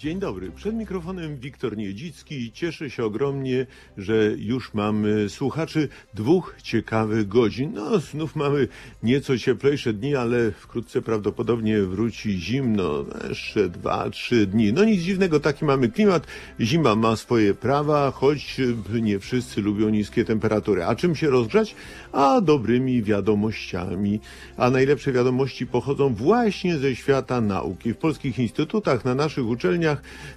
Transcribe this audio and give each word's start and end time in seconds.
Dzień 0.00 0.18
dobry. 0.18 0.50
Przed 0.50 0.74
mikrofonem 0.74 1.36
Wiktor 1.36 1.76
Niedzicki. 1.76 2.52
Cieszę 2.52 2.90
się 2.90 3.04
ogromnie, 3.04 3.66
że 3.96 4.32
już 4.36 4.74
mamy 4.74 5.28
słuchaczy 5.28 5.88
dwóch 6.14 6.54
ciekawych 6.62 7.28
godzin. 7.28 7.72
No, 7.74 7.98
znów 7.98 8.36
mamy 8.36 8.68
nieco 9.02 9.38
cieplejsze 9.38 9.92
dni, 9.92 10.16
ale 10.16 10.52
wkrótce 10.52 11.02
prawdopodobnie 11.02 11.82
wróci 11.82 12.32
zimno. 12.32 13.04
Jeszcze 13.28 13.68
dwa, 13.68 14.10
trzy 14.10 14.46
dni. 14.46 14.72
No 14.72 14.84
nic 14.84 15.00
dziwnego, 15.02 15.40
taki 15.40 15.64
mamy 15.64 15.88
klimat. 15.88 16.26
Zima 16.60 16.94
ma 16.94 17.16
swoje 17.16 17.54
prawa, 17.54 18.10
choć 18.10 18.60
nie 19.02 19.18
wszyscy 19.18 19.62
lubią 19.62 19.88
niskie 19.88 20.24
temperatury. 20.24 20.84
A 20.84 20.94
czym 20.94 21.16
się 21.16 21.30
rozgrzać? 21.30 21.74
A 22.12 22.40
dobrymi 22.40 23.02
wiadomościami. 23.02 24.20
A 24.56 24.70
najlepsze 24.70 25.12
wiadomości 25.12 25.66
pochodzą 25.66 26.14
właśnie 26.14 26.78
ze 26.78 26.96
świata 26.96 27.40
nauki. 27.40 27.92
W 27.92 27.96
polskich 27.96 28.38
instytutach, 28.38 29.04
na 29.04 29.14
naszych 29.14 29.46
uczelniach 29.46 29.89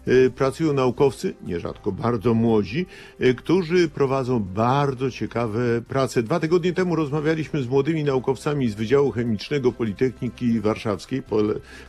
y, 0.07 0.31
pracują 0.35 0.73
naukowcy, 0.73 1.33
nierzadko 1.45 1.91
bardzo 1.91 2.33
młodzi, 2.33 2.85
y, 3.21 3.35
którzy 3.35 3.89
prowadzą 3.89 4.39
bardzo 4.39 5.11
ciekawe 5.11 5.81
prace. 5.81 6.23
Dwa 6.23 6.39
tygodnie 6.39 6.73
temu 6.73 6.95
rozmawialiśmy 6.95 7.63
z 7.63 7.67
młodymi 7.67 8.03
naukowcami 8.03 8.69
z 8.69 8.75
Wydziału 8.75 9.11
Chemicznego 9.11 9.71
Politechniki 9.71 10.59
Warszawskiej. 10.59 11.23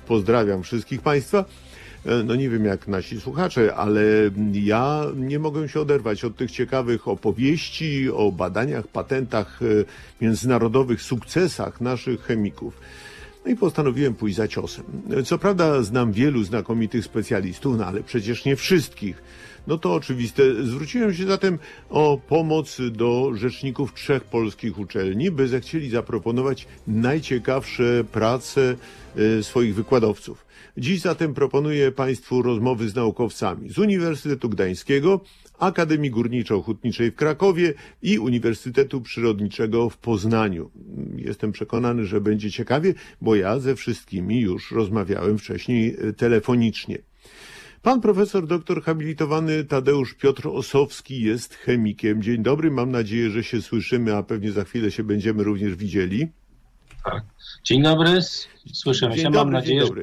Pozdrawiam 0.06 0.62
wszystkich 0.62 1.02
Państwa. 1.02 1.44
E, 2.06 2.22
No 2.22 2.34
nie 2.34 2.50
wiem 2.50 2.64
jak 2.64 2.88
nasi 2.88 3.20
słuchacze, 3.20 3.74
ale 3.74 4.02
ja 4.52 5.04
nie 5.16 5.38
mogę 5.38 5.68
się 5.68 5.80
oderwać 5.80 6.24
od 6.24 6.36
tych 6.36 6.50
ciekawych 6.50 7.08
opowieści 7.08 8.10
o 8.10 8.32
badaniach, 8.32 8.86
patentach, 8.88 9.60
e, 9.62 9.66
międzynarodowych 10.20 11.02
sukcesach 11.02 11.80
naszych 11.80 12.22
chemików. 12.22 12.80
No 13.44 13.50
i 13.50 13.56
postanowiłem 13.56 14.14
pójść 14.14 14.36
za 14.36 14.48
ciosem. 14.48 14.84
Co 15.24 15.38
prawda 15.38 15.82
znam 15.82 16.12
wielu 16.12 16.44
znakomitych 16.44 17.04
specjalistów, 17.04 17.78
no 17.78 17.86
ale 17.86 18.02
przecież 18.02 18.44
nie 18.44 18.56
wszystkich. 18.56 19.22
No 19.66 19.78
to 19.78 19.94
oczywiste. 19.94 20.42
Zwróciłem 20.64 21.14
się 21.14 21.26
zatem 21.26 21.58
o 21.90 22.18
pomoc 22.28 22.78
do 22.90 23.30
rzeczników 23.34 23.94
trzech 23.94 24.24
polskich 24.24 24.78
uczelni, 24.78 25.30
by 25.30 25.48
zechcieli 25.48 25.90
zaproponować 25.90 26.66
najciekawsze 26.86 28.04
prace 28.12 28.76
e, 29.38 29.42
swoich 29.42 29.74
wykładowców. 29.74 30.46
Dziś 30.76 31.00
zatem 31.00 31.34
proponuję 31.34 31.92
Państwu 31.92 32.42
rozmowy 32.42 32.88
z 32.88 32.94
naukowcami 32.94 33.70
z 33.70 33.78
Uniwersytetu 33.78 34.48
Gdańskiego, 34.48 35.20
Akademii 35.58 36.10
Górniczo-Hutniczej 36.10 37.10
w 37.10 37.14
Krakowie 37.14 37.74
i 38.02 38.18
Uniwersytetu 38.18 39.00
Przyrodniczego 39.00 39.90
w 39.90 39.98
Poznaniu. 39.98 40.70
Jestem 41.16 41.52
przekonany, 41.52 42.06
że 42.06 42.20
będzie 42.20 42.50
ciekawie, 42.50 42.94
bo 43.20 43.34
ja 43.34 43.58
ze 43.58 43.74
wszystkimi 43.76 44.40
już 44.40 44.70
rozmawiałem 44.70 45.38
wcześniej 45.38 45.96
e, 46.08 46.12
telefonicznie. 46.12 46.98
Pan 47.82 48.00
profesor 48.00 48.46
doktor 48.46 48.82
habilitowany 48.82 49.64
Tadeusz 49.64 50.14
Piotr 50.14 50.48
Osowski 50.48 51.22
jest 51.22 51.54
chemikiem. 51.54 52.22
Dzień 52.22 52.42
dobry, 52.42 52.70
mam 52.70 52.90
nadzieję, 52.90 53.30
że 53.30 53.44
się 53.44 53.62
słyszymy, 53.62 54.16
a 54.16 54.22
pewnie 54.22 54.52
za 54.52 54.64
chwilę 54.64 54.90
się 54.90 55.02
będziemy 55.02 55.44
również 55.44 55.74
widzieli. 55.76 56.28
Tak. 57.04 57.22
Dzień 57.64 57.82
dobry, 57.82 58.20
słyszymy 58.72 59.14
Dzień 59.14 59.24
się. 59.24 59.30
dobry, 59.30 59.52
Mam 59.52 59.62
dzień 59.64 59.76
nadzieję, 59.76 59.80
że 59.80 60.02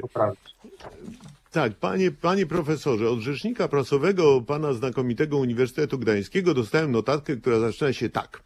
Tak, 1.52 1.74
panie, 1.74 2.10
panie 2.10 2.46
profesorze, 2.46 3.10
od 3.10 3.20
rzecznika 3.20 3.68
prasowego 3.68 4.40
pana 4.40 4.72
znakomitego 4.72 5.36
Uniwersytetu 5.36 5.98
Gdańskiego 5.98 6.54
dostałem 6.54 6.92
notatkę, 6.92 7.36
która 7.36 7.58
zaczyna 7.60 7.92
się 7.92 8.08
tak. 8.08 8.42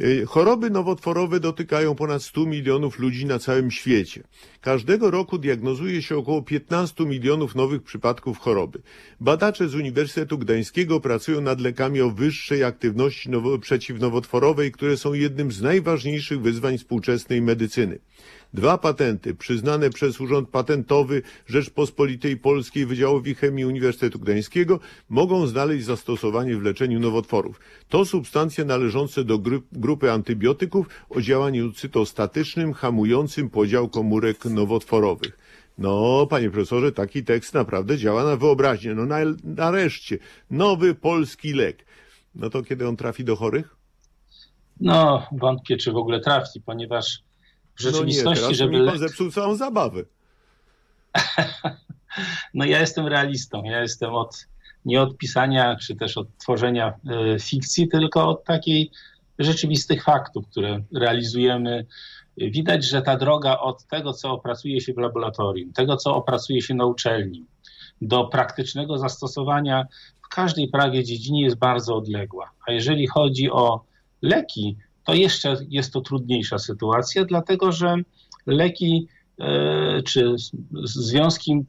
Y, 0.00 0.26
Choroby 0.26 0.70
nowotworowe 0.70 1.40
dotykają 1.40 1.94
ponad 1.94 2.22
100 2.22 2.46
milionów 2.46 2.98
ludzi 2.98 3.26
na 3.26 3.38
całym 3.38 3.70
świecie. 3.70 4.22
Każdego 4.60 5.10
roku 5.10 5.38
diagnozuje 5.38 6.02
się 6.02 6.16
około 6.16 6.42
15 6.42 7.06
milionów 7.06 7.54
nowych 7.54 7.82
przypadków 7.82 8.38
choroby. 8.38 8.82
Badacze 9.20 9.68
z 9.68 9.74
Uniwersytetu 9.74 10.38
Gdańskiego 10.38 11.00
pracują 11.00 11.40
nad 11.40 11.60
lekami 11.60 12.00
o 12.00 12.10
wyższej 12.10 12.64
aktywności 12.64 13.30
nowo- 13.30 13.58
przeciwnowotworowej, 13.58 14.72
które 14.72 14.96
są 14.96 15.12
jednym 15.12 15.52
z 15.52 15.62
najważniejszych 15.62 16.40
wyzwań 16.40 16.78
współczesnej 16.78 17.42
medycyny. 17.42 17.98
Dwa 18.54 18.78
patenty 18.78 19.34
przyznane 19.34 19.90
przez 19.90 20.20
Urząd 20.20 20.48
Patentowy 20.48 21.22
Rzeczpospolitej 21.46 22.36
Polskiej 22.36 22.86
Wydziałowi 22.86 23.34
Chemii 23.34 23.64
Uniwersytetu 23.64 24.18
Gdańskiego 24.18 24.80
mogą 25.08 25.46
znaleźć 25.46 25.84
zastosowanie 25.84 26.56
w 26.56 26.62
leczeniu 26.62 27.00
nowotworów. 27.00 27.60
To 27.88 28.04
substancje 28.04 28.64
należące 28.64 29.24
do 29.24 29.38
gru- 29.38 29.62
grupy 29.72 30.12
antybiotyków 30.12 30.86
o 31.10 31.20
działaniu 31.20 31.72
cytostatycznym 31.72 32.72
hamującym 32.72 33.50
podział 33.50 33.88
komórek 33.88 34.44
nowotworowych. 34.44 35.38
No, 35.78 36.26
panie 36.26 36.50
profesorze, 36.50 36.92
taki 36.92 37.24
tekst 37.24 37.54
naprawdę 37.54 37.98
działa 37.98 38.24
na 38.24 38.36
wyobraźnię. 38.36 38.94
No 38.94 39.06
na, 39.06 39.18
nareszcie, 39.44 40.18
nowy 40.50 40.94
polski 40.94 41.52
lek. 41.52 41.86
No 42.34 42.50
to 42.50 42.62
kiedy 42.62 42.88
on 42.88 42.96
trafi 42.96 43.24
do 43.24 43.36
chorych? 43.36 43.76
No, 44.80 45.26
wątpię, 45.32 45.76
czy 45.76 45.92
w 45.92 45.96
ogóle 45.96 46.20
trafi, 46.20 46.60
ponieważ 46.60 47.22
w 47.76 47.84
no 47.84 47.90
nie, 47.90 47.92
rzeczywistości, 47.92 48.42
teraz 48.42 48.56
żeby. 48.56 48.80
mi 48.80 48.86
pan 48.86 48.98
zepsuł 48.98 49.30
całą 49.30 49.56
zabawę. 49.56 50.02
No 52.54 52.64
ja 52.64 52.80
jestem 52.80 53.06
realistą. 53.06 53.64
Ja 53.64 53.82
jestem 53.82 54.14
od 54.14 54.46
nie 54.84 55.02
od 55.02 55.16
pisania, 55.16 55.76
czy 55.76 55.96
też 55.96 56.18
od 56.18 56.38
tworzenia 56.38 56.94
e, 57.34 57.38
fikcji, 57.38 57.88
tylko 57.88 58.28
od 58.28 58.44
takiej 58.44 58.90
rzeczywistych 59.38 60.04
faktów, 60.04 60.48
które 60.48 60.82
realizujemy. 60.94 61.86
Widać, 62.36 62.84
że 62.84 63.02
ta 63.02 63.16
droga 63.16 63.58
od 63.58 63.84
tego, 63.84 64.12
co 64.12 64.32
opracuje 64.32 64.80
się 64.80 64.94
w 64.94 64.98
laboratorium, 64.98 65.72
tego, 65.72 65.96
co 65.96 66.14
opracuje 66.14 66.62
się 66.62 66.74
na 66.74 66.86
uczelni, 66.86 67.44
do 68.02 68.24
praktycznego 68.24 68.98
zastosowania 68.98 69.86
w 70.22 70.28
każdej 70.28 70.68
prawie 70.68 71.04
dziedzinie 71.04 71.42
jest 71.42 71.56
bardzo 71.56 71.96
odległa. 71.96 72.50
A 72.66 72.72
jeżeli 72.72 73.06
chodzi 73.06 73.50
o 73.50 73.84
leki, 74.22 74.76
to 75.04 75.14
jeszcze 75.14 75.56
jest 75.68 75.92
to 75.92 76.00
trudniejsza 76.00 76.58
sytuacja, 76.58 77.24
dlatego 77.24 77.72
że 77.72 77.96
leki 78.46 79.08
e, 79.40 80.02
czy 80.02 80.34
związki, 80.84 81.64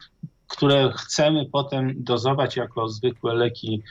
które 0.48 0.92
chcemy 0.98 1.46
potem 1.52 2.04
dozować 2.04 2.56
jako 2.56 2.88
zwykłe 2.90 3.34
leki, 3.34 3.82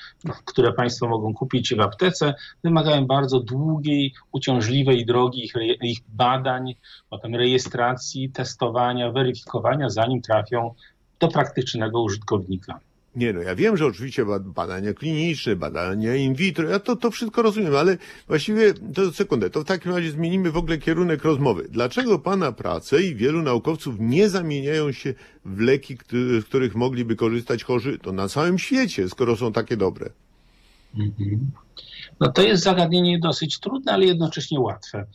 które 0.44 0.72
Państwo 0.72 1.08
mogą 1.08 1.34
kupić 1.34 1.74
w 1.74 1.80
aptece, 1.80 2.34
wymagają 2.64 3.06
bardzo 3.06 3.40
długiej, 3.40 4.14
uciążliwej 4.32 5.06
drogi 5.06 5.44
ich, 5.44 5.54
ich 5.82 5.98
badań, 6.08 6.74
potem 7.10 7.34
rejestracji, 7.34 8.30
testowania, 8.30 9.12
weryfikowania, 9.12 9.90
zanim 9.90 10.22
trafią 10.22 10.74
do 11.20 11.28
praktycznego 11.28 12.02
użytkownika. 12.02 12.80
Nie 13.16 13.32
no, 13.32 13.42
ja 13.42 13.54
wiem, 13.54 13.76
że 13.76 13.86
oczywiście 13.86 14.24
bad- 14.24 14.48
badania 14.48 14.94
kliniczne, 14.94 15.56
badania 15.56 16.14
in 16.14 16.34
vitro, 16.34 16.68
ja 16.68 16.78
to, 16.78 16.96
to 16.96 17.10
wszystko 17.10 17.42
rozumiem, 17.42 17.76
ale 17.76 17.98
właściwie, 18.28 18.74
to 18.74 19.12
sekundę, 19.12 19.50
to 19.50 19.60
w 19.60 19.64
takim 19.64 19.92
razie 19.92 20.10
zmienimy 20.10 20.50
w 20.50 20.56
ogóle 20.56 20.78
kierunek 20.78 21.24
rozmowy. 21.24 21.66
Dlaczego 21.70 22.18
Pana 22.18 22.52
prace 22.52 23.02
i 23.02 23.14
wielu 23.14 23.42
naukowców 23.42 23.96
nie 23.98 24.28
zamieniają 24.28 24.92
się 24.92 25.14
w 25.44 25.60
leki, 25.60 25.96
z 26.40 26.44
których 26.44 26.74
mogliby 26.74 27.16
korzystać 27.16 27.64
chorzy 27.64 27.98
to 27.98 28.12
na 28.12 28.28
całym 28.28 28.58
świecie, 28.58 29.08
skoro 29.08 29.36
są 29.36 29.52
takie 29.52 29.76
dobre? 29.76 30.10
No 32.20 32.32
to 32.32 32.42
jest 32.42 32.64
zagadnienie 32.64 33.18
dosyć 33.18 33.60
trudne, 33.60 33.92
ale 33.92 34.06
jednocześnie 34.06 34.60
łatwe. 34.60 35.06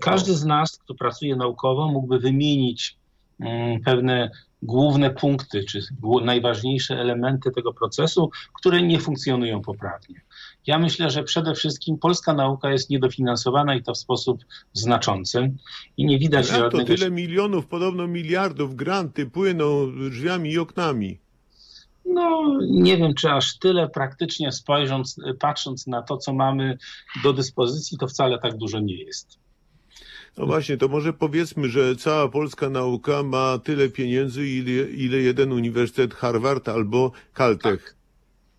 Każdy 0.00 0.34
z 0.34 0.44
nas, 0.44 0.78
kto 0.78 0.94
pracuje 0.94 1.36
naukowo, 1.36 1.88
mógłby 1.88 2.18
wymienić 2.18 2.96
mm, 3.40 3.80
pewne 3.80 4.30
główne 4.62 5.10
punkty, 5.10 5.64
czy 5.64 5.80
najważniejsze 6.24 6.94
elementy 6.94 7.50
tego 7.50 7.74
procesu, 7.74 8.30
które 8.54 8.82
nie 8.82 9.00
funkcjonują 9.00 9.62
poprawnie. 9.62 10.20
Ja 10.66 10.78
myślę, 10.78 11.10
że 11.10 11.22
przede 11.22 11.54
wszystkim 11.54 11.98
polska 11.98 12.34
nauka 12.34 12.72
jest 12.72 12.90
niedofinansowana 12.90 13.74
i 13.74 13.82
to 13.82 13.94
w 13.94 13.98
sposób 13.98 14.44
znaczący 14.72 15.52
i 15.96 16.06
nie 16.06 16.18
widać 16.18 16.48
to 16.48 16.56
żadnego... 16.56 16.84
tyle 16.84 17.10
milionów, 17.10 17.66
podobno 17.66 18.06
miliardów, 18.06 18.76
granty 18.76 19.26
płyną 19.26 19.92
drzwiami 20.10 20.50
i 20.50 20.58
oknami. 20.58 21.18
No, 22.04 22.58
nie 22.70 22.96
wiem, 22.96 23.14
czy 23.14 23.30
aż 23.30 23.58
tyle 23.58 23.88
praktycznie 23.88 24.52
spojrząc, 24.52 25.16
patrząc 25.40 25.86
na 25.86 26.02
to, 26.02 26.16
co 26.16 26.32
mamy 26.32 26.78
do 27.22 27.32
dyspozycji, 27.32 27.98
to 27.98 28.08
wcale 28.08 28.38
tak 28.38 28.56
dużo 28.56 28.80
nie 28.80 28.96
jest. 28.96 29.38
No 30.36 30.46
właśnie, 30.46 30.76
to 30.76 30.88
może 30.88 31.12
powiedzmy, 31.12 31.68
że 31.68 31.96
cała 31.96 32.28
polska 32.28 32.70
nauka 32.70 33.22
ma 33.22 33.58
tyle 33.58 33.88
pieniędzy, 33.88 34.48
ile, 34.48 34.90
ile 34.90 35.18
jeden 35.18 35.52
uniwersytet 35.52 36.14
Harvard 36.14 36.68
albo 36.68 37.12
Caltech. 37.34 37.96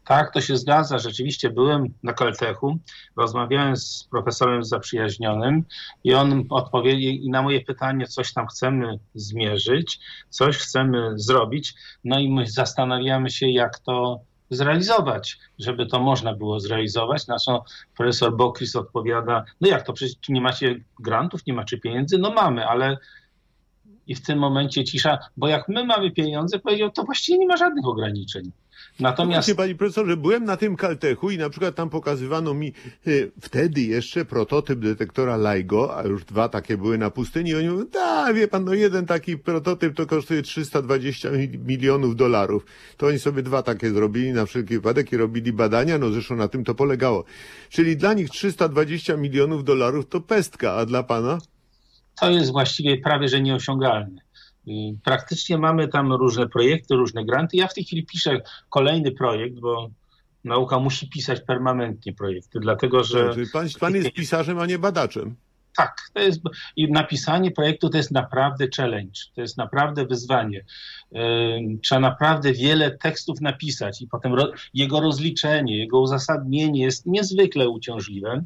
Tak, 0.06 0.34
to 0.34 0.42
się 0.42 0.58
zgadza. 0.58 0.98
Rzeczywiście 0.98 1.50
byłem 1.50 1.94
na 2.04 2.14
Caltechu, 2.14 2.78
rozmawiałem 3.18 3.78
z 3.78 4.08
profesorem 4.12 4.64
zaprzyjaźnionym 4.64 5.64
i 6.04 6.14
on 6.14 6.46
odpowiedział 6.50 7.32
na 7.32 7.42
moje 7.42 7.62
pytanie, 7.62 8.08
coś 8.08 8.34
tam 8.34 8.48
chcemy 8.48 9.00
zmierzyć, 9.16 10.00
coś 10.30 10.58
chcemy 10.58 11.12
zrobić, 11.16 11.74
no 12.04 12.20
i 12.20 12.30
my 12.32 12.48
zastanawiamy 12.48 13.30
się, 13.30 13.50
jak 13.50 13.80
to 13.80 14.22
zrealizować, 14.50 15.40
żeby 15.60 15.86
to 15.86 16.00
można 16.00 16.34
było 16.34 16.60
zrealizować. 16.60 17.28
Na 17.28 17.38
co 17.38 17.64
profesor 17.98 18.36
Bokris 18.38 18.76
odpowiada, 18.76 19.46
no 19.62 19.68
jak 19.68 19.86
to, 19.86 19.94
przecież 19.94 20.16
nie 20.30 20.42
macie 20.42 20.76
grantów, 21.00 21.46
nie 21.48 21.54
macie 21.54 21.78
pieniędzy? 21.78 22.18
No 22.18 22.32
mamy, 22.32 22.68
ale 22.68 22.98
I 24.08 24.16
w 24.16 24.22
tym 24.26 24.40
momencie 24.40 24.84
cisza, 24.84 25.18
bo 25.38 25.48
jak 25.48 25.70
my 25.70 25.86
mamy 25.86 26.12
pieniądze, 26.12 26.60
powiedział, 26.60 26.92
to 26.92 27.04
właściwie 27.04 27.38
nie 27.38 27.48
ma 27.48 27.58
żadnych 27.58 27.86
ograniczeń. 27.88 28.52
Natomiast... 29.00 29.36
Właśnie, 29.36 29.56
panie 29.56 29.76
profesorze, 29.76 30.18
byłem 30.18 30.46
na 30.46 30.58
tym 30.58 30.78
Caltechu 30.78 31.32
i 31.32 31.38
na 31.38 31.50
przykład 31.50 31.76
tam 31.76 31.90
pokazywano 31.90 32.54
mi 32.54 32.74
y, 33.08 33.32
wtedy 33.42 33.82
jeszcze 33.82 34.26
prototyp 34.26 34.80
detektora 34.80 35.38
LIGO, 35.38 35.98
a 35.98 36.04
już 36.04 36.26
dwa 36.26 36.50
takie 36.50 36.78
były 36.78 36.98
na 36.98 37.10
pustyni 37.10 37.50
i 37.50 37.56
oni 37.56 37.70
mówią, 37.70 37.86
da, 37.94 38.34
wie 38.34 38.48
pan, 38.48 38.66
no 38.66 38.74
jeden 38.74 39.06
taki 39.06 39.38
prototyp 39.38 39.96
to 39.96 40.06
kosztuje 40.06 40.42
320 40.42 41.30
milionów 41.66 42.16
dolarów. 42.16 42.66
To 42.98 43.08
oni 43.08 43.20
sobie 43.20 43.44
dwa 43.44 43.64
takie 43.64 43.90
zrobili 43.90 44.34
na 44.34 44.46
wszelki 44.46 44.74
wypadek 44.74 45.12
i 45.12 45.18
robili 45.18 45.54
badania, 45.54 45.98
no 45.98 46.10
zresztą 46.10 46.36
na 46.36 46.48
tym 46.48 46.64
to 46.64 46.76
polegało. 46.76 47.24
Czyli 47.70 47.98
dla 47.98 48.14
nich 48.14 48.30
320 48.30 49.18
milionów 49.18 49.64
dolarów 49.64 50.10
to 50.10 50.22
pestka, 50.22 50.74
a 50.74 50.86
dla 50.86 51.04
pana? 51.04 51.38
To 52.22 52.30
jest 52.30 52.52
właściwie 52.52 52.98
prawie, 52.98 53.28
że 53.28 53.42
nieosiągalne. 53.42 54.23
Praktycznie 55.04 55.58
mamy 55.58 55.88
tam 55.88 56.14
różne 56.14 56.50
projekty, 56.50 56.96
różne 56.96 57.26
granty. 57.26 57.58
Ja 57.58 57.68
w 57.68 57.74
tej 57.74 57.84
chwili 57.84 58.06
piszę 58.06 58.42
kolejny 58.70 59.12
projekt, 59.12 59.60
bo 59.60 59.90
nauka 60.44 60.80
musi 60.80 61.10
pisać 61.10 61.42
permanentnie 61.42 62.14
projekty, 62.14 62.60
dlatego 62.60 63.04
że... 63.04 63.36
Pan, 63.54 63.68
pan 63.80 63.96
jest 63.96 64.12
pisarzem, 64.22 64.60
a 64.60 64.66
nie 64.66 64.80
badaczem. 64.80 65.36
Tak, 65.78 66.10
to 66.14 66.22
jest, 66.22 66.42
i 66.76 66.92
napisanie 66.92 67.52
projektu 67.52 67.90
to 67.90 67.98
jest 67.98 68.12
naprawdę 68.12 68.68
challenge, 68.78 69.20
to 69.36 69.42
jest 69.42 69.58
naprawdę 69.58 70.06
wyzwanie. 70.06 70.66
Trzeba 71.84 72.02
naprawdę 72.02 72.54
wiele 72.54 72.92
tekstów 72.92 73.42
napisać 73.42 74.02
i 74.02 74.08
potem 74.08 74.34
ro, 74.34 74.52
jego 74.74 75.02
rozliczenie, 75.02 75.78
jego 75.78 76.00
uzasadnienie 76.00 76.84
jest 76.84 77.06
niezwykle 77.06 77.70
uciążliwe. 77.70 78.44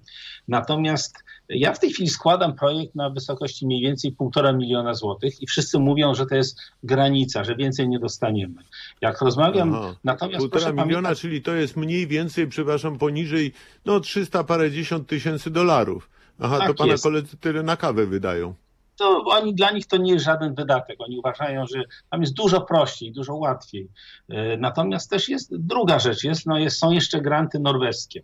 Natomiast 0.48 1.24
ja 1.50 1.74
w 1.74 1.80
tej 1.80 1.94
chwili 1.94 2.10
składam 2.10 2.56
projekt 2.56 2.96
na 2.96 3.10
wysokości 3.10 3.66
mniej 3.66 3.82
więcej 3.82 4.12
półtora 4.12 4.54
miliona 4.54 4.94
złotych 4.94 5.42
i 5.42 5.48
wszyscy 5.48 5.80
mówią, 5.80 6.16
że 6.16 6.26
to 6.26 6.36
jest 6.36 6.60
granica, 6.84 7.44
że 7.44 7.56
więcej 7.56 7.90
nie 7.90 8.00
dostaniemy. 8.00 8.64
Jak 9.02 9.22
rozmawiam, 9.22 9.76
Aha. 9.76 9.96
natomiast 10.04 10.38
półtora 10.38 10.72
miliona, 10.72 10.86
pamiętać... 10.86 11.20
czyli 11.20 11.42
to 11.42 11.54
jest 11.54 11.78
mniej 11.78 12.08
więcej, 12.08 12.48
przepraszam, 12.48 12.98
poniżej 12.98 13.54
no 13.86 14.00
300 14.00 14.44
parędziesiąt 14.44 15.08
tysięcy 15.08 15.50
dolarów. 15.50 16.10
Aha, 16.40 16.58
tak 16.60 16.68
to 16.68 16.74
pana 16.74 16.92
jest. 16.92 17.04
koledzy 17.04 17.38
tyle 17.38 17.64
na 17.64 17.78
kawę 17.78 18.06
wydają. 18.06 18.54
To 18.96 19.24
oni, 19.26 19.56
dla 19.56 19.72
nich 19.72 19.88
to 19.88 19.98
nie 19.98 20.14
jest 20.14 20.26
żaden 20.26 20.56
wydatek. 20.56 21.02
Oni 21.02 21.18
uważają, 21.18 21.66
że 21.66 21.84
tam 22.12 22.22
jest 22.22 22.34
dużo 22.34 22.62
prościej, 22.62 23.12
dużo 23.12 23.36
łatwiej. 23.36 23.90
E, 24.30 24.58
natomiast 24.58 25.10
też 25.10 25.30
jest 25.30 25.56
druga 25.58 26.00
rzecz, 26.00 26.24
jest, 26.24 26.46
no 26.46 26.60
jest, 26.60 26.78
są 26.78 26.92
jeszcze 26.92 27.22
granty 27.22 27.60
norweskie. 27.60 28.22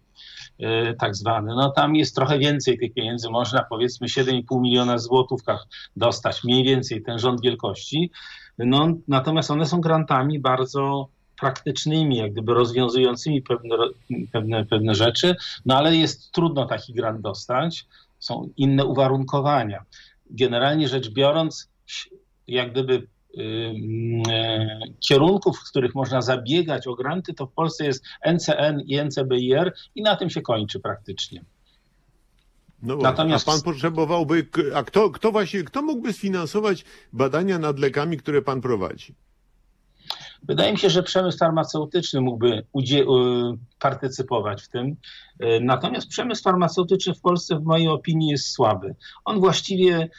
E, 0.60 0.94
tak 0.94 1.16
zwane. 1.16 1.56
No 1.56 1.72
tam 1.72 1.96
jest 1.96 2.16
trochę 2.16 2.40
więcej 2.40 2.78
tych 2.78 2.94
pieniędzy, 2.94 3.30
można 3.30 3.64
powiedzmy 3.64 4.08
7,5 4.08 4.62
miliona 4.62 4.98
złotówkach 4.98 5.68
dostać, 5.96 6.44
mniej 6.44 6.64
więcej 6.64 7.04
ten 7.04 7.20
rząd 7.20 7.42
wielkości. 7.42 8.12
No, 8.58 8.88
natomiast 9.08 9.52
one 9.52 9.66
są 9.66 9.82
grantami 9.82 10.40
bardzo 10.40 11.08
praktycznymi, 11.40 12.18
jak 12.18 12.32
gdyby 12.32 12.54
rozwiązującymi 12.54 13.42
pewne, 13.42 13.76
pewne, 14.32 14.66
pewne 14.66 14.96
rzeczy, 14.96 15.36
no 15.66 15.78
ale 15.78 15.96
jest 15.96 16.32
trudno 16.32 16.66
taki 16.66 16.94
grant 16.94 17.22
dostać, 17.22 17.86
są 18.20 18.50
inne 18.58 18.86
uwarunkowania. 18.86 19.84
Generalnie 20.30 20.88
rzecz 20.88 21.10
biorąc, 21.10 21.70
jak 22.48 22.72
gdyby 22.72 23.08
kierunków, 25.00 25.60
w 25.60 25.70
których 25.70 25.96
można 25.96 26.22
zabiegać 26.22 26.88
o 26.88 26.96
granty, 26.96 27.34
to 27.34 27.46
w 27.46 27.52
Polsce 27.52 27.86
jest 27.86 28.06
NCN 28.34 28.82
i 28.86 29.04
NCBIR 29.04 29.74
i 29.96 30.02
na 30.02 30.16
tym 30.16 30.30
się 30.30 30.42
kończy 30.42 30.80
praktycznie. 30.80 31.44
No 32.82 32.98
Natomiast... 32.98 33.50
A 33.50 33.52
pan 33.52 33.62
potrzebowałby, 33.62 34.48
a 34.76 34.84
kto, 34.84 35.10
kto 35.10 35.32
właśnie, 35.32 35.64
kto 35.64 35.82
mógłby 35.82 36.14
sfinansować 36.14 36.86
badania 37.14 37.60
nad 37.60 37.80
lekami, 37.80 38.18
które 38.18 38.42
pan 38.42 38.62
prowadzi? 38.62 39.16
Wydaje 40.44 40.72
mi 40.72 40.78
się, 40.78 40.90
że 40.90 41.04
przemysł 41.04 41.38
farmaceutyczny 41.38 42.22
mógłby 42.22 42.66
partycypować 43.80 44.64
w 44.64 44.70
tym. 44.70 44.96
Natomiast 45.62 46.08
przemysł 46.08 46.44
farmaceutyczny 46.44 47.14
w 47.14 47.22
Polsce, 47.22 47.60
w 47.60 47.64
mojej 47.64 47.88
opinii, 47.88 48.30
jest 48.30 48.52
słaby. 48.52 48.96
On 49.26 49.40
właściwie 49.40 50.10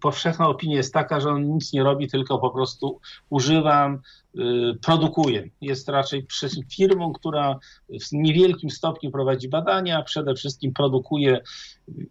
powszechna 0.00 0.48
opinia 0.48 0.76
jest 0.76 0.94
taka, 0.94 1.20
że 1.20 1.28
on 1.28 1.54
nic 1.54 1.72
nie 1.72 1.82
robi, 1.82 2.08
tylko 2.08 2.38
po 2.38 2.50
prostu 2.50 3.00
używa, 3.30 3.98
y, 4.38 4.40
produkuje. 4.82 5.50
Jest 5.60 5.88
raczej 5.88 6.26
firmą, 6.70 7.12
która 7.12 7.58
w 7.88 8.12
niewielkim 8.12 8.70
stopniu 8.70 9.10
prowadzi 9.10 9.48
badania, 9.48 10.02
przede 10.02 10.34
wszystkim 10.34 10.72
produkuje 10.72 11.40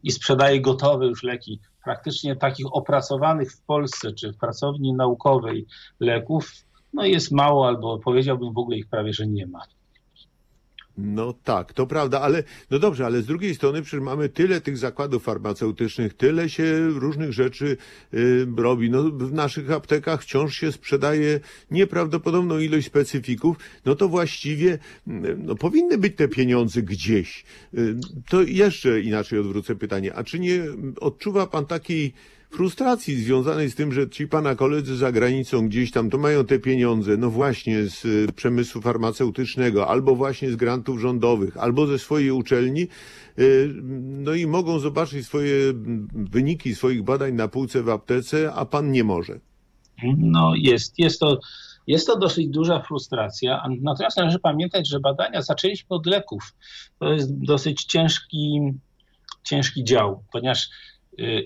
i 0.04 0.12
sprzedaje 0.12 0.62
gotowe 0.62 1.06
już 1.06 1.24
leki. 1.24 1.60
Praktycznie 1.84 2.36
takich 2.36 2.66
opracowanych 2.72 3.52
w 3.54 3.62
Polsce 3.62 4.14
czy 4.14 4.34
w 4.34 4.38
pracowni 4.38 4.94
naukowej 4.94 5.66
leków 6.00 6.52
no 6.94 7.06
jest 7.06 7.32
mało, 7.32 7.68
albo 7.68 8.00
powiedziałbym 8.00 8.54
w 8.54 8.58
ogóle 8.58 8.78
ich 8.78 8.90
prawie, 8.90 9.14
że 9.14 9.28
nie 9.28 9.48
ma. 9.48 9.60
No 11.02 11.34
tak, 11.44 11.74
to 11.74 11.88
prawda, 11.88 12.22
ale 12.22 12.44
no 12.72 12.80
dobrze, 12.80 13.06
ale 13.06 13.22
z 13.22 13.26
drugiej 13.26 13.56
strony 13.56 13.82
przecież 13.82 14.04
mamy 14.04 14.30
tyle 14.30 14.62
tych 14.62 14.78
zakładów 14.78 15.24
farmaceutycznych, 15.24 16.14
tyle 16.14 16.50
się 16.50 16.90
różnych 16.90 17.34
rzeczy 17.34 17.78
y, 18.14 18.48
robi. 18.58 18.90
No, 18.90 19.04
w 19.04 19.34
naszych 19.34 19.72
aptekach 19.72 20.24
wciąż 20.24 20.58
się 20.58 20.72
sprzedaje 20.72 21.40
nieprawdopodobną 21.72 22.60
ilość 22.60 22.88
specyfików. 22.88 23.58
No 23.86 23.96
to 23.96 24.10
właściwie 24.10 24.78
mm, 25.08 25.46
no, 25.46 25.56
powinny 25.56 25.98
być 25.98 26.16
te 26.16 26.28
pieniądze 26.28 26.82
gdzieś. 26.82 27.44
Y, 27.74 27.96
to 28.30 28.42
jeszcze 28.42 29.02
inaczej 29.02 29.40
odwrócę 29.40 29.76
pytanie. 29.76 30.14
A 30.14 30.24
czy 30.24 30.40
nie 30.40 30.64
odczuwa 31.00 31.48
pan 31.48 31.66
takiej 31.66 32.14
frustracji 32.50 33.16
związanej 33.16 33.72
z 33.72 33.76
tym, 33.76 33.94
że 33.94 34.10
ci 34.10 34.28
pana 34.28 34.56
koledzy 34.56 34.98
za 34.98 35.12
granicą 35.12 35.68
gdzieś 35.68 35.92
tam 35.92 36.10
to 36.10 36.18
mają 36.18 36.46
te 36.46 36.60
pieniądze, 36.60 37.18
no 37.18 37.30
właśnie 37.30 37.84
z 37.84 38.06
y, 38.06 38.28
przemysłu 38.36 38.82
farmaceutycznego, 38.82 39.88
albo 39.88 40.16
właśnie 40.16 40.52
z 40.52 40.56
grantów 40.56 41.00
rządowych, 41.00 41.58
albo 41.58 41.88
ze 41.88 42.00
swojej 42.00 42.32
uczelni, 42.32 42.88
y, 43.40 43.74
no 44.00 44.34
i 44.34 44.48
mogą 44.48 44.80
zobaczyć 44.80 45.26
swoje 45.26 45.54
wyniki 46.14 46.76
swoich 46.76 47.04
badań 47.04 47.34
na 47.34 47.48
półce 47.48 47.84
w 47.84 47.90
aptece, 47.90 48.54
a 48.54 48.66
pan 48.66 48.92
nie 48.92 49.04
może. 49.04 49.40
No 50.18 50.54
jest, 50.56 51.00
jest 51.00 51.20
to. 51.20 51.40
Jest 51.88 52.08
to 52.08 52.20
dosyć 52.20 52.48
duża 52.48 52.82
frustracja, 52.82 53.64
natomiast 53.82 54.18
należy 54.18 54.40
pamiętać, 54.40 54.88
że 54.88 55.00
badania 55.00 55.42
zaczęliśmy 55.42 55.88
od 55.90 56.06
leków. 56.06 56.56
To 57.00 57.14
jest 57.14 57.46
dosyć 57.46 57.84
ciężki, 57.84 58.60
ciężki 59.44 59.84
dział, 59.84 60.24
ponieważ 60.32 60.70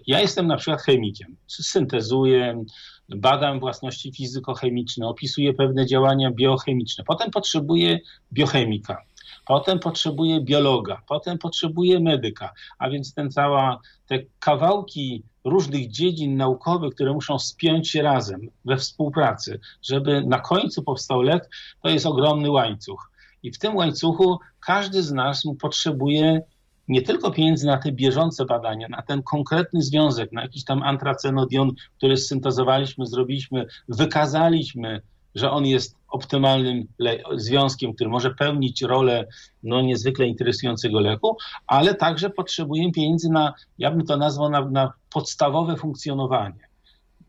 ja 0.07 0.19
jestem 0.19 0.47
na 0.47 0.57
przykład 0.57 0.81
chemikiem, 0.81 1.35
syntezuję, 1.47 2.63
badam 3.09 3.59
własności 3.59 4.13
fizykochemiczne, 4.13 5.07
opisuję 5.07 5.53
pewne 5.53 5.85
działania 5.85 6.31
biochemiczne. 6.31 7.03
Potem 7.03 7.31
potrzebuję 7.31 7.99
biochemika, 8.33 9.01
potem 9.45 9.79
potrzebuję 9.79 10.41
biologa, 10.41 11.01
potem 11.07 11.37
potrzebuję 11.37 11.99
medyka, 11.99 12.53
a 12.79 12.89
więc 12.89 13.13
ten 13.13 13.31
cała, 13.31 13.79
te 14.07 14.19
kawałki 14.39 15.23
różnych 15.43 15.91
dziedzin 15.91 16.37
naukowych, 16.37 16.93
które 16.93 17.13
muszą 17.13 17.39
spiąć 17.39 17.89
się 17.89 18.01
razem 18.01 18.41
we 18.65 18.77
współpracy, 18.77 19.59
żeby 19.81 20.23
na 20.27 20.39
końcu 20.39 20.83
powstał 20.83 21.21
lek, 21.21 21.49
to 21.81 21.89
jest 21.89 22.05
ogromny 22.05 22.51
łańcuch. 22.51 23.11
I 23.43 23.51
w 23.51 23.59
tym 23.59 23.75
łańcuchu 23.75 24.39
każdy 24.59 25.03
z 25.03 25.11
nas 25.11 25.43
potrzebuje 25.59 26.41
nie 26.87 27.01
tylko 27.01 27.31
pieniędzy 27.31 27.67
na 27.67 27.77
te 27.77 27.91
bieżące 27.91 28.45
badania, 28.45 28.87
na 28.87 29.01
ten 29.01 29.23
konkretny 29.23 29.81
związek, 29.81 30.31
na 30.31 30.41
jakiś 30.41 30.63
tam 30.63 30.83
antracenodion, 30.83 31.71
który 31.97 32.17
syntezowaliśmy, 32.17 33.05
zrobiliśmy, 33.05 33.65
wykazaliśmy, 33.87 35.01
że 35.35 35.51
on 35.51 35.65
jest 35.65 35.95
optymalnym 36.07 36.87
związkiem, 37.35 37.93
który 37.93 38.09
może 38.09 38.35
pełnić 38.35 38.81
rolę 38.81 39.27
no, 39.63 39.81
niezwykle 39.81 40.27
interesującego 40.27 40.99
leku, 40.99 41.37
ale 41.67 41.95
także 41.95 42.29
potrzebujemy 42.29 42.91
pieniędzy 42.91 43.29
na, 43.29 43.53
ja 43.77 43.91
bym 43.91 44.05
to 44.05 44.17
nazwał, 44.17 44.49
na, 44.49 44.69
na 44.69 44.93
podstawowe 45.09 45.75
funkcjonowanie. 45.75 46.72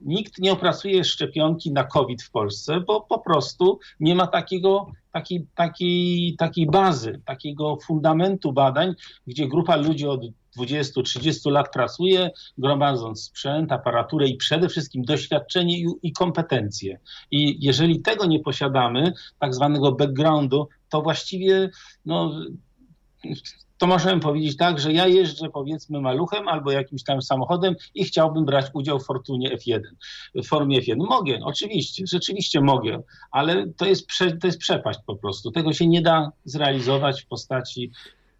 Nikt 0.05 0.39
nie 0.39 0.53
opracuje 0.53 1.05
szczepionki 1.05 1.73
na 1.73 1.85
COVID 1.85 2.23
w 2.23 2.31
Polsce, 2.31 2.81
bo 2.81 3.01
po 3.01 3.19
prostu 3.19 3.79
nie 4.01 4.15
ma 4.15 4.27
takiego 4.27 4.87
takiej, 5.13 5.47
takiej, 5.55 6.37
takiej 6.39 6.67
bazy, 6.67 7.21
takiego 7.25 7.79
fundamentu 7.87 8.53
badań, 8.53 8.95
gdzie 9.27 9.49
grupa 9.49 9.77
ludzi 9.77 10.07
od 10.07 10.21
20-30 10.59 11.51
lat 11.51 11.73
pracuje, 11.73 12.31
gromadząc 12.59 13.25
sprzęt, 13.25 13.73
aparaturę 13.73 14.29
i 14.29 14.37
przede 14.37 14.69
wszystkim 14.69 15.03
doświadczenie 15.03 15.79
i, 15.79 15.87
i 16.03 16.13
kompetencje. 16.13 16.99
I 17.31 17.65
jeżeli 17.65 18.01
tego 18.01 18.27
nie 18.27 18.41
posiadamy, 18.41 19.13
tak 19.39 19.55
zwanego 19.55 19.93
backgroundu, 19.93 20.69
to 20.89 21.03
właściwie 21.03 21.71
no, 22.05 22.41
to 23.79 23.87
możemy 23.87 24.21
powiedzieć 24.21 24.57
tak, 24.57 24.81
że 24.81 24.93
ja 24.93 25.07
jeżdżę 25.07 25.49
powiedzmy 25.49 26.01
maluchem 26.01 26.49
albo 26.49 26.71
jakimś 26.71 27.05
tam 27.05 27.23
samochodem 27.23 27.75
i 27.95 28.05
chciałbym 28.05 28.45
brać 28.45 28.67
udział 28.73 29.01
w 29.01 29.05
Fortunie 29.05 29.57
F1, 29.57 29.81
w 30.35 30.47
formie 30.47 30.81
F1. 30.81 30.97
Mogę, 30.97 31.39
oczywiście, 31.43 32.05
rzeczywiście 32.07 32.61
mogę, 32.61 33.03
ale 33.31 33.67
to 33.77 33.87
jest, 33.87 34.07
prze, 34.07 34.37
to 34.37 34.47
jest 34.47 34.59
przepaść 34.59 34.99
po 35.07 35.17
prostu. 35.17 35.51
Tego 35.51 35.73
się 35.73 35.87
nie 35.87 36.03
da 36.03 36.33
zrealizować 36.45 37.23
w 37.23 37.27
postaci 37.27 37.91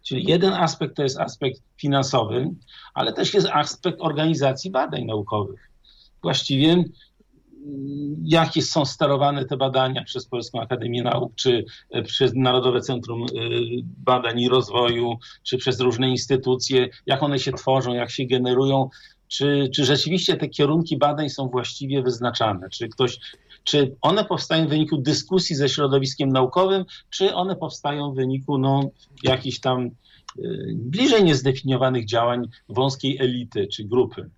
Czyli 0.05 0.23
jeden 0.23 0.53
aspekt 0.53 0.95
to 0.95 1.03
jest 1.03 1.19
aspekt 1.19 1.61
finansowy, 1.77 2.49
ale 2.93 3.13
też 3.13 3.33
jest 3.33 3.47
aspekt 3.47 4.01
organizacji 4.01 4.71
badań 4.71 5.05
naukowych. 5.05 5.69
Właściwie 6.21 6.83
jakie 8.23 8.61
są 8.61 8.85
sterowane 8.85 9.45
te 9.45 9.57
badania 9.57 10.03
przez 10.03 10.25
Polską 10.25 10.61
Akademię 10.61 11.03
Nauk, 11.03 11.35
czy 11.35 11.65
e, 11.91 12.01
przez 12.03 12.31
Narodowe 12.35 12.81
Centrum 12.81 13.23
e, 13.23 13.25
Badań 13.83 14.39
i 14.39 14.49
Rozwoju, 14.49 15.17
czy 15.43 15.57
przez 15.57 15.79
różne 15.79 16.09
instytucje, 16.09 16.89
jak 17.05 17.23
one 17.23 17.39
się 17.39 17.51
tworzą, 17.51 17.93
jak 17.93 18.11
się 18.11 18.25
generują, 18.25 18.89
czy, 19.27 19.69
czy 19.75 19.85
rzeczywiście 19.85 20.37
te 20.37 20.47
kierunki 20.47 20.97
badań 20.97 21.29
są 21.29 21.47
właściwie 21.47 22.01
wyznaczane, 22.01 22.69
czy 22.69 22.89
ktoś 22.89 23.19
czy 23.65 23.95
one 24.01 24.25
powstają 24.25 24.65
w 24.65 24.69
wyniku 24.69 24.97
dyskusji 24.97 25.55
ze 25.55 25.69
środowiskiem 25.69 26.29
naukowym, 26.29 26.85
czy 27.09 27.33
one 27.33 27.55
powstają 27.55 28.11
w 28.11 28.15
wyniku 28.15 28.57
no, 28.57 28.89
jakichś 29.23 29.59
tam 29.59 29.85
y, 30.39 30.73
bliżej 30.75 31.23
niezdefiniowanych 31.23 32.05
działań 32.05 32.47
wąskiej 32.69 33.17
elity 33.19 33.67
czy 33.67 33.83
grupy. 33.83 34.29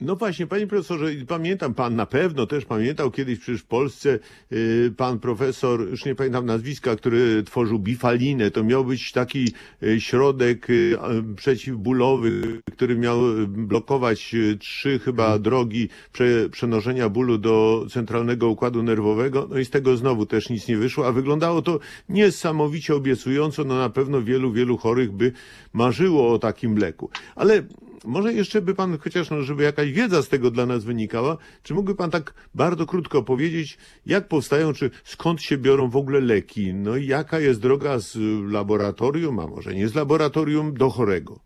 No 0.00 0.16
właśnie, 0.16 0.46
panie 0.46 0.66
profesorze, 0.66 1.06
pamiętam, 1.28 1.74
pan 1.74 1.96
na 1.96 2.06
pewno 2.06 2.46
też 2.46 2.64
pamiętał 2.64 3.10
kiedyś 3.10 3.38
przecież 3.38 3.60
w 3.60 3.66
Polsce 3.66 4.18
y, 4.52 4.92
pan 4.96 5.18
profesor, 5.18 5.90
już 5.90 6.04
nie 6.04 6.14
pamiętam 6.14 6.46
nazwiska, 6.46 6.96
który 6.96 7.42
tworzył 7.42 7.78
bifalinę. 7.78 8.50
To 8.50 8.64
miał 8.64 8.84
być 8.84 9.12
taki 9.12 9.52
y, 9.82 10.00
środek 10.00 10.70
y, 10.70 10.96
przeciwbólowy, 11.36 12.62
który 12.72 12.96
miał 12.96 13.20
blokować 13.48 14.34
trzy 14.58 14.98
chyba 14.98 15.38
drogi 15.38 15.88
prze, 16.12 16.48
przenoszenia 16.48 17.08
bólu 17.08 17.38
do 17.38 17.86
centralnego 17.90 18.48
układu 18.48 18.82
nerwowego. 18.82 19.48
No 19.50 19.58
i 19.58 19.64
z 19.64 19.70
tego 19.70 19.96
znowu 19.96 20.26
też 20.26 20.50
nic 20.50 20.68
nie 20.68 20.76
wyszło, 20.76 21.06
a 21.06 21.12
wyglądało 21.12 21.62
to 21.62 21.80
niesamowicie 22.08 22.94
obiecująco. 22.94 23.64
No 23.64 23.78
na 23.78 23.90
pewno 23.90 24.22
wielu, 24.22 24.52
wielu 24.52 24.76
chorych 24.76 25.12
by 25.12 25.32
marzyło 25.72 26.32
o 26.32 26.38
takim 26.38 26.78
leku. 26.78 27.10
Ale 27.36 27.62
może 28.04 28.32
jeszcze 28.32 28.62
by 28.62 28.74
pan, 28.74 28.98
chociaż 28.98 29.30
no, 29.30 29.42
żeby 29.42 29.62
jakaś 29.62 29.92
wiedza 29.92 30.22
z 30.22 30.28
tego 30.28 30.50
dla 30.50 30.66
nas 30.66 30.84
wynikała, 30.84 31.36
czy 31.62 31.74
mógłby 31.74 31.94
pan 31.94 32.10
tak 32.10 32.34
bardzo 32.54 32.86
krótko 32.86 33.22
powiedzieć, 33.22 33.78
jak 34.06 34.28
powstają, 34.28 34.72
czy 34.72 34.90
skąd 35.04 35.42
się 35.42 35.58
biorą 35.58 35.90
w 35.90 35.96
ogóle 35.96 36.20
leki? 36.20 36.74
No 36.74 36.96
i 36.96 37.06
jaka 37.06 37.38
jest 37.38 37.60
droga 37.60 37.98
z 37.98 38.18
laboratorium, 38.52 39.38
a 39.38 39.46
może 39.46 39.74
nie 39.74 39.88
z 39.88 39.94
laboratorium, 39.94 40.74
do 40.74 40.90
chorego? 40.90 41.40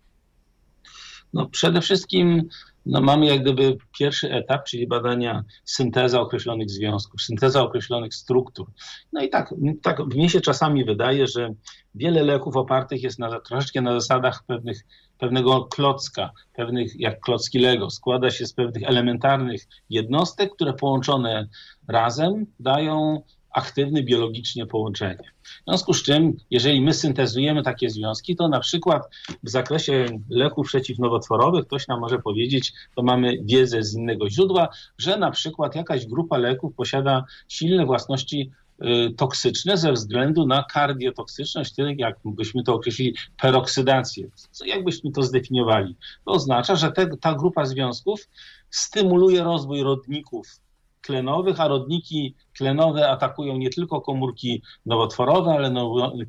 No 1.33 1.49
przede 1.49 1.81
wszystkim 1.81 2.49
no 2.87 3.01
mamy 3.01 3.27
jak 3.27 3.43
gdyby 3.43 3.77
pierwszy 3.99 4.33
etap, 4.33 4.65
czyli 4.65 4.87
badania 4.87 5.45
synteza 5.65 6.21
określonych 6.21 6.71
związków, 6.71 7.23
synteza 7.23 7.63
określonych 7.63 8.15
struktur. 8.15 8.67
No 9.13 9.23
i 9.23 9.31
tak, 9.31 9.55
tak 9.83 9.99
mnie 10.07 10.31
się 10.31 10.41
czasami 10.41 10.85
wydaje, 10.85 11.27
że 11.27 11.55
wiele 11.95 12.23
leków 12.23 12.57
opartych 12.57 13.03
jest 13.03 13.19
na, 13.19 13.41
troszeczkę 13.41 13.81
na 13.81 14.01
zasadach 14.01 14.45
pewnych, 14.47 14.87
pewnego 15.19 15.65
klocka, 15.65 16.31
pewnych 16.55 17.01
jak 17.01 17.21
klocki 17.21 17.59
Lego. 17.59 17.91
Składa 17.91 18.31
się 18.31 18.47
z 18.47 18.53
pewnych 18.53 18.83
elementarnych 18.83 19.67
jednostek, 19.91 20.53
które 20.53 20.73
połączone 20.73 21.49
razem 21.89 22.47
dają 22.61 23.23
aktywne 23.55 24.03
biologicznie 24.03 24.67
połączenie. 24.67 25.33
W 25.43 25.65
związku 25.69 25.95
z 25.95 26.03
czym, 26.03 26.37
jeżeli 26.51 26.81
my 26.81 26.95
syntezujemy 26.95 27.63
takie 27.63 27.91
związki, 27.91 28.37
to 28.37 28.49
na 28.49 28.61
przykład 28.61 29.03
w 29.43 29.51
zakresie 29.51 30.07
leków 30.31 30.67
przeciwnowotworowych 30.67 31.67
ktoś 31.67 31.89
nam 31.89 32.01
może 32.01 32.19
powiedzieć, 32.19 32.73
to 32.97 33.03
mamy 33.03 33.39
wiedzę 33.43 33.83
z 33.83 33.95
innego 33.95 34.31
źródła, 34.31 34.69
że 34.99 35.19
na 35.19 35.31
przykład 35.31 35.75
jakaś 35.75 36.07
grupa 36.07 36.39
leków 36.39 36.75
posiada 36.75 37.25
silne 37.49 37.87
własności 37.87 38.51
y, 38.83 39.15
toksyczne 39.17 39.77
ze 39.77 39.93
względu 39.93 40.47
na 40.47 40.65
kardiotoksyczność, 40.73 41.75
tak 41.75 41.99
jak 41.99 42.19
byśmy 42.25 42.65
to 42.65 42.75
określili, 42.75 43.15
peroksydację. 43.41 44.29
Jakbyśmy 44.67 45.13
to 45.13 45.23
zdefiniowali? 45.23 45.97
To 46.25 46.33
oznacza, 46.33 46.77
że 46.77 46.93
te, 46.93 47.17
ta 47.17 47.35
grupa 47.35 47.65
związków 47.65 48.29
stymuluje 48.71 49.45
rozwój 49.45 49.83
rodników 49.83 50.64
tlenowych, 51.07 51.61
a 51.61 51.69
rodniki 51.69 52.35
tlenowe 52.57 53.11
atakują 53.11 53.57
nie 53.57 53.71
tylko 53.71 54.01
komórki 54.01 54.63
nowotworowe, 54.87 55.51
ale 55.51 55.75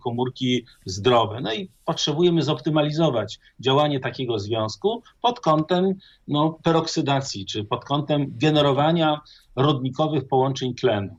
komórki 0.03 0.65
zdrowe. 0.85 1.41
No 1.41 1.53
i 1.53 1.69
potrzebujemy 1.85 2.41
zoptymalizować 2.41 3.39
działanie 3.59 3.99
takiego 3.99 4.39
związku 4.39 5.03
pod 5.21 5.39
kątem 5.39 5.93
no, 6.27 6.59
peroksydacji, 6.63 7.45
czy 7.45 7.63
pod 7.63 7.85
kątem 7.85 8.25
generowania 8.37 9.21
rodnikowych 9.55 10.27
połączeń 10.27 10.75
tlenu. 10.75 11.17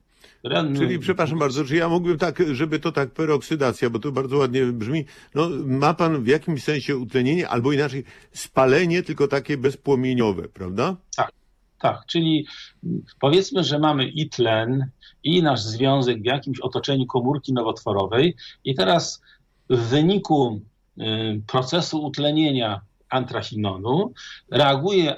Czyli, 0.77 0.99
przepraszam 0.99 1.39
bardzo, 1.39 1.65
czy 1.65 1.77
ja 1.77 1.89
mógłbym 1.89 2.19
tak, 2.19 2.43
żeby 2.53 2.79
to 2.79 2.93
tak 2.93 3.11
peroksydacja, 3.11 3.91
bo 3.91 3.99
to 3.99 4.13
bardzo 4.13 4.37
ładnie 4.37 4.67
brzmi, 4.67 5.05
no 5.35 5.49
ma 5.65 5.95
pan 5.95 6.23
w 6.23 6.27
jakimś 6.27 6.65
sensie 6.65 6.97
utlenienie, 6.97 7.49
albo 7.49 7.73
inaczej 7.73 8.05
spalenie, 8.33 9.03
tylko 9.03 9.29
takie 9.29 9.57
bezpłomieniowe, 9.57 10.49
prawda? 10.49 10.97
Tak. 11.17 11.36
Tak, 11.79 12.07
czyli 12.07 12.47
powiedzmy, 13.21 13.65
że 13.65 13.79
mamy 13.79 14.09
i 14.09 14.29
tlen, 14.29 14.91
i 15.25 15.43
nasz 15.43 15.63
związek 15.63 16.23
w 16.23 16.25
jakimś 16.25 16.61
otoczeniu 16.61 17.07
komórki 17.07 17.53
nowotworowej, 17.53 18.37
i 18.65 18.75
teraz 18.75 19.23
w 19.71 19.79
wyniku 19.79 20.61
y, 20.99 21.03
procesu 21.47 22.05
utlenienia 22.05 22.81
antrachinonu 23.09 24.13
reaguje 24.51 25.17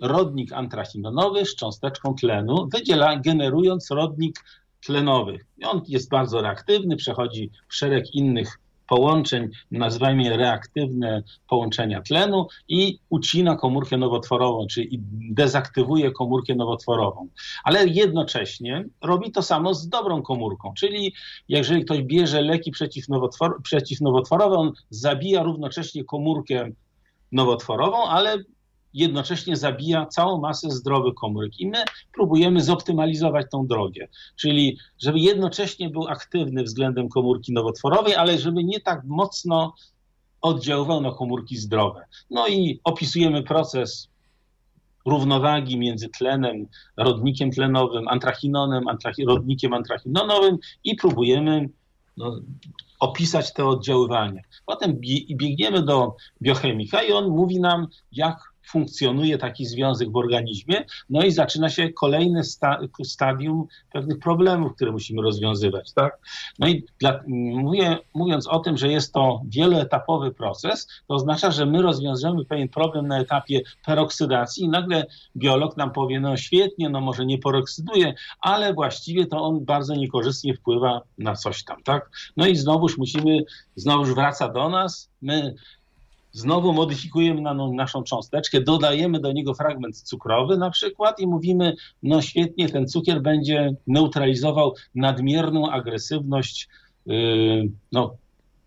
rodnik 0.00 0.52
antrachinonowy 0.52 1.46
z 1.46 1.56
cząsteczką 1.56 2.14
tlenu, 2.14 2.68
wydziela, 2.72 3.16
generując 3.16 3.90
rodnik 3.90 4.44
tlenowy. 4.80 5.38
On 5.64 5.82
jest 5.88 6.10
bardzo 6.10 6.42
reaktywny, 6.42 6.96
przechodzi 6.96 7.50
w 7.68 7.74
szereg 7.74 8.14
innych 8.14 8.58
połączeń, 8.90 9.48
nazwijmy 9.70 10.22
je 10.22 10.36
reaktywne 10.36 11.22
połączenia 11.48 12.02
tlenu 12.02 12.46
i 12.68 12.98
ucina 13.08 13.56
komórkę 13.56 13.96
nowotworową, 13.96 14.66
czyli 14.66 15.00
dezaktywuje 15.30 16.10
komórkę 16.10 16.54
nowotworową. 16.54 17.28
Ale 17.64 17.86
jednocześnie 17.86 18.84
robi 19.02 19.32
to 19.32 19.42
samo 19.42 19.74
z 19.74 19.88
dobrą 19.88 20.22
komórką, 20.22 20.74
czyli 20.76 21.14
jeżeli 21.48 21.84
ktoś 21.84 22.02
bierze 22.02 22.42
leki 22.42 22.70
przeciwnowotwor 22.70 23.62
przeciwnowotworowe, 23.62 24.56
on 24.56 24.72
zabija 24.90 25.42
równocześnie 25.42 26.04
komórkę 26.04 26.70
nowotworową, 27.32 28.04
ale 28.08 28.38
jednocześnie 28.94 29.56
zabija 29.56 30.06
całą 30.06 30.40
masę 30.40 30.70
zdrowych 30.70 31.14
komórek. 31.14 31.60
I 31.60 31.66
my 31.66 31.78
próbujemy 32.14 32.60
zoptymalizować 32.60 33.46
tą 33.52 33.66
drogę, 33.66 34.08
czyli 34.36 34.78
żeby 35.02 35.18
jednocześnie 35.18 35.90
był 35.90 36.08
aktywny 36.08 36.62
względem 36.62 37.08
komórki 37.08 37.52
nowotworowej, 37.52 38.14
ale 38.14 38.38
żeby 38.38 38.64
nie 38.64 38.80
tak 38.80 39.04
mocno 39.04 39.74
oddziaływał 40.40 41.00
na 41.00 41.12
komórki 41.12 41.56
zdrowe. 41.56 42.04
No 42.30 42.48
i 42.48 42.80
opisujemy 42.84 43.42
proces 43.42 44.08
równowagi 45.06 45.78
między 45.78 46.08
tlenem, 46.08 46.66
rodnikiem 46.96 47.50
tlenowym, 47.50 48.08
antrachinonem, 48.08 48.88
antrachi 48.88 49.24
rodnikiem 49.24 49.74
antrachinonowym 49.74 50.58
i 50.84 50.94
próbujemy 50.94 51.68
no, 52.16 52.40
opisać 53.00 53.52
te 53.52 53.66
oddziaływanie. 53.66 54.42
Potem 54.66 55.00
biegniemy 55.30 55.82
do 55.82 56.16
biochemika 56.42 57.02
i 57.02 57.12
on 57.12 57.28
mówi 57.28 57.60
nam, 57.60 57.86
jak 58.12 58.49
funkcjonuje 58.66 59.38
taki 59.38 59.66
związek 59.66 60.12
w 60.12 60.16
organizmie, 60.16 60.84
no 61.10 61.22
i 61.22 61.32
zaczyna 61.32 61.70
się 61.70 61.92
kolejne 61.92 62.44
sta 62.44 62.80
stadium 63.04 63.66
pewnych 63.92 64.18
problemów, 64.18 64.74
które 64.74 64.92
musimy 64.92 65.22
rozwiązywać. 65.22 65.92
Tak? 65.92 66.18
No 66.58 66.68
i 66.68 66.84
dla, 67.00 67.20
mówię, 67.26 67.98
mówiąc 68.14 68.46
o 68.46 68.58
tym, 68.58 68.76
że 68.76 68.88
jest 68.88 69.12
to 69.12 69.42
wieloetapowy 69.48 70.30
proces, 70.34 70.88
to 71.06 71.14
oznacza, 71.14 71.50
że 71.50 71.66
my 71.66 71.82
rozwiązujemy 71.82 72.44
pewien 72.44 72.68
problem 72.68 73.06
na 73.08 73.20
etapie 73.20 73.60
peroksydacji 73.86 74.64
i 74.64 74.68
nagle 74.68 75.06
biolog 75.36 75.76
nam 75.76 75.92
powie, 75.92 76.20
no 76.20 76.36
świetnie, 76.36 76.88
no 76.88 77.00
może 77.00 77.26
nie 77.26 77.38
peroksyduje, 77.38 78.14
ale 78.40 78.74
właściwie 78.74 79.26
to 79.26 79.42
on 79.42 79.64
bardzo 79.64 79.94
niekorzystnie 79.94 80.54
wpływa 80.54 81.00
na 81.18 81.34
coś 81.34 81.64
tam. 81.64 81.82
Tak? 81.82 82.10
No 82.36 82.46
i 82.46 82.56
znowuż 82.56 82.98
musimy, 82.98 83.38
znowuż 83.76 84.14
wraca 84.14 84.48
do 84.48 84.68
nas, 84.68 85.10
my 85.22 85.54
znowu 86.32 86.72
modyfikujemy 86.72 87.40
na 87.40 87.54
naszą 87.54 88.02
cząsteczkę, 88.02 88.60
dodajemy 88.60 89.20
do 89.20 89.32
niego 89.32 89.54
fragment 89.54 89.96
cukrowy 89.96 90.58
na 90.58 90.70
przykład 90.70 91.20
i 91.20 91.26
mówimy, 91.26 91.76
no 92.02 92.22
świetnie, 92.22 92.68
ten 92.68 92.88
cukier 92.88 93.22
będzie 93.22 93.74
neutralizował 93.86 94.74
nadmierną 94.94 95.70
agresywność 95.70 96.68
yy, 97.06 97.70
no, 97.92 98.16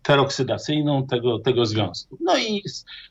peroksydacyjną 0.06 1.06
tego, 1.06 1.38
tego 1.38 1.66
związku. 1.66 2.18
No 2.20 2.38
i 2.38 2.62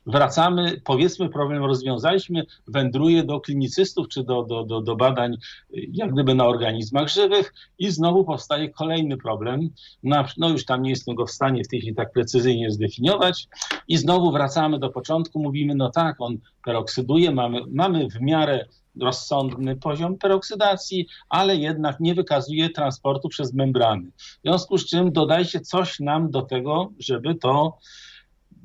wracamy, 0.06 0.82
powiedzmy 0.84 1.30
problem 1.30 1.66
rozwiązaliśmy, 1.66 2.46
wędruje 2.68 3.24
do 3.24 3.40
klinicystów 3.40 4.08
czy 4.08 4.24
do, 4.24 4.44
do, 4.44 4.64
do, 4.64 4.82
do 4.82 4.96
badań 4.96 5.38
jak 5.72 6.14
gdyby 6.14 6.36
na 6.36 6.46
organizmach 6.46 7.10
żywych 7.10 7.54
i 7.80 7.92
znowu 7.92 8.24
powstaje 8.24 8.70
kolejny 8.70 9.18
problem. 9.18 9.70
No, 10.04 10.26
no 10.38 10.50
już 10.50 10.66
tam 10.66 10.82
nie 10.82 10.90
jestem 10.90 11.16
go 11.16 11.26
w 11.26 11.32
stanie 11.32 11.64
w 11.64 11.68
tej 11.68 11.80
chwili 11.80 11.96
tak 11.96 12.12
precyzyjnie 12.12 12.72
zdefiniować 12.72 13.48
i 13.88 13.98
znowu 13.98 14.32
wracamy 14.32 14.80
do 14.80 14.90
początku, 14.90 15.40
mówimy 15.40 15.76
no 15.76 15.90
tak, 15.90 16.16
on 16.20 16.38
peroksyduje, 16.66 17.32
mamy, 17.32 17.62
mamy 17.72 18.10
w 18.10 18.22
miarę 18.22 18.66
rozsądny 19.02 19.76
poziom 19.76 20.18
peroksydacji, 20.18 21.08
ale 21.30 21.56
jednak 21.56 22.00
nie 22.00 22.16
wykazuje 22.16 22.70
transportu 22.70 23.30
przez 23.30 23.54
membrany. 23.54 24.12
W 24.18 24.42
związku 24.44 24.78
z 24.78 24.86
czym 24.86 25.12
dodajcie 25.12 25.60
coś 25.60 26.00
nam 26.00 26.32
do 26.32 26.42
tego, 26.42 26.92
żeby 27.00 27.36
to, 27.36 27.78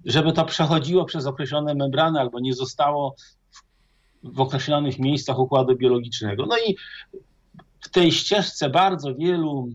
żeby 0.04 0.32
to 0.32 0.44
przechodziło 0.44 1.04
przez 1.04 1.26
określone 1.26 1.74
membrany 1.74 2.20
albo 2.20 2.40
nie 2.40 2.54
zostało 2.54 3.14
w, 3.50 4.34
w 4.34 4.40
określonych 4.40 4.98
miejscach 4.98 5.38
układu 5.38 5.76
biologicznego. 5.76 6.46
No 6.46 6.56
i 6.58 6.76
w 7.80 7.88
tej 7.88 8.12
ścieżce 8.12 8.70
bardzo 8.70 9.14
wielu 9.14 9.68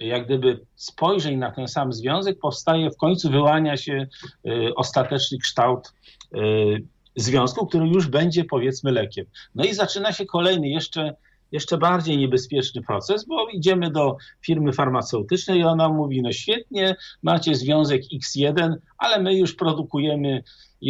jak 0.00 0.24
gdyby 0.24 0.60
spojrzeń 0.76 1.36
na 1.36 1.50
ten 1.50 1.68
sam 1.68 1.92
związek 1.92 2.38
powstaje, 2.38 2.90
w 2.90 2.96
końcu 2.96 3.30
wyłania 3.30 3.76
się 3.76 4.06
y, 4.46 4.74
ostateczny 4.74 5.38
kształt 5.38 5.92
y, 6.34 6.84
związku, 7.16 7.66
który 7.66 7.88
już 7.88 8.06
będzie 8.06 8.44
powiedzmy 8.44 8.92
lekiem. 8.92 9.26
No 9.54 9.64
i 9.64 9.74
zaczyna 9.74 10.12
się 10.12 10.26
kolejny 10.26 10.68
jeszcze 10.68 11.14
jeszcze 11.52 11.78
bardziej 11.78 12.18
niebezpieczny 12.18 12.82
proces, 12.82 13.26
bo 13.26 13.48
idziemy 13.48 13.90
do 13.90 14.16
firmy 14.46 14.72
farmaceutycznej 14.72 15.60
i 15.60 15.64
ona 15.64 15.88
mówi, 15.88 16.22
no 16.22 16.32
świetnie, 16.32 16.96
macie 17.22 17.54
związek 17.54 18.02
X1, 18.14 18.74
ale 18.98 19.22
my 19.22 19.34
już 19.34 19.54
produkujemy 19.54 20.42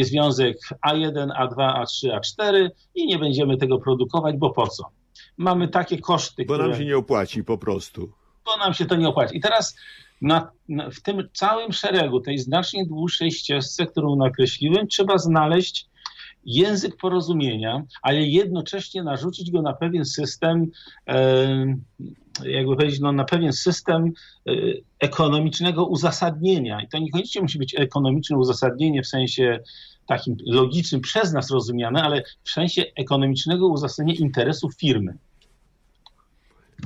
związek 0.03 0.57
A1, 0.87 1.29
A2, 1.41 1.83
A3, 1.83 2.21
A4 2.21 2.71
i 2.95 3.07
nie 3.07 3.19
będziemy 3.19 3.57
tego 3.57 3.79
produkować, 3.79 4.37
bo 4.37 4.51
po 4.51 4.67
co? 4.67 4.85
Mamy 5.37 5.69
takie 5.69 5.99
koszty, 5.99 6.45
Bo 6.45 6.55
które... 6.55 6.69
nam 6.69 6.79
się 6.79 6.85
nie 6.85 6.97
opłaci 6.97 7.45
po 7.45 7.59
prostu. 7.59 8.13
bo 8.47 8.57
nam 8.57 8.75
się 8.75 8.87
to 8.87 8.97
nie 8.97 9.09
opłaci. 9.09 9.37
I 9.37 9.41
teraz 9.41 9.77
na, 10.23 10.51
na, 10.69 10.91
w 10.91 11.03
tym 11.03 11.29
całym 11.33 11.73
szeregu, 11.73 12.21
tej 12.21 12.39
znacznie 12.39 12.87
dłuższej 12.87 13.33
ścieżce, 13.33 13.87
którą 13.87 14.17
nakreśliłem, 14.17 14.89
trzeba 14.89 15.19
znaleźć 15.19 15.90
język 16.45 16.97
porozumienia, 16.97 17.83
ale 18.03 18.23
jednocześnie 18.23 19.03
narzucić 19.03 19.51
go 19.51 19.63
na 19.63 19.73
pewien 19.73 20.05
system, 20.05 20.67
jakby 22.45 22.77
powiedzieć, 22.77 23.01
no, 23.01 23.13
na 23.13 23.25
pewien 23.25 23.53
system 23.53 24.05
e, 24.47 24.53
ekonomicznego 24.99 25.87
uzasadnienia. 25.87 26.81
I 26.83 26.89
to 26.89 26.99
niekoniecznie 26.99 27.43
musi 27.43 27.59
być 27.59 27.75
ekonomiczne 27.79 28.39
uzasadnienie 28.39 29.03
w 29.03 29.07
sensie 29.07 29.61
takim 30.07 30.37
logicznym 30.47 31.01
przez 31.01 31.33
nas 31.33 31.51
rozumiane, 31.51 32.03
ale 32.03 32.23
w 32.45 32.51
sensie 32.51 32.83
ekonomicznego 32.97 33.69
uzasadnienia 33.69 34.21
interesów 34.21 34.75
firmy. 34.75 35.19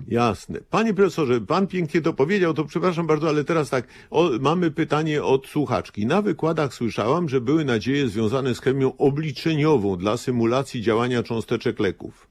Jasne. 0.09 0.61
Panie 0.71 0.95
profesorze, 0.95 1.41
pan 1.41 1.67
pięknie 1.67 2.01
to 2.01 2.13
powiedział, 2.13 2.55
to 2.55 2.65
przepraszam 2.65 3.07
bardzo, 3.07 3.29
ale 3.29 3.45
teraz 3.45 3.71
tak, 3.71 3.89
o, 4.11 4.31
mamy 4.41 4.71
pytanie 4.71 5.25
od 5.25 5.47
słuchaczki. 5.47 6.07
Na 6.07 6.23
wykładach 6.23 6.75
słyszałam, 6.75 7.29
że 7.29 7.41
były 7.41 7.65
nadzieje 7.65 8.09
związane 8.09 8.55
z 8.55 8.61
chemią 8.61 8.97
obliczeniową 8.97 9.97
dla 9.97 10.17
symulacji 10.17 10.83
działania 10.83 11.23
cząsteczek 11.23 11.81
leków. 11.81 12.29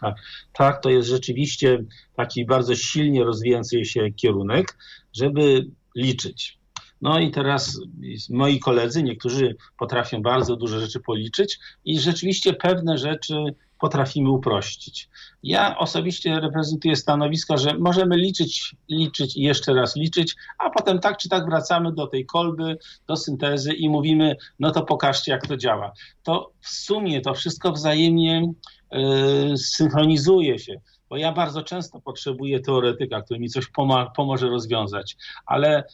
Tak, 0.00 0.14
tak, 0.52 0.82
to 0.82 0.90
jest 0.90 1.08
rzeczywiście 1.08 1.84
taki 2.16 2.46
bardzo 2.46 2.76
silnie 2.76 3.24
rozwijający 3.24 3.84
się 3.84 4.10
kierunek, 4.10 4.78
żeby 5.12 5.66
liczyć. 5.96 6.58
No 7.00 7.18
i 7.18 7.30
teraz 7.30 7.80
moi 8.30 8.58
koledzy, 8.58 9.02
niektórzy 9.02 9.56
potrafią 9.78 10.22
bardzo 10.22 10.56
duże 10.56 10.80
rzeczy 10.80 11.00
policzyć 11.00 11.58
i 11.84 12.00
rzeczywiście 12.00 12.52
pewne 12.52 12.98
rzeczy 12.98 13.34
potrafimy 13.80 14.30
uprościć. 14.30 15.08
Ja 15.42 15.78
osobiście 15.78 16.40
reprezentuję 16.40 16.96
stanowisko, 16.96 17.58
że 17.58 17.78
możemy 17.78 18.16
liczyć, 18.16 18.76
liczyć 18.88 19.36
i 19.36 19.42
jeszcze 19.42 19.74
raz 19.74 19.96
liczyć, 19.96 20.36
a 20.58 20.70
potem 20.70 20.98
tak 20.98 21.18
czy 21.18 21.28
tak 21.28 21.46
wracamy 21.46 21.92
do 21.92 22.06
tej 22.06 22.26
kolby, 22.26 22.78
do 23.06 23.16
syntezy 23.16 23.72
i 23.72 23.88
mówimy, 23.88 24.36
no 24.58 24.70
to 24.70 24.82
pokażcie, 24.82 25.32
jak 25.32 25.46
to 25.46 25.56
działa. 25.56 25.92
To 26.22 26.52
w 26.60 26.68
sumie 26.68 27.20
to 27.20 27.34
wszystko 27.34 27.72
wzajemnie 27.72 28.52
yy, 28.92 29.58
synchronizuje 29.58 30.58
się. 30.58 30.80
Bo 31.08 31.16
ja 31.16 31.32
bardzo 31.32 31.62
często 31.62 32.00
potrzebuję 32.00 32.60
teoretyka, 32.60 33.22
który 33.22 33.40
mi 33.40 33.48
coś 33.48 33.66
pomoże 34.16 34.48
rozwiązać, 34.48 35.16
ale 35.46 35.84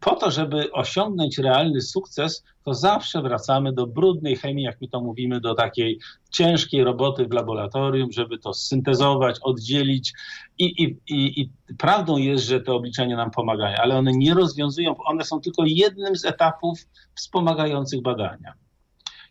po 0.00 0.16
to, 0.16 0.30
żeby 0.30 0.72
osiągnąć 0.72 1.38
realny 1.38 1.80
sukces, 1.80 2.44
to 2.64 2.74
zawsze 2.74 3.22
wracamy 3.22 3.72
do 3.72 3.86
brudnej 3.86 4.36
chemii, 4.36 4.64
jak 4.64 4.80
my 4.80 4.88
to 4.88 5.00
mówimy, 5.00 5.40
do 5.40 5.54
takiej 5.54 5.98
ciężkiej 6.30 6.84
roboty 6.84 7.26
w 7.26 7.32
laboratorium, 7.32 8.12
żeby 8.12 8.38
to 8.38 8.54
syntezować, 8.54 9.36
oddzielić. 9.42 10.12
I, 10.58 10.64
i, 10.64 10.96
i, 11.14 11.40
i 11.40 11.50
prawdą 11.78 12.16
jest, 12.16 12.44
że 12.44 12.60
te 12.60 12.72
obliczenia 12.72 13.16
nam 13.16 13.30
pomagają, 13.30 13.76
ale 13.76 13.96
one 13.96 14.12
nie 14.12 14.34
rozwiązują, 14.34 14.96
one 14.96 15.24
są 15.24 15.40
tylko 15.40 15.62
jednym 15.66 16.16
z 16.16 16.24
etapów 16.24 16.78
wspomagających 17.14 18.02
badania. 18.02 18.52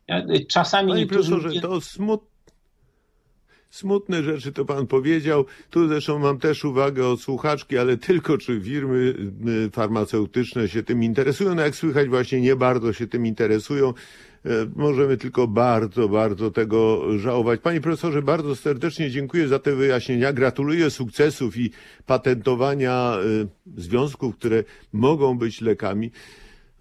Ja, 0.08 0.24
czasami 0.50 0.90
Panie 0.90 1.02
niektórzy 1.02 1.32
profesorze, 1.32 1.62
to 1.62 1.82
smut... 1.82 2.22
smutne 3.70 4.24
rzeczy 4.24 4.52
to 4.52 4.66
pan 4.66 4.88
powiedział. 4.88 5.46
Tu 5.70 5.88
zresztą 5.88 6.20
mam 6.20 6.40
też 6.40 6.66
uwagę 6.66 7.08
od 7.08 7.22
słuchaczki, 7.22 7.78
ale 7.78 7.98
tylko 7.98 8.38
czy 8.38 8.62
firmy 8.62 9.14
y, 9.68 9.70
farmaceutyczne 9.72 10.68
się 10.68 10.84
tym 10.84 11.04
interesują. 11.04 11.56
No 11.56 11.62
jak 11.62 11.76
słychać 11.76 12.10
właśnie 12.10 12.42
nie 12.42 12.56
bardzo 12.56 12.94
się 12.94 13.08
tym 13.08 13.26
interesują. 13.26 13.94
E, 14.46 14.50
Możemy 14.76 15.18
tylko 15.18 15.48
bardzo, 15.48 16.10
bardzo 16.10 16.52
tego 16.52 17.02
żałować. 17.18 17.60
Panie 17.60 17.82
profesorze, 17.82 18.22
bardzo 18.22 18.56
serdecznie 18.56 19.10
dziękuję 19.10 19.48
za 19.48 19.60
te 19.60 19.76
wyjaśnienia. 19.76 20.34
Gratuluję 20.34 20.90
sukcesów 20.90 21.58
i 21.58 21.72
patentowania 22.06 23.18
y, 23.78 23.82
związków, 23.82 24.36
które 24.36 24.64
mogą 24.94 25.38
być 25.38 25.62
lekami. 25.62 26.12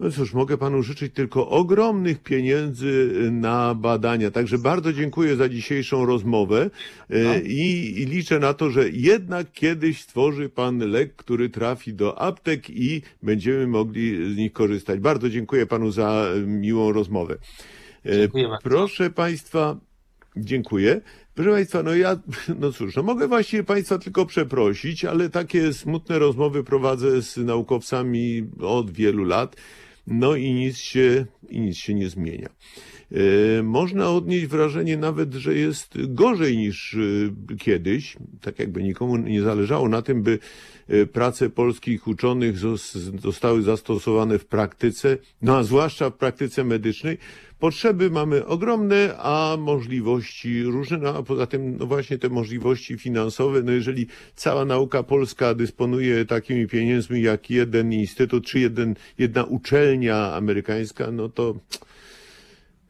No 0.00 0.10
cóż, 0.10 0.34
mogę 0.34 0.58
panu 0.58 0.82
życzyć 0.82 1.14
tylko 1.14 1.48
ogromnych 1.48 2.22
pieniędzy 2.22 3.12
na 3.32 3.74
badania. 3.74 4.30
Także 4.30 4.58
bardzo 4.58 4.92
dziękuję 4.92 5.36
za 5.36 5.48
dzisiejszą 5.48 6.06
rozmowę 6.06 6.70
e, 7.10 7.40
i, 7.40 8.02
i 8.02 8.06
liczę 8.06 8.38
na 8.38 8.54
to, 8.54 8.70
że 8.70 8.88
jednak 8.88 9.52
kiedyś 9.52 10.00
stworzy 10.00 10.48
pan 10.48 10.78
lek, 10.78 11.16
który 11.16 11.50
trafi 11.50 11.94
do 11.94 12.20
aptek 12.20 12.70
i 12.70 13.02
będziemy 13.22 13.66
mogli 13.66 14.34
z 14.34 14.36
nich 14.36 14.52
korzystać. 14.52 15.00
Bardzo 15.00 15.30
dziękuję 15.30 15.66
panu 15.66 15.90
za 15.90 16.26
miłą 16.46 16.92
rozmowę. 16.92 17.38
E, 18.06 18.18
Dziękuję 18.18 18.48
bardzo. 18.48 18.62
Proszę 18.62 19.10
państwa, 19.10 19.76
dziękuję. 20.36 21.00
Proszę 21.34 21.50
Państwa, 21.50 21.82
no 21.82 21.94
ja, 21.94 22.18
no 22.60 22.72
cóż, 22.72 22.96
no 22.96 23.02
mogę 23.02 23.28
właściwie 23.28 23.64
Państwa 23.64 23.98
tylko 23.98 24.26
przeprosić, 24.26 25.04
ale 25.04 25.30
takie 25.30 25.72
smutne 25.72 26.18
rozmowy 26.18 26.64
prowadzę 26.64 27.22
z 27.22 27.36
naukowcami 27.36 28.50
od 28.60 28.90
wielu 28.90 29.24
lat, 29.24 29.56
no 30.10 30.36
i 30.36 30.52
nic 30.52 30.78
się, 30.78 31.26
i 31.48 31.60
nic 31.60 31.76
się 31.76 31.94
nie 31.94 32.08
zmienia. 32.08 32.48
E, 33.12 33.62
Można 33.62 34.10
odnieść 34.10 34.46
wrażenie 34.46 34.96
nawet, 34.96 35.34
że 35.34 35.54
jest 35.54 35.94
gorzej 36.08 36.56
niż 36.56 36.94
e, 36.94 37.56
kiedyś, 37.58 38.16
tak 38.40 38.58
jakby 38.58 38.82
nikomu 38.82 39.16
nie 39.16 39.42
zależało 39.42 39.88
na 39.88 40.02
tym, 40.02 40.22
by 40.22 40.38
e, 40.88 41.06
prace 41.06 41.50
polskich 41.50 42.06
uczonych 42.06 42.56
zos- 42.58 43.20
zostały 43.20 43.62
zastosowane 43.62 44.38
w 44.38 44.46
praktyce, 44.46 45.18
no 45.42 45.56
a 45.56 45.62
zwłaszcza 45.62 46.10
w 46.10 46.14
praktyce 46.14 46.64
medycznej. 46.64 47.18
Potrzeby 47.58 48.10
mamy 48.10 48.46
ogromne, 48.46 49.14
a 49.18 49.56
możliwości 49.58 50.62
różne, 50.62 50.98
no 50.98 51.16
a 51.16 51.22
poza 51.22 51.46
tym, 51.46 51.76
no 51.76 51.86
właśnie 51.86 52.18
te 52.18 52.28
możliwości 52.28 52.98
finansowe, 52.98 53.62
no 53.62 53.72
jeżeli 53.72 54.06
cała 54.34 54.64
nauka 54.64 55.02
polska 55.02 55.54
dysponuje 55.54 56.24
takimi 56.24 56.66
pieniędzmi 56.66 57.22
jak 57.22 57.50
jeden 57.50 57.92
instytut 57.92 58.46
czy 58.46 58.60
jeden, 58.60 58.94
jedna 59.18 59.44
uczelnia 59.44 60.34
amerykańska, 60.34 61.10
no 61.10 61.28
to 61.28 61.54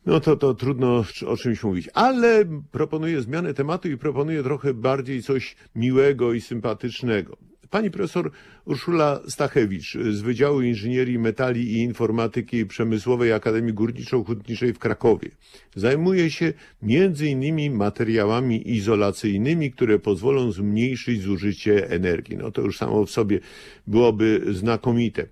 no 0.06 0.20
to, 0.20 0.36
to 0.36 0.54
trudno 0.54 1.04
o 1.26 1.36
czymś 1.36 1.62
mówić. 1.62 1.88
Ale 1.94 2.44
proponuję 2.72 3.22
zmianę 3.22 3.54
tematu 3.54 3.88
i 3.88 3.96
proponuję 3.96 4.42
trochę 4.42 4.74
bardziej 4.74 5.22
coś 5.22 5.56
miłego 5.74 6.32
i 6.32 6.40
sympatycznego. 6.40 7.36
Pani 7.70 7.90
profesor 7.90 8.30
Urszula 8.64 9.20
Stachewicz 9.28 9.98
z 10.10 10.20
Wydziału 10.20 10.60
Inżynierii 10.60 11.18
Metali 11.18 11.72
i 11.72 11.78
Informatyki 11.78 12.66
Przemysłowej 12.66 13.32
Akademii 13.32 13.74
Górniczo-Hutniczej 13.74 14.72
w 14.72 14.78
Krakowie 14.78 15.30
zajmuje 15.76 16.30
się 16.30 16.52
między 16.82 17.28
innymi 17.28 17.70
materiałami 17.70 18.70
izolacyjnymi, 18.70 19.72
które 19.72 19.98
pozwolą 19.98 20.52
zmniejszyć 20.52 21.22
zużycie 21.22 21.90
energii. 21.90 22.36
No 22.36 22.50
to 22.50 22.62
już 22.62 22.78
samo 22.78 23.06
w 23.06 23.10
sobie 23.10 23.40
byłoby 23.86 24.44
znakomite. 24.50 25.26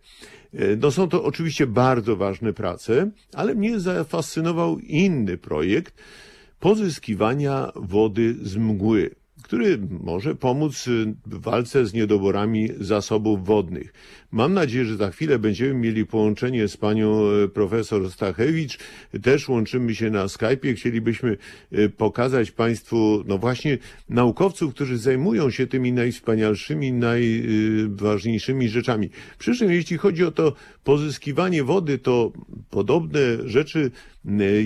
No 0.79 0.91
są 0.91 1.09
to 1.09 1.25
oczywiście 1.25 1.67
bardzo 1.67 2.17
ważne 2.17 2.53
prace, 2.53 3.11
ale 3.35 3.55
mnie 3.55 3.81
zafascynował 3.81 4.79
inny 4.79 5.39
projekt 5.39 5.95
pozyskiwania 6.61 7.73
wody 7.75 8.35
z 8.43 8.57
mgły, 8.57 9.15
który 9.47 9.79
może 10.01 10.35
pomóc 10.35 10.85
w 11.27 11.41
walce 11.41 11.87
z 11.87 11.95
niedoborami 11.95 12.69
zasobów 12.81 13.47
wodnych. 13.47 13.93
Mam 14.33 14.55
nadzieję, 14.55 14.85
że 14.85 14.97
za 14.97 15.11
chwilę 15.11 15.39
będziemy 15.39 15.75
mieli 15.75 16.07
połączenie 16.07 16.69
z 16.69 16.77
panią 16.77 17.23
e, 17.25 17.49
profesor 17.49 18.11
Stachewicz. 18.11 18.79
Też 19.23 19.49
łączymy 19.49 19.95
się 19.95 20.11
na 20.11 20.27
Skype'ie. 20.27 20.75
Chcielibyśmy 20.75 21.37
e, 21.73 21.89
pokazać 21.89 22.51
państwu, 22.51 23.25
no 23.27 23.39
właśnie, 23.39 23.79
naukowców, 24.09 24.75
którzy 24.75 24.99
zajmują 24.99 25.51
się 25.51 25.67
tymi 25.67 25.93
najwspanialszymi, 25.93 26.93
najważniejszymi 26.93 28.69
rzeczami. 28.69 29.11
Przy 29.39 29.55
czym, 29.55 29.71
jeśli 29.73 29.97
chodzi 29.97 30.25
o 30.25 30.31
to 30.31 30.53
pozyskiwanie 30.85 31.65
wody, 31.65 31.99
to 31.99 32.33
podobne 32.71 33.21
rzeczy 33.45 33.91
e, 33.91 34.16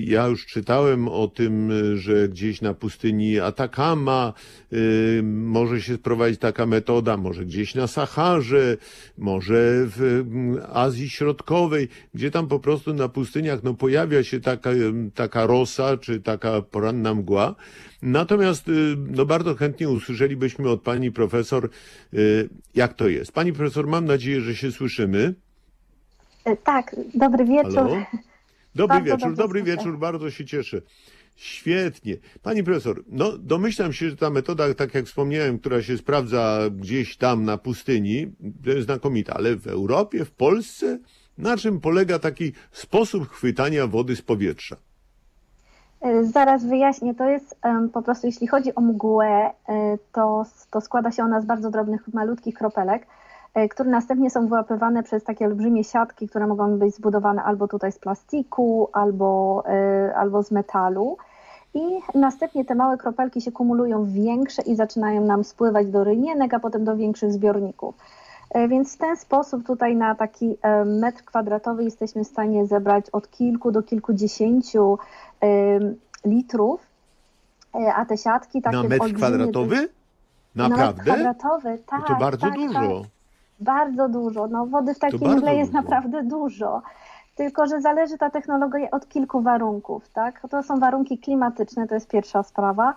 ja 0.05 0.27
już 0.27 0.47
czytałem 0.47 1.09
o 1.09 1.29
tym, 1.29 1.71
e, 1.71 1.97
że 1.97 2.29
gdzieś 2.29 2.61
na 2.61 2.75
pustyni 2.75 3.41
Atakama 3.41 4.33
y, 4.73 5.21
może 5.25 5.81
się 5.83 5.95
sprowadzić 5.95 6.41
taka 6.41 6.67
metoda, 6.67 7.17
może 7.17 7.45
gdzieś 7.45 7.75
na 7.75 7.87
Saharze, 7.87 8.77
może 9.19 9.87
w 9.87 10.03
mm, 10.03 10.63
Azji 10.73 11.11
Środkowej, 11.11 11.89
gdzie 12.15 12.31
tam 12.31 12.49
po 12.49 12.61
prostu 12.61 12.95
na 12.95 13.09
pustyniach 13.09 13.63
no, 13.63 13.75
pojawia 13.75 14.25
się 14.25 14.41
taka, 14.41 14.71
taka 15.15 15.47
rosa 15.47 15.97
czy 15.97 16.21
taka 16.21 16.63
poranna 16.63 17.15
mgła. 17.15 17.55
Natomiast 18.03 18.69
y, 18.69 18.97
no, 19.11 19.27
bardzo 19.27 19.55
chętnie 19.55 19.89
usłyszelibyśmy 19.89 20.69
od 20.69 20.83
pani 20.83 21.13
profesor, 21.13 21.69
y, 22.15 22.49
jak 22.75 22.95
to 22.95 23.09
jest. 23.09 23.33
Pani 23.33 23.53
profesor, 23.53 23.87
mam 23.87 24.05
nadzieję, 24.05 24.41
że 24.41 24.55
się 24.55 24.73
słyszymy. 24.73 25.35
E, 26.45 26.57
Tak, 26.57 26.97
dobry 27.15 27.45
wieczór. 27.45 27.75
Halo? 27.75 28.30
Dobry 28.75 28.97
Bardzo 28.97 29.05
wieczór, 29.05 29.29
dobrze 29.29 29.43
dobry 29.43 29.63
wieczór, 29.63 29.99
bardzo 29.99 30.31
się 30.31 30.45
cieszę. 30.45 30.83
Świetnie. 31.37 32.17
Pani 32.43 32.65
profesor, 32.65 33.03
no 33.09 33.39
domyślam 33.39 33.93
się, 33.93 34.11
że 34.11 34.17
ta 34.17 34.31
metoda, 34.31 34.75
tak 34.75 34.95
jak 34.95 35.05
wspomniałem, 35.05 35.59
która 35.59 35.83
się 35.83 35.99
sprawdza 35.99 36.59
gdzieś 36.71 37.17
tam 37.17 37.45
na 37.45 37.59
pustyni, 37.59 38.33
to 38.65 38.71
jest 38.71 38.85
znakomita, 38.85 39.35
ale 39.35 39.57
w 39.57 39.67
Europie, 39.67 40.25
w 40.25 40.31
Polsce, 40.31 40.99
na 41.39 41.57
czym 41.57 41.81
polega 41.81 42.19
taki 42.19 42.53
sposób 42.73 43.29
chwytania 43.29 43.87
wody 43.87 44.17
z 44.17 44.23
powietrza? 44.23 44.77
Zaraz 46.23 46.67
wyjaśnię. 46.67 47.15
To 47.15 47.29
jest 47.29 47.57
po 47.93 48.03
prostu, 48.03 48.27
jeśli 48.27 48.47
chodzi 48.47 48.75
o 48.75 48.81
mgłę, 48.81 49.51
e, 49.69 49.99
to, 50.13 50.45
to 50.71 50.81
składa 50.81 51.11
się 51.13 51.23
ona 51.23 51.41
z 51.41 51.45
bardzo 51.45 51.71
drobnych, 51.71 52.09
malutkich 52.15 52.55
kropelek, 52.55 53.07
które 53.71 53.91
następnie 53.91 54.31
są 54.31 54.47
wyłapywane 54.47 55.03
przez 55.03 55.25
takie 55.25 55.47
olbrzymie 55.47 55.85
siatki, 55.85 56.29
które 56.29 56.47
mogą 56.47 56.79
być 56.79 56.95
zbudowane 56.95 57.43
albo 57.43 57.69
tutaj 57.69 57.93
z 57.93 57.99
plastiku, 57.99 58.89
albo, 58.93 59.63
e, 59.67 60.15
albo 60.17 60.43
z 60.43 60.51
metalu. 60.51 61.17
I 61.75 61.81
następnie 62.15 62.65
te 62.65 62.75
małe 62.75 62.99
kropelki 62.99 63.41
się 63.41 63.53
kumulują 63.53 64.05
w 64.05 64.13
większe 64.13 64.63
i 64.63 64.77
zaczynają 64.77 65.25
nam 65.25 65.45
spływać 65.45 65.91
do 65.91 66.05
rynienek, 66.05 66.55
a 66.55 66.61
potem 66.61 66.85
do 66.85 66.97
większych 66.97 67.33
zbiorników. 67.33 67.95
E, 68.51 68.69
Więc 68.69 68.95
w 68.95 68.99
ten 68.99 69.17
sposób 69.17 69.67
tutaj 69.67 69.97
na 69.97 70.15
taki 70.15 70.57
e, 70.63 70.85
metr 70.85 71.25
kwadratowy 71.25 71.85
jesteśmy 71.85 72.25
w 72.25 72.29
stanie 72.29 72.67
zebrać 72.67 73.11
od 73.11 73.31
kilku 73.31 73.73
do 73.73 73.83
kilkudziesięciu 73.83 74.99
litrów, 76.25 76.81
e, 77.75 77.95
a 77.95 78.05
te 78.05 78.17
siatki 78.17 78.63
takie 78.63 78.77
na 78.77 78.83
metr 78.83 79.13
kwadratowy? 79.15 79.89
Na 80.55 80.69
metr 80.69 80.81
Naprawdę? 80.81 81.03
kwadratowy, 81.03 81.79
tak. 81.87 82.01
No 82.01 82.07
to 82.07 82.21
bardzo 82.21 82.47
tak, 82.47 82.55
dużo. 82.55 83.01
Tak, 83.01 83.11
bardzo 83.61 84.09
dużo. 84.09 84.47
No, 84.47 84.67
wody 84.67 84.95
w 84.95 84.99
takiej 84.99 85.19
bardzo 85.21 85.37
mgle 85.37 85.55
jest 85.55 85.71
dużo. 85.73 85.83
naprawdę 85.83 86.23
dużo. 86.23 86.83
Tylko, 87.37 87.67
że 87.67 87.81
zależy 87.81 88.19
ta 88.19 88.31
technologia 88.31 88.91
od 88.91 89.09
kilku 89.09 89.41
warunków, 89.43 90.09
tak? 90.09 90.41
To 90.51 90.63
są 90.63 90.81
warunki 90.81 91.19
klimatyczne, 91.19 91.89
to 91.89 91.95
jest 91.95 92.09
pierwsza 92.09 92.43
sprawa. 92.43 92.95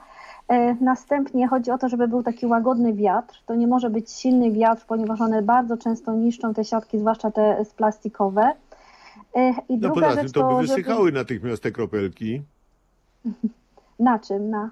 E, 0.47 0.76
Następnie 0.76 1.47
chodzi 1.47 1.71
o 1.71 1.78
to, 1.78 1.89
żeby 1.89 2.08
był 2.08 2.23
taki 2.23 2.45
łagodny 2.45 2.93
wiatr. 2.93 3.41
To 3.45 3.56
nie 3.56 3.67
może 3.67 3.89
być 3.89 4.12
silny 4.12 4.52
wiatr, 4.52 4.86
ponieważ 4.88 5.21
one 5.21 5.41
bardzo 5.41 5.78
często 5.78 6.13
niszczą 6.13 6.54
te 6.54 6.63
siatki, 6.65 6.99
zwłaszcza 6.99 7.32
te 7.32 7.65
z 7.65 7.73
plastikowe. 7.73 8.52
E, 9.36 9.49
I 9.69 9.78
No 9.78 9.78
druga 9.78 9.93
poza 10.02 10.15
tym 10.15 10.23
rzecz 10.23 10.32
to 10.32 10.43
by 10.47 10.54
żeby- 10.54 10.67
wysychały 10.67 11.12
natychmiast 11.12 11.63
te 11.63 11.71
kropelki. 11.71 12.41
Na 13.99 14.19
czym? 14.19 14.49
Na... 14.49 14.69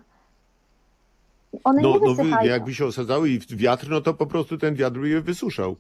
One 1.64 1.82
No, 1.82 1.88
nie 1.90 1.94
no 1.94 2.00
wy, 2.00 2.16
wysychają. 2.16 2.52
jakby 2.52 2.74
się 2.74 2.86
osadzały 2.86 3.30
i 3.30 3.40
wiatr, 3.50 3.88
no 3.90 4.02
to 4.02 4.14
po 4.14 4.26
prostu 4.26 4.58
ten 4.58 4.76
wiatr 4.76 5.00
by 5.00 5.10
je 5.10 5.22
wysuszał. 5.22 5.76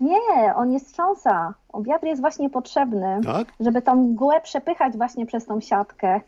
Nie, 0.00 0.54
on 0.56 0.68
nie 0.70 0.80
strząsa. 0.80 1.54
O, 1.72 1.82
Wiatr 1.82 2.06
jest 2.06 2.20
właśnie 2.20 2.50
potrzebny, 2.50 3.20
Tak? 3.24 3.52
żeby 3.60 3.82
tą 3.82 3.94
mgłę 3.96 4.40
przepychać 4.40 4.96
właśnie 4.96 5.26
przez 5.26 5.46
tą 5.46 5.60
siatkę. 5.60 6.20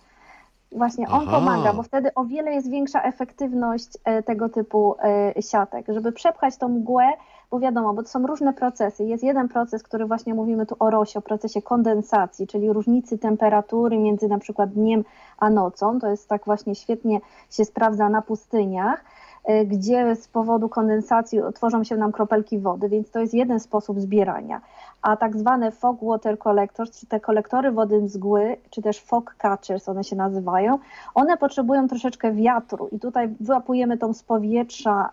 Właśnie 0.72 1.08
on 1.08 1.20
Aha. 1.28 1.38
pomaga, 1.38 1.72
bo 1.72 1.82
wtedy 1.82 2.14
o 2.14 2.24
wiele 2.24 2.52
jest 2.54 2.70
większa 2.70 3.02
efektywność 3.02 3.88
e, 4.04 4.22
tego 4.22 4.48
typu 4.48 4.96
e, 5.36 5.42
siatek, 5.42 5.86
żeby 5.88 6.12
przepchać 6.12 6.56
tą 6.56 6.68
mgłę, 6.68 7.04
bo 7.50 7.58
wiadomo, 7.60 7.94
bo 7.94 8.02
to 8.02 8.08
są 8.08 8.26
różne 8.26 8.52
procesy. 8.52 9.04
Jest 9.04 9.24
jeden 9.24 9.48
proces, 9.48 9.82
który 9.82 10.06
właśnie 10.06 10.34
mówimy 10.34 10.66
tu 10.66 10.76
o 10.78 10.90
rosie, 10.90 11.18
o 11.18 11.22
procesie 11.22 11.62
kondensacji, 11.62 12.46
czyli 12.46 12.72
różnicy 12.72 13.18
temperatury 13.18 13.98
między 13.98 14.28
na 14.28 14.38
przykład 14.38 14.72
dniem 14.72 15.04
a 15.38 15.50
nocą. 15.50 16.00
To 16.00 16.10
jest 16.10 16.28
tak 16.28 16.44
właśnie 16.44 16.74
świetnie 16.74 17.20
się 17.50 17.64
sprawdza 17.64 18.08
na 18.08 18.22
pustyniach 18.22 19.04
e, 19.44 19.64
gdzie 19.64 20.16
z 20.16 20.28
powodu 20.28 20.68
kondensacji 20.68 21.40
tworzą 21.54 21.84
się 21.84 21.96
nam 21.96 22.12
kropelki 22.12 22.58
wody, 22.58 22.88
więc 22.88 23.10
to 23.10 23.20
jest 23.20 23.34
jeden 23.34 23.60
sposób 23.60 24.00
zbierania. 24.00 24.60
A 25.02 25.16
tak 25.16 25.36
zwane 25.36 25.70
fog 25.70 25.96
water 26.02 26.38
collectors, 26.38 27.00
czy 27.00 27.06
te 27.06 27.20
kolektory 27.20 27.72
wody 27.72 28.08
z 28.08 28.16
mgły, 28.16 28.56
czy 28.70 28.82
też 28.82 29.00
fog 29.00 29.34
catchers 29.38 29.88
one 29.88 30.04
się 30.04 30.16
nazywają, 30.16 30.78
one 31.14 31.36
potrzebują 31.36 31.88
troszeczkę 31.88 32.32
wiatru 32.32 32.88
i 32.92 33.00
tutaj 33.00 33.28
wyłapujemy 33.40 33.98
tą 33.98 34.14
z 34.14 34.22
powietrza, 34.22 35.10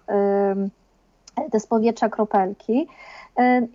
te 1.51 1.60
z 1.60 1.67
powietrza 1.67 2.10
kropelki 2.10 2.88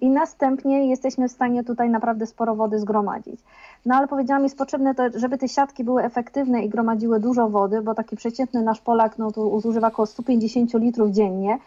i 0.01 0.11
następnie 0.11 0.87
jesteśmy 0.87 1.29
w 1.29 1.33
stanie 1.33 1.65
tutaj 1.65 1.91
naprawdę 1.91 2.27
sporo 2.27 2.55
wody 2.55 2.79
zgromadzić. 2.79 3.41
No 3.87 3.95
ale 3.95 4.09
powiedziałam, 4.09 4.43
jest 4.43 4.59
potrzebne 4.59 4.95
to, 4.95 5.03
żeby 5.15 5.39
te 5.39 5.49
siatki 5.49 5.85
były 5.85 6.05
efektywne 6.05 6.65
i 6.65 6.69
gromadziły 6.69 7.21
dużo 7.21 7.49
wody, 7.49 7.83
bo 7.83 7.95
taki 7.95 8.17
przeciętny 8.17 8.63
nasz 8.63 8.81
Polak 8.81 9.19
no, 9.19 9.33
tu 9.33 9.61
zużywa 9.61 9.89
około 9.89 10.07
150 10.07 10.75
litrów 10.75 11.11
dziennie. 11.11 11.59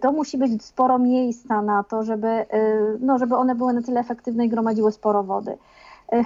To 0.00 0.12
musi 0.12 0.38
być 0.38 0.64
sporo 0.64 0.98
miejsca 0.98 1.62
na 1.62 1.84
to, 1.84 2.02
żeby, 2.02 2.28
y, 2.28 2.46
no, 3.00 3.18
żeby 3.18 3.36
one 3.36 3.54
były 3.54 3.72
na 3.72 3.82
tyle 3.82 4.00
efektywne 4.00 4.46
i 4.46 4.48
gromadziły 4.48 4.92
sporo 4.92 5.22
wody. 5.22 5.58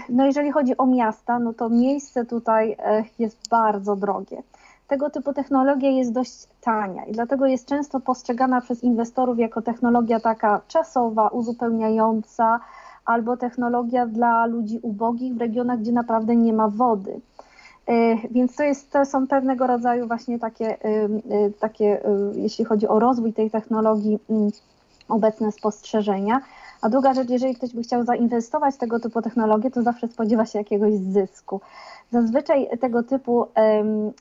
No 0.08 0.26
jeżeli 0.26 0.52
chodzi 0.52 0.76
o 0.76 0.86
miasta, 0.86 1.38
no 1.38 1.52
to 1.52 1.68
miejsce 1.68 2.24
tutaj 2.24 2.76
jest 3.18 3.48
bardzo 3.48 3.96
drogie. 3.96 4.42
Tego 4.92 5.10
typu 5.10 5.32
technologia 5.32 5.90
jest 5.90 6.12
dość 6.12 6.46
tania 6.60 7.04
i 7.04 7.12
dlatego 7.12 7.46
jest 7.46 7.68
często 7.68 8.00
postrzegana 8.00 8.60
przez 8.60 8.84
inwestorów 8.84 9.38
jako 9.38 9.62
technologia 9.62 10.20
taka 10.20 10.60
czasowa, 10.68 11.28
uzupełniająca, 11.28 12.60
albo 13.04 13.36
technologia 13.36 14.06
dla 14.06 14.46
ludzi 14.46 14.78
ubogich 14.82 15.34
w 15.34 15.40
regionach, 15.40 15.80
gdzie 15.80 15.92
naprawdę 15.92 16.36
nie 16.36 16.52
ma 16.52 16.68
wody. 16.68 17.20
E, 17.86 18.16
Więc 18.30 18.56
to, 18.56 18.62
jest, 18.62 18.90
to 18.90 19.04
są 19.04 19.26
pewnego 19.26 19.66
rodzaju 19.66 20.06
właśnie 20.06 20.38
takie, 20.38 20.84
y, 20.84 21.10
y, 21.46 21.52
takie, 21.60 22.00
jeśli 22.34 22.64
chodzi 22.64 22.88
o 22.88 22.98
rozwój 22.98 23.32
tej 23.32 23.50
technologii, 23.50 24.18
mm, 24.30 24.50
obecne 25.08 25.52
spostrzeżenia. 25.52 26.40
A 26.82 26.88
druga 26.88 27.14
rzecz, 27.14 27.30
jeżeli 27.30 27.54
ktoś 27.54 27.74
by 27.74 27.82
chciał 27.82 28.04
zainwestować 28.04 28.74
w 28.74 28.78
tego 28.78 29.00
typu 29.00 29.22
technologię, 29.22 29.70
to 29.70 29.82
zawsze 29.82 30.08
spodziewa 30.08 30.46
się 30.46 30.58
jakiegoś 30.58 30.94
zysku. 30.94 31.60
Zazwyczaj 32.10 32.68
tego 32.80 33.02
typu 33.02 33.46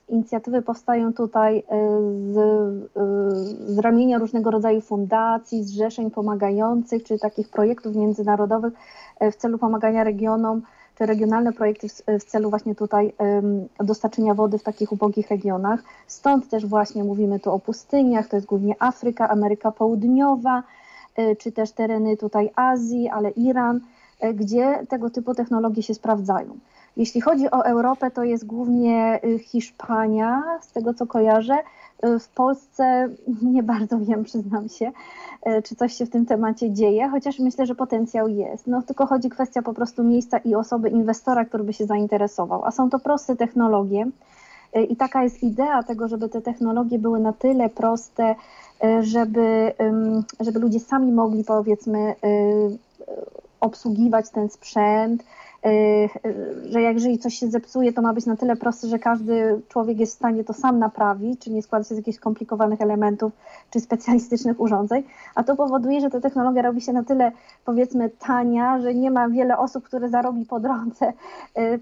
inicjatywy 0.09 0.61
powstają 0.61 1.13
tutaj 1.13 1.57
e, 1.57 1.63
z, 2.33 2.37
e, 2.37 3.73
z 3.73 3.79
ramienia 3.79 4.17
różnego 4.17 4.51
rodzaju 4.51 4.81
fundacji, 4.81 5.63
zrzeszeń 5.63 6.11
pomagających, 6.11 7.03
czy 7.03 7.19
takich 7.19 7.49
projektów 7.49 7.95
międzynarodowych 7.95 8.73
e, 9.19 9.31
w 9.31 9.35
celu 9.35 9.57
pomagania 9.57 10.03
regionom, 10.03 10.61
czy 10.97 11.05
regionalne 11.05 11.53
projekty 11.53 11.87
w, 12.19 12.23
celu 12.23 12.49
właśnie 12.49 12.75
tutaj 12.75 13.13
dostarczenia 13.79 14.33
wody 14.33 14.57
w 14.57 14.63
takich 14.63 14.91
ubogich 14.91 15.29
regionach. 15.29 15.83
Stąd 16.07 16.49
też 16.49 16.65
właśnie 16.65 17.03
mówimy 17.03 17.39
tu 17.39 17.51
o 17.51 17.59
pustyniach, 17.59 18.27
to 18.27 18.35
jest 18.37 18.47
głównie 18.47 18.75
Afryka, 18.79 19.29
Ameryka 19.29 19.71
Południowa, 19.71 20.63
czy 21.39 21.51
też 21.51 21.71
tereny 21.71 22.17
tutaj 22.17 22.49
Azji, 22.55 23.09
ale 23.09 23.29
Iran, 23.29 23.79
e, 24.19 24.33
gdzie 24.33 24.85
tego 24.89 25.09
typu 25.09 25.33
technologie 25.33 25.83
się 25.83 25.93
sprawdzają. 25.93 26.57
Jeśli 26.97 27.21
chodzi 27.21 27.51
o 27.51 27.65
Europę, 27.65 28.11
to 28.11 28.23
jest 28.23 28.45
głównie 28.45 29.19
y, 29.23 29.39
Hiszpania, 29.39 30.43
z 30.61 30.71
tego 30.71 30.93
co 30.93 31.07
kojarzę. 31.07 31.57
W 32.19 32.27
Polsce 32.27 33.09
nie 33.53 33.63
bardzo 33.63 33.99
wiem, 33.99 34.23
przyznam 34.23 34.69
się, 34.69 34.91
czy 35.63 35.75
coś 35.75 35.93
się 35.93 36.05
w 36.05 36.09
tym 36.09 36.25
temacie 36.25 36.71
dzieje, 36.71 37.09
chociaż 37.09 37.39
myślę, 37.39 37.65
że 37.65 37.75
potencjał 37.75 38.27
jest. 38.27 38.67
No 38.67 38.81
tylko 38.81 39.05
chodzi 39.05 39.29
kwestia 39.29 39.61
po 39.61 39.73
prostu 39.73 40.03
miejsca 40.03 40.37
i 40.37 40.55
osoby 40.55 40.89
inwestora, 40.89 41.45
który 41.45 41.63
by 41.63 41.73
się 41.73 41.85
zainteresował. 41.85 42.65
A 42.65 42.71
są 42.71 42.89
to 42.89 42.99
proste 42.99 43.35
technologie. 43.35 44.05
I 44.89 44.95
taka 44.95 45.23
jest 45.23 45.43
idea 45.43 45.83
tego, 45.83 46.07
żeby 46.07 46.29
te 46.29 46.41
technologie 46.41 46.99
były 46.99 47.19
na 47.19 47.33
tyle 47.33 47.69
proste, 47.69 48.35
y, 48.83 49.03
żeby, 49.03 49.73
żeby 50.39 50.59
ludzie 50.59 50.79
sami 50.79 51.11
mogli 51.11 51.43
powiedzmy 51.43 51.99
y, 51.99 52.77
obsługiwać 53.59 54.29
ten 54.29 54.49
sprzęt, 54.49 55.23
y, 55.65 56.09
że 56.69 56.81
jak 56.81 56.93
jeżeli 56.93 57.19
coś 57.19 57.33
się 57.33 57.47
zepsuje, 57.47 57.93
to 57.93 58.01
ma 58.01 58.13
być 58.13 58.25
na 58.25 58.35
tyle 58.35 58.55
proste, 58.55 58.87
że 58.87 58.99
każdy 58.99 59.61
człowiek 59.69 59.99
jest 59.99 60.13
w 60.13 60.15
stanie 60.15 60.43
to 60.43 60.53
sam 60.53 60.79
naprawić, 60.79 61.41
czy 61.41 61.51
nie 61.51 61.63
składa 61.63 61.85
się 61.85 61.95
z 61.95 61.97
jakichś 61.97 62.17
skomplikowanych 62.17 62.81
elementów, 62.81 63.31
czy 63.69 63.79
specjalistycznych 63.79 64.59
urządzeń, 64.59 65.03
a 65.35 65.43
to 65.43 65.55
powoduje, 65.55 66.01
że 66.01 66.09
ta 66.09 66.21
technologia 66.21 66.61
robi 66.61 66.81
się 66.81 66.93
na 66.93 67.03
tyle 67.03 67.31
powiedzmy 67.65 68.09
tania, 68.09 68.81
że 68.81 68.93
nie 68.93 69.11
ma 69.11 69.29
wiele 69.29 69.57
osób, 69.57 69.83
które 69.83 70.09
zarobi 70.09 70.45
po 70.45 70.59
drodze 70.59 71.13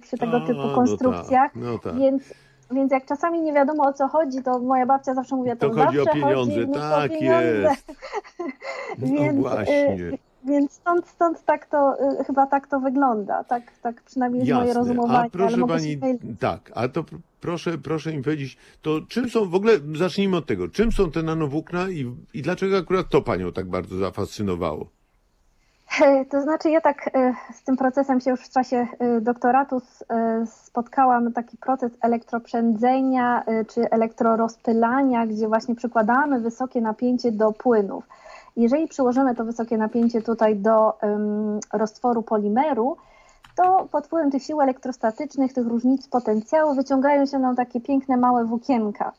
przy 0.02 0.18
tego 0.18 0.38
A, 0.38 0.48
typu 0.48 0.62
no 0.68 0.76
konstrukcjach, 0.76 1.54
tak, 1.54 1.64
no 1.64 1.80
tak. 1.80 1.96
więc 1.96 2.24
więc 2.72 2.92
jak 2.92 3.06
czasami 3.06 3.42
nie 3.42 3.54
wiadomo 3.54 3.84
o 3.84 3.94
co 3.94 4.08
chodzi, 4.08 4.44
to 4.44 4.60
moja 4.60 4.86
babcia 4.86 5.14
zawsze 5.14 5.36
mówi, 5.36 5.50
To 5.50 5.56
to 5.70 5.86
chodzi 5.86 6.00
o 6.00 6.04
zawsze 6.04 6.20
pieniądze, 6.20 6.54
chodzi 6.66 6.72
tak 6.74 7.12
pieniądze. 7.12 7.46
jest. 7.46 7.86
No 8.98 9.08
Więc, 9.08 9.38
y, 9.38 9.42
właśnie. 9.42 9.98
Więc 10.44 10.72
stąd, 10.72 11.08
stąd 11.08 11.46
tak 11.46 11.66
to, 11.66 11.98
y, 12.22 12.24
chyba 12.24 12.48
tak 12.48 12.68
to 12.68 12.80
wygląda, 12.80 13.44
tak, 13.44 13.64
tak 13.82 14.02
przynajmniej 14.04 14.40
jest 14.40 14.52
moje 14.54 14.68
Jasne. 14.68 14.82
rozumowanie. 14.82 15.28
A 15.28 15.30
proszę 15.30 15.68
pani, 15.68 16.00
tak, 16.40 16.72
a 16.76 16.88
to 16.88 17.02
pr- 17.04 17.18
proszę, 17.42 17.78
proszę 17.78 18.14
mi 18.14 18.24
powiedzieć, 18.24 18.58
to 18.82 19.00
czym 19.10 19.30
są, 19.30 19.50
w 19.50 19.56
ogóle 19.56 19.74
zacznijmy 19.96 20.38
od 20.38 20.46
tego, 20.46 20.68
czym 20.68 20.92
są 20.92 21.12
te 21.12 21.24
nanowłókna 21.24 21.90
i, 21.90 22.16
i 22.34 22.42
dlaczego 22.42 22.78
akurat 22.78 23.10
to 23.10 23.22
panią 23.22 23.52
tak 23.52 23.70
bardzo 23.70 23.98
zafascynowało? 23.98 24.90
E, 26.02 26.26
To 26.26 26.42
znaczy, 26.42 26.70
ja 26.70 26.82
tak 26.82 27.10
e, 27.14 27.34
z 27.54 27.64
tym 27.64 27.78
procesem 27.78 28.20
się 28.20 28.32
już 28.32 28.42
w 28.42 28.50
czasie 28.50 28.88
e, 29.00 29.22
doktoratu 29.22 29.82
spotkałam, 30.46 31.34
taki 31.34 31.58
proces 31.58 31.92
elektroprzędzenia 32.02 33.44
czy 33.68 33.90
elektrorozpylania, 33.90 35.28
gdzie 35.28 35.48
właśnie 35.48 35.76
przykładamy 35.76 36.40
wysokie 36.40 36.82
napięcie 36.82 37.32
do 37.32 37.52
płynów. 37.52 38.04
Jeżeli 38.58 38.88
przyłożymy 38.88 39.36
to 39.36 39.46
wysokie 39.46 39.78
napięcie 39.78 40.22
tutaj 40.22 40.56
do 40.56 40.98
roztworu 41.74 42.22
polimeru, 42.24 42.98
to 43.56 43.88
pod 43.92 44.06
wpływem 44.06 44.32
tych 44.32 44.44
sił 44.44 44.62
elektrostatycznych, 44.62 45.54
tych 45.54 45.68
różnic 45.68 46.08
potencjału 46.08 46.76
wyciągają 46.76 47.26
się 47.26 47.40
nam 47.40 47.56
takie 47.56 47.82
piękne 47.82 48.18
małe 48.18 48.46
włókienka. 48.46 49.12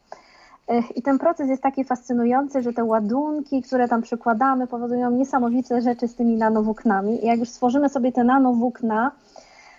I 0.97 1.03
ten 1.03 1.19
proces 1.19 1.49
jest 1.49 1.63
taki 1.63 1.85
fascynujący, 1.85 2.63
że 2.63 2.73
te 2.73 2.85
ładunki, 2.85 3.63
które 3.63 3.89
tam 3.89 4.03
przykładamy, 4.03 4.67
powodują 4.67 5.11
niesamowite 5.11 5.81
rzeczy 5.81 6.09
z 6.09 6.15
tymi 6.15 6.37
nanowłóknami. 6.37 7.25
I 7.25 7.27
jak 7.27 7.39
już 7.39 7.49
stworzymy 7.49 7.89
sobie 7.89 8.13
te 8.13 8.25
nanowłókna, 8.25 9.11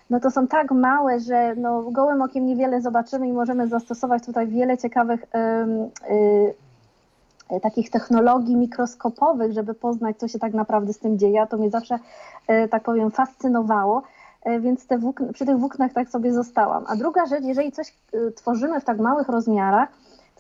no 0.09 0.19
to 0.19 0.31
są 0.31 0.47
tak 0.47 0.71
małe, 0.71 1.19
że 1.19 1.55
no, 1.55 1.81
gołym 1.81 2.21
okiem 2.21 2.45
niewiele 2.45 2.81
zobaczymy 2.81 3.27
i 3.27 3.33
możemy 3.33 3.67
zastosować 3.67 4.25
tutaj 4.25 4.47
wiele 4.47 4.77
ciekawych 4.77 5.25
ym, 5.35 5.69
y, 5.81 6.53
y, 7.55 7.59
takich 7.61 7.89
technologii 7.89 8.55
mikroskopowych, 8.55 9.53
żeby 9.53 9.73
poznać, 9.73 10.17
co 10.17 10.27
się 10.27 10.39
tak 10.39 10.53
naprawdę 10.53 10.93
z 10.93 10.99
tym 10.99 11.17
dzieje. 11.19 11.41
A 11.41 11.47
To 11.47 11.57
mnie 11.57 11.69
zawsze, 11.69 11.99
y, 12.49 12.67
tak 12.67 12.83
powiem, 12.83 13.11
fascynowało. 13.11 14.03
Y, 14.47 14.59
Więc 14.59 14.87
te 14.87 14.97
włókn- 14.97 15.33
przy 15.33 15.45
tych 15.45 15.57
włóknach 15.57 15.93
tak 15.93 16.09
sobie 16.09 16.33
zostałam. 16.33 16.83
A 16.87 16.95
druga 16.95 17.25
rzecz, 17.25 17.43
jeżeli 17.43 17.71
coś 17.71 17.93
y, 18.13 18.31
tworzymy 18.31 18.79
w 18.79 18.83
tak 18.85 18.99
małych 18.99 19.29
rozmiarach, 19.29 19.89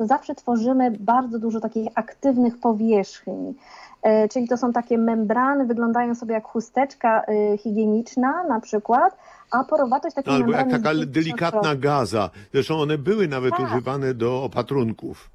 to 0.01 0.07
zawsze 0.07 0.35
tworzymy 0.35 0.91
bardzo 0.99 1.39
dużo 1.39 1.59
takich 1.59 1.87
aktywnych 1.95 2.59
powierzchni. 2.59 3.55
E, 4.01 4.27
Czyli 4.29 4.47
to 4.47 4.57
są 4.57 4.73
takie 4.73 4.97
membrany, 4.97 5.65
wyglądają 5.65 6.15
sobie 6.15 6.33
jak 6.33 6.47
chusteczka 6.47 7.21
e, 7.21 7.57
higieniczna 7.57 8.43
na 8.43 8.59
przykład, 8.59 9.17
a 9.51 9.63
porowatość 9.63 10.15
takiej 10.15 10.33
No, 10.33 10.39
albo 10.39 10.51
jak 10.51 10.69
taka 10.71 10.89
delikatna 11.05 11.75
gaza. 11.75 12.29
Zresztą 12.53 12.75
one 12.81 12.97
były 12.97 13.27
nawet 13.27 13.51
Tak. 13.51 13.59
używane 13.65 14.13
do 14.13 14.43
opatrunków. 14.43 15.29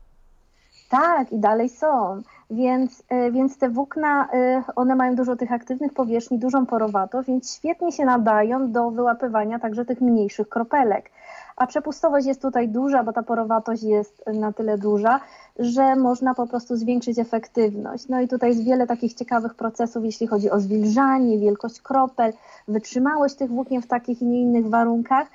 Tak, 0.90 1.32
i 1.32 1.38
dalej 1.38 1.68
są. 1.68 2.22
Więc, 2.50 3.02
e, 3.08 3.30
więc 3.30 3.58
te 3.58 3.68
włókna, 3.70 4.28
e, 4.32 4.62
one 4.76 4.94
mają 4.94 5.14
dużo 5.14 5.36
tych 5.36 5.52
aktywnych 5.52 5.94
powierzchni, 5.94 6.38
dużą 6.38 6.66
porowatość, 6.66 7.28
więc 7.28 7.56
świetnie 7.56 7.92
się 7.92 8.04
nadają 8.04 8.72
do 8.72 8.90
wyłapywania 8.90 9.58
także 9.58 9.84
tych 9.84 10.00
mniejszych 10.00 10.48
kropelek. 10.48 11.10
A 11.56 11.66
przepustowość 11.66 12.26
jest 12.26 12.42
tutaj 12.42 12.68
duża, 12.68 13.04
bo 13.04 13.12
ta 13.12 13.22
porowatość 13.22 13.82
jest 13.82 14.24
na 14.34 14.52
tyle 14.52 14.78
duża, 14.78 15.20
że 15.58 15.96
można 15.96 16.34
po 16.34 16.46
prostu 16.46 16.76
zwiększyć 16.76 17.18
efektywność. 17.18 18.08
No 18.08 18.20
i 18.20 18.28
tutaj 18.28 18.50
jest 18.50 18.64
wiele 18.64 18.86
takich 18.86 19.14
ciekawych 19.14 19.54
procesów, 19.54 20.04
jeśli 20.04 20.26
chodzi 20.26 20.50
o 20.50 20.60
zwilżanie, 20.60 21.38
wielkość 21.38 21.80
kropel, 21.80 22.32
wytrzymałość 22.68 23.34
tych 23.34 23.50
włókien 23.50 23.82
w 23.82 23.86
takich 23.86 24.22
i 24.22 24.24
nie 24.24 24.40
innych 24.40 24.68
warunkach. 24.68 25.28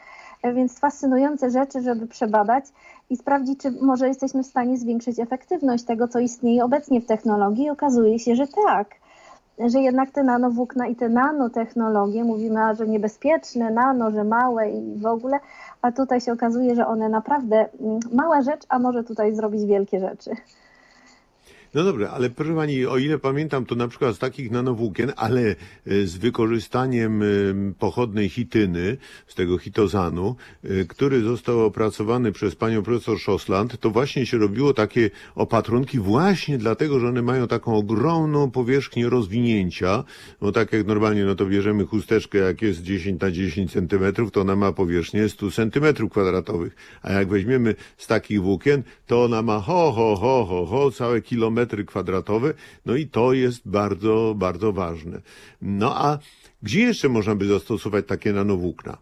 Więc 0.44 0.80
fascynujące 0.80 1.50
rzeczy, 1.50 1.82
żeby 1.82 2.08
przebadać 2.08 2.66
i 3.10 3.18
sprawdzić, 3.18 3.60
czy 3.60 3.72
może 3.72 4.08
jesteśmy 4.08 4.44
w 4.44 4.48
stanie 4.48 4.78
zwiększyć 4.78 5.20
efektywność 5.20 5.84
tego, 5.84 6.08
co 6.08 6.20
istnieje 6.20 6.66
obecnie 6.66 7.02
w 7.02 7.06
technologii. 7.06 7.66
I 7.66 7.70
okazuje 7.70 8.20
się, 8.20 8.36
że 8.36 8.48
tak, 8.48 8.88
że 9.60 9.80
jednak 9.80 10.12
te 10.12 10.24
nanowłókna 10.24 10.88
i 10.88 10.96
te 10.96 11.10
nanotechnologie, 11.10 12.24
mówimy, 12.24 12.76
że 12.76 12.88
niebezpieczne, 12.88 13.72
nano, 13.72 14.12
że 14.12 14.24
małe 14.24 14.70
i 14.70 15.00
w 15.00 15.06
ogóle, 15.06 15.40
a 15.82 15.92
tutaj 15.92 16.22
się 16.22 16.34
okazuje, 16.34 16.76
że 16.76 16.88
one 16.88 17.10
naprawdę, 17.10 17.70
mm, 17.82 18.00
mała 18.14 18.42
rzecz, 18.42 18.62
a 18.70 18.80
może 18.80 19.04
tutaj 19.04 19.36
zrobić 19.36 19.66
wielkie 19.66 20.00
rzeczy. 20.00 20.32
No 21.74 21.84
dobra, 21.84 22.10
ale 22.10 22.30
proszę 22.30 22.56
pani, 22.56 22.86
o 22.86 22.98
ile 22.98 23.20
pamiętam, 23.20 23.66
to 23.66 23.76
na 23.76 23.88
przykład 23.88 24.16
z 24.16 24.20
takich 24.20 24.52
nanowłókien, 24.52 25.14
ale 25.16 25.42
e, 25.42 25.56
z 26.06 26.18
wykorzystaniem 26.18 27.24
em, 27.24 27.74
pochodnej 27.80 28.30
chityny, 28.30 28.98
z 29.28 29.36
tego 29.36 29.58
hitozanu, 29.58 30.36
e, 30.64 30.86
który 30.86 31.22
został 31.22 31.66
opracowany 31.66 32.32
przez 32.32 32.56
panią 32.56 32.84
profesor 32.84 33.20
Szosland, 33.20 33.80
to 33.80 33.90
właśnie 33.90 34.26
się 34.26 34.38
robiło 34.38 34.74
takie 34.74 35.10
opatrunki 35.36 36.00
właśnie 36.00 36.58
dlatego, 36.58 37.00
że 37.00 37.08
one 37.08 37.22
mają 37.22 37.48
taką 37.48 37.76
ogromną 37.76 38.52
powierzchnię 38.52 39.10
rozwinięcia, 39.10 40.04
bo 40.42 40.52
tak 40.52 40.74
jak 40.74 40.88
normalnie, 40.88 41.26
no 41.26 41.36
to 41.36 41.46
bierzemy 41.46 41.86
chusteczkę, 41.86 42.38
jak 42.38 42.62
jest 42.62 42.82
10 42.84 43.22
na 43.22 43.32
10 43.32 43.72
centymetrów, 43.72 44.32
to 44.32 44.42
ona 44.42 44.56
ma 44.56 44.72
powierzchnię 44.72 45.30
100 45.30 45.52
centymetrów 45.52 46.12
kwadratowych, 46.12 46.76
a 47.02 47.12
jak 47.12 47.28
weźmiemy 47.28 47.76
z 47.98 48.08
takich 48.08 48.42
włókien, 48.42 48.84
to 49.08 49.24
ona 49.24 49.42
ma 49.42 49.60
ho, 49.60 49.92
ho, 49.92 50.16
ho, 50.16 50.46
ho, 50.46 50.66
ho, 50.66 50.92
całe 50.92 51.22
kilometry 51.22 51.61
kwadratowe, 51.86 52.54
no 52.86 52.96
i 52.96 53.08
to 53.08 53.34
jest 53.34 53.68
bardzo, 53.68 54.34
bardzo 54.38 54.74
ważne. 54.74 55.22
No 55.62 55.96
a 55.98 56.18
gdzie 56.64 56.82
jeszcze 56.82 57.10
można 57.10 57.36
by 57.36 57.48
zastosować 57.48 58.06
takie 58.08 58.34
nanowłókna? 58.34 58.98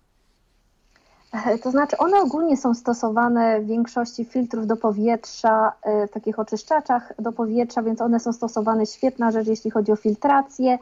E, 1.34 1.58
To 1.58 1.72
znaczy, 1.72 1.98
one 1.98 2.22
ogólnie 2.22 2.58
są 2.58 2.74
stosowane 2.74 3.62
w 3.62 3.68
większości 3.68 4.26
filtrów 4.26 4.68
do 4.68 4.76
powietrza, 4.76 5.72
e, 5.82 6.08
w 6.08 6.12
takich 6.12 6.40
oczyszczaczach 6.40 7.14
do 7.20 7.32
powietrza, 7.32 7.84
więc 7.84 8.02
one 8.02 8.20
są 8.20 8.34
stosowane. 8.34 8.86
Świetna 8.86 9.32
rzecz, 9.32 9.48
jeśli 9.48 9.72
chodzi 9.72 9.92
o 9.92 9.96
filtrację. 9.96 10.80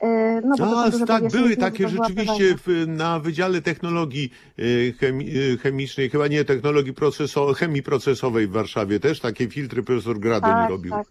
E, 0.00 0.40
No, 0.44 0.56
bo 0.58 0.80
A, 0.80 0.90
tak, 0.90 1.06
powierzchnie 1.06 1.40
były 1.40 1.56
takie 1.56 1.88
rzeczywiście 1.88 2.56
w, 2.66 2.84
na 2.86 3.18
Wydziale 3.18 3.62
Technologii 3.62 4.30
e, 4.58 4.92
chemi, 4.92 5.30
e, 5.54 5.56
Chemicznej, 5.56 6.10
chyba 6.10 6.28
nie 6.28 6.44
technologii 6.44 6.94
proceso, 6.94 7.54
chemii 7.54 7.82
procesowej 7.82 8.46
w 8.46 8.52
Warszawie 8.52 9.00
też 9.00 9.20
takie 9.20 9.48
filtry 9.48 9.82
profesor 9.82 10.18
Gradyń 10.18 10.50
Tak, 10.50 10.70
robił. 10.70 10.92
tak. 10.92 11.06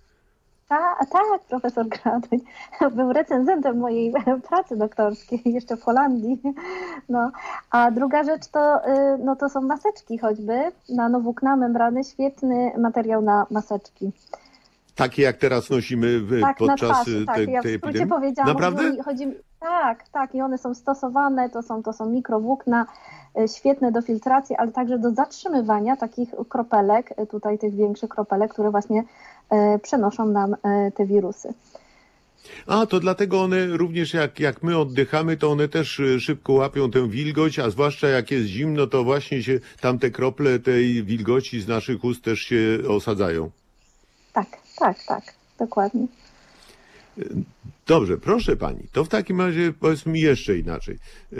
Ta, 0.70 0.96
tak, 1.12 1.42
profesor 1.50 1.86
Gradyń 1.88 2.40
był 2.98 3.14
recenzentem 3.14 3.78
mojej 3.78 4.14
pracy 4.50 4.78
doktorskiej 4.78 5.42
jeszcze 5.46 5.78
w 5.78 5.82
Holandii. 5.82 6.42
No. 7.10 7.32
A 7.72 7.92
druga 7.92 8.24
rzecz 8.24 8.48
to, 8.48 8.78
y, 8.78 9.18
no 9.18 9.36
to 9.36 9.50
są 9.50 9.62
maseczki 9.62 10.18
choćby, 10.18 10.72
nanowłókna, 10.90 11.56
membrany, 11.56 12.04
świetny 12.04 12.72
materiał 12.78 13.22
na 13.22 13.46
maseczki. 13.52 14.12
Takie 14.96 15.22
jak 15.22 15.38
teraz 15.38 15.70
nosimy 15.70 16.20
w, 16.20 16.42
Tak, 16.42 16.62
na 16.62 16.68
podczas 16.68 17.06
tak, 17.26 17.36
tej, 17.36 17.48
ja 17.48 17.60
w 17.60 17.64
tej 17.64 17.78
skrócie 17.78 17.90
epidemii. 17.90 18.10
powiedziałam. 18.10 18.54
Naprawdę? 18.54 18.84
Chodzi, 18.84 19.02
chodzi, 19.04 19.26
tak, 19.60 20.10
tak, 20.10 20.36
i 20.36 20.42
one 20.42 20.58
są 20.58 20.74
stosowane, 20.76 21.50
to 21.50 21.64
są, 21.64 21.84
to 21.84 21.94
są 21.94 22.10
mikrowłókna, 22.10 22.86
y, 23.40 23.48
świetne 23.48 23.92
do 23.92 24.02
filtracji, 24.02 24.56
ale 24.56 24.72
także 24.72 25.00
do 25.00 25.12
zatrzymywania 25.12 25.96
takich 25.96 26.30
kropelek, 26.50 27.20
y, 27.20 27.28
tutaj 27.28 27.60
tych 27.60 27.76
większych 27.76 28.10
kropelek, 28.10 28.54
które 28.54 28.72
właśnie 28.72 29.04
y, 29.54 29.80
przenoszą 29.80 30.26
nam 30.26 30.54
y, 30.54 30.58
te 30.96 31.06
wirusy. 31.06 31.54
A, 32.68 32.86
to 32.86 33.00
dlatego 33.00 33.42
one 33.42 33.66
również 33.68 34.14
jak, 34.14 34.40
jak 34.40 34.64
my 34.64 34.78
oddychamy, 34.78 35.38
to 35.38 35.52
one 35.52 35.68
też 35.68 36.02
szybko 36.20 36.54
łapią 36.54 36.92
tę 36.92 37.10
wilgoć, 37.10 37.60
a 37.60 37.70
zwłaszcza 37.70 38.08
jak 38.08 38.32
jest 38.32 38.48
zimno, 38.48 38.88
to 38.88 39.04
właśnie 39.04 39.44
się 39.44 39.60
tam 39.82 40.00
te 40.00 40.10
krople 40.10 40.60
tej 40.60 41.04
wilgoci 41.04 41.62
z 41.62 41.68
naszych 41.68 42.04
ust 42.04 42.24
też 42.24 42.40
się 42.40 42.80
osadzają. 42.88 43.50
Tak, 44.78 45.04
tak, 45.08 45.24
dokładnie. 45.60 46.08
Dobrze, 47.88 48.18
proszę 48.18 48.58
pani, 48.58 48.80
to 48.92 49.06
w 49.06 49.10
takim 49.10 49.42
razie 49.42 49.74
powiedz 49.80 50.06
mi 50.06 50.22
jeszcze 50.22 50.58
inaczej. 50.58 50.96
E, 51.34 51.38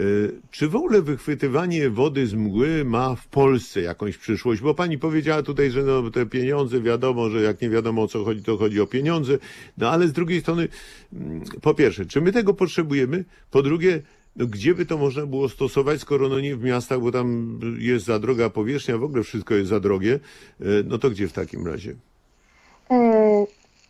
Czy 0.50 0.68
w 0.68 0.76
ogóle 0.76 1.02
wychwytywanie 1.02 1.90
wody 1.90 2.26
z 2.26 2.34
mgły 2.34 2.84
ma 2.84 3.14
w 3.14 3.26
Polsce 3.26 3.80
jakąś 3.80 4.18
przyszłość? 4.18 4.60
Bo 4.62 4.74
pani 4.74 4.98
powiedziała 4.98 5.42
tutaj, 5.42 5.70
że 5.70 5.82
no, 5.82 6.10
te 6.10 6.26
pieniądze, 6.26 6.80
wiadomo, 6.80 7.30
że 7.30 7.42
jak 7.42 7.60
nie 7.60 7.70
wiadomo 7.70 8.02
o 8.02 8.08
co 8.08 8.24
chodzi, 8.24 8.42
to 8.42 8.56
chodzi 8.56 8.80
o 8.80 8.86
pieniądze. 8.86 9.38
No 9.78 9.90
ale 9.90 10.08
z 10.08 10.12
drugiej 10.12 10.40
strony, 10.40 10.68
mm, 11.12 11.42
po 11.62 11.74
pierwsze, 11.74 12.06
czy 12.06 12.20
my 12.20 12.32
tego 12.32 12.54
potrzebujemy? 12.54 13.24
Po 13.50 13.62
drugie, 13.62 14.02
no, 14.36 14.46
gdzie 14.46 14.74
by 14.74 14.86
to 14.86 14.98
można 14.98 15.26
było 15.26 15.48
stosować, 15.48 16.00
skoro 16.00 16.28
no 16.28 16.40
nie 16.40 16.56
w 16.56 16.62
miastach, 16.62 17.00
bo 17.00 17.12
tam 17.12 17.60
jest 17.78 18.06
za 18.06 18.18
droga 18.18 18.50
powierzchnia, 18.50 18.98
w 18.98 19.04
ogóle 19.04 19.22
wszystko 19.22 19.54
jest 19.54 19.68
za 19.70 19.80
drogie, 19.80 20.20
E, 20.60 20.64
no 20.84 20.98
to 20.98 21.10
gdzie 21.10 21.28
w 21.28 21.32
takim 21.32 21.66
razie? 21.66 21.94
E, 22.90 23.46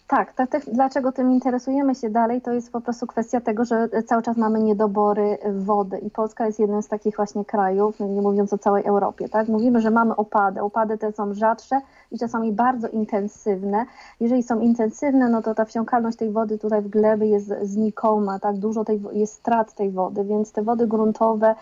Tak, 0.09 0.35
tak, 0.35 0.51
tak, 0.51 0.63
dlaczego 0.73 1.13
tym 1.13 1.33
interesujemy 1.33 1.95
się 1.95 2.11
dalej, 2.11 2.41
to 2.41 2.53
jest 2.53 2.73
po 2.73 2.81
prostu 2.81 3.07
kwestia 3.07 3.41
tego, 3.41 3.65
że 3.65 3.89
cały 4.07 4.23
czas 4.23 4.37
mamy 4.37 4.61
niedobory 4.61 5.39
wody 5.53 5.99
i 5.99 6.11
Polska 6.11 6.47
jest 6.47 6.59
jednym 6.59 6.83
z 6.83 6.89
takich 6.89 7.17
właśnie 7.17 7.45
krajów, 7.45 8.01
nie 8.01 8.23
mówiąc 8.23 8.53
o 8.53 8.59
całej 8.59 8.85
Europie, 8.85 9.29
tak? 9.29 9.49
Mówimy, 9.49 9.81
że 9.81 9.91
mamy 9.91 10.17
opady, 10.17 10.63
opady 10.63 10.99
te 10.99 11.13
są 11.13 11.35
rzadsze 11.35 11.81
i 12.13 12.19
czasami 12.19 12.53
bardzo 12.53 12.89
intensywne. 12.89 13.87
Jeżeli 14.21 14.43
są 14.43 14.61
intensywne, 14.61 15.29
no 15.29 15.43
to 15.43 15.55
ta 15.55 15.65
wsiąkalność 15.65 16.17
tej 16.17 16.31
wody 16.31 16.59
tutaj 16.59 16.83
w 16.83 16.89
gleby 16.89 17.27
jest 17.27 17.53
znikoma, 17.63 18.39
tak? 18.39 18.57
Dużo 18.57 18.85
tej, 18.85 19.03
jest 19.13 19.33
strat 19.35 19.75
tej 19.75 19.91
wody, 19.91 20.25
więc 20.25 20.53
te 20.53 20.63
wody 20.63 20.87
gruntowe 20.87 21.55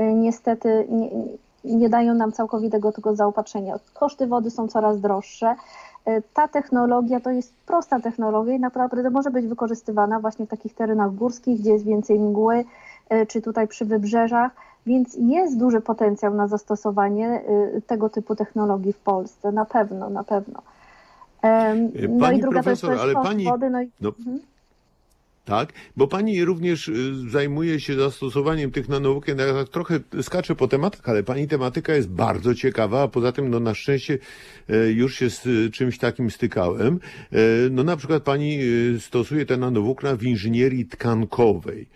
y, 0.00 0.14
niestety 0.14 0.86
nie, 0.90 1.10
nie 1.64 1.88
dają 1.88 2.14
nam 2.14 2.32
całkowitego 2.32 2.92
tego 2.92 3.16
zaopatrzenia. 3.16 3.78
Koszty 3.94 4.26
wody 4.26 4.50
są 4.50 4.68
coraz 4.68 5.00
droższe. 5.00 5.54
E, 6.08 6.22
ta 6.34 6.48
technologia 6.48 7.20
to 7.20 7.30
jest 7.30 7.52
prosta 7.66 8.00
technologia 8.00 8.54
i 8.54 8.60
naprawdę 8.60 9.10
może 9.10 9.30
być 9.30 9.46
wykorzystywana 9.46 10.20
właśnie 10.20 10.46
w 10.46 10.48
takich 10.48 10.74
terenach 10.74 11.14
górskich, 11.14 11.60
gdzie 11.60 11.70
jest 11.72 11.84
więcej 11.84 12.18
mgły, 12.20 12.64
e, 13.08 13.26
czy 13.26 13.42
tutaj 13.42 13.68
przy 13.68 13.84
wybrzeżach, 13.84 14.52
więc 14.86 15.16
jest 15.20 15.58
duży 15.58 15.80
potencjał 15.80 16.34
na 16.34 16.48
zastosowanie 16.48 17.28
e, 17.28 17.80
tego 17.80 18.08
typu 18.08 18.36
technologii 18.36 18.92
w 18.92 18.98
Polsce, 18.98 19.52
na 19.52 19.64
pewno, 19.64 20.10
na 20.10 20.24
pewno. 20.24 20.62
No 21.42 22.20
Pani 22.20 22.38
i 22.38 22.40
druga 22.40 22.62
to 22.62 22.70
jest, 22.70 22.82
profesor, 22.82 22.88
to 22.88 22.92
jest 22.92 23.02
ale 23.02 23.12
pani- 23.12 23.44
wody, 23.44 23.70
no 23.70 23.82
i 23.82 23.90
No, 24.00 24.08
Mhm. 24.18 24.38
Tak, 25.48 25.72
bo 25.96 26.06
pani 26.06 26.44
również 26.44 26.88
y, 26.88 27.30
zajmuje 27.30 27.80
się 27.80 27.94
zastosowaniem 27.94 28.70
tych 28.70 28.88
nanowłókien. 28.88 29.38
Ja 29.38 29.64
trochę 29.64 30.00
skaczę 30.22 30.54
po 30.54 30.68
tematach, 30.68 31.08
ale 31.08 31.22
pani 31.22 31.48
tematyka 31.48 31.94
jest 31.94 32.08
bardzo 32.08 32.54
ciekawa, 32.54 33.02
a 33.02 33.08
poza 33.08 33.32
tym 33.32 33.50
no 33.50 33.60
na 33.60 33.74
szczęście 33.74 34.18
e, 34.68 34.90
już 34.90 35.14
się 35.14 35.30
z 35.30 35.46
y, 35.46 35.70
czymś 35.70 35.98
takim 35.98 36.30
stykałem. 36.30 37.00
No 37.70 37.84
na 37.84 37.96
przykład 37.96 38.22
pani 38.22 38.58
y, 38.62 39.00
stosuje 39.00 39.46
te 39.46 39.56
nanowłókna 39.56 40.16
w 40.16 40.22
inżynierii 40.22 40.86
tkankowej. 40.86 41.86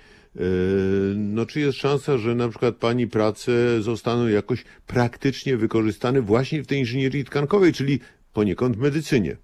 No 1.17 1.47
czy 1.47 1.61
jest 1.61 1.79
szansa, 1.79 2.19
że 2.19 2.35
na 2.35 2.49
przykład 2.49 2.75
pani 2.75 3.07
prace 3.07 3.83
zostaną 3.83 4.29
jakoś 4.29 4.65
praktycznie 4.87 5.57
wykorzystane 5.57 6.21
właśnie 6.21 6.63
w 6.63 6.67
tej 6.67 6.79
inżynierii 6.79 7.25
tkankowej, 7.25 7.73
czyli 7.73 8.01
poniekąd 8.33 8.77
medycynie? 8.77 9.37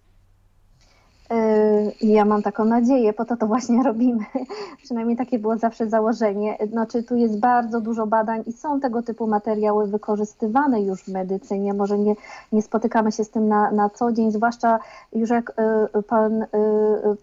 Yy, 2.01 2.13
Ja 2.13 2.25
mam 2.25 2.43
taką 2.43 2.65
nadzieję, 2.65 3.13
po 3.13 3.25
to 3.25 3.37
to 3.37 3.47
właśnie 3.47 3.83
robimy. 3.91 4.25
Przynajmniej 4.85 5.17
takie 5.17 5.39
było 5.39 5.57
zawsze 5.57 5.89
założenie. 5.89 6.59
Znaczy, 6.71 7.03
tu 7.03 7.17
jest 7.17 7.41
bardzo 7.41 7.81
dużo 7.81 8.07
badań 8.07 8.43
i 8.47 8.53
są 8.53 8.81
tego 8.81 9.03
typu 9.03 9.27
materiały 9.27 9.87
wykorzystywane 9.87 10.83
już 10.83 11.05
w 11.05 11.09
medycynie. 11.09 11.75
Może 11.75 11.99
nie, 11.99 12.15
nie 12.53 12.63
spotykamy 12.63 13.13
się 13.13 13.25
z 13.25 13.31
tym 13.31 13.49
na, 13.49 13.71
na 13.71 13.91
co 13.91 14.13
dzień, 14.13 14.33
zwłaszcza 14.33 14.79
już 15.13 15.31
jak 15.31 15.51
y, 15.97 16.03
pan, 16.03 16.43
y, 16.43 16.47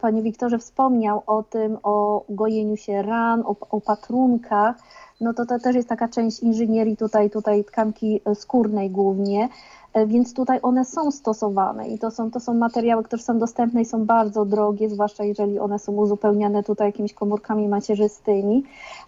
panie 0.01 0.21
Wiktorze 0.21 0.60
wspomniał 0.60 1.23
o 1.28 1.43
tym, 1.43 1.78
o 1.84 2.25
gojeniu 2.30 2.78
się 2.78 3.01
ran, 3.01 3.43
o, 3.69 3.82
patrunkach. 3.82 4.75
No 5.21 5.34
to 5.34 5.45
to 5.45 5.60
też 5.60 5.75
jest 5.75 5.89
taka 5.89 6.08
część 6.08 6.39
inżynierii 6.39 6.97
tutaj, 6.97 7.30
tutaj 7.30 7.63
tkanki 7.63 8.21
skórnej 8.34 8.89
głównie. 8.89 9.49
E, 9.95 10.05
Więc 10.08 10.34
tutaj 10.34 10.60
one 10.62 10.86
są 10.86 11.12
stosowane 11.12 11.88
i 11.88 11.99
to 11.99 12.12
są, 12.12 12.31
to 12.31 12.39
są 12.39 12.53
materiały, 12.53 13.03
które 13.03 13.21
są 13.21 13.39
dostępne 13.39 13.81
i 13.81 13.86
są 13.86 14.05
bardzo 14.05 14.45
drogie, 14.45 14.89
zwłaszcza 14.89 15.23
jeżeli 15.23 15.60
one 15.60 15.79
są 15.79 15.91
uzupełniane 15.91 16.63
tutaj 16.63 16.88
jakimiś 16.88 17.13
komórkami 17.13 17.67
macierzystymi, 17.67 18.63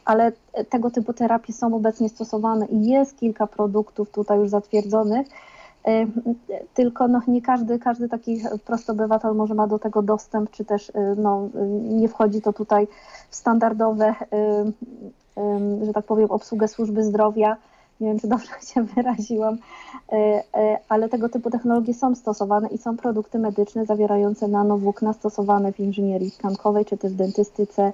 ale 0.06 0.32
e, 0.54 0.64
tego 0.66 0.92
typu 0.92 1.14
terapie 1.14 1.54
są 1.54 1.76
obecnie 1.76 2.10
stosowane 2.10 2.66
i 2.66 2.88
jest 2.88 3.18
kilka 3.18 3.48
produktów 3.48 4.12
tutaj 4.12 4.40
już 4.40 4.50
zatwierdzonych. 4.50 5.28
E, 5.88 6.06
Tylko 6.74 7.08
no, 7.08 7.22
nie 7.28 7.42
każdy, 7.42 7.80
każdy 7.80 8.10
taki 8.10 8.42
prosty 8.66 8.92
obywatel 8.92 9.36
może 9.36 9.54
ma 9.54 9.68
do 9.68 9.80
tego 9.80 10.02
dostęp, 10.02 10.52
czy 10.52 10.66
też 10.66 10.92
no, 11.18 11.50
nie 11.82 12.08
wchodzi 12.08 12.42
to 12.42 12.54
tutaj 12.54 12.88
w 13.30 13.36
standardowe, 13.36 14.16
że 15.82 15.94
tak 15.94 16.06
powiem, 16.06 16.32
obsługę 16.32 16.68
służby 16.68 17.04
zdrowia. 17.04 17.58
Nie 18.02 18.08
wiem, 18.08 18.20
czy 18.20 18.28
dobrze 18.28 18.52
się 18.74 18.84
wyraziłam, 18.84 19.58
e, 20.12 20.16
e, 20.54 20.80
ale 20.90 21.10
tego 21.10 21.30
typu 21.30 21.52
technologie 21.52 21.94
są 21.94 22.16
stosowane 22.16 22.68
i 22.68 22.78
są 22.78 22.98
produkty 22.98 23.40
medyczne 23.40 23.86
zawierające 23.86 24.48
nanowłókna 24.48 25.14
stosowane 25.14 25.74
w 25.74 25.80
inżynierii 25.80 26.32
tkankowej 26.32 26.86
czy 26.86 26.98
też 26.98 27.14
w 27.14 27.16
dentystyce, 27.16 27.94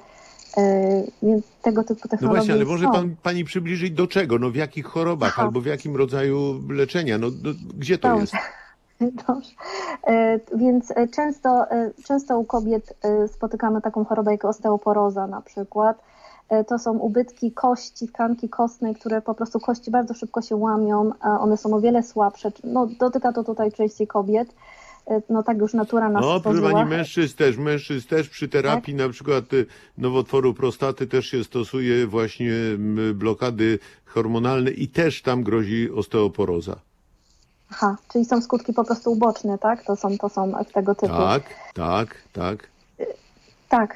e, 0.58 1.04
więc 1.24 1.46
tego 1.62 1.84
typu 1.84 2.02
No 2.04 2.10
technologie 2.10 2.40
właśnie, 2.40 2.54
ale 2.54 2.66
może 2.66 2.88
pan, 2.88 3.16
pani 3.24 3.44
przybliżyć 3.44 3.92
do 3.92 4.08
czego? 4.08 4.40
No 4.40 4.50
w 4.50 4.56
jakich 4.56 4.86
chorobach 4.86 5.30
Aha. 5.34 5.42
albo 5.42 5.62
w 5.62 5.66
jakim 5.66 5.96
rodzaju 5.96 6.62
leczenia? 6.70 7.18
No, 7.18 7.28
no 7.44 7.52
gdzie 7.78 7.98
to 7.98 8.08
Dobrze. 8.08 8.22
jest? 8.22 8.34
Dobrze. 9.28 9.52
Więc 10.56 10.94
często, 11.16 11.66
często 12.06 12.40
u 12.40 12.44
kobiet 12.44 12.94
spotykamy 13.28 13.82
taką 13.82 14.06
chorobę 14.06 14.32
jak 14.32 14.46
osteoporoza 14.46 15.28
na 15.28 15.42
przykład. 15.42 16.13
E, 16.50 16.64
To 16.64 16.80
są 16.80 16.98
ubytki 16.98 17.52
kości, 17.52 18.08
tkanki 18.08 18.50
kostnej, 18.50 18.96
które 18.96 19.22
po 19.22 19.36
prostu 19.36 19.60
kości 19.60 19.92
bardzo 19.92 20.14
szybko 20.14 20.42
się 20.42 20.56
łamią, 20.56 21.12
a 21.20 21.40
one 21.40 21.58
są 21.58 21.74
o 21.74 21.82
wiele 21.82 22.04
słabsze. 22.04 22.52
No, 22.64 22.88
dotyka 23.00 23.34
to 23.34 23.44
tutaj 23.44 23.72
częściej 23.72 24.08
kobiet. 24.08 24.56
E, 25.08 25.22
No 25.30 25.44
tak 25.44 25.58
już 25.58 25.74
natura 25.74 26.10
nas 26.10 26.22
No, 26.22 26.40
proszę 26.40 26.62
pani, 26.62 26.90
mężczyzn 26.90 27.38
też, 27.38 27.58
mężczyzn 27.58 28.08
też 28.08 28.30
przy 28.30 28.48
terapii 28.50 28.96
na 28.96 29.10
przykład 29.10 29.54
y, 29.54 29.66
nowotworu 29.98 30.54
prostaty 30.54 31.08
też 31.08 31.26
się 31.26 31.44
stosuje 31.44 32.08
właśnie 32.08 32.52
blokady 33.14 33.80
hormonalne 34.06 34.72
i 34.72 34.88
też 34.88 35.22
tam 35.22 35.44
grozi 35.44 35.92
osteoporoza. 35.92 36.76
Aha, 37.72 37.98
czyli 38.12 38.26
są 38.26 38.42
skutki 38.42 38.74
po 38.74 38.84
prostu 38.84 39.12
uboczne, 39.12 39.58
tak? 39.58 39.84
To 39.84 39.96
są, 39.96 40.18
to 40.18 40.30
są 40.30 40.52
tego 40.74 40.96
typu. 40.96 41.14
Tak, 41.14 41.44
tak, 41.74 42.16
tak. 42.34 42.68
Tak. 43.70 43.96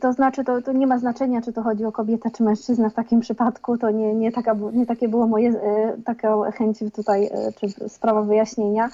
To 0.00 0.12
znaczy, 0.12 0.44
to, 0.44 0.62
to 0.62 0.72
nie 0.72 0.86
ma 0.86 0.98
znaczenia, 0.98 1.42
czy 1.42 1.52
to 1.52 1.62
chodzi 1.62 1.84
o 1.84 1.92
kobietę, 1.92 2.30
czy 2.30 2.42
mężczyznę 2.42 2.90
w 2.90 2.94
takim 2.94 3.20
przypadku. 3.20 3.78
To 3.78 3.90
nie, 3.90 4.14
nie, 4.14 4.32
taka, 4.32 4.56
nie 4.72 4.86
takie 4.86 5.08
było 5.08 5.26
moje, 5.26 5.50
e, 5.50 5.96
taka 6.04 6.50
chęć 6.50 6.78
tutaj, 6.94 7.26
e, 7.26 7.52
czy 7.52 7.88
sprawa 7.88 8.22
wyjaśnienia. 8.22 8.88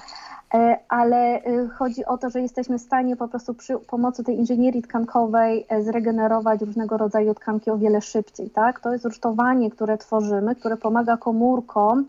E, 0.53 0.79
Ale 0.89 1.41
chodzi 1.77 2.05
o 2.05 2.17
to, 2.17 2.29
że 2.29 2.41
jesteśmy 2.41 2.77
w 2.77 2.81
stanie 2.81 3.15
po 3.15 3.27
prostu 3.27 3.53
przy 3.53 3.77
pomocy 3.77 4.23
tej 4.23 4.37
inżynierii 4.37 4.81
tkankowej 4.81 5.65
zregenerować 5.81 6.61
różnego 6.61 6.97
rodzaju 6.97 7.33
tkanki 7.33 7.71
o 7.71 7.77
wiele 7.77 8.01
szybciej. 8.01 8.49
Tak? 8.49 8.79
To 8.79 8.93
jest 8.93 9.05
rusztowanie, 9.05 9.71
które 9.71 9.97
tworzymy, 9.97 10.55
które 10.55 10.77
pomaga 10.77 11.17
komórkom 11.17 12.05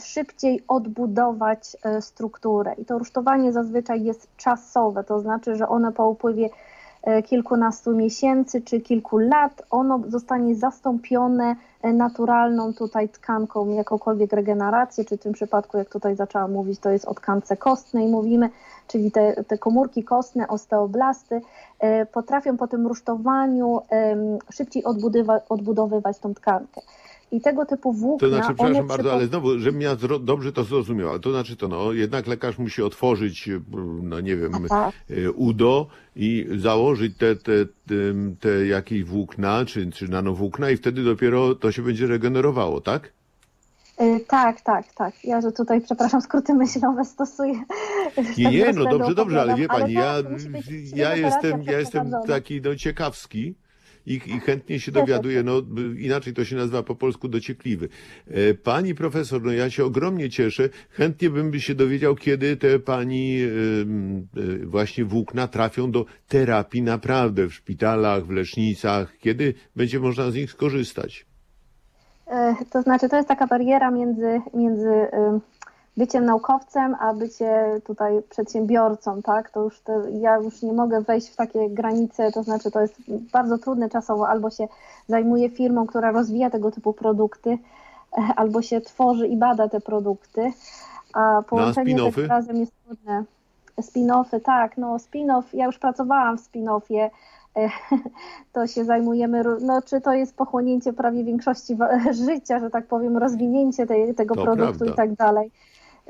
szybciej 0.00 0.62
odbudować 0.68 1.76
strukturę. 2.00 2.74
I 2.78 2.84
to 2.84 2.98
rusztowanie 2.98 3.52
zazwyczaj 3.52 4.04
jest 4.04 4.36
czasowe, 4.36 5.04
to 5.04 5.20
znaczy, 5.20 5.56
że 5.56 5.68
one 5.68 5.92
po 5.92 6.08
upływie 6.08 6.50
kilkunastu 7.24 7.96
miesięcy 7.96 8.62
czy 8.62 8.80
kilku 8.80 9.18
lat, 9.18 9.62
ono 9.70 10.00
zostanie 10.08 10.54
zastąpione 10.54 11.56
e, 11.82 11.92
naturalną 11.92 12.74
tutaj 12.74 13.08
tkanką, 13.08 13.68
jakąkolwiek 13.68 14.32
regenerację, 14.32 15.04
czy 15.04 15.16
w 15.16 15.20
tym 15.20 15.32
przypadku, 15.32 15.78
jak 15.78 15.88
tutaj 15.88 16.16
zaczęłam 16.16 16.52
mówić, 16.52 16.80
to 16.80 16.90
jest 16.90 17.04
o 17.04 17.14
tkance 17.14 17.56
kostnej 17.56 18.08
mówimy, 18.08 18.50
czyli 18.86 19.10
te, 19.10 19.44
te 19.44 19.58
komórki 19.58 20.04
kostne, 20.04 20.48
osteoblasty, 20.48 21.40
e, 21.78 22.06
potrafią 22.06 22.56
po 22.56 22.68
tym 22.68 22.86
rusztowaniu 22.86 23.80
szybciej 24.50 24.84
odbudowywać 25.48 26.18
tą 26.18 26.34
tkankę. 26.34 26.80
I 27.32 27.40
tego 27.40 27.66
typu 27.66 27.92
włókna, 27.92 28.28
To 28.28 28.34
znaczy, 28.34 28.54
przepraszam 28.54 28.86
bardzo, 28.86 29.12
ale 29.12 29.26
znowu, 29.26 29.58
żebym 29.58 29.80
ja 29.80 29.94
zro- 29.96 30.24
dobrze 30.24 30.52
to 30.52 30.64
zrozumiał, 30.64 31.10
ale 31.10 31.20
to 31.20 31.30
znaczy 31.30 31.56
to, 31.56 31.68
no, 31.68 31.92
jednak 31.92 32.26
lekarz 32.26 32.58
musi 32.58 32.82
otworzyć, 32.82 33.48
y, 33.48 33.60
no 34.02 34.20
nie 34.20 34.36
wiem, 34.36 34.52
Tak. 34.68 34.94
y, 35.10 35.32
udo 35.32 35.86
i 36.16 36.46
założyć 36.56 37.16
te, 37.16 37.36
te, 37.36 37.66
te, 37.66 37.94
te 38.40 38.66
jakieś 38.66 39.04
włókna, 39.04 39.64
czy, 39.66 39.90
czy 39.90 40.08
nanowłókna 40.08 40.70
i 40.70 40.76
wtedy 40.76 41.04
dopiero 41.04 41.54
to 41.54 41.72
się 41.72 41.82
będzie 41.82 42.06
regenerowało, 42.06 42.80
tak? 42.80 43.12
Y, 44.00 44.20
Tak, 44.28 44.60
tak, 44.60 44.92
tak. 44.94 45.24
Ja, 45.24 45.40
że 45.40 45.52
tutaj, 45.52 45.80
przepraszam, 45.80 46.20
skróty 46.20 46.54
myślowe 46.54 47.04
stosuję. 47.04 47.54
Nie, 48.38 48.50
nie, 48.50 48.72
no 48.72 48.84
dobrze, 48.84 49.14
dobrze, 49.14 49.40
ale 49.40 49.56
wie 49.56 49.68
pani, 49.68 49.92
ja, 49.92 50.22
tak, 50.22 50.32
ja 50.32 50.62
fizjoterapia 50.62 51.16
jestem, 51.16 51.62
ja 51.62 51.78
jestem 51.78 52.10
taki 52.26 52.60
no, 52.60 52.76
ciekawski 52.76 53.54
i, 54.06 54.14
i 54.14 54.40
chętnie 54.40 54.80
się 54.80 54.92
dowiaduję, 54.92 55.42
no 55.42 55.62
inaczej 55.98 56.34
to 56.34 56.44
się 56.44 56.56
nazywa 56.56 56.82
po 56.82 56.94
polsku 56.94 57.28
dociekliwy. 57.28 57.88
E, 58.30 58.54
Pani 58.54 58.94
profesor, 58.94 59.42
no 59.42 59.52
ja 59.52 59.70
się 59.70 59.84
ogromnie 59.84 60.30
cieszę, 60.30 60.68
chętnie 60.90 61.30
bym 61.30 61.50
by 61.50 61.60
się 61.60 61.74
dowiedział, 61.74 62.14
kiedy 62.14 62.56
te 62.56 62.78
pani 62.78 63.40
em, 63.42 64.26
e, 64.62 64.66
właśnie 64.66 65.04
włókna 65.04 65.48
trafią 65.48 65.90
do 65.90 66.04
terapii 66.28 66.82
naprawdę 66.82 67.48
w 67.48 67.54
szpitalach, 67.54 68.26
w 68.26 68.30
lecznicach, 68.30 69.16
kiedy 69.18 69.54
będzie 69.76 70.00
można 70.00 70.30
z 70.30 70.34
nich 70.34 70.50
skorzystać. 70.50 71.26
E, 72.26 72.54
To 72.72 72.82
znaczy, 72.82 73.08
to 73.08 73.16
jest 73.16 73.28
taka 73.28 73.46
bariera 73.46 73.90
między, 73.90 74.40
między 74.54 74.88
byciem 75.98 76.24
naukowcem, 76.24 76.96
a 77.00 77.14
bycie 77.14 77.80
tutaj 77.84 78.22
przedsiębiorcą, 78.30 79.22
tak? 79.22 79.50
To 79.50 79.62
już 79.62 79.80
to, 79.80 79.92
ja 80.08 80.36
już 80.36 80.62
nie 80.62 80.72
mogę 80.72 81.00
wejść 81.00 81.28
w 81.28 81.36
takie 81.36 81.70
granice, 81.70 82.32
to 82.32 82.42
znaczy 82.42 82.70
to 82.70 82.80
jest 82.80 82.94
bardzo 83.32 83.58
trudne 83.58 83.88
czasowo, 83.88 84.28
albo 84.28 84.50
się 84.50 84.68
zajmuję 85.08 85.50
firmą, 85.50 85.86
która 85.86 86.10
rozwija 86.10 86.50
tego 86.50 86.70
typu 86.70 86.92
produkty, 86.92 87.58
albo 88.40 88.62
się 88.62 88.80
tworzy 88.80 89.26
i 89.26 89.36
bada 89.36 89.68
te 89.68 89.80
produkty, 89.80 90.52
a 91.14 91.42
połączenie 91.48 91.96
spin-offy? 91.96 92.14
tego 92.14 92.28
razem 92.28 92.56
jest 92.56 92.72
trudne. 92.86 93.24
Spin-offy, 93.80 94.40
tak, 94.40 94.76
no 94.78 94.96
spin-off, 94.96 95.42
ja 95.52 95.66
już 95.66 95.78
pracowałam 95.78 96.38
w 96.38 96.40
spin-offie, 96.40 97.10
to 98.52 98.66
się 98.66 98.84
zajmujemy, 98.84 99.44
no 99.60 99.82
czy 99.82 100.00
to 100.00 100.12
jest 100.12 100.36
pochłonięcie 100.36 100.92
prawie 100.92 101.24
większości 101.24 101.76
życia, 102.26 102.58
że 102.58 102.70
tak 102.70 102.86
powiem, 102.86 103.16
rozwinięcie 103.16 103.86
tej, 103.86 104.14
tego 104.14 104.34
To 104.34 104.42
produktu 104.42 104.78
prawda. 104.78 104.94
i 104.94 104.96
tak 104.96 105.14
dalej. 105.14 105.50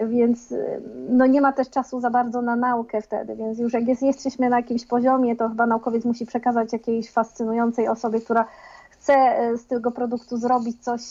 Więc 0.07 0.53
y, 0.53 0.83
no 1.11 1.27
nie 1.27 1.41
ma 1.41 1.53
też 1.53 1.71
czasu 1.71 2.01
za 2.01 2.11
bardzo 2.11 2.43
na 2.43 2.57
naukę 2.57 3.03
wtedy, 3.03 3.37
więc 3.37 3.59
już 3.59 3.73
jak 3.73 3.89
jest, 3.89 4.03
jesteśmy 4.03 4.51
na 4.51 4.57
jakimś 4.57 4.87
poziomie, 4.87 5.37
to 5.37 5.49
chyba 5.49 5.67
naukowiec 5.67 6.05
musi 6.05 6.27
przekazać 6.27 6.73
jakiejś 6.73 7.11
fascynującej 7.11 7.89
osobie, 7.89 8.21
która 8.21 8.45
chce 8.45 9.09
chce 9.09 9.59
z 9.59 9.67
tego 9.67 9.91
produktu 9.91 10.37
zrobić 10.37 10.85
coś 10.85 11.03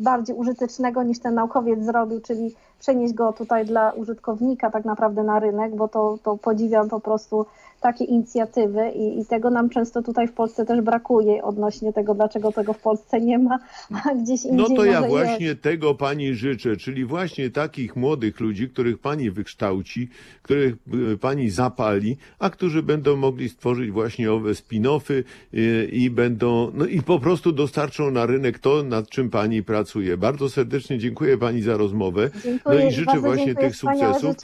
bardziej 0.00 0.36
użytecznego 0.36 1.02
niż 1.02 1.18
ten 1.18 1.34
naukowiec 1.34 1.84
zrobił, 1.84 2.20
czyli 2.20 2.54
przenieść 2.80 3.14
go 3.14 3.32
tutaj 3.32 3.66
dla 3.66 3.90
użytkownika 3.90 4.70
tak 4.70 4.84
naprawdę 4.84 5.22
na 5.22 5.40
rynek, 5.40 5.76
bo 5.76 5.88
to, 5.88 6.18
to 6.22 6.36
podziwiam 6.36 6.88
po 6.88 7.00
prostu 7.00 7.46
takie 7.82 8.04
inicjatywy 8.04 8.90
i, 8.90 9.20
i, 9.20 9.26
tego 9.26 9.50
nam 9.50 9.68
często 9.68 10.02
tutaj 10.02 10.28
w 10.28 10.32
Polsce 10.32 10.66
też 10.66 10.80
brakuje 10.80 11.42
odnośnie 11.42 11.92
tego, 11.92 12.14
dlaczego 12.14 12.52
tego 12.52 12.72
w 12.72 12.78
Polsce 12.78 13.20
nie 13.20 13.38
ma, 13.38 13.58
a 14.04 14.14
gdzieś 14.14 14.44
indziej 14.44 14.68
No 14.68 14.76
to 14.76 14.84
ja 14.84 15.02
właśnie 15.02 15.46
jest. 15.46 15.62
tego 15.62 15.94
pani 15.94 16.34
życzę, 16.34 16.76
czyli 16.76 17.04
właśnie 17.04 17.50
takich 17.50 17.96
młodych 17.96 18.40
ludzi, 18.40 18.68
których 18.68 18.98
pani 18.98 19.30
wykształci, 19.30 20.08
których 20.42 20.74
y, 21.12 21.18
pani 21.18 21.50
zapali, 21.50 22.16
a 22.38 22.50
którzy 22.50 22.82
będą 22.82 23.16
mogli 23.16 23.48
stworzyć 23.48 23.90
właśnie 23.90 24.32
owe 24.32 24.50
spin-offy 24.50 25.24
y, 25.54 25.88
i 25.92 26.10
będą, 26.10 26.70
no 26.74 26.86
i 26.86 27.02
po 27.02 27.18
prostu 27.18 27.52
dostarczą 27.52 28.10
na 28.10 28.26
rynek 28.26 28.58
to, 28.58 28.82
nad 28.82 29.08
czym 29.08 29.30
pani 29.30 29.62
pracuje. 29.62 29.81
Bardzo 30.18 30.50
serdecznie 30.50 30.98
dziękuję 30.98 31.38
pani 31.38 31.62
za 31.62 31.76
rozmowę. 31.76 32.30
Dziękuję, 32.44 32.78
No 32.78 32.88
i 32.88 32.92
życzę 32.92 33.20
właśnie 33.20 33.54
tych 33.54 33.76
sukcesów. 33.76 34.36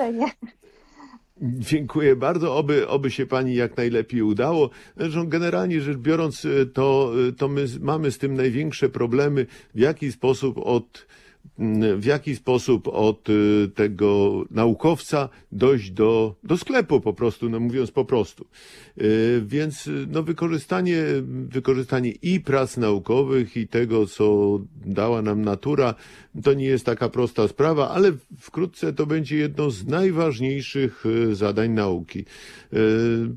Dziękuję 1.43 2.17
bardzo, 2.17 2.57
oby, 2.57 2.89
oby 2.89 3.11
się 3.11 3.27
pani 3.27 3.55
jak 3.55 3.77
najlepiej 3.77 4.23
udało. 4.23 4.71
Zresztą 4.97 5.29
generalnie 5.29 5.81
rzecz 5.81 5.99
biorąc, 5.99 6.47
to, 6.73 7.13
to 7.37 7.49
my 7.49 7.65
mamy 7.81 8.11
z 8.11 8.19
tym 8.19 8.35
największe 8.35 8.89
problemy, 8.89 9.47
w 9.75 9.79
jaki 9.79 10.13
sposób 10.13 10.59
od 10.59 11.07
w 11.99 12.05
jaki 12.05 12.37
sposób 12.37 12.89
od 12.89 13.29
y, 13.29 13.71
tego 13.75 14.45
naukowca 14.51 15.29
dojść 15.53 15.91
do, 15.91 16.35
do 16.45 16.57
sklepu 16.57 17.01
po 17.01 17.13
prostu, 17.13 17.51
no 17.51 17.61
mówiąc 17.61 17.91
po 17.91 18.05
prostu. 18.05 18.47
Y, 18.99 19.43
Więc 19.47 19.87
y, 19.87 20.07
no 20.11 20.23
wykorzystanie, 20.23 21.03
wykorzystanie 21.49 22.11
i 22.11 22.41
prac 22.41 22.77
naukowych 22.77 23.57
i 23.57 23.69
tego, 23.69 24.07
co 24.07 24.59
dała 24.87 25.23
nam 25.23 25.43
natura, 25.43 25.95
to 26.43 26.55
nie 26.55 26.65
jest 26.65 26.87
taka 26.87 27.09
prosta 27.09 27.49
sprawa, 27.49 27.91
ale 27.91 28.13
wkrótce 28.41 28.93
to 28.93 29.07
będzie 29.07 29.37
jedno 29.37 29.71
z 29.71 29.87
najważniejszych 29.87 31.05
zadań 31.33 31.71
nauki. 31.71 32.25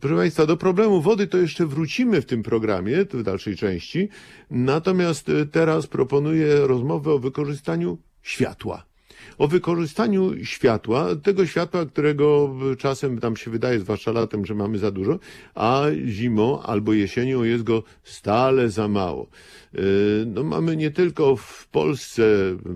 Proszę 0.01 0.15
Państwa, 0.15 0.45
do 0.45 0.57
problemu 0.57 1.01
wody 1.01 1.27
to 1.27 1.37
jeszcze 1.37 1.65
wrócimy 1.65 2.21
w 2.21 2.25
tym 2.25 2.43
programie, 2.43 3.05
w 3.05 3.23
dalszej 3.23 3.55
części. 3.55 4.09
Natomiast 4.51 5.31
teraz 5.51 5.87
proponuję 5.87 6.55
rozmowę 6.55 7.11
o 7.11 7.19
wykorzystaniu 7.19 7.97
światła. 8.21 8.91
O 9.37 9.47
wykorzystaniu 9.47 10.45
światła, 10.45 11.15
tego 11.15 11.45
światła, 11.45 11.85
którego 11.85 12.55
czasem 12.77 13.19
nam 13.19 13.37
się 13.37 13.51
wydaje, 13.51 13.79
zwłaszcza 13.79 14.11
latem, 14.11 14.45
że 14.45 14.55
mamy 14.55 14.77
za 14.77 14.91
dużo, 14.91 15.19
a 15.55 15.83
zimą 16.05 16.61
albo 16.61 16.93
jesienią 16.93 17.43
jest 17.43 17.63
go 17.63 17.83
stale 18.03 18.69
za 18.69 18.87
mało. 18.87 19.27
Yy, 19.73 19.81
No 20.27 20.43
mamy 20.43 20.77
nie 20.77 20.91
tylko 20.91 21.35
w 21.35 21.67
Polsce, 21.67 22.23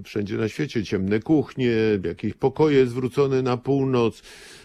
wszędzie 0.03 0.37
na 0.37 0.49
świecie 0.49 0.83
ciemne 0.83 1.19
kuchnie, 1.19 1.71
jakieś 2.03 2.33
pokoje 2.33 2.87
zwrócone 2.87 3.41
na 3.41 3.57
północ, 3.57 4.21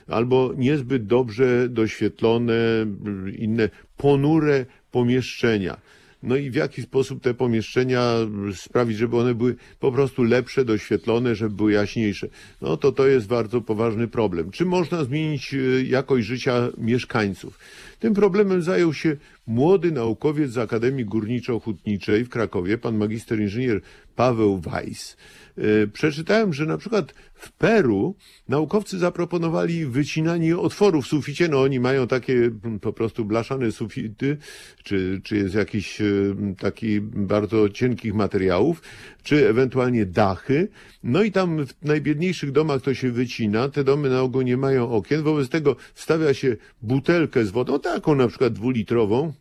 albo 0.08 0.52
niezbyt 0.56 1.06
dobrze 1.06 1.68
doświetlone, 1.68 2.86
yy, 3.24 3.30
inne 3.32 3.68
ponure 3.96 4.66
pomieszczenia. 4.90 5.76
No 6.22 6.36
i 6.36 6.50
w 6.50 6.54
jaki 6.54 6.82
sposób 6.82 7.22
te 7.22 7.34
pomieszczenia 7.34 8.14
sprawić, 8.54 8.98
żeby 8.98 9.16
one 9.16 9.34
były 9.34 9.56
po 9.80 9.92
prostu 9.92 10.22
lepsze, 10.22 10.64
doświetlone, 10.64 11.34
żeby 11.34 11.54
były 11.54 11.72
jaśniejsze. 11.72 12.28
No 12.62 12.76
to 12.76 12.92
to 12.92 13.06
jest 13.06 13.26
bardzo 13.26 13.60
poważny 13.60 14.08
problem. 14.08 14.50
Czy 14.50 14.64
można 14.64 15.04
zmienić 15.04 15.54
y, 15.54 15.84
jakość 15.88 16.26
życia 16.26 16.68
mieszkańców? 16.78 17.58
Tym 17.98 18.14
problemem 18.14 18.62
zajął 18.62 18.94
się 18.94 19.16
młody 19.50 19.92
naukowiec 19.92 20.50
z 20.50 20.58
Akademii 20.58 21.06
Górniczo-Hutniczej 21.06 22.24
w 22.24 22.28
Krakowie, 22.28 22.78
pan 22.78 22.96
magister 22.96 23.40
inżynier 23.40 23.80
Paweł 24.16 24.60
Weiss. 24.60 25.16
Y, 25.58 25.88
Przeczytałem, 25.92 26.52
że 26.52 26.66
na 26.66 26.78
przykład 26.78 27.14
w 27.34 27.52
Peru 27.52 28.14
naukowcy 28.48 28.98
zaproponowali 28.98 29.86
wycinanie 29.86 30.58
otworów 30.58 31.04
w 31.04 31.08
suficie. 31.08 31.48
No 31.48 31.60
oni 31.62 31.80
mają 31.80 32.06
takie 32.06 32.34
mm, 32.34 32.80
po 32.80 32.92
prostu 32.92 33.24
blaszane 33.24 33.72
sufity, 33.72 34.36
czy, 34.84 35.20
czy 35.24 35.36
jest 35.36 35.54
jakiś 35.54 36.00
y, 36.00 36.34
taki 36.58 37.00
bardzo 37.00 37.68
cienkich 37.68 38.14
materiałów, 38.14 38.82
czy 39.22 39.48
ewentualnie 39.48 40.06
dachy. 40.06 40.68
No 41.02 41.22
i 41.22 41.32
tam 41.32 41.66
w 41.66 41.74
najbiedniejszych 41.82 42.52
domach 42.52 42.82
to 42.82 42.94
się 42.94 43.10
wycina. 43.10 43.68
Te 43.68 43.84
domy 43.84 44.10
na 44.10 44.20
ogół 44.20 44.42
nie 44.42 44.56
mają 44.56 44.90
okien. 44.90 45.22
Wobec 45.22 45.48
tego 45.48 45.76
wstawia 45.94 46.34
się 46.34 46.56
butelkę 46.82 47.44
z 47.44 47.50
wodą, 47.50 47.80
taką 47.80 48.14
na 48.14 48.28
przykład 48.28 48.52
dwulitrową, 48.52 49.32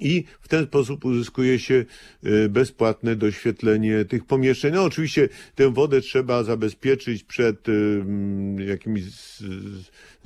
i 0.00 0.24
w 0.40 0.48
ten 0.48 0.64
sposób 0.64 1.04
uzyskuje 1.04 1.58
się 1.58 1.84
y, 2.26 2.48
bezpłatne 2.48 3.16
doświetlenie 3.16 4.04
tych 4.04 4.24
pomieszczeń. 4.24 4.74
No 4.74 4.84
oczywiście 4.84 5.28
tę 5.54 5.70
wodę 5.70 6.00
trzeba 6.00 6.42
zabezpieczyć 6.42 7.24
przed 7.24 7.68
y, 7.68 8.04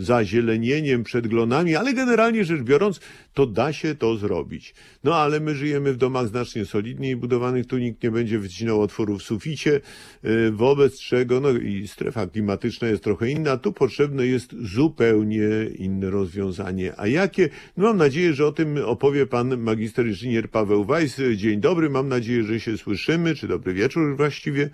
zazielenieniem, 0.01 1.05
przed 1.05 1.27
glonami, 1.27 1.77
ale 1.77 1.95
generalnie 1.95 2.45
rzecz 2.45 2.63
biorąc, 2.63 3.01
to 3.35 3.47
da 3.47 3.73
się 3.73 3.95
to 3.95 4.17
zrobić. 4.17 4.75
No 5.05 5.17
ale 5.17 5.41
my 5.41 5.55
żyjemy 5.55 5.93
w 5.93 5.97
domach 5.97 6.29
znacznie 6.29 6.65
solidniej 6.65 7.17
budowanych, 7.17 7.67
tu 7.67 7.79
nikt 7.79 8.03
nie 8.03 8.11
będzie 8.11 8.39
wycinał 8.39 8.83
otworów 8.83 9.21
w 9.21 9.25
suficie, 9.25 9.81
y, 10.25 10.51
wobec 10.53 11.01
czego, 11.01 11.41
no 11.41 11.51
i 11.51 11.89
strefa 11.89 12.27
klimatyczna 12.27 12.89
jest 12.89 13.05
trochę 13.05 13.31
inna, 13.31 13.57
tu 13.57 13.73
potrzebne 13.73 14.27
jest 14.27 14.55
zupełnie 14.63 15.49
inne 15.79 16.11
rozwiązanie. 16.11 16.93
A 16.97 17.07
jakie? 17.07 17.49
No 17.77 17.87
mam 17.87 17.97
nadzieję, 17.97 18.35
że 18.35 18.47
o 18.47 18.53
tym 18.53 18.79
opowie 18.85 19.27
pan 19.27 19.59
magister 19.59 20.07
inżynier 20.07 20.51
Paweł 20.51 20.85
Weiss. 20.85 21.21
Dzień 21.37 21.61
dobry, 21.61 21.91
mam 21.91 22.09
nadzieję, 22.09 22.45
że 22.45 22.61
się 22.61 22.79
słyszymy, 22.79 23.35
czy 23.35 23.49
dobry 23.49 23.75
wieczór 23.75 24.17
właściwie. 24.17 24.71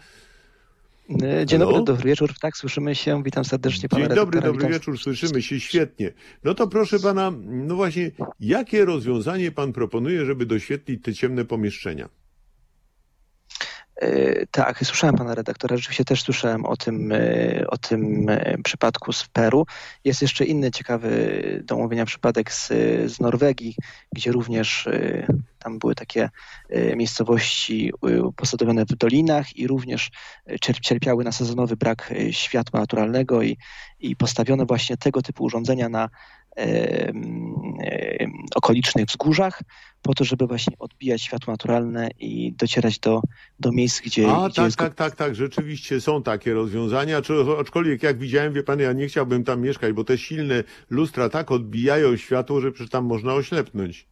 E, 1.10 1.46
Dzień 1.46 1.58
Halo? 1.58 1.72
dobry, 1.72 1.84
dobry 1.94 2.08
wieczór. 2.10 2.30
Tak, 2.40 2.56
słyszymy 2.56 2.94
się. 2.94 3.22
Witam 3.22 3.44
serdecznie 3.44 3.88
pana 3.88 4.06
Dzień 4.06 4.16
dobry, 4.16 4.40
redaktora. 4.40 4.62
dobry 4.62 4.78
wieczór, 4.78 4.98
słyszymy 4.98 5.42
się 5.42 5.60
świetnie. 5.60 6.12
No 6.44 6.54
to 6.54 6.68
proszę 6.68 6.98
pana, 7.00 7.32
no 7.44 7.76
właśnie, 7.76 8.10
jakie 8.40 8.84
rozwiązanie 8.84 9.52
pan 9.52 9.72
proponuje, 9.72 10.26
żeby 10.26 10.46
doświetlić 10.46 11.02
te 11.04 11.14
ciemne 11.14 11.44
pomieszczenia? 11.44 12.08
E, 13.96 14.46
Tak, 14.46 14.84
słyszałem 14.84 15.16
pana 15.16 15.34
redaktora. 15.34 15.76
Rzeczywiście 15.76 16.04
też 16.04 16.22
słyszałem 16.22 16.64
o 16.64 16.76
tym, 16.76 17.12
e, 17.12 17.66
o 17.66 17.78
tym 17.78 18.28
e, 18.28 18.58
przypadku 18.64 19.12
z 19.12 19.28
Peru. 19.28 19.66
Jest 20.04 20.22
jeszcze 20.22 20.44
inny 20.44 20.70
ciekawy 20.70 21.62
do 21.64 21.74
omówienia 21.74 22.06
przypadek 22.06 22.52
z, 22.52 22.68
z 23.06 23.20
Norwegii, 23.20 23.74
gdzie 24.12 24.32
również 24.32 24.88
tam 25.58 25.78
były 25.78 25.94
takie 25.94 26.30
miejscowości 26.96 27.92
posadowione 28.36 28.84
w 28.84 28.96
dolinach 28.96 29.56
i 29.56 29.66
również 29.66 30.10
cierp- 30.50 30.80
cierpiały 30.80 31.24
na 31.24 31.32
sezonowy 31.32 31.76
brak 31.76 32.12
światła 32.30 32.80
naturalnego 32.80 33.42
i, 33.42 33.56
i 34.00 34.16
postawiono 34.16 34.66
właśnie 34.66 34.96
tego 34.96 35.22
typu 35.22 35.44
urządzenia 35.44 35.88
na 35.88 36.08
okolicznych 38.54 39.06
wzgórzach 39.06 39.62
po 40.02 40.14
to, 40.14 40.24
żeby 40.24 40.46
właśnie 40.46 40.78
odbijać 40.78 41.22
światło 41.22 41.52
naturalne 41.52 42.08
i 42.18 42.52
docierać 42.52 42.98
do, 42.98 43.20
do 43.60 43.72
miejsc, 43.72 44.00
gdzie, 44.00 44.32
A, 44.32 44.48
gdzie 44.48 44.56
tak, 44.56 44.64
jest 44.64 44.76
tak, 44.76 44.94
tak, 44.94 45.16
tak, 45.16 45.34
rzeczywiście 45.34 46.00
są 46.00 46.22
takie 46.22 46.54
rozwiązania, 46.54 47.20
aczkolwiek 47.60 48.02
jak 48.02 48.18
widziałem, 48.18 48.52
wie 48.52 48.62
pan, 48.62 48.80
ja 48.80 48.92
nie 48.92 49.06
chciałbym 49.06 49.44
tam 49.44 49.60
mieszkać, 49.60 49.92
bo 49.92 50.04
te 50.04 50.18
silne 50.18 50.64
lustra 50.90 51.28
tak 51.28 51.50
odbijają 51.50 52.16
światło, 52.16 52.60
że 52.60 52.72
przecież 52.72 52.90
tam 52.90 53.04
można 53.04 53.34
oślepnąć. 53.34 54.06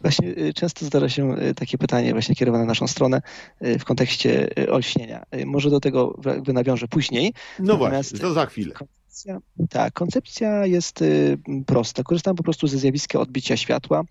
Właśnie 0.00 0.28
y, 0.28 0.54
często 0.54 0.86
zdarza 0.86 1.08
się 1.08 1.38
y, 1.38 1.54
takie 1.54 1.78
pytanie 1.78 2.12
właśnie 2.12 2.34
kierowane 2.34 2.64
na 2.64 2.68
naszą 2.68 2.86
stronę 2.86 3.22
y, 3.64 3.78
w 3.78 3.84
kontekście 3.84 4.48
olśnienia. 4.70 5.22
Może 5.46 5.70
do 5.70 5.80
tego 5.80 6.20
nawiążę 6.46 6.88
później. 6.88 7.32
No 7.58 7.74
Natomiast- 7.74 8.10
właśnie, 8.10 8.18
to 8.18 8.32
za 8.32 8.46
chwilę. 8.46 8.74
Koncepcja, 9.10 9.40
tak, 9.70 9.92
koncepcja 9.92 10.66
jest 10.66 11.02
y, 11.02 11.38
prosta. 11.66 12.02
Korzystam 12.02 12.36
po 12.36 12.42
prostu 12.42 12.66
ze 12.66 12.78
zjawiska 12.78 13.20
odbicia 13.20 13.56
światła 13.56 14.02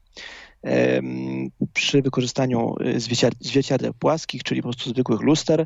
przy 1.73 2.01
wykorzystaniu 2.01 2.75
y, 2.81 2.99
zwierciadeł 3.39 3.93
płaskich, 3.93 4.43
czyli 4.43 4.61
po 4.61 4.67
prostu 4.67 4.89
zwykłych 4.89 5.21
luster. 5.21 5.65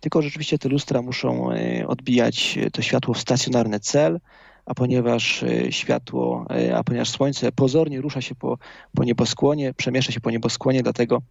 Tylko 0.00 0.22
rzeczywiście 0.22 0.58
te 0.58 0.68
lustra 0.68 1.02
muszą 1.02 1.52
y, 1.52 1.86
odbijać 1.86 2.58
to 2.72 2.82
światło 2.82 3.14
w 3.14 3.18
stacjonarny 3.20 3.80
cel, 3.80 4.20
a 4.66 4.74
ponieważ 4.74 5.42
y, 5.42 5.66
światło, 5.70 6.46
y, 6.56 6.76
a 6.76 6.84
ponieważ 6.84 7.10
słońce 7.10 7.52
pozornie 7.52 8.00
rusza 8.00 8.20
się 8.20 8.34
po, 8.34 8.58
po 8.94 9.04
nieboskłonie, 9.04 9.74
przemieszcza 9.74 10.12
się 10.12 10.20
po 10.20 10.30
nieboskłonie, 10.30 10.82
dlatego 10.82 11.22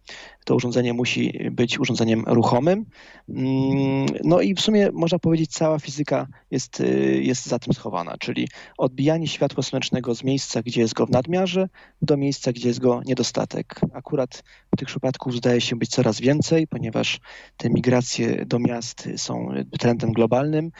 to 0.44 0.54
urządzenie 0.54 0.92
musi 0.92 1.50
być 1.52 1.78
urządzeniem 1.78 2.24
ruchomym. 2.26 2.86
Mm, 3.28 4.06
No 4.24 4.40
i 4.40 4.54
w 4.54 4.60
sumie 4.60 4.90
można 4.92 5.18
powiedzieć, 5.18 5.50
cała 5.50 5.78
fizyka 5.78 6.26
jest, 6.50 6.80
y, 6.80 7.22
jest 7.22 7.46
za 7.46 7.58
tym 7.58 7.72
schowana, 7.72 8.16
czyli 8.18 8.48
odbijanie 8.78 9.28
światła 9.28 9.62
słonecznego 9.62 10.14
z 10.14 10.24
miejsca, 10.24 10.62
gdzie 10.62 10.80
jest 10.80 10.94
go 10.94 11.06
w 11.06 11.10
nadmiarze, 11.10 11.68
do 12.02 12.16
miejsca, 12.16 12.52
gdzie 12.52 12.68
jest 12.68 12.80
go 12.80 13.00
niedostatek. 13.06 13.80
Akurat 13.92 14.42
tych 14.76 14.88
przypadków 14.88 15.36
zdaje 15.36 15.60
się 15.60 15.76
być 15.76 15.90
coraz 15.90 16.20
więcej, 16.20 16.66
ponieważ 16.66 17.20
te 17.56 17.70
migracje 17.70 18.46
do 18.46 18.58
miast 18.58 19.08
są 19.16 19.48
trendem 19.78 20.12
globalnym. 20.12 20.70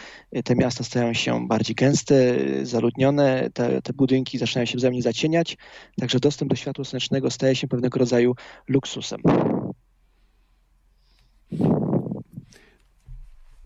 Te 0.44 0.54
miasta 0.54 0.84
stają 0.84 1.12
się 1.12 1.48
bardziej 1.48 1.76
gęste, 1.76 2.36
zaludnione, 2.62 3.50
te, 3.54 3.82
te 3.82 3.92
budynki 3.92 4.38
zaczynają 4.38 4.66
się 4.66 4.78
wzajemnie 4.78 5.02
zacieniać, 5.02 5.56
także 6.00 6.20
dostęp 6.20 6.50
do 6.50 6.56
światła 6.56 6.84
słonecznego 6.84 7.30
staje 7.30 7.56
się 7.56 7.68
pewnego 7.68 7.98
rodzaju 7.98 8.34
luksusem. 8.68 9.20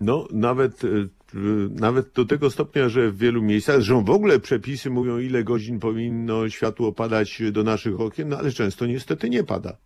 No, 0.01 0.29
nawet, 0.33 0.85
e, 0.85 0.89
nawet 1.71 2.13
do 2.13 2.25
tego 2.25 2.51
stopnia, 2.51 2.89
że 2.89 3.11
w 3.11 3.19
wielu 3.19 3.43
miejscach, 3.43 3.81
że 3.81 4.03
w 4.05 4.11
ogóle 4.11 4.41
przepisy 4.41 4.91
mówią, 4.91 5.19
ile 5.19 5.45
godzin 5.45 5.81
powinno 5.81 6.49
światło 6.49 6.93
padać 6.93 7.43
do 7.53 7.63
naszych 7.63 8.01
okien, 8.01 8.29
no 8.29 8.39
ale 8.39 8.53
często 8.53 8.87
niestety 8.87 9.31
nie 9.31 9.45
pada. 9.45 9.77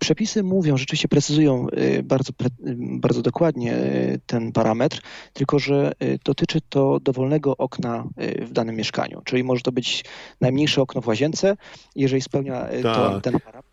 Przepisy 0.00 0.42
mówią, 0.42 0.76
rzeczywiście 0.76 1.08
precyzują 1.08 1.66
y, 1.68 2.02
bardzo, 2.02 2.32
bardzo 2.76 3.22
dokładnie 3.22 3.74
y, 3.76 4.20
ten 4.26 4.52
parametr, 4.52 5.00
tylko 5.32 5.58
że 5.58 5.92
y, 6.02 6.18
dotyczy 6.24 6.60
to 6.68 7.00
dowolnego 7.00 7.56
okna 7.56 8.04
w 8.40 8.52
danym 8.52 8.76
mieszkaniu. 8.76 9.22
Czyli 9.24 9.44
może 9.44 9.62
to 9.62 9.72
być 9.72 10.04
najmniejsze 10.40 10.82
okno 10.82 11.00
w 11.00 11.06
łazience, 11.06 11.56
jeżeli 11.96 12.22
spełnia 12.22 12.68
tak. 12.82 12.82
to, 12.82 13.20
ten 13.20 13.40
parametr 13.40 13.67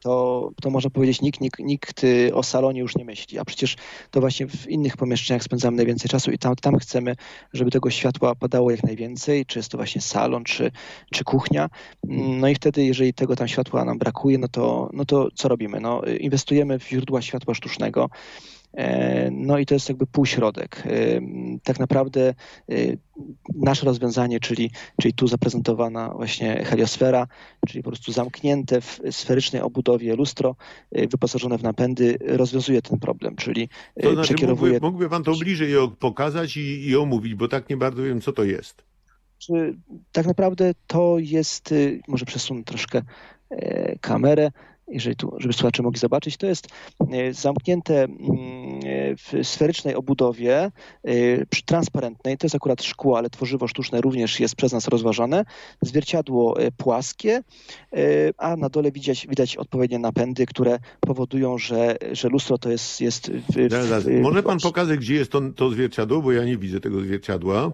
to, 0.00 0.50
to 0.62 0.70
można 0.70 0.90
powiedzieć, 0.90 1.20
nikt, 1.20 1.40
nikt, 1.40 1.58
nikt 1.58 2.04
y, 2.04 2.34
o 2.34 2.42
salonie 2.42 2.80
już 2.80 2.96
nie 2.96 3.04
myśli, 3.04 3.38
a 3.38 3.44
przecież 3.44 3.76
to 4.10 4.20
właśnie 4.20 4.46
w 4.46 4.68
innych 4.68 4.96
pomieszczeniach 4.96 5.42
spędzamy 5.42 5.76
najwięcej 5.76 6.10
czasu 6.10 6.30
i 6.30 6.38
tam, 6.38 6.56
tam 6.56 6.78
chcemy, 6.78 7.16
żeby 7.52 7.70
tego 7.70 7.90
światła 7.90 8.34
padało 8.34 8.70
jak 8.70 8.82
najwięcej, 8.82 9.46
czy 9.46 9.58
jest 9.58 9.70
to 9.70 9.78
właśnie 9.78 10.00
salon, 10.00 10.44
czy, 10.44 10.70
czy 11.12 11.24
kuchnia. 11.24 11.68
No 12.04 12.48
i 12.48 12.54
wtedy, 12.54 12.84
jeżeli 12.84 13.14
tego 13.14 13.36
tam 13.36 13.48
światła 13.48 13.84
nam 13.84 13.98
brakuje, 13.98 14.38
no 14.38 14.48
to, 14.48 14.90
no 14.92 15.04
to 15.04 15.28
co 15.34 15.48
robimy? 15.48 15.80
No, 15.80 16.02
inwestujemy 16.20 16.78
w 16.78 16.88
źródła 16.88 17.22
światła 17.22 17.54
sztucznego. 17.54 18.10
E, 18.74 19.30
no 19.30 19.58
i 19.58 19.66
to 19.66 19.74
jest 19.74 19.88
jakby 19.88 20.06
półśrodek. 20.06 20.82
E, 20.86 21.20
tak 21.64 21.78
naprawdę 21.78 22.28
e, 22.28 22.74
nasze 23.54 23.86
rozwiązanie, 23.86 24.40
czyli, 24.40 24.70
czyli 25.00 25.14
tu 25.14 25.28
zaprezentowana 25.28 26.14
właśnie 26.14 26.64
heliosfera, 26.64 27.26
czyli 27.68 27.82
po 27.82 27.90
prostu 27.90 28.12
zamknięte 28.12 28.80
w 28.80 29.00
sferycznej 29.10 29.62
obudowie 29.62 30.16
lustro, 30.16 30.56
wyposażone 30.92 31.58
w 31.58 31.62
napędy, 31.62 32.18
rozwiązuje 32.20 32.82
ten 32.82 32.98
problem, 32.98 33.36
czyli 33.36 33.68
to 34.02 34.12
znaczy, 34.12 34.28
przekierowuje... 34.28 34.72
Mógłby, 34.72 34.86
mógłby 34.86 35.08
pan 35.08 35.24
to 35.24 35.32
bliżej 35.32 35.72
pokazać 35.98 36.56
i, 36.56 36.86
i 36.88 36.96
omówić, 36.96 37.34
bo 37.34 37.48
tak 37.48 37.68
nie 37.70 37.76
bardzo 37.76 38.02
wiem, 38.02 38.20
co 38.20 38.32
to 38.32 38.44
jest. 38.44 38.84
Czy 39.38 39.76
tak 40.12 40.26
naprawdę 40.26 40.72
to 40.86 41.18
jest, 41.18 41.74
może 42.08 42.24
przesunę 42.24 42.64
troszkę 42.64 43.02
kamerę, 44.00 44.50
jeżeli 44.90 45.16
tu, 45.16 45.32
żeby 45.38 45.54
słuchacze 45.54 45.82
mogli 45.82 46.00
zobaczyć, 46.00 46.36
to 46.36 46.46
jest 46.46 46.68
e, 47.12 47.34
zamknięte 47.34 48.04
mm, 48.04 48.18
e, 48.84 49.16
w 49.16 49.48
sferycznej 49.48 49.94
obudowie, 49.94 50.70
e, 51.04 51.46
transparentnej, 51.64 52.38
to 52.38 52.46
jest 52.46 52.54
akurat 52.54 52.82
szkło, 52.82 53.18
ale 53.18 53.30
tworzywo 53.30 53.68
sztuczne 53.68 54.00
również 54.00 54.40
jest 54.40 54.56
przez 54.56 54.72
nas 54.72 54.88
rozważane, 54.88 55.44
zwierciadło 55.82 56.56
płaskie, 56.76 57.42
a 58.38 58.56
na 58.56 58.68
dole 58.68 58.92
widać, 58.92 59.26
widać 59.26 59.56
odpowiednie 59.56 59.98
napędy, 59.98 60.46
które 60.46 60.78
powodują, 61.00 61.58
że, 61.58 61.96
że 62.12 62.28
lustro 62.28 62.58
to 62.58 62.70
jest... 62.70 63.00
jest 63.00 63.30
w, 63.30 63.68
w, 64.04 64.20
Może 64.22 64.42
pan 64.42 64.58
pokazać, 64.58 64.98
gdzie 64.98 65.14
jest 65.14 65.32
to, 65.32 65.40
to 65.56 65.70
zwierciadło, 65.70 66.22
bo 66.22 66.32
ja 66.32 66.44
nie 66.44 66.56
widzę 66.56 66.80
tego 66.80 67.00
zwierciadła. 67.00 67.72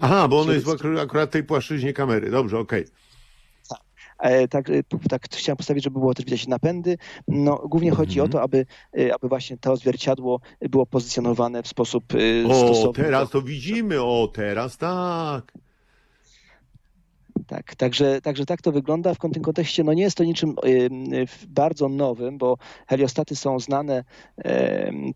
Aha, 0.00 0.28
bo 0.28 0.40
ono 0.40 0.52
jest 0.52 0.66
akurat 1.02 1.30
tej 1.30 1.44
płaszczyźnie 1.44 1.92
kamery. 1.92 2.30
Dobrze, 2.30 2.58
okej. 2.58 2.82
Okay. 2.82 3.05
E, 4.18 4.48
tak, 4.48 4.70
e, 4.70 4.82
tak 5.08 5.22
chciałem 5.32 5.56
postawić, 5.56 5.84
żeby 5.84 5.98
było 5.98 6.14
też 6.14 6.24
widać 6.24 6.46
napędy. 6.46 6.98
No, 7.28 7.56
głównie 7.56 7.90
chodzi 7.90 8.20
o 8.20 8.28
to, 8.28 8.42
aby, 8.42 8.66
e, 8.98 9.14
aby 9.14 9.28
właśnie 9.28 9.56
to 9.56 9.76
zwierciadło 9.76 10.40
było 10.60 10.86
pozycjonowane 10.86 11.62
w 11.62 11.68
sposób 11.68 12.04
o, 12.48 12.54
stosowny. 12.54 12.88
O, 12.88 12.92
teraz 12.92 13.30
to 13.30 13.42
widzimy, 13.42 14.02
o, 14.02 14.28
teraz 14.34 14.76
tak. 14.76 15.52
Tak, 17.46 17.74
także, 17.74 18.20
także 18.20 18.46
tak 18.46 18.62
to 18.62 18.72
wygląda. 18.72 19.14
W 19.14 19.18
tym 19.18 19.42
kontekście 19.42 19.84
no 19.84 19.92
nie 19.92 20.02
jest 20.02 20.16
to 20.16 20.24
niczym 20.24 20.54
bardzo 21.48 21.88
nowym, 21.88 22.38
bo 22.38 22.58
heliostaty 22.86 23.36
są 23.36 23.58
znane 23.58 24.04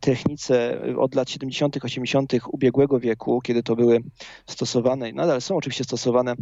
technice 0.01 0.81
od 0.97 1.15
lat 1.15 1.31
70., 1.31 1.85
80. 1.85 2.33
ubiegłego 2.53 3.01
wieku, 3.01 3.41
kiedy 3.41 3.63
to 3.63 3.77
były 3.77 4.01
stosowane 4.47 5.11
i 5.11 5.15
nadal 5.15 5.41
są 5.41 5.57
oczywiście 5.57 5.85
stosowane 5.85 6.35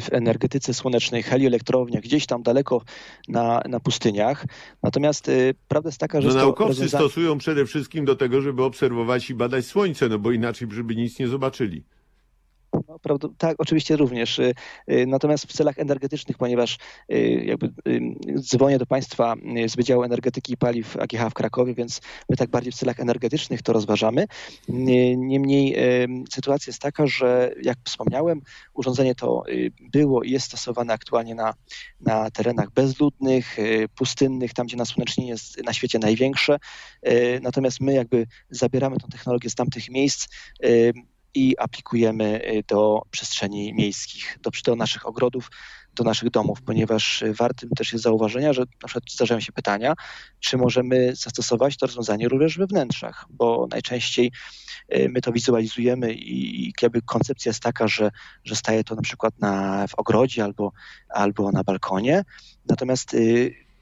w 0.00 0.12
energetyce 0.12 0.74
słonecznej, 0.74 1.22
helioelektrowniach, 1.22 2.02
gdzieś 2.02 2.26
tam 2.26 2.42
daleko 2.42 2.82
na, 3.28 3.62
na 3.68 3.80
pustyniach. 3.80 4.44
Natomiast 4.82 5.28
y, 5.28 5.54
prawda 5.68 5.88
jest 5.88 6.00
taka, 6.00 6.20
że. 6.20 6.28
No, 6.28 6.34
naukowcy 6.34 6.68
rozwiązanie... 6.68 7.04
stosują 7.04 7.38
przede 7.38 7.66
wszystkim 7.66 8.04
do 8.04 8.16
tego, 8.16 8.40
żeby 8.40 8.64
obserwować 8.64 9.30
i 9.30 9.34
badać 9.34 9.66
słońce, 9.66 10.08
no 10.08 10.18
bo 10.18 10.32
inaczej, 10.32 10.68
żeby 10.70 10.96
nic 10.96 11.18
nie 11.18 11.28
zobaczyli. 11.28 11.82
Tak, 13.38 13.56
oczywiście 13.58 13.96
również. 13.96 14.38
Y, 14.38 14.54
y, 14.90 15.06
natomiast 15.06 15.46
w 15.46 15.52
celach 15.52 15.78
energetycznych, 15.78 16.38
ponieważ 16.38 16.78
y, 17.12 17.44
jakby 17.46 17.72
dzwonię 18.38 18.78
do 18.78 18.86
Państwa 18.86 19.34
z 19.66 19.76
Wydziału 19.76 20.02
Energetyki 20.02 20.52
i 20.52 20.56
Paliw 20.56 20.96
AGH 20.96 21.30
w 21.30 21.34
Krakowie, 21.34 21.74
więc 21.74 22.00
my 22.28 22.36
tak 22.36 22.50
bardziej 22.50 22.72
w 22.72 22.76
celach 22.76 23.00
energetycznych 23.00 23.62
to 23.62 23.72
rozważamy. 23.72 24.26
Niemniej 24.68 25.76
sytuacja 26.32 26.70
jest 26.70 26.82
taka, 26.82 27.06
że 27.06 27.54
jak 27.62 27.78
wspomniałem, 27.84 28.40
urządzenie 28.74 29.14
to 29.14 29.44
było 29.80 30.22
i 30.22 30.30
jest 30.30 30.46
stosowane 30.46 30.92
aktualnie 30.92 31.34
na, 31.34 31.54
na 32.00 32.30
terenach 32.30 32.70
bezludnych, 32.70 33.56
pustynnych, 33.94 34.54
tam 34.54 34.66
gdzie 34.66 34.76
nasłonecznienie 34.76 35.30
jest 35.30 35.64
na 35.64 35.72
świecie 35.72 35.98
największe. 35.98 36.58
Natomiast 37.42 37.80
my 37.80 37.92
jakby 37.92 38.26
zabieramy 38.50 38.96
tę 38.96 39.08
technologię 39.10 39.50
z 39.50 39.54
tamtych 39.54 39.90
miejsc 39.90 40.28
i 41.34 41.58
aplikujemy 41.58 42.40
y, 42.46 42.64
do 42.68 43.02
przestrzeni 43.10 43.74
miejskich, 43.74 44.38
do, 44.42 44.50
do 44.64 44.76
naszych 44.76 45.06
ogrodów, 45.06 45.50
do 45.94 46.04
naszych 46.04 46.30
domów, 46.30 46.62
ponieważ 46.62 47.22
y, 47.22 47.34
wartym 47.34 47.70
też 47.70 47.92
jest 47.92 48.04
zauważenia, 48.04 48.52
że 48.52 48.60
na 48.60 48.88
przykład 48.88 49.04
zdarzają 49.10 49.40
się 49.40 49.52
pytania, 49.52 49.94
czy 50.40 50.56
możemy 50.56 51.16
zastosować 51.16 51.76
to 51.76 51.86
rozwiązanie 51.86 52.28
również 52.28 52.58
we 52.58 52.66
wnętrzach, 52.66 53.26
bo 53.30 53.66
najczęściej 53.70 54.32
y, 54.94 55.08
my 55.08 55.20
to 55.20 55.32
wizualizujemy 55.32 56.14
i 56.14 56.72
jakby 56.82 57.02
koncepcja 57.02 57.50
jest 57.50 57.62
taka, 57.62 57.88
że, 57.88 58.10
że 58.44 58.56
staje 58.56 58.84
to 58.84 58.94
na 58.94 59.02
przykład 59.02 59.34
na, 59.38 59.86
w 59.86 59.94
ogrodzie 59.94 60.44
albo, 60.44 60.72
albo 61.08 61.52
na 61.52 61.64
balkonie, 61.64 62.24
natomiast 62.68 63.16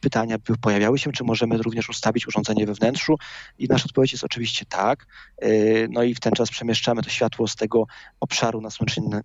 pytania 0.00 0.36
pojawiały 0.60 0.98
się, 0.98 1.12
czy 1.12 1.24
możemy 1.24 1.56
również 1.56 1.88
ustawić 1.88 2.28
urządzenie 2.28 2.66
we 2.66 2.74
wnętrzu 2.74 3.16
i 3.58 3.68
nasza 3.68 3.84
odpowiedź 3.84 4.12
jest 4.12 4.24
oczywiście 4.24 4.64
tak. 4.68 5.06
Y, 5.44 5.88
no 5.90 6.02
i 6.02 6.14
w 6.14 6.20
ten 6.20 6.32
czas 6.32 6.50
przemieszczamy 6.50 7.02
to 7.02 7.10
światło 7.10 7.48
z 7.48 7.56
tego 7.56 7.86
obszaru 8.20 8.62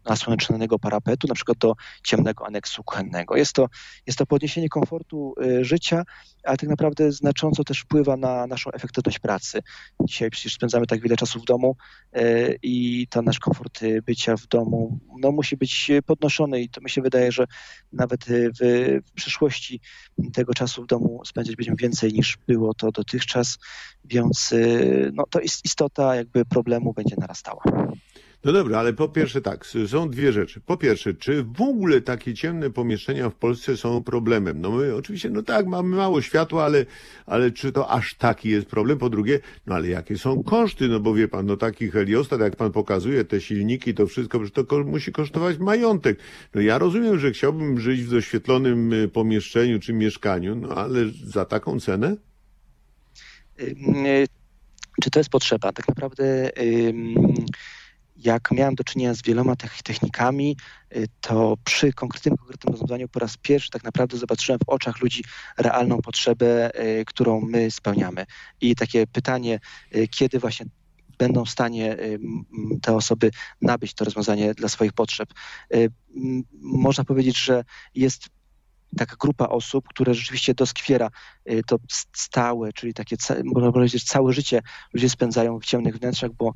nasłonecznionego 0.06 0.80
parapetu, 0.80 1.28
na 1.28 1.36
przykład 1.36 1.58
do 1.58 1.74
ciemnego 2.04 2.48
aneksu 2.48 2.84
kuchennego. 2.84 3.36
Jest 3.36 3.54
to, 3.54 3.68
jest 4.08 4.20
to 4.20 4.26
podniesienie 4.26 4.70
komfortu 4.70 5.34
y, 5.44 5.66
życia, 5.66 6.04
ale 6.44 6.58
tak 6.58 6.70
naprawdę 6.70 7.12
znacząco 7.12 7.64
też 7.64 7.80
wpływa 7.80 8.18
na 8.18 8.48
naszą 8.48 8.72
efektywność 8.72 9.20
pracy. 9.20 9.60
Dzisiaj 10.04 10.30
przecież 10.30 10.54
spędzamy 10.54 10.88
tak 10.88 11.02
wiele 11.02 11.16
czasu 11.16 11.40
w 11.40 11.46
domu 11.46 11.76
y, 12.18 12.60
i 12.64 13.08
ten 13.10 13.26
nasz 13.26 13.40
komfort 13.40 13.80
bycia 14.06 14.38
w 14.38 14.48
domu 14.48 15.00
no, 15.20 15.32
musi 15.32 15.58
być 15.58 15.92
podnoszony 16.06 16.62
i 16.62 16.70
to 16.70 16.82
mi 16.82 16.90
się 16.90 17.02
wydaje, 17.02 17.32
że 17.32 17.46
nawet 17.94 18.26
w 18.60 19.12
przyszłości 19.16 19.80
tego 20.34 20.54
czasu 20.54 20.65
w 20.74 20.86
domu 20.86 21.22
spędzić 21.26 21.56
będziemy 21.56 21.78
więcej 21.78 22.14
niż 22.14 22.38
było 22.48 22.74
to 22.74 22.92
dotychczas, 22.92 23.58
więc 24.06 24.54
no, 25.14 25.24
to 25.30 25.40
istota 25.40 26.16
jakby 26.16 26.46
problemu 26.46 26.94
będzie 26.94 27.16
narastała. 27.20 27.62
No 28.46 28.52
dobra, 28.52 28.80
ale 28.80 28.94
po 28.94 29.10
pierwsze 29.10 29.42
tak, 29.42 29.66
są 29.88 30.10
dwie 30.10 30.32
rzeczy. 30.32 30.62
Po 30.62 30.78
pierwsze, 30.78 31.14
czy 31.14 31.44
w 31.44 31.62
ogóle 31.62 32.02
takie 32.02 32.34
ciemne 32.34 32.70
pomieszczenia 32.70 33.30
w 33.30 33.36
Polsce 33.36 33.78
są 33.78 34.04
problemem? 34.04 34.62
No 34.62 34.72
my 34.72 34.96
oczywiście, 34.96 35.30
no 35.30 35.44
tak, 35.44 35.68
mamy 35.68 35.96
mało 35.96 36.22
światła, 36.22 36.66
ale, 36.66 36.86
ale 37.26 37.52
czy 37.52 37.72
to 37.72 37.90
aż 37.92 38.14
taki 38.14 38.50
jest 38.50 38.68
problem? 38.68 38.98
Po 38.98 39.10
drugie, 39.10 39.40
no 39.66 39.76
ale 39.76 39.88
jakie 39.88 40.18
są 40.18 40.44
koszty? 40.44 40.88
No 40.88 41.00
bo 41.00 41.14
wie 41.14 41.28
pan, 41.28 41.46
no 41.46 41.58
taki 41.58 41.92
heliostat, 41.92 42.40
jak 42.40 42.56
pan 42.56 42.72
pokazuje, 42.72 43.24
te 43.24 43.42
silniki, 43.42 43.94
to 43.94 44.08
wszystko, 44.08 44.46
że 44.46 44.52
to 44.52 44.84
musi 44.84 45.12
kosztować 45.12 45.58
majątek. 45.58 46.20
No 46.56 46.62
ja 46.62 46.78
rozumiem, 46.78 47.20
że 47.20 47.32
chciałbym 47.32 47.80
żyć 47.80 48.02
w 48.02 48.12
doświetlonym 48.12 48.94
y, 48.94 49.08
pomieszczeniu 49.08 49.80
czy 49.80 49.94
mieszkaniu, 49.94 50.56
no 50.56 50.70
ale 50.70 51.00
za 51.24 51.46
taką 51.46 51.80
cenę? 51.80 52.16
Czy 55.02 55.10
to 55.12 55.20
jest 55.20 55.30
potrzeba? 55.30 55.72
Tak 55.72 55.88
naprawdę 55.88 56.52
jak 58.16 58.52
miałem 58.52 58.76
do 58.76 58.84
czynienia 58.84 59.14
z 59.14 59.22
wieloma 59.22 59.56
technikami, 59.84 60.58
y, 60.96 61.08
to 61.22 61.58
przy 61.64 61.94
konkretnym, 61.94 62.38
konkretnym 62.38 62.72
rozwiązaniu 62.72 63.08
po 63.08 63.20
raz 63.20 63.38
pierwszy 63.38 63.70
tak 63.70 63.84
naprawdę 63.84 64.18
zobaczyłem 64.18 64.60
w 64.66 64.70
oczach 64.70 65.02
ludzi 65.02 65.24
realną 65.58 66.02
potrzebę, 66.02 66.80
y, 67.00 67.06
którą 67.06 67.42
my 67.42 67.72
spełniamy. 67.72 68.26
I 68.62 68.76
takie 68.76 69.08
pytanie, 69.08 69.60
y, 69.96 70.08
kiedy 70.08 70.40
właśnie 70.40 70.66
będą 71.18 71.46
w 71.46 71.50
stanie 71.50 71.98
te 72.82 72.96
osoby 72.96 73.32
nabyć 73.62 73.94
to 73.94 74.06
rozwiązanie 74.06 74.54
dla 74.54 74.70
swoich 74.70 74.94
potrzeb. 74.94 75.30
Można 76.62 77.04
powiedzieć, 77.04 77.38
że 77.40 77.64
jest 77.94 78.30
taka 78.98 79.16
grupa 79.20 79.48
osób, 79.48 79.88
które 79.88 80.14
rzeczywiście 80.14 80.54
doskwiera 80.54 81.10
to 81.68 81.78
stałe, 82.14 82.74
czyli 82.74 82.94
takie, 82.94 83.16
można 83.44 83.72
powiedzieć, 83.72 84.04
całe 84.04 84.34
życie 84.34 84.62
ludzie 84.94 85.10
spędzają 85.10 85.60
w 85.60 85.66
ciemnych 85.66 85.98
wnętrzach, 85.98 86.32
bo 86.34 86.54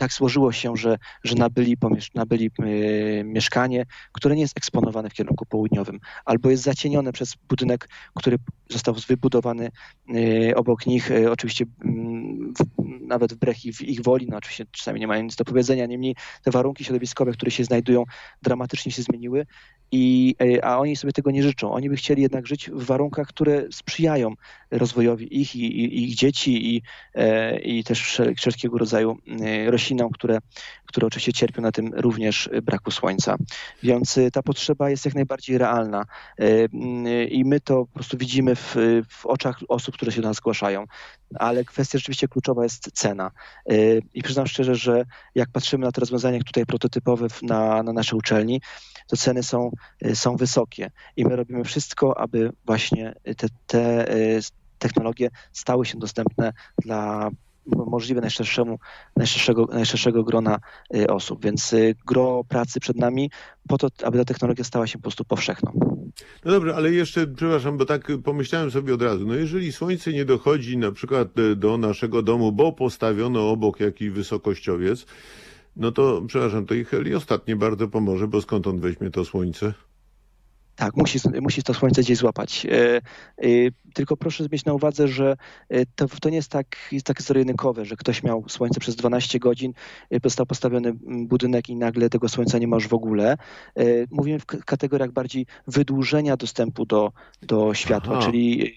tak 0.00 0.12
złożyło 0.12 0.52
się, 0.52 0.76
że, 0.76 0.98
że 1.24 1.34
nabyli, 1.34 1.76
nabyli 2.14 2.50
yy, 2.58 3.24
mieszkanie, 3.24 3.86
które 4.12 4.34
nie 4.34 4.42
jest 4.42 4.56
eksponowane 4.56 5.10
w 5.10 5.12
kierunku 5.12 5.46
południowym, 5.46 6.00
albo 6.24 6.50
jest 6.50 6.62
zacienione 6.62 7.12
przez 7.12 7.34
budynek, 7.48 7.88
który 8.14 8.36
został 8.68 8.94
wybudowany 9.08 9.70
yy, 10.08 10.54
obok 10.56 10.86
nich, 10.86 11.10
yy, 11.10 11.30
oczywiście 11.30 11.64
mm, 11.84 12.54
w, 12.54 12.64
nawet 13.06 13.32
wbrew 13.32 13.64
ich, 13.64 13.80
ich 13.80 14.02
woli, 14.02 14.26
no 14.30 14.36
oczywiście 14.36 14.66
czasami 14.70 15.00
nie 15.00 15.06
mają 15.06 15.22
nic 15.22 15.36
do 15.36 15.44
powiedzenia, 15.44 15.86
niemniej 15.86 16.16
te 16.42 16.50
warunki 16.50 16.84
środowiskowe, 16.84 17.32
które 17.32 17.50
się 17.50 17.64
znajdują, 17.64 18.04
dramatycznie 18.42 18.92
się 18.92 19.02
zmieniły, 19.02 19.46
i, 19.92 20.34
e, 20.40 20.64
a 20.64 20.78
oni 20.78 20.96
sobie 20.96 21.12
tego 21.12 21.30
nie 21.30 21.42
życzą. 21.42 21.72
Oni 21.72 21.90
by 21.90 21.96
chcieli 21.96 22.22
jednak 22.22 22.46
żyć 22.46 22.70
w 22.70 22.84
warunkach, 22.84 23.28
które 23.28 23.64
sprzyjają 23.70 24.34
rozwojowi 24.70 25.40
ich 25.40 25.56
i, 25.56 25.80
i 25.80 26.04
ich 26.04 26.14
dzieci 26.14 26.76
i, 26.76 26.82
e, 27.14 27.58
i 27.60 27.84
też 27.84 28.20
wszelkiego 28.36 28.78
rodzaju 28.78 29.18
e, 29.40 29.70
roślinom, 29.90 30.10
które, 30.10 30.38
które 30.86 31.06
oczywiście 31.06 31.32
cierpią 31.32 31.62
na 31.62 31.72
tym 31.72 31.94
również 31.94 32.50
braku 32.62 32.90
słońca. 32.90 33.36
Więc 33.82 34.18
ta 34.32 34.42
potrzeba 34.42 34.90
jest 34.90 35.04
jak 35.04 35.14
najbardziej 35.14 35.58
realna 35.58 36.04
i 37.28 37.44
my 37.44 37.60
to 37.60 37.86
po 37.86 37.94
prostu 37.94 38.18
widzimy 38.18 38.56
w, 38.56 38.76
w 39.08 39.26
oczach 39.26 39.58
osób, 39.68 39.94
które 39.94 40.12
się 40.12 40.22
do 40.22 40.28
nas 40.28 40.36
zgłaszają. 40.36 40.84
Ale 41.34 41.64
kwestia 41.64 41.98
rzeczywiście 41.98 42.28
kluczowa 42.28 42.62
jest 42.62 42.90
cena. 42.92 43.30
I 44.14 44.22
przyznam 44.22 44.46
szczerze, 44.46 44.74
że 44.74 45.04
jak 45.34 45.50
patrzymy 45.50 45.86
na 45.86 45.92
te 45.92 46.00
rozwiązania 46.00 46.38
tutaj 46.38 46.66
prototypowe 46.66 47.26
na, 47.42 47.82
na 47.82 47.92
naszej 47.92 48.18
uczelni, 48.18 48.60
to 49.06 49.16
ceny 49.16 49.42
są, 49.42 49.70
y, 50.06 50.16
są 50.16 50.36
wysokie 50.36 50.90
i 51.16 51.24
my 51.24 51.36
robimy 51.36 51.64
wszystko, 51.64 52.18
aby 52.18 52.52
właśnie 52.66 53.14
te, 53.36 53.46
te 53.66 54.14
y, 54.14 54.40
technologie 54.78 55.30
stały 55.52 55.86
się 55.86 55.98
dostępne 55.98 56.52
dla 56.78 57.30
możliwie 57.66 58.20
najszerszemu, 58.20 58.78
najszerszego, 59.16 59.66
najszerszego 59.72 60.24
grona 60.24 60.58
y, 60.96 61.06
osób. 61.06 61.44
Więc 61.44 61.74
gro 62.06 62.44
pracy 62.48 62.80
przed 62.80 62.96
nami 62.96 63.30
po 63.68 63.78
to, 63.78 63.88
aby 64.02 64.18
ta 64.18 64.24
technologia 64.24 64.64
stała 64.64 64.86
się 64.86 64.98
po 64.98 65.02
prostu 65.02 65.24
powszechną. 65.24 65.72
No 66.44 66.50
dobrze, 66.52 66.76
ale 66.76 66.92
jeszcze, 66.92 67.26
przepraszam, 67.26 67.76
bo 67.76 67.84
tak 67.84 68.08
pomyślałem 68.24 68.70
sobie 68.70 68.94
od 68.94 69.02
razu, 69.02 69.26
no 69.26 69.34
jeżeli 69.34 69.72
słońce 69.72 70.12
nie 70.12 70.24
dochodzi 70.24 70.78
na 70.78 70.92
przykład 70.92 71.28
do 71.56 71.78
naszego 71.78 72.22
domu, 72.22 72.52
bo 72.52 72.72
postawiono 72.72 73.50
obok 73.50 73.80
jakiś 73.80 74.10
wysokościowiec, 74.10 75.06
no 75.76 75.92
to, 75.92 76.22
przepraszam, 76.26 76.66
to 76.66 76.74
i 76.74 76.84
heliostat 76.84 77.48
nie 77.48 77.56
bardzo 77.56 77.88
pomoże, 77.88 78.28
bo 78.28 78.40
skąd 78.40 78.66
on 78.66 78.80
weźmie 78.80 79.10
to 79.10 79.24
słońce? 79.24 79.74
Tak, 80.80 80.96
musi, 80.96 81.18
musi 81.40 81.62
to 81.62 81.74
słońce 81.74 82.02
gdzieś 82.02 82.18
złapać. 82.18 82.66
E, 82.66 82.96
e, 82.96 83.00
tylko 83.94 84.16
proszę 84.16 84.44
mieć 84.52 84.64
na 84.64 84.72
uwadze, 84.74 85.08
że 85.08 85.36
e, 85.68 85.86
to, 85.86 86.08
to 86.20 86.30
nie 86.30 86.36
jest 86.36 86.50
tak, 86.50 86.76
jest 86.92 87.06
tak 87.06 87.22
zero 87.22 87.40
że 87.82 87.96
ktoś 87.96 88.22
miał 88.22 88.44
słońce 88.48 88.80
przez 88.80 88.96
12 88.96 89.38
godzin, 89.38 89.72
został 90.24 90.46
postawiony 90.46 90.92
budynek 91.02 91.68
i 91.68 91.76
nagle 91.76 92.10
tego 92.10 92.28
słońca 92.28 92.58
nie 92.58 92.68
ma 92.68 92.76
już 92.76 92.88
w 92.88 92.94
ogóle. 92.94 93.36
Mówimy 94.10 94.38
w 94.38 94.46
kategoriach 94.46 95.12
bardziej 95.12 95.46
wydłużenia 95.66 96.36
dostępu 96.36 96.86
do, 96.86 97.12
do 97.42 97.74
światła, 97.74 98.16
Aha. 98.18 98.26
czyli 98.26 98.74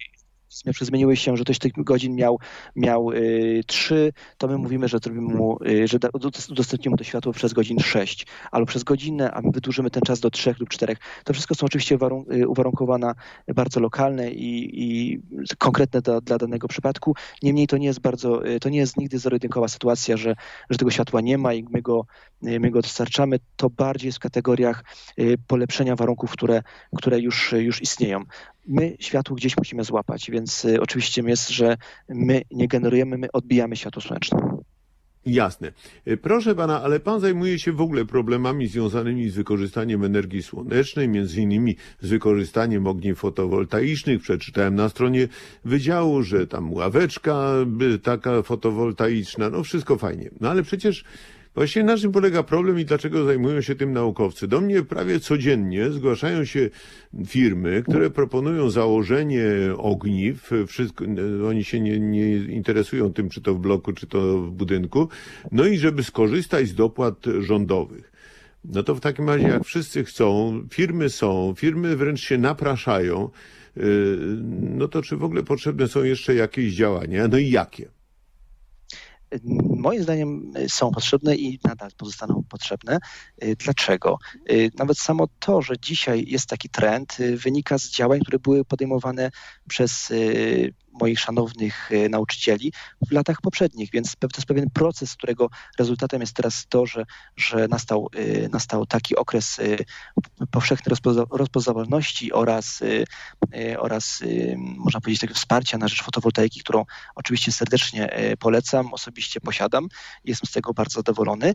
zmieniły 0.81 1.15
się, 1.15 1.37
że 1.37 1.43
ktoś 1.43 1.59
tych 1.59 1.71
godzin 1.77 2.15
miał, 2.15 2.39
miał 2.75 3.11
y, 3.11 3.63
3, 3.67 4.13
to 4.37 4.47
my 4.47 4.57
mówimy, 4.57 4.87
że 4.87 4.97
zrobimy 5.03 5.33
mu, 5.33 5.57
y, 5.67 5.87
że 5.87 5.97
udostępnimy 6.49 6.97
to 6.97 7.03
światło 7.03 7.33
przez 7.33 7.53
godzin 7.53 7.79
6, 7.79 8.27
albo 8.51 8.65
przez 8.65 8.83
godzinę, 8.83 9.31
a 9.31 9.41
my 9.41 9.51
wydłużymy 9.51 9.89
ten 9.89 10.01
czas 10.01 10.19
do 10.19 10.29
3 10.29 10.55
lub 10.59 10.69
4. 10.69 10.95
To 11.23 11.33
wszystko 11.33 11.55
są 11.55 11.65
oczywiście 11.65 11.97
y, 12.33 12.47
uwarunkowane 12.47 13.13
bardzo 13.55 13.79
lokalne 13.79 14.31
i, 14.31 14.83
i 14.83 15.19
konkretne 15.57 16.01
do, 16.01 16.21
dla 16.21 16.37
danego 16.37 16.67
przypadku. 16.67 17.15
Niemniej 17.41 17.67
to 17.67 17.77
nie 17.77 17.87
jest 17.87 17.99
bardzo, 17.99 18.41
to 18.61 18.69
nie 18.69 18.77
jest 18.77 18.97
nigdy 18.97 19.19
zero 19.19 19.37
sytuacja, 19.67 20.17
że, 20.17 20.35
że 20.69 20.77
tego 20.77 20.91
światła 20.91 21.21
nie 21.21 21.37
ma 21.37 21.53
i 21.53 21.65
my 21.69 21.81
go, 21.81 22.05
my 22.41 22.71
go 22.71 22.81
dostarczamy. 22.81 23.39
To 23.55 23.69
bardziej 23.69 24.07
jest 24.07 24.17
w 24.17 24.21
kategoriach 24.21 24.83
polepszenia 25.47 25.95
warunków, 25.95 26.31
które, 26.31 26.61
które 26.95 27.19
już, 27.19 27.51
już 27.51 27.81
istnieją 27.81 28.23
my 28.67 28.95
światło 28.99 29.35
gdzieś 29.35 29.57
musimy 29.57 29.83
złapać, 29.83 30.31
więc 30.31 30.65
y, 30.65 30.81
oczywiście 30.81 31.21
jest, 31.21 31.49
że 31.49 31.77
my 32.09 32.41
nie 32.51 32.67
generujemy, 32.67 33.17
my 33.17 33.31
odbijamy 33.31 33.75
światło 33.75 34.01
słoneczne. 34.01 34.37
Jasne. 35.25 35.71
Y, 36.07 36.17
proszę 36.17 36.55
pana, 36.55 36.81
ale 36.81 36.99
pan 36.99 37.19
zajmuje 37.19 37.59
się 37.59 37.71
w 37.71 37.81
ogóle 37.81 38.05
problemami 38.05 38.67
związanymi 38.67 39.29
z 39.29 39.35
wykorzystaniem 39.35 40.03
energii 40.03 40.43
słonecznej, 40.43 41.07
między 41.07 41.41
innymi 41.41 41.75
z 42.01 42.09
wykorzystaniem 42.09 42.87
ogniw 42.87 43.19
fotowoltaicznych. 43.19 44.21
Przeczytałem 44.21 44.75
na 44.75 44.89
stronie 44.89 45.27
wydziału, 45.65 46.23
że 46.23 46.47
tam 46.47 46.73
ławeczka 46.73 47.51
taka 48.03 48.41
fotowoltaiczna, 48.41 49.49
no 49.49 49.63
wszystko 49.63 49.97
fajnie. 49.97 50.29
No 50.41 50.49
ale 50.49 50.63
przecież 50.63 51.03
Właśnie 51.55 51.83
na 51.83 51.97
czym 51.97 52.11
polega 52.11 52.43
problem 52.43 52.79
i 52.79 52.85
dlaczego 52.85 53.25
zajmują 53.25 53.61
się 53.61 53.75
tym 53.75 53.93
naukowcy? 53.93 54.47
Do 54.47 54.61
mnie 54.61 54.83
prawie 54.83 55.19
codziennie 55.19 55.91
zgłaszają 55.91 56.45
się 56.45 56.69
firmy, 57.27 57.83
które 57.89 58.09
proponują 58.09 58.69
założenie 58.69 59.45
ogniw. 59.77 60.51
Wszystko, 60.67 61.05
oni 61.49 61.63
się 61.63 61.79
nie, 61.79 61.99
nie 61.99 62.35
interesują 62.35 63.13
tym, 63.13 63.29
czy 63.29 63.41
to 63.41 63.53
w 63.53 63.59
bloku, 63.59 63.93
czy 63.93 64.07
to 64.07 64.41
w 64.41 64.51
budynku. 64.51 65.09
No 65.51 65.65
i 65.65 65.77
żeby 65.77 66.03
skorzystać 66.03 66.67
z 66.67 66.75
dopłat 66.75 67.25
rządowych. 67.39 68.11
No 68.65 68.83
to 68.83 68.95
w 68.95 68.99
takim 68.99 69.29
razie, 69.29 69.47
jak 69.47 69.63
wszyscy 69.63 70.03
chcą, 70.03 70.59
firmy 70.71 71.09
są, 71.09 71.53
firmy 71.57 71.95
wręcz 71.95 72.21
się 72.21 72.37
napraszają, 72.37 73.29
yy, 73.75 73.83
no 74.61 74.87
to 74.87 75.01
czy 75.01 75.17
w 75.17 75.23
ogóle 75.23 75.43
potrzebne 75.43 75.87
są 75.87 76.03
jeszcze 76.03 76.35
jakieś 76.35 76.73
działania? 76.73 77.27
No 77.27 77.37
i 77.37 77.49
jakie? 77.49 77.89
Moim 79.75 80.03
zdaniem 80.03 80.51
y, 80.57 80.69
są 80.69 80.91
potrzebne 80.91 81.35
i 81.35 81.59
nadal 81.63 81.89
pozostaną 81.97 82.43
potrzebne. 82.49 82.97
Y, 83.43 83.55
dlaczego? 83.55 84.17
Y, 84.51 84.71
nawet 84.77 84.97
samo 84.97 85.27
to, 85.39 85.61
że 85.61 85.73
dzisiaj 85.81 86.25
jest 86.27 86.47
taki 86.47 86.69
trend, 86.69 87.17
wynika 87.35 87.77
z 87.77 87.89
działań, 87.89 88.19
które 88.19 88.39
były 88.39 88.65
podejmowane 88.65 89.31
przez 89.67 90.13
moich 90.93 91.19
szanownych 91.19 91.91
e, 91.91 92.09
nauczycieli 92.09 92.73
w 93.07 93.11
latach 93.11 93.41
poprzednich, 93.41 93.89
więc 93.93 94.15
to 94.19 94.27
jest 94.35 94.47
pewien 94.47 94.69
proces, 94.69 95.15
którego 95.15 95.49
rezultatem 95.79 96.21
jest 96.21 96.35
teraz 96.35 96.65
to, 96.69 96.85
że, 96.85 97.05
że 97.37 97.67
nastał, 97.67 98.09
e, 98.15 98.49
nastał 98.49 98.85
taki 98.85 99.15
okres 99.15 99.59
e, 99.59 99.63
powszechnej 100.51 100.95
rozpoznawalności 101.31 102.33
oraz, 102.33 102.83
oraz 103.77 104.23
można 104.57 105.01
powiedzieć 105.01 105.21
tego 105.21 105.33
wsparcia 105.33 105.77
na 105.77 105.87
rzecz 105.87 106.03
fotowoltaiki, 106.03 106.59
którą 106.59 106.85
oczywiście 107.15 107.51
serdecznie 107.51 108.09
polecam, 108.39 108.93
osobiście 108.93 109.41
posiadam, 109.41 109.87
jestem 110.25 110.47
z 110.47 110.51
tego 110.51 110.73
bardzo 110.73 110.99
zadowolony. 110.99 111.53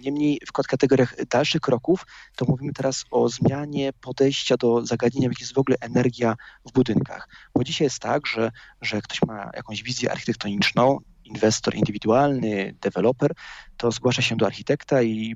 Niemniej 0.00 0.40
w 0.46 0.52
kategoriach 0.52 1.24
dalszych 1.26 1.60
kroków 1.60 2.06
to 2.36 2.44
mówimy 2.48 2.72
teraz 2.72 3.04
o 3.10 3.28
zmianie 3.28 3.92
podejścia 3.92 4.56
do 4.56 4.86
zagadnienia, 4.86 5.28
jakim 5.28 5.42
jest 5.42 5.54
w 5.54 5.58
ogóle 5.58 5.76
energia 5.80 6.36
w 6.66 6.72
budynkach. 6.72 7.28
Bo 7.54 7.64
dzisiaj 7.64 7.86
jest 7.86 7.98
tak, 7.98 8.26
że, 8.26 8.50
że 8.80 9.02
ktoś 9.02 9.22
ma 9.22 9.50
jakąś 9.54 9.82
wizję 9.82 10.12
architektoniczną, 10.12 10.98
inwestor 11.24 11.74
indywidualny, 11.74 12.74
deweloper, 12.80 13.32
to 13.76 13.90
zgłasza 13.90 14.22
się 14.22 14.36
do 14.36 14.46
architekta 14.46 15.02
i 15.02 15.34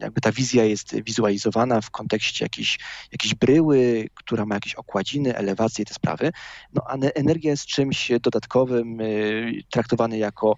jakby 0.00 0.20
ta 0.20 0.32
wizja 0.32 0.64
jest 0.64 1.02
wizualizowana 1.02 1.80
w 1.80 1.90
kontekście 1.90 2.44
jakiejś, 2.44 2.78
jakiejś 3.12 3.34
bryły, 3.34 4.08
która 4.14 4.46
ma 4.46 4.54
jakieś 4.54 4.74
okładziny, 4.74 5.36
elewacje 5.36 5.84
te 5.84 5.94
sprawy. 5.94 6.32
No 6.74 6.82
a 6.86 6.96
energia 6.96 7.50
jest 7.50 7.66
czymś 7.66 8.10
dodatkowym, 8.20 9.00
y, 9.00 9.62
traktowany 9.70 10.18
jako 10.18 10.56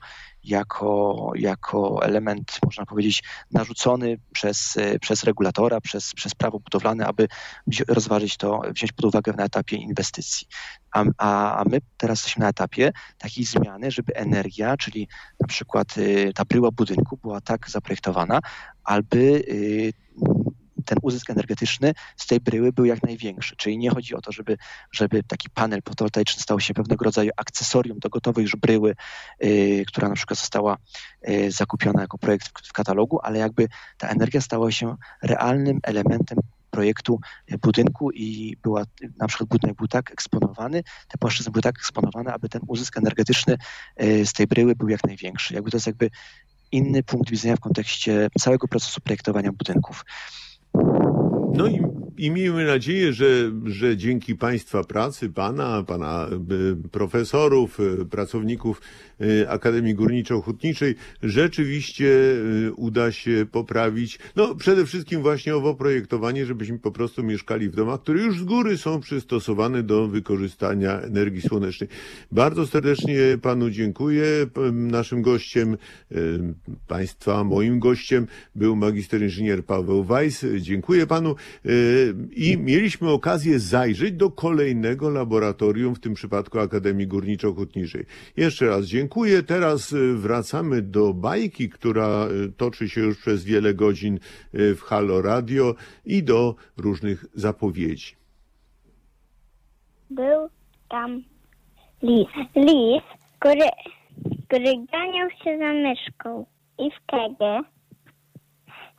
jako, 0.48 1.32
jako 1.34 2.04
element, 2.04 2.58
można 2.64 2.86
powiedzieć, 2.86 3.24
narzucony 3.50 4.18
przez, 4.32 4.78
przez 5.00 5.24
regulatora, 5.24 5.80
przez, 5.80 6.14
przez 6.14 6.34
prawo 6.34 6.60
budowlane, 6.60 7.06
aby 7.06 7.28
rozważyć 7.88 8.36
to, 8.36 8.60
wziąć 8.74 8.92
pod 8.92 9.04
uwagę 9.04 9.32
na 9.32 9.44
etapie 9.44 9.76
inwestycji. 9.76 10.46
A, 10.92 11.04
a, 11.18 11.60
a 11.60 11.64
my 11.64 11.78
teraz 11.96 12.18
jesteśmy 12.18 12.42
na 12.42 12.48
etapie 12.48 12.92
takiej 13.18 13.44
zmiany, 13.44 13.90
żeby 13.90 14.16
energia, 14.16 14.76
czyli 14.76 15.08
na 15.40 15.46
przykład 15.46 15.98
y, 15.98 16.32
ta 16.34 16.44
bryła 16.44 16.70
budynku 16.70 17.16
była 17.16 17.40
tak 17.40 17.70
zaprojektowana, 17.70 18.40
aby 18.84 19.44
y, 19.48 19.92
ten 20.88 20.98
uzysk 21.02 21.30
energetyczny 21.30 21.94
z 22.16 22.26
tej 22.26 22.40
bryły 22.40 22.72
był 22.72 22.84
jak 22.84 23.02
największy. 23.02 23.56
Czyli 23.56 23.78
nie 23.78 23.90
chodzi 23.90 24.14
o 24.14 24.20
to, 24.20 24.32
żeby, 24.32 24.56
żeby 24.92 25.22
taki 25.22 25.50
panel 25.50 25.80
fotowoltaiczny 25.88 26.42
stał 26.42 26.60
się 26.60 26.74
pewnego 26.74 27.04
rodzaju 27.04 27.30
akcesorium 27.36 27.98
do 27.98 28.08
gotowej 28.08 28.42
już 28.42 28.56
bryły, 28.56 28.94
yy, 29.40 29.84
która 29.86 30.08
na 30.08 30.14
przykład 30.14 30.38
została 30.38 30.76
yy, 31.22 31.50
zakupiona 31.50 32.00
jako 32.00 32.18
projekt 32.18 32.48
w, 32.48 32.68
w 32.68 32.72
katalogu, 32.72 33.20
ale 33.22 33.38
jakby 33.38 33.68
ta 33.98 34.08
energia 34.08 34.40
stała 34.40 34.70
się 34.70 34.96
realnym 35.22 35.80
elementem 35.82 36.38
projektu 36.70 37.20
budynku 37.62 38.10
i 38.10 38.56
była, 38.62 38.84
na 39.18 39.26
przykład 39.26 39.48
budynek 39.48 39.76
był 39.76 39.88
tak 39.88 40.10
eksponowany, 40.10 40.82
te 41.08 41.18
płaszczyzny 41.18 41.52
były 41.52 41.62
tak 41.62 41.78
eksponowane, 41.78 42.32
aby 42.32 42.48
ten 42.48 42.60
uzysk 42.66 42.96
energetyczny 42.96 43.56
yy, 43.96 44.26
z 44.26 44.32
tej 44.32 44.46
bryły 44.46 44.74
był 44.74 44.88
jak 44.88 45.04
największy. 45.04 45.54
Jakby 45.54 45.70
to 45.70 45.76
jest 45.76 45.86
jakby 45.86 46.10
inny 46.72 47.02
punkt 47.02 47.30
widzenia 47.30 47.56
w 47.56 47.60
kontekście 47.60 48.28
całego 48.40 48.68
procesu 48.68 49.00
projektowania 49.00 49.52
budynków. 49.52 50.04
No 51.56 51.66
i 51.66 51.87
i 52.18 52.30
miejmy 52.30 52.64
nadzieję, 52.66 53.12
że, 53.12 53.52
że 53.64 53.96
dzięki 53.96 54.36
Państwa 54.36 54.84
pracy, 54.84 55.28
Pana, 55.30 55.82
Pana 55.82 56.28
y, 56.84 56.88
profesorów, 56.88 57.80
y, 57.80 58.06
pracowników 58.06 58.80
y, 59.20 59.50
Akademii 59.50 59.94
Górniczo-Hutniczej, 59.94 60.94
rzeczywiście 61.22 62.08
uda 62.76 63.12
się 63.12 63.46
poprawić, 63.52 64.18
no 64.36 64.54
przede 64.54 64.86
wszystkim 64.86 65.22
właśnie 65.22 65.56
owo 65.56 65.74
projektowanie, 65.74 66.46
żebyśmy 66.46 66.78
po 66.78 66.90
prostu 66.90 67.22
mieszkali 67.22 67.68
w 67.68 67.76
domach, 67.76 68.00
które 68.00 68.22
już 68.22 68.40
z 68.40 68.44
góry 68.44 68.78
są 68.78 69.00
przystosowane 69.00 69.82
do 69.82 70.08
wykorzystania 70.08 71.00
energii 71.00 71.42
słonecznej. 71.42 71.90
Bardzo 72.32 72.66
serdecznie 72.66 73.18
Panu 73.42 73.70
dziękuję. 73.70 74.24
Naszym 74.72 75.22
gościem, 75.22 75.76
Państwa, 76.86 77.44
moim 77.44 77.78
gościem 77.78 78.26
był 78.54 78.76
magister 78.76 79.22
inżynier 79.22 79.64
Paweł 79.64 80.04
Weiss. 80.04 80.46
Dziękuję 80.60 81.06
Panu. 81.06 81.34
I 82.36 82.58
mieliśmy 82.58 83.10
okazję 83.10 83.58
zajrzeć 83.58 84.12
do 84.12 84.30
kolejnego 84.30 85.10
laboratorium, 85.10 85.94
w 85.94 86.00
tym 86.00 86.14
przypadku 86.14 86.58
Akademii 86.58 87.08
Górniczo-Hutniczej. 87.08 88.04
Jeszcze 88.36 88.66
raz 88.66 88.84
dziękuję. 88.84 89.42
Teraz 89.42 89.92
y, 89.92 90.14
wracamy 90.14 90.82
do 90.82 91.14
bajki, 91.14 91.68
która 91.68 92.28
y, 92.46 92.52
toczy 92.52 92.88
się 92.88 93.00
już 93.00 93.18
przez 93.18 93.44
wiele 93.44 93.74
godzin 93.74 94.18
y, 94.54 94.74
w 94.74 94.82
Halo 94.82 95.22
Radio 95.22 95.74
i 96.04 96.22
do 96.22 96.54
różnych 96.76 97.24
zapowiedzi. 97.34 98.16
Był 100.10 100.48
tam 100.88 101.22
lis. 102.02 102.28
Lis, 102.56 103.02
który, 103.38 103.68
który 104.48 104.86
ganiał 104.92 105.30
się 105.44 105.58
za 105.58 105.72
myszką. 105.72 106.46
I 106.78 106.90
wtedy 106.90 107.68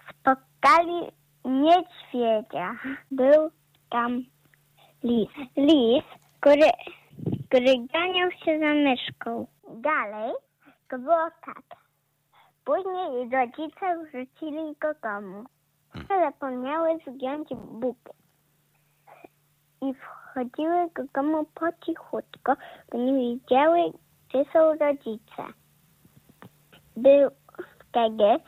spotkali 0.09 1.18
niedźwiedzia. 1.45 2.75
Był 3.11 3.51
tam 3.89 4.23
lis. 5.03 5.29
Lis, 5.57 6.03
który, 6.39 6.69
który 7.49 7.87
ganiał 7.93 8.31
się 8.31 8.59
za 8.59 8.73
myszką. 8.73 9.47
Dalej 9.69 10.31
to 10.89 10.99
było 10.99 11.29
tak. 11.45 11.63
Później 12.65 13.29
rodzice 13.29 14.03
wrzucili 14.03 14.75
go 14.81 14.87
domu. 15.03 15.43
Zapomniały 16.09 16.99
zgiąć 17.07 17.49
buty 17.49 18.11
i 19.81 19.93
wchodziły 19.93 20.89
do 20.95 21.03
domu 21.13 21.45
po 21.55 21.65
cichutko, 21.85 22.53
bo 22.91 22.97
nie 22.97 23.13
wiedziały, 23.13 23.79
gdzie 24.29 24.45
są 24.53 24.59
rodzice. 24.59 25.43
Był 26.97 27.29
wtedy, 27.79 28.39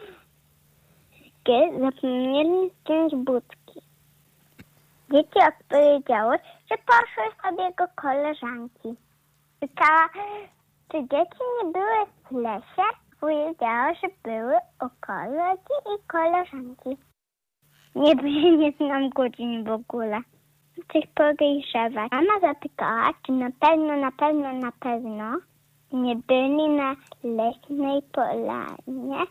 kiedy 1.44 1.80
zapomnieli 1.80 2.72
zdjąć 2.80 3.16
budki. 3.16 3.82
Dzieci 5.14 5.39
odpowiedziały, 5.48 6.38
że 6.72 6.78
poszły 6.78 7.42
sobie 7.44 7.72
do 7.78 7.86
koleżanki. 7.96 8.96
Pytała, 9.60 10.10
czy 10.92 10.98
dzieci 11.02 11.44
nie 11.64 11.72
były 11.72 12.06
w 12.26 12.32
lesie? 12.32 12.88
Powiedziała, 13.20 13.94
że 13.94 14.08
były 14.24 14.56
u 14.56 14.89
kolegi 15.00 15.76
i 15.96 16.08
koleżanki. 16.08 16.98
Nie, 17.96 18.16
nie 18.58 18.72
znam 18.72 19.10
godzin 19.10 19.64
w 19.64 19.72
ogóle 19.72 20.22
coś 20.94 21.08
podejrzewać. 21.16 22.12
Mama 22.12 22.39
zapytała, 22.42 23.14
czy 23.26 23.32
na 23.32 23.50
pewno, 23.60 23.98
na 23.98 24.12
pewno, 24.12 24.54
na 24.54 24.72
pewno 24.72 25.38
nie 25.92 26.16
byli 26.16 26.70
na 26.70 26.96
leśnej 27.24 28.02
polanie 28.12 29.26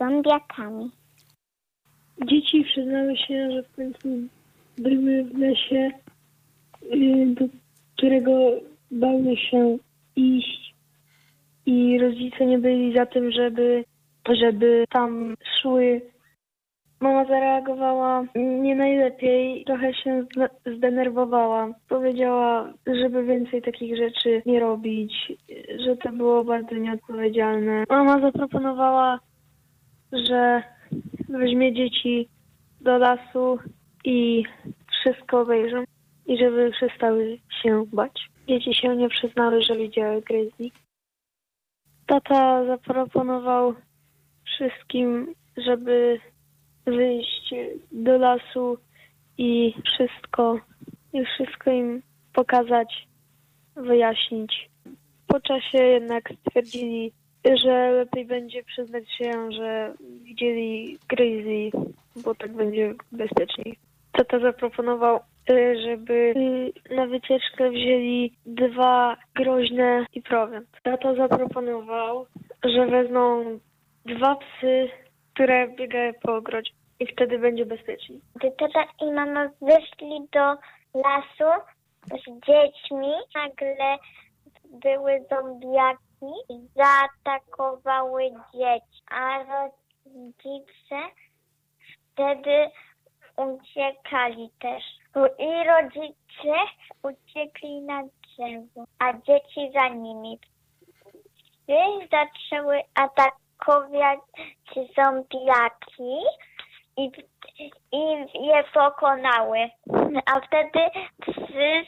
zombiakami. 0.00 0.90
Dzieci 2.22 2.64
przyznały 2.64 3.16
się, 3.16 3.50
że 3.50 3.62
w 3.62 3.76
końcu 3.76 4.08
były 4.78 5.24
w 5.24 5.38
lesie, 5.38 5.90
y, 6.82 7.26
do 7.26 7.44
którego 7.96 8.50
bały 8.90 9.36
się 9.36 9.78
iść 10.16 10.74
i 11.66 11.98
rodzice 11.98 12.46
nie 12.46 12.58
byli 12.58 12.94
za 12.94 13.06
tym, 13.06 13.32
żeby, 13.32 13.84
żeby 14.30 14.84
tam 14.90 15.34
szły. 15.60 16.00
Mama 17.00 17.24
zareagowała 17.24 18.24
nie 18.34 18.74
najlepiej, 18.74 19.64
trochę 19.64 19.94
się 19.94 20.22
zde- 20.22 20.76
zdenerwowała. 20.76 21.68
Powiedziała, 21.88 22.72
żeby 22.86 23.24
więcej 23.24 23.62
takich 23.62 23.96
rzeczy 23.96 24.42
nie 24.46 24.60
robić, 24.60 25.32
że 25.84 25.96
to 25.96 26.12
było 26.12 26.44
bardzo 26.44 26.74
nieodpowiedzialne. 26.74 27.84
Mama 27.90 28.20
zaproponowała, 28.20 29.20
że 30.12 30.62
weźmie 31.28 31.72
dzieci 31.72 32.28
do 32.80 32.98
lasu 32.98 33.58
i 34.04 34.44
wszystko 34.90 35.40
obejrzą 35.40 35.84
i 36.26 36.38
żeby 36.38 36.70
przestały 36.70 37.38
się 37.62 37.84
bać. 37.92 38.30
Dzieci 38.48 38.74
się 38.74 38.96
nie 38.96 39.08
przyznały, 39.08 39.62
że 39.62 39.76
widziały 39.76 40.22
gryzli. 40.22 40.72
Tata 42.06 42.64
zaproponował 42.66 43.74
wszystkim, 44.44 45.34
żeby 45.56 46.20
wyjść 46.86 47.54
do 47.92 48.18
lasu 48.18 48.78
i 49.38 49.74
wszystko, 49.84 50.60
i 51.12 51.24
wszystko 51.24 51.70
im 51.70 52.02
pokazać, 52.32 53.08
wyjaśnić. 53.76 54.70
Po 55.26 55.40
czasie 55.40 55.78
jednak 55.78 56.32
stwierdzili, 56.40 57.12
że 57.44 57.90
lepiej 57.90 58.24
będzie 58.24 58.62
przyznać 58.62 59.12
się, 59.12 59.52
że 59.52 59.94
widzieli 60.24 60.98
grizzly, 61.08 61.70
bo 62.24 62.34
tak 62.34 62.52
będzie 62.52 62.94
bezpieczniej. 63.12 63.78
Tata 64.12 64.38
zaproponował, 64.38 65.20
y, 65.50 65.76
żeby 65.82 66.34
na 66.90 67.06
wycieczkę 67.06 67.70
wzięli 67.70 68.32
dwa 68.46 69.16
groźne 69.34 70.06
i 70.14 70.22
prowiant. 70.22 70.66
Tata 70.82 71.14
zaproponował, 71.14 72.26
że 72.64 72.86
wezmą 72.86 73.44
dwa 74.06 74.36
psy, 74.36 74.88
które 75.34 75.68
biegają 75.68 76.12
po 76.22 76.36
ogrodzie 76.36 76.70
i 77.00 77.06
wtedy 77.06 77.38
będzie 77.38 77.66
bezpieczniej. 77.66 78.20
Gdy 78.34 78.50
tata 78.50 78.84
i 79.02 79.12
mama 79.12 79.50
wyszli 79.62 80.20
do 80.32 80.54
lasu 80.94 81.62
z 82.04 82.46
dziećmi, 82.46 83.12
nagle 83.34 83.96
były 84.82 85.24
zombiaki 85.30 86.13
i 86.48 86.68
zaatakowały 86.76 88.30
dzieci, 88.30 89.02
a 89.10 89.38
rodzice 89.38 90.98
wtedy 92.12 92.70
uciekali 93.36 94.50
też. 94.60 94.82
I 95.38 95.64
rodzice 95.64 96.54
uciekli 97.02 97.80
na 97.80 98.02
drzewo, 98.02 98.84
a 98.98 99.12
dzieci 99.12 99.72
za 99.74 99.88
nimi. 99.88 100.38
Psy 100.38 102.08
zaczęły 102.10 102.82
atakować 102.94 104.18
zombiaki 104.96 106.24
i, 106.96 107.10
i 107.92 108.26
je 108.46 108.64
pokonały. 108.74 109.58
A 110.26 110.40
wtedy 110.40 110.80
psy 111.20 111.84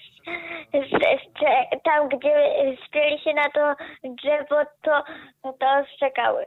tam, 1.85 2.09
gdzie 2.09 2.53
spieli 2.87 3.19
się 3.19 3.35
na 3.35 3.45
to 3.45 3.75
drzewo, 4.05 4.57
to, 4.83 5.03
to 5.43 5.67
ostrzekały. 5.81 6.47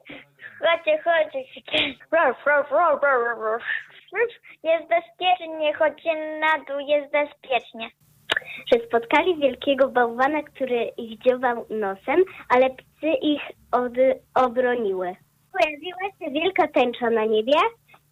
Chodźcie, 0.59 1.03
chodźcie. 1.03 1.43
Jest 4.63 4.87
bezpiecznie, 4.87 5.73
chodźcie 5.73 6.39
na 6.39 6.63
dół, 6.67 6.79
jest 6.79 7.11
bezpiecznie. 7.11 7.89
Że 8.73 8.79
spotkali 8.87 9.35
wielkiego 9.35 9.87
bałwana, 9.87 10.43
który 10.43 10.83
ich 10.97 11.19
dziobał 11.19 11.65
nosem, 11.69 12.23
ale 12.49 12.69
psy 12.69 13.07
ich 13.21 13.41
od, 13.71 13.93
obroniły. 14.45 15.15
Pojawiła 15.51 16.11
się 16.19 16.31
wielka 16.31 16.67
tęcza 16.67 17.09
na 17.09 17.25
niebie 17.25 17.53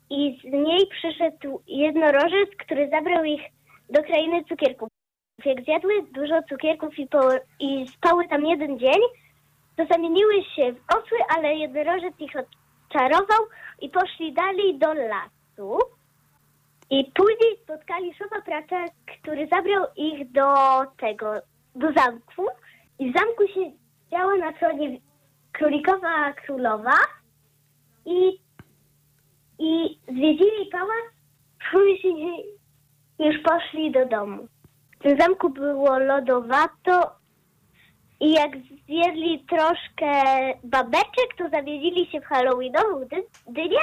i 0.09 0.39
z 0.41 0.43
niej 0.43 0.87
przyszedł 0.87 1.61
jednorożec, 1.67 2.49
który 2.59 2.89
zabrał 2.89 3.23
ich 3.23 3.41
do 3.89 4.03
krainy 4.03 4.43
cukierków. 4.43 4.89
Jak 5.45 5.63
zjadły 5.63 5.93
dużo 6.11 6.43
cukierków 6.49 6.99
i, 6.99 7.07
po, 7.07 7.29
i 7.59 7.87
spały 7.87 8.27
tam 8.27 8.45
jeden 8.45 8.79
dzień, 8.79 9.01
to 9.75 9.85
zamieniły 9.91 10.43
się 10.55 10.73
w 10.73 10.95
osły, 10.95 11.17
ale 11.37 11.55
jednorożec 11.55 12.13
ich 12.19 12.31
odczarował 12.35 13.47
i 13.81 13.89
poszli 13.89 14.33
dalej 14.33 14.77
do 14.77 14.93
lasu. 14.93 15.79
I 16.89 17.11
później 17.15 17.57
spotkali 17.63 18.13
szopa 18.13 18.41
pracza, 18.41 18.85
który 19.05 19.47
zabrał 19.47 19.85
ich 19.95 20.31
do 20.31 20.53
tego, 20.97 21.33
do 21.75 21.87
zamku. 21.91 22.45
I 22.99 23.11
w 23.11 23.17
zamku 23.17 23.47
się 23.53 23.71
działa 24.11 24.35
na 24.35 24.53
tronie 24.53 24.99
królikowa 25.51 26.33
królowa 26.33 26.97
i, 28.05 28.39
i 29.59 29.99
zwiedzili 30.07 30.65
pałac, 30.71 31.05
później 31.71 32.45
już 33.19 33.35
poszli 33.43 33.91
do 33.91 34.05
domu. 34.05 34.47
W 34.99 35.03
tym 35.03 35.19
zamku 35.19 35.49
było 35.49 35.99
lodowato 35.99 37.11
i 38.19 38.31
jak 38.33 38.51
zjedli 38.87 39.45
troszkę 39.49 40.11
babeczek, 40.63 41.29
to 41.37 41.49
zawiedzili 41.49 42.05
się 42.11 42.21
w 42.21 42.25
halloweenową 42.25 42.99
dy- 42.99 43.25
dynię, 43.47 43.79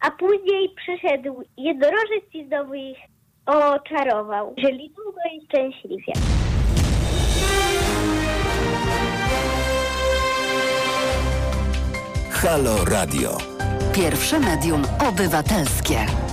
a 0.00 0.10
później 0.10 0.74
przyszedł 0.76 1.42
jednorożec 1.56 2.24
i 2.34 2.46
znowu 2.46 2.74
ich 2.74 2.98
oczarował. 3.46 4.54
Żyli 4.58 4.90
długo 4.90 5.20
i 5.34 5.44
szczęśliwie. 5.46 6.12
Halo 12.30 12.84
Radio. 12.84 13.55
Pierwsze 13.96 14.40
medium 14.40 14.82
obywatelskie. 15.08 16.25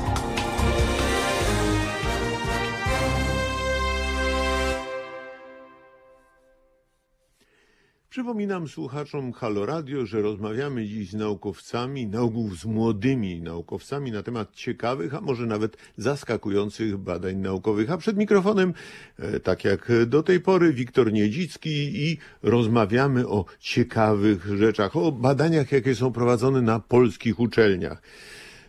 Przypominam 8.13 8.67
słuchaczom 8.67 9.31
Halo 9.31 9.65
Radio, 9.65 10.05
że 10.05 10.21
rozmawiamy 10.21 10.85
dziś 10.85 11.09
z 11.09 11.13
naukowcami, 11.13 12.07
nauków 12.07 12.59
z 12.59 12.65
młodymi 12.65 13.41
naukowcami 13.41 14.11
na 14.11 14.23
temat 14.23 14.55
ciekawych, 14.55 15.15
a 15.15 15.21
może 15.21 15.45
nawet 15.45 15.77
zaskakujących 15.97 16.97
badań 16.97 17.35
naukowych. 17.35 17.91
A 17.91 17.97
przed 17.97 18.17
mikrofonem, 18.17 18.73
e, 19.19 19.39
tak 19.39 19.63
jak 19.63 19.91
do 20.07 20.23
tej 20.23 20.39
pory, 20.39 20.73
Wiktor 20.73 21.13
Niedzicki 21.13 22.03
i 22.03 22.17
rozmawiamy 22.43 23.27
o 23.27 23.45
ciekawych 23.59 24.45
rzeczach, 24.57 24.95
o 24.95 25.11
badaniach, 25.11 25.71
jakie 25.71 25.95
są 25.95 26.11
prowadzone 26.11 26.61
na 26.61 26.79
polskich 26.79 27.39
uczelniach. 27.39 28.01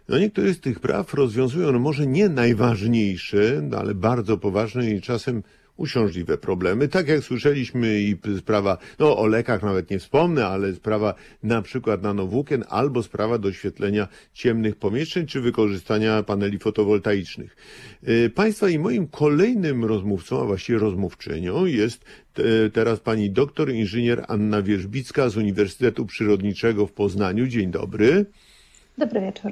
No 0.09 0.18
niektóre 0.18 0.55
z 0.55 0.61
tych 0.61 0.80
praw 0.80 1.14
rozwiązują 1.14 1.72
no 1.72 1.78
może 1.78 2.07
nie 2.07 2.28
najważniejsze, 2.28 3.61
no 3.62 3.78
ale 3.78 3.95
bardzo 3.95 4.38
poważne 4.38 4.90
i 4.90 5.01
czasem 5.01 5.42
uciążliwe 5.77 6.39
problemy. 6.39 6.89
Tak 6.89 7.09
jak 7.09 7.20
słyszeliśmy 7.20 8.01
i 8.01 8.16
sprawa, 8.39 8.79
no 8.99 9.18
o 9.18 9.27
lekach 9.27 9.62
nawet 9.62 9.91
nie 9.91 9.99
wspomnę, 9.99 10.47
ale 10.47 10.75
sprawa 10.75 11.14
na 11.43 11.62
przykład 11.62 12.03
nanowłókien 12.03 12.64
albo 12.68 13.03
sprawa 13.03 13.39
doświetlenia 13.39 14.09
ciemnych 14.33 14.77
pomieszczeń 14.77 15.27
czy 15.27 15.41
wykorzystania 15.41 16.22
paneli 16.22 16.59
fotowoltaicznych. 16.59 17.57
E, 18.03 18.31
Państwa 18.31 18.68
i 18.68 18.79
moim 18.79 19.07
kolejnym 19.07 19.85
rozmówcą, 19.85 20.43
a 20.43 20.45
właściwie 20.45 20.79
rozmówczynią 20.79 21.64
jest 21.64 22.05
teraz 22.72 23.01
pani 23.01 23.31
doktor 23.31 23.72
inżynier 23.72 24.25
Anna 24.29 24.62
Wierzbicka 24.62 25.29
z 25.29 25.37
Uniwersytetu 25.37 26.07
Przyrodniczego 26.07 26.87
w 26.87 26.93
Poznaniu. 26.93 27.47
Dzień 27.47 27.70
dobry. 27.70 28.27
Dobry 28.99 29.20
wieczór. 29.20 29.51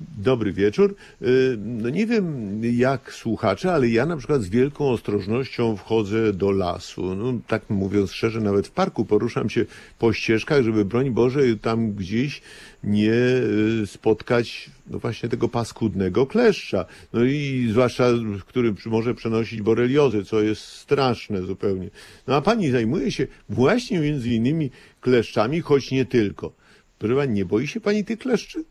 Dobry 0.00 0.52
wieczór. 0.52 0.94
Y, 1.22 1.56
No 1.58 1.88
nie 1.88 2.06
wiem 2.06 2.60
jak 2.64 3.12
słuchacze, 3.12 3.72
ale 3.72 3.88
ja 3.88 4.06
na 4.06 4.16
przykład 4.16 4.42
z 4.42 4.48
wielką 4.48 4.90
ostrożnością 4.90 5.76
wchodzę 5.76 6.32
do 6.32 6.50
lasu. 6.50 7.14
No, 7.14 7.32
tak 7.46 7.70
mówiąc 7.70 8.12
szczerze, 8.12 8.40
nawet 8.40 8.66
w 8.66 8.70
parku 8.70 9.04
poruszam 9.04 9.50
się 9.50 9.64
po 9.98 10.12
ścieżkach, 10.12 10.62
żeby 10.62 10.84
broń 10.84 11.10
Boże 11.10 11.40
tam 11.62 11.92
gdzieś 11.92 12.42
nie 12.84 13.12
y, 13.12 13.86
spotkać 13.86 14.70
no 14.90 14.98
właśnie 14.98 15.28
tego 15.28 15.48
paskudnego 15.48 16.26
kleszcza. 16.26 16.84
No 17.12 17.24
i 17.24 17.68
zwłaszcza, 17.70 18.08
który 18.46 18.74
może 18.86 19.14
przenosić 19.14 19.62
boreliozę, 19.62 20.24
co 20.24 20.40
jest 20.40 20.62
straszne 20.62 21.42
zupełnie. 21.42 21.90
No 22.26 22.36
a 22.36 22.40
pani 22.40 22.70
zajmuje 22.70 23.12
się 23.12 23.26
właśnie 23.48 24.00
między 24.00 24.28
innymi 24.28 24.70
kleszczami, 25.00 25.60
choć 25.60 25.90
nie 25.90 26.04
tylko. 26.04 26.52
Proszę 26.98 27.16
pani, 27.16 27.32
nie 27.32 27.44
boi 27.44 27.66
się 27.66 27.80
pani 27.80 28.04
tych 28.04 28.18
kleszczy? 28.18 28.64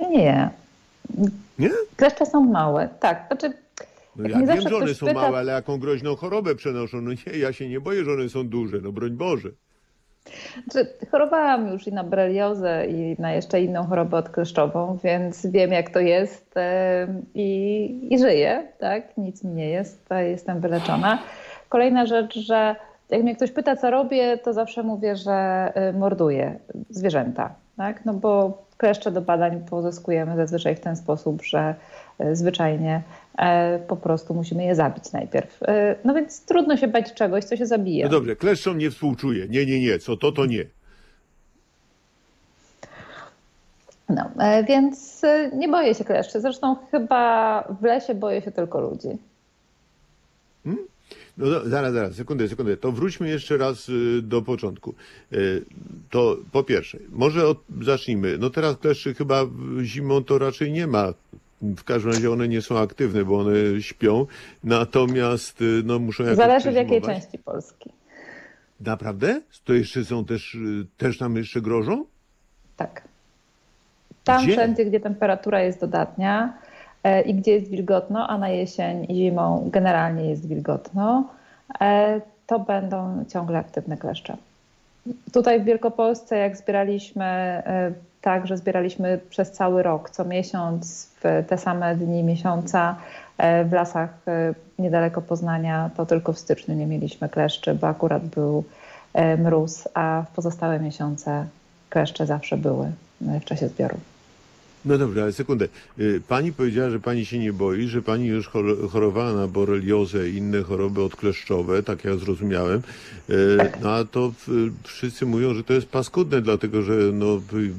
Nie. 0.00 0.50
Nie? 1.58 1.70
Kleszcze 1.96 2.26
są 2.26 2.40
małe. 2.44 2.88
Tak, 3.00 3.24
znaczy 3.26 3.52
No 4.16 4.28
ja 4.28 4.46
wiem, 4.46 4.68
że 4.68 4.76
one 4.76 4.94
są 4.94 5.06
pyta- 5.06 5.14
małe, 5.14 5.38
ale 5.38 5.52
jaką 5.52 5.78
groźną 5.78 6.16
chorobę 6.16 6.54
przenoszą? 6.54 7.00
No 7.00 7.10
nie, 7.10 7.38
ja 7.38 7.52
się 7.52 7.68
nie 7.68 7.80
boję, 7.80 8.04
że 8.04 8.12
one 8.12 8.28
są 8.28 8.48
duże, 8.48 8.78
no 8.82 8.92
broń 8.92 9.10
Boże. 9.10 9.48
Znaczy, 10.68 10.90
chorowałam 11.10 11.68
już 11.68 11.86
i 11.86 11.92
na 11.92 12.04
boreliozę, 12.04 12.86
i 12.86 13.16
na 13.18 13.32
jeszcze 13.32 13.60
inną 13.60 13.86
chorobę 13.86 14.16
odkleszczową, 14.16 14.98
więc 15.04 15.46
wiem, 15.46 15.72
jak 15.72 15.90
to 15.90 16.00
jest 16.00 16.54
i, 17.34 18.08
i 18.10 18.18
żyję, 18.18 18.68
tak? 18.78 19.16
Nic 19.16 19.44
mi 19.44 19.50
nie 19.54 19.68
jest, 19.70 20.08
jestem 20.26 20.60
wyleczona. 20.60 21.18
Kolejna 21.68 22.06
rzecz, 22.06 22.38
że 22.38 22.76
jak 23.10 23.22
mnie 23.22 23.36
ktoś 23.36 23.50
pyta, 23.50 23.76
co 23.76 23.90
robię, 23.90 24.38
to 24.38 24.52
zawsze 24.52 24.82
mówię, 24.82 25.16
że 25.16 25.72
y, 25.90 25.98
morduję 25.98 26.58
zwierzęta, 26.90 27.54
tak? 27.78 28.04
No 28.04 28.14
bo 28.14 28.62
kleszcze 28.76 29.10
do 29.10 29.20
badań 29.20 29.64
pozyskujemy 29.70 30.36
zazwyczaj 30.36 30.76
w 30.76 30.80
ten 30.80 30.96
sposób, 30.96 31.42
że 31.42 31.74
y, 32.20 32.36
zwyczajnie 32.36 33.02
e, 33.38 33.78
po 33.78 33.96
prostu 33.96 34.34
musimy 34.34 34.64
je 34.64 34.74
zabić 34.74 35.12
najpierw. 35.12 35.62
Y, 35.62 35.66
No 36.04 36.14
więc 36.14 36.44
trudno 36.44 36.76
się 36.76 36.88
bać 36.88 37.14
czegoś, 37.14 37.44
co 37.44 37.56
się 37.56 37.66
zabije. 37.66 38.04
No 38.04 38.10
dobrze, 38.10 38.36
kleszczom 38.36 38.78
nie 38.78 38.90
współczuję. 38.90 39.46
Nie, 39.48 39.66
nie, 39.66 39.80
nie, 39.80 39.98
co 39.98 40.16
to, 40.16 40.32
to 40.32 40.46
nie. 40.46 40.64
No, 44.08 44.30
e, 44.40 44.64
więc 44.64 45.24
e, 45.24 45.50
nie 45.56 45.68
boję 45.68 45.94
się 45.94 46.04
kleszczy. 46.04 46.40
Zresztą 46.40 46.76
chyba 46.90 47.62
w 47.80 47.84
lesie 47.84 48.14
boję 48.14 48.42
się 48.42 48.50
tylko 48.50 48.80
ludzi. 48.80 49.08
No 51.38 51.46
do, 51.50 51.68
zaraz, 51.68 51.92
zaraz, 51.94 52.14
sekundę, 52.14 52.48
sekundę. 52.48 52.76
To 52.76 52.92
wróćmy 52.92 53.28
jeszcze 53.28 53.56
raz 53.56 53.88
y, 53.88 54.20
do 54.22 54.42
początku. 54.42 54.94
Y, 55.32 55.64
To 56.10 56.36
po 56.52 56.62
pierwsze, 56.64 56.98
może 57.10 57.46
od, 57.48 57.58
zacznijmy. 57.82 58.38
No 58.38 58.50
teraz 58.50 58.76
kleszczy 58.76 59.14
chyba 59.14 59.42
zimą 59.82 60.24
to 60.24 60.38
raczej 60.38 60.72
nie 60.72 60.86
ma. 60.86 61.12
W 61.62 61.84
każdym 61.84 62.12
razie 62.12 62.30
one 62.30 62.48
nie 62.48 62.62
są 62.62 62.78
aktywne, 62.78 63.24
bo 63.24 63.38
one 63.38 63.52
śpią. 63.80 64.26
Natomiast 64.64 65.60
y, 65.60 65.82
no 65.84 65.98
muszą 65.98 66.22
jakoś 66.22 66.36
Zależy 66.36 66.70
w 66.70 66.74
jakiej 66.74 67.00
przezimować. 67.00 67.22
części 67.22 67.38
Polski. 67.38 67.90
Naprawdę? 68.80 69.40
To 69.64 69.74
jeszcze 69.74 70.04
są 70.04 70.24
też, 70.24 70.54
y, 70.54 70.86
też 70.96 71.20
nam 71.20 71.36
jeszcze 71.36 71.60
grożą? 71.60 72.04
Tak. 72.76 73.02
Tam 74.24 74.42
Gdzie? 74.44 74.52
wszędzie, 74.52 74.84
gdzie 74.84 75.00
temperatura 75.00 75.62
jest 75.62 75.80
dodatnia 75.80 76.58
i 77.26 77.34
gdzie 77.34 77.52
jest 77.52 77.70
wilgotno, 77.70 78.28
a 78.28 78.38
na 78.38 78.48
jesień 78.48 79.06
i 79.08 79.14
zimą 79.14 79.68
generalnie 79.72 80.30
jest 80.30 80.48
wilgotno, 80.48 81.24
e, 81.80 82.20
to 82.46 82.58
będą 82.58 83.24
ciągle 83.28 83.58
aktywne 83.58 83.96
kleszcze. 83.96 84.36
Tutaj 85.32 85.60
w 85.60 85.64
Wielkopolsce, 85.64 86.36
jak 86.38 86.56
zbieraliśmy, 86.56 87.24
e, 87.24 87.92
tak, 88.20 88.46
że 88.46 88.56
zbieraliśmy 88.56 89.20
przez 89.30 89.52
cały 89.52 89.82
rok, 89.82 90.10
co 90.10 90.24
miesiąc, 90.24 91.08
w 91.20 91.44
te 91.48 91.58
same 91.58 91.96
dni 91.96 92.22
miesiąca 92.22 92.96
e, 93.38 93.64
w 93.64 93.72
lasach 93.72 94.10
e, 94.26 94.54
niedaleko 94.78 95.22
Poznania, 95.22 95.90
to 95.96 96.06
tylko 96.06 96.32
w 96.32 96.38
styczniu 96.38 96.74
nie 96.74 96.86
mieliśmy 96.86 97.28
kleszczy, 97.28 97.74
bo 97.74 97.88
akurat 97.88 98.24
był 98.24 98.64
e, 99.14 99.36
mróz, 99.36 99.88
a 99.94 100.24
w 100.30 100.34
pozostałe 100.34 100.80
miesiące 100.80 101.46
kleszcze 101.90 102.26
zawsze 102.26 102.56
były 102.56 102.92
e, 103.28 103.40
w 103.40 103.44
czasie 103.44 103.68
zbioru. 103.68 103.96
No 104.84 104.98
dobrze, 104.98 105.22
ale 105.22 105.32
sekundę. 105.32 105.68
Y, 105.98 106.20
Pani 106.28 106.52
powiedziała, 106.52 106.90
że 106.90 107.00
pani 107.00 107.26
się 107.26 107.38
nie 107.38 107.52
boi, 107.52 107.86
że 107.88 108.02
pani 108.02 108.26
już 108.26 108.48
chor- 108.48 108.90
chorowała 108.90 109.32
na 109.32 109.46
boreliozę 109.48 110.28
i 110.28 110.36
inne 110.36 110.62
choroby 110.62 111.02
odkleszczowe, 111.02 111.82
tak 111.82 112.04
ja 112.04 112.16
zrozumiałem. 112.16 112.82
Y, 113.30 113.34
No 113.82 113.90
a 113.90 114.04
to 114.04 114.32
wszyscy 114.82 115.26
mówią, 115.26 115.54
że 115.54 115.64
to 115.64 115.72
jest 115.72 115.88
paskudne, 115.88 116.40
dlatego 116.42 116.82
że 116.82 116.92
no, 117.12 117.26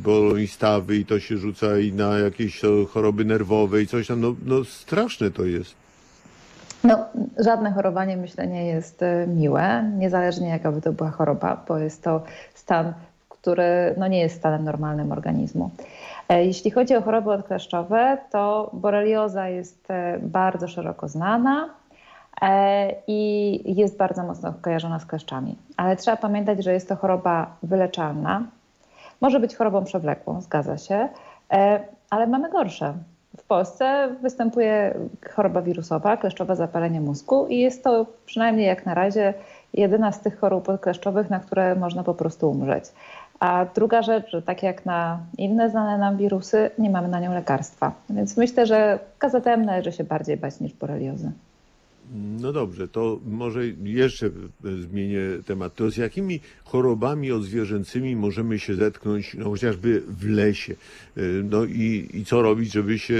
bolą 0.04 0.36
i 0.36 0.48
stawy 0.48 0.96
i 0.98 1.06
to 1.06 1.20
się 1.20 1.38
rzuca 1.38 1.80
i 1.80 1.94
na 1.94 2.18
jakieś 2.20 2.66
o, 2.66 2.86
choroby 2.86 3.26
nerwowe 3.26 3.82
i 3.82 3.88
coś 3.88 4.08
tam. 4.08 4.22
No, 4.22 4.36
no 4.46 4.64
straszne 4.66 5.32
to 5.32 5.46
jest. 5.46 5.74
No, 6.84 7.06
żadne 7.38 7.72
chorowanie 7.72 8.18
myślę 8.18 8.48
nie 8.48 8.66
jest 8.68 9.04
e, 9.04 9.28
miłe, 9.28 9.92
niezależnie 9.98 10.48
jaka 10.50 10.72
by 10.72 10.82
to 10.82 10.92
była 10.94 11.12
choroba, 11.12 11.66
bo 11.68 11.78
jest 11.78 12.04
to 12.04 12.24
stan, 12.54 12.94
który 13.30 13.64
no, 13.98 14.08
nie 14.08 14.20
jest 14.20 14.36
stanem 14.36 14.64
normalnym 14.64 15.12
organizmu. 15.12 15.72
E, 16.30 16.46
Jeśli 16.46 16.72
chodzi 16.72 16.96
o 16.96 17.02
choroby 17.02 17.32
odkleszczowe, 17.32 18.18
to 18.32 18.70
borelioza 18.74 19.48
jest 19.48 19.92
e, 19.92 20.20
bardzo 20.22 20.68
szeroko 20.68 21.08
znana 21.08 21.70
e, 22.42 22.92
i 23.08 23.76
jest 23.76 23.98
bardzo 23.98 24.24
mocno 24.24 24.54
kojarzona 24.62 25.00
z 25.00 25.06
kleszczami. 25.06 25.56
Ale 25.78 25.96
trzeba 25.96 26.18
pamiętać, 26.18 26.64
że 26.64 26.74
jest 26.74 26.90
to 26.90 26.96
choroba 26.96 27.56
wyleczalna. 27.64 28.44
Może 29.22 29.40
być 29.40 29.56
chorobą 29.56 29.84
przewlekłą, 29.84 30.42
zgadza 30.42 30.78
się, 30.78 31.10
ale 32.10 32.28
mamy 32.28 32.50
gorsze. 32.50 32.94
W 33.38 33.44
Polsce 33.44 34.16
występuje 34.22 34.96
choroba 35.36 35.62
wirusowa, 35.62 36.18
kleszczowe 36.18 36.56
zapalenie 36.56 37.02
mózgu 37.02 37.48
i 37.48 37.58
jest 37.58 37.84
to 37.84 38.06
przynajmniej 38.26 38.68
jak 38.68 38.86
na 38.86 38.94
razie 38.94 39.34
jedyna 39.74 40.12
z 40.12 40.20
tych 40.20 40.40
chorób 40.40 40.80
kleszczowych, 40.82 41.30
na 41.30 41.40
które 41.40 41.76
można 41.76 42.04
po 42.04 42.14
prostu 42.14 42.52
umrzeć. 42.52 42.86
A 43.40 43.66
druga 43.76 44.02
rzecz, 44.02 44.26
że 44.32 44.42
tak 44.42 44.64
jak 44.64 44.86
na 44.86 45.20
inne 45.38 45.70
znane 45.70 45.98
nam 45.98 46.18
wirusy, 46.18 46.70
nie 46.78 46.90
mamy 46.90 47.08
na 47.08 47.20
nią 47.20 47.34
lekarstwa. 47.34 47.94
Więc 48.10 48.38
myślę, 48.38 48.66
że 48.66 49.00
KZM 49.20 49.66
należy 49.66 49.92
się 49.92 50.04
bardziej 50.04 50.38
bać 50.38 50.60
niż 50.60 50.74
boreliozy. 50.74 51.32
No 52.14 52.54
dobrze, 52.54 52.88
to 52.88 53.20
może 53.26 53.68
jeszcze 53.84 54.30
zmienię 54.90 55.20
temat. 55.46 55.76
To 55.76 55.92
z 55.92 55.98
jakimi 55.98 56.40
chorobami 56.64 57.32
odzwierzęcymi 57.32 58.16
możemy 58.16 58.60
się 58.60 58.76
zetknąć, 58.76 59.34
no 59.40 59.50
chociażby 59.50 60.02
w 60.08 60.30
lesie? 60.30 60.74
E, 61.18 61.22
No 61.44 61.66
i, 61.66 62.10
i 62.14 62.26
co 62.26 62.42
robić, 62.42 62.74
żeby 62.74 63.00
się 63.00 63.16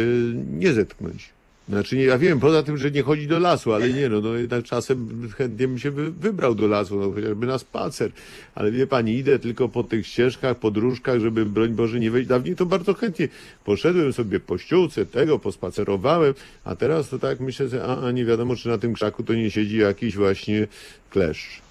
nie 0.52 0.74
zetknąć? 0.74 1.30
Znaczy 1.70 1.98
nie, 1.98 2.04
ja 2.04 2.18
wiem, 2.18 2.40
poza 2.40 2.64
tym, 2.64 2.78
że 2.78 2.92
nie 2.92 3.04
chodzi 3.04 3.28
do 3.28 3.40
lasu, 3.40 3.74
ale 3.74 3.90
nie, 3.90 4.10
no, 4.10 4.22
no 4.22 4.34
jednak 4.34 4.64
czasem 4.64 5.30
chętnie 5.38 5.68
bym 5.68 5.80
się 5.80 5.92
wy, 5.92 6.12
wybrał 6.12 6.56
do 6.56 6.68
lasu, 6.68 7.00
no 7.00 7.12
chociażby 7.12 7.48
na 7.48 7.58
spacer. 7.58 8.12
Ale 8.56 8.72
wie 8.72 8.88
pani, 8.88 9.16
idę 9.16 9.40
tylko 9.40 9.70
po 9.70 9.84
tych 9.84 10.08
ścieżkach, 10.08 10.58
podróżkach, 10.58 11.20
żeby 11.20 11.46
broń 11.46 11.70
Boże 11.70 12.00
nie 12.00 12.12
wejść. 12.12 12.30
Dawniej 12.30 12.56
to 12.56 12.66
bardzo 12.66 12.94
chętnie 12.94 13.28
poszedłem 13.66 14.14
sobie 14.14 14.40
po 14.40 14.58
ściółce 14.58 15.06
tego, 15.06 15.40
pospacerowałem, 15.40 16.34
a 16.64 16.76
teraz 16.76 17.10
to 17.10 17.20
tak 17.20 17.40
myślę, 17.40 17.68
że 17.68 17.84
a, 17.84 18.02
a 18.02 18.12
nie 18.12 18.26
wiadomo, 18.26 18.56
czy 18.56 18.70
na 18.70 18.78
tym 18.78 18.94
krzaku 18.94 19.24
to 19.24 19.34
nie 19.34 19.52
siedzi 19.52 19.78
jakiś 19.78 20.16
właśnie 20.18 20.68
kleszcz. 21.10 21.62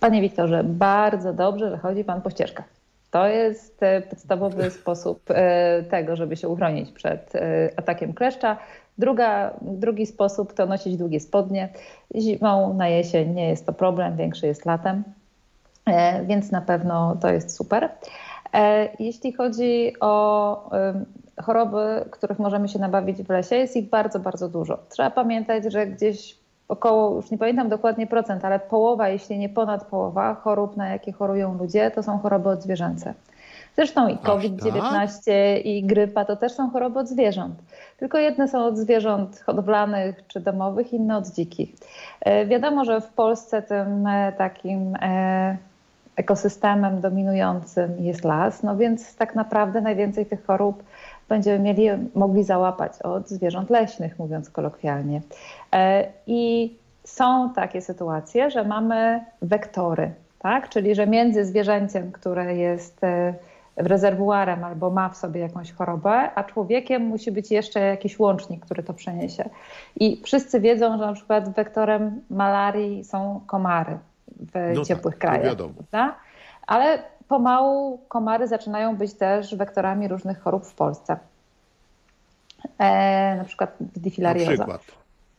Panie 0.00 0.20
Wiktorze, 0.20 0.64
bardzo 0.64 1.32
dobrze, 1.32 1.70
że 1.70 1.78
chodzi 1.78 2.04
Pan 2.04 2.22
po 2.22 2.30
ścieżkach. 2.30 2.77
To 3.10 3.26
jest 3.26 3.82
e, 3.82 4.02
podstawowy 4.02 4.70
sposób 4.80 5.22
e, 5.30 5.82
tego, 5.82 6.16
żeby 6.16 6.36
się 6.36 6.48
uchronić 6.48 6.92
przed 6.92 7.36
e, 7.36 7.70
atakiem 7.76 8.12
kleszcza. 8.12 8.56
Druga, 8.98 9.54
drugi 9.62 10.06
sposób 10.06 10.52
to 10.52 10.66
nosić 10.66 10.96
długie 10.96 11.20
spodnie. 11.20 11.68
Zimą 12.16 12.74
na 12.74 12.88
jesień 12.88 13.34
nie 13.34 13.48
jest 13.48 13.66
to 13.66 13.72
problem, 13.72 14.16
większy 14.16 14.46
jest 14.46 14.66
latem, 14.66 15.02
więc 16.26 16.50
na 16.50 16.60
pewno 16.60 17.16
to 17.20 17.30
jest 17.30 17.56
super. 17.56 17.90
Jeśli 18.98 19.32
chodzi 19.32 19.92
o 20.00 20.70
choroby, 21.42 22.04
których 22.10 22.38
możemy 22.38 22.68
się 22.68 22.78
nabawić 22.78 23.22
w 23.22 23.30
lesie, 23.30 23.56
jest 23.56 23.76
ich 23.76 23.88
bardzo, 23.88 24.20
bardzo 24.20 24.48
dużo. 24.48 24.78
Trzeba 24.88 25.10
pamiętać, 25.10 25.64
że 25.72 25.86
gdzieś 25.86 26.37
około, 26.68 27.16
już 27.16 27.30
nie 27.30 27.38
pamiętam 27.38 27.68
dokładnie 27.68 28.06
procent, 28.06 28.44
ale 28.44 28.58
połowa, 28.58 29.08
jeśli 29.08 29.38
nie 29.38 29.48
ponad 29.48 29.84
połowa 29.84 30.34
chorób, 30.34 30.76
na 30.76 30.88
jakie 30.88 31.12
chorują 31.12 31.58
ludzie, 31.58 31.90
to 31.90 32.02
są 32.02 32.18
choroby 32.18 32.48
odzwierzęce. 32.48 33.14
Zresztą 33.76 34.08
i 34.08 34.16
tak? 34.16 34.22
COVID-19 34.22 35.32
i 35.64 35.82
grypa 35.84 36.24
to 36.24 36.36
też 36.36 36.52
są 36.52 36.70
choroby 36.70 36.98
od 36.98 37.08
zwierząt. 37.08 37.54
Tylko 37.96 38.18
jedne 38.18 38.48
są 38.48 38.64
od 38.64 38.78
zwierząt 38.78 39.40
hodowlanych 39.40 40.26
czy 40.26 40.40
domowych, 40.40 40.92
inne 40.92 41.16
od 41.16 41.28
dzikich. 41.28 41.70
E, 42.20 42.46
Wiadomo, 42.46 42.84
że 42.84 43.00
w 43.00 43.08
Polsce 43.08 43.62
tym 43.62 44.06
e, 44.06 44.32
takim 44.32 44.96
e, 45.02 45.56
ekosystemem 46.16 47.00
dominującym 47.00 47.98
jest 47.98 48.24
las, 48.24 48.62
no 48.62 48.76
więc 48.76 49.16
tak 49.16 49.34
naprawdę 49.34 49.80
najwięcej 49.80 50.26
tych 50.26 50.46
chorób 50.46 50.82
będziemy 51.28 51.58
mieli, 51.58 51.88
mogli 52.14 52.44
załapać 52.44 53.02
od 53.02 53.28
zwierząt 53.28 53.70
leśnych, 53.70 54.18
mówiąc 54.18 54.50
kolokwialnie. 54.50 55.20
E, 55.74 56.04
I 56.26 56.72
są 57.04 57.52
takie 57.54 57.80
sytuacje, 57.80 58.50
że 58.50 58.64
mamy 58.64 59.24
wektory, 59.42 60.10
tak? 60.38 60.68
czyli 60.68 60.94
że 60.94 61.06
między 61.06 61.44
zwierzęciem, 61.44 62.12
które 62.12 62.56
jest 62.56 63.04
e, 63.04 63.34
rezerwuarem 63.76 64.64
albo 64.64 64.90
ma 64.90 65.08
w 65.08 65.16
sobie 65.16 65.40
jakąś 65.40 65.72
chorobę, 65.72 66.30
a 66.34 66.44
człowiekiem 66.44 67.02
musi 67.02 67.32
być 67.32 67.50
jeszcze 67.50 67.80
jakiś 67.80 68.18
łącznik, 68.18 68.64
który 68.64 68.82
to 68.82 68.94
przeniesie. 68.94 69.48
I 70.00 70.20
wszyscy 70.24 70.60
wiedzą, 70.60 70.98
że 70.98 71.06
na 71.06 71.12
przykład 71.12 71.54
wektorem 71.54 72.20
malarii 72.30 73.04
są 73.04 73.40
komary 73.46 73.98
w 74.40 74.72
No 74.74 74.84
ciepłych 74.84 75.14
tak, 75.14 75.20
krajach. 75.20 75.44
wiadomo. 75.46 75.74
Prawda? 75.74 76.14
Ale 76.66 76.98
pomału 77.28 77.98
komary 78.08 78.48
zaczynają 78.48 78.96
być 78.96 79.14
też 79.14 79.54
wektorami 79.54 80.08
różnych 80.08 80.40
chorób 80.40 80.66
w 80.66 80.74
Polsce. 80.74 81.16
E, 82.78 83.36
na 83.36 83.44
przykład 83.44 83.76
przykład. 84.56 84.80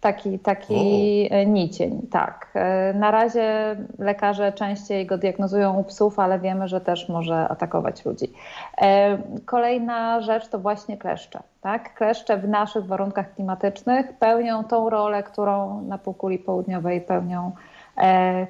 Taki, 0.02 0.40
taki 0.40 1.30
nicień, 1.46 2.08
tak. 2.12 2.52
E, 2.56 2.94
Na 2.94 3.12
razie 3.12 3.76
lekarze 3.98 4.52
częściej 4.52 5.06
go 5.06 5.18
diagnozują 5.18 5.74
u 5.74 5.84
psów, 5.84 6.20
ale 6.20 6.40
wiemy, 6.40 6.68
że 6.68 6.82
też 6.82 7.10
może 7.10 7.48
atakować 7.48 8.06
ludzi. 8.06 8.34
E, 8.82 9.18
Kolejna 9.46 10.22
rzecz 10.22 10.48
to 10.48 10.60
właśnie 10.60 10.98
kleszcze. 10.98 11.40
Tak? 11.62 11.94
Kleszcze 11.94 12.38
w 12.38 12.48
naszych 12.48 12.86
warunkach 12.86 13.34
klimatycznych 13.34 14.14
pełnią 14.18 14.64
tą 14.64 14.90
rolę, 14.90 15.24
którą 15.24 15.82
na 15.82 15.98
półkuli 15.98 16.40
południowej 16.40 17.02
pełnią 17.02 17.52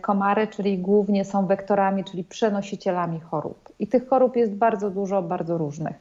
komary, 0.02 0.47
czyli 0.47 0.78
głównie 0.78 1.26
są 1.26 1.45
wektorami, 1.45 2.04
czyli 2.04 2.24
przenosicielami 2.24 3.20
chorób. 3.20 3.70
I 3.80 3.88
tych 3.88 4.10
chorób 4.10 4.36
jest 4.36 4.54
bardzo 4.54 4.89
dużo, 4.89 5.22
bardzo 5.22 5.58
różnych. 5.58 5.95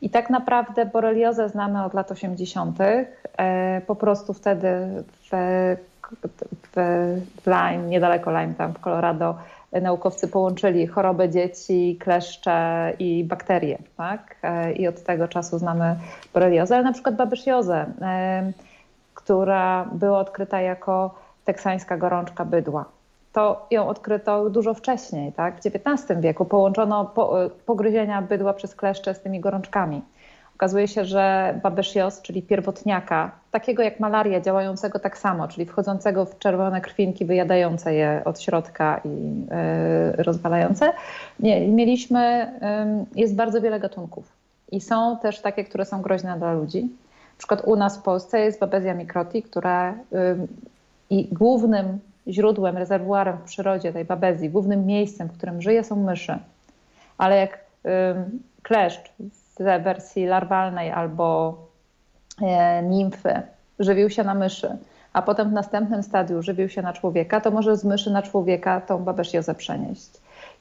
I 0.00 0.10
tak 0.10 0.30
naprawdę 0.30 0.86
boreliozę 0.86 1.48
znamy 1.48 1.84
od 1.84 1.94
lat 1.94 2.10
80. 2.10 2.78
E, 2.80 3.80
Po 3.86 3.96
prostu 3.96 4.34
wtedy 4.34 4.68
w, 5.22 5.30
w, 6.22 6.76
w 7.42 7.46
Lyme, 7.46 7.88
niedaleko 7.88 8.30
Lyme, 8.30 8.54
tam 8.54 8.72
w 8.72 8.80
Colorado, 8.80 9.34
e, 9.72 9.80
naukowcy 9.80 10.28
połączyli 10.28 10.86
chorobę 10.86 11.28
dzieci, 11.28 11.96
kleszcze 12.00 12.92
i 12.98 13.24
bakterie. 13.24 13.78
Tak? 13.96 14.36
E, 14.42 14.72
I 14.72 14.88
od 14.88 15.02
tego 15.02 15.28
czasu 15.28 15.58
znamy 15.58 15.96
boreliozę, 16.34 16.74
ale 16.74 16.84
na 16.84 16.92
przykład 16.92 17.16
babysziozę, 17.16 17.86
e, 18.02 18.52
która 19.14 19.84
była 19.92 20.18
odkryta 20.18 20.60
jako 20.60 21.14
teksańska 21.52 21.96
gorączka 21.96 22.44
bydła 22.44 22.84
to 23.32 23.66
ją 23.70 23.88
odkryto 23.88 24.50
dużo 24.50 24.74
wcześniej, 24.74 25.32
tak? 25.32 25.54
w 25.54 25.66
XIX 25.66 26.20
wieku. 26.20 26.44
Połączono 26.44 27.04
po, 27.04 27.34
pogryzienia 27.66 28.22
bydła 28.22 28.52
przez 28.52 28.74
kleszcze 28.74 29.14
z 29.14 29.20
tymi 29.20 29.40
gorączkami. 29.40 30.02
Okazuje 30.56 30.88
się, 30.88 31.04
że 31.04 31.54
babeszios, 31.62 32.22
czyli 32.22 32.42
pierwotniaka, 32.42 33.30
takiego 33.50 33.82
jak 33.82 34.00
malaria, 34.00 34.40
działającego 34.40 34.98
tak 34.98 35.18
samo, 35.18 35.48
czyli 35.48 35.66
wchodzącego 35.66 36.24
w 36.24 36.38
czerwone 36.38 36.80
krwinki, 36.80 37.24
wyjadające 37.24 37.94
je 37.94 38.22
od 38.24 38.40
środka 38.40 39.00
i 39.04 39.08
y, 40.18 40.22
rozwalające, 40.22 40.92
nie, 41.38 41.68
mieliśmy, 41.68 42.52
y, 43.14 43.20
jest 43.20 43.34
bardzo 43.34 43.60
wiele 43.60 43.80
gatunków. 43.80 44.32
I 44.72 44.80
są 44.80 45.18
też 45.22 45.40
takie, 45.40 45.64
które 45.64 45.84
są 45.84 46.02
groźne 46.02 46.38
dla 46.38 46.52
ludzi. 46.52 46.82
Na 46.82 47.38
przykład 47.38 47.62
u 47.64 47.76
nas 47.76 47.98
w 47.98 48.02
Polsce 48.02 48.40
jest 48.40 48.60
babezja 48.60 48.94
microti, 48.94 49.42
która 49.42 49.92
y, 49.92 49.96
i 51.10 51.28
głównym 51.34 51.98
źródłem, 52.28 52.76
rezerwuarem 52.76 53.36
w 53.36 53.42
przyrodzie 53.42 53.92
tej 53.92 54.04
babezji, 54.04 54.50
głównym 54.50 54.86
miejscem, 54.86 55.28
w 55.28 55.32
którym 55.32 55.62
żyje, 55.62 55.84
są 55.84 55.96
myszy. 55.96 56.38
Ale 57.18 57.36
jak 57.36 57.58
kleszcz 58.62 59.12
w 59.58 59.82
wersji 59.82 60.26
larwalnej 60.26 60.90
albo 60.90 61.54
e, 62.42 62.82
nimfy 62.82 63.42
żywił 63.78 64.10
się 64.10 64.24
na 64.24 64.34
myszy, 64.34 64.76
a 65.12 65.22
potem 65.22 65.50
w 65.50 65.52
następnym 65.52 66.02
stadium 66.02 66.42
żywił 66.42 66.68
się 66.68 66.82
na 66.82 66.92
człowieka, 66.92 67.40
to 67.40 67.50
może 67.50 67.76
z 67.76 67.84
myszy 67.84 68.10
na 68.10 68.22
człowieka 68.22 68.80
tą 68.80 69.04
babesziozę 69.04 69.54
przenieść. 69.54 70.10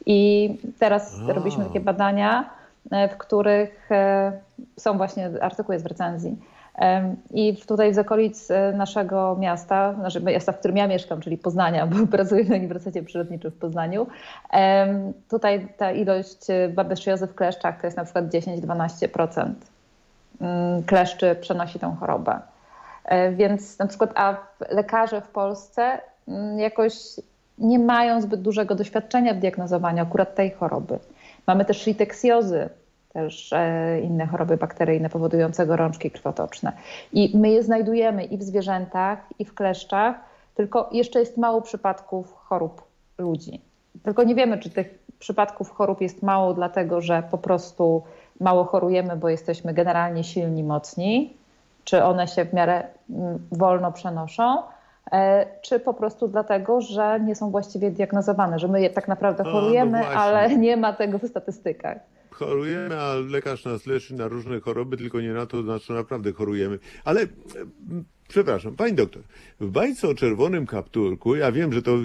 I 0.05 0.49
teraz 0.79 1.15
A. 1.29 1.33
robiliśmy 1.33 1.65
takie 1.65 1.79
badania, 1.79 2.49
e, 2.91 3.09
w 3.09 3.17
których 3.17 3.91
e, 3.91 4.31
są 4.77 4.97
właśnie, 4.97 5.29
artykuł 5.41 5.73
jest 5.73 5.85
w 5.85 5.87
recenzji, 5.87 6.37
I 7.31 7.57
tutaj 7.67 7.93
z 7.93 7.97
okolic 7.97 8.51
e, 8.51 8.73
naszego 8.73 9.35
miasta, 9.39 9.93
znaczy 9.93 10.21
miasta, 10.21 10.51
w 10.51 10.59
którym 10.59 10.77
ja 10.77 10.87
mieszkam, 10.87 11.21
czyli 11.21 11.37
Poznania, 11.37 11.87
bo 11.91 12.07
pracuję 12.07 12.43
na 12.43 12.55
Uniwersytecie 12.55 13.03
Przyrodniczym 13.03 13.51
w 13.51 13.55
Poznaniu, 13.55 14.07
tutaj 15.29 15.67
ta 15.77 15.91
ilość 15.91 16.49
e, 16.49 16.69
babeszyjozy 16.69 17.27
w 17.27 17.35
kleszczach 17.35 17.81
to 17.81 17.87
jest 17.87 17.97
na 17.97 18.03
przykład 18.03 18.25
10-12% 18.25 19.51
mm, 20.41 20.83
kleszczy 20.83 21.35
przenosi 21.41 21.79
tę 21.79 21.95
chorobę. 21.99 22.39
E, 23.05 23.31
Więc 23.31 23.79
na 23.79 23.87
przykład, 23.87 24.11
a 24.15 24.35
lekarze 24.69 25.21
w 25.21 25.27
Polsce 25.27 25.99
mm, 26.27 26.59
jakoś 26.59 26.93
nie 27.57 27.79
mają 27.79 28.21
zbyt 28.21 28.41
dużego 28.41 28.75
doświadczenia 28.75 29.33
w 29.33 29.37
diagnozowaniu 29.37 30.03
akurat 30.03 30.35
tej 30.35 30.51
choroby. 30.51 30.99
Mamy 31.47 31.65
też 31.65 31.85
liteksjozy, 31.85 32.69
też 33.23 33.53
e, 33.53 33.99
inne 34.01 34.27
choroby 34.27 34.57
bakteryjne 34.57 35.09
powodujące 35.09 35.65
gorączki 35.65 36.11
krwotoczne. 36.11 36.71
I 37.13 37.37
my 37.37 37.49
je 37.49 37.63
znajdujemy 37.63 38.23
i 38.23 38.37
w 38.37 38.43
zwierzętach, 38.43 39.19
i 39.39 39.45
w 39.45 39.53
kleszczach, 39.53 40.15
tylko 40.55 40.89
jeszcze 40.91 41.19
jest 41.19 41.37
mało 41.37 41.61
przypadków 41.61 42.33
chorób 42.33 42.81
ludzi. 43.17 43.61
Tylko 44.03 44.23
nie 44.23 44.35
wiemy, 44.35 44.57
czy 44.57 44.69
tych 44.69 44.99
przypadków 45.19 45.71
chorób 45.71 46.01
jest 46.01 46.23
mało, 46.23 46.53
dlatego 46.53 47.01
że 47.01 47.23
po 47.31 47.37
prostu 47.37 48.03
mało 48.39 48.63
chorujemy, 48.63 49.15
bo 49.15 49.29
jesteśmy 49.29 49.73
generalnie 49.73 50.23
silni, 50.23 50.63
mocni, 50.63 51.33
czy 51.83 52.03
one 52.03 52.27
się 52.27 52.45
w 52.45 52.53
miarę 52.53 52.83
mm, 53.09 53.39
wolno 53.51 53.91
przenoszą, 53.91 54.57
e, 55.11 55.45
czy 55.61 55.79
po 55.79 55.93
prostu 55.93 56.27
dlatego, 56.27 56.81
że 56.81 57.19
nie 57.19 57.35
są 57.35 57.51
właściwie 57.51 57.91
diagnozowane, 57.91 58.59
że 58.59 58.67
my 58.67 58.81
je 58.81 58.89
tak 58.89 59.07
naprawdę 59.07 59.43
A, 59.43 59.47
no 59.47 59.51
chorujemy, 59.51 60.07
ale 60.07 60.55
nie 60.57 60.77
ma 60.77 60.93
tego 60.93 61.19
w 61.19 61.27
statystykach. 61.27 61.97
Chorujemy, 62.39 62.99
a 62.99 63.15
lekarz 63.15 63.65
nas 63.65 63.85
leczy 63.85 64.13
na 64.13 64.27
różne 64.27 64.59
choroby, 64.59 64.97
tylko 64.97 65.21
nie 65.21 65.33
na 65.33 65.45
to, 65.45 65.63
na 65.63 65.79
co 65.79 65.93
naprawdę 65.93 66.33
chorujemy. 66.33 66.79
Ale, 67.03 67.21
e, 67.21 67.27
przepraszam, 68.27 68.75
pani 68.75 68.93
doktor, 68.93 69.23
w 69.59 69.69
bajce 69.69 70.07
o 70.07 70.13
czerwonym 70.13 70.65
kapturku, 70.65 71.35
ja 71.35 71.51
wiem, 71.51 71.73
że 71.73 71.81
to 71.81 71.97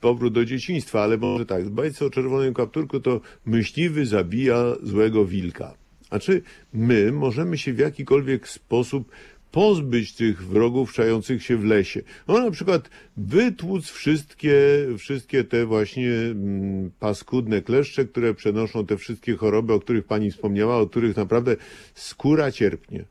powrót 0.00 0.32
do 0.32 0.44
dzieciństwa, 0.44 1.02
ale 1.02 1.16
może 1.16 1.46
tak, 1.46 1.64
w 1.64 1.70
bajce 1.70 2.06
o 2.06 2.10
czerwonym 2.10 2.54
kapturku 2.54 3.00
to 3.00 3.20
myśliwy 3.46 4.06
zabija 4.06 4.64
złego 4.82 5.24
wilka. 5.24 5.74
A 6.10 6.18
czy 6.18 6.42
my 6.72 7.12
możemy 7.12 7.58
się 7.58 7.72
w 7.72 7.78
jakikolwiek 7.78 8.48
sposób 8.48 9.10
pozbyć 9.54 10.14
tych 10.14 10.46
wrogów 10.46 10.92
czających 10.92 11.42
się 11.42 11.56
w 11.56 11.64
lesie. 11.64 12.00
No 12.28 12.38
na 12.38 12.50
przykład 12.50 12.82
wytłuc 13.16 13.90
wszystkie, 13.90 14.56
wszystkie 14.98 15.44
te 15.44 15.66
właśnie 15.66 16.10
mm, 16.10 16.90
paskudne 17.00 17.62
kleszcze, 17.62 18.04
które 18.04 18.34
przenoszą 18.34 18.86
te 18.86 18.96
wszystkie 18.96 19.36
choroby, 19.36 19.72
o 19.72 19.80
których 19.80 20.06
pani 20.06 20.30
wspomniała, 20.30 20.76
o 20.76 20.86
których 20.86 21.16
naprawdę 21.16 21.56
skóra 21.94 22.52
cierpnie. 22.52 23.04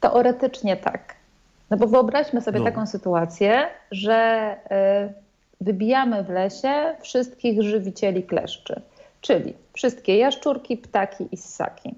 Teoretycznie 0.00 0.76
tak. 0.76 1.14
No 1.70 1.76
bo 1.76 1.86
wyobraźmy 1.86 2.40
sobie 2.40 2.58
No. 2.58 2.64
taką 2.64 2.86
sytuację, 2.86 3.66
że 3.90 4.56
y, 5.10 5.64
wybijamy 5.64 6.24
w 6.24 6.28
lesie 6.28 6.94
wszystkich 7.00 7.62
żywicieli 7.62 8.22
kleszczy, 8.22 8.82
czyli 9.20 9.54
wszystkie 9.72 10.16
jaszczurki, 10.16 10.76
ptaki 10.76 11.28
i 11.32 11.36
ssaki. 11.36 11.94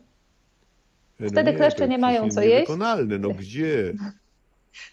No 1.20 1.28
Wtedy 1.28 1.52
kleszcze 1.52 1.78
to 1.78 1.86
nie 1.86 1.98
mają 1.98 2.30
co 2.30 2.40
jeść. 2.40 2.54
Niewykonalne, 2.54 3.18
no 3.18 3.28
gdzie? 3.28 3.92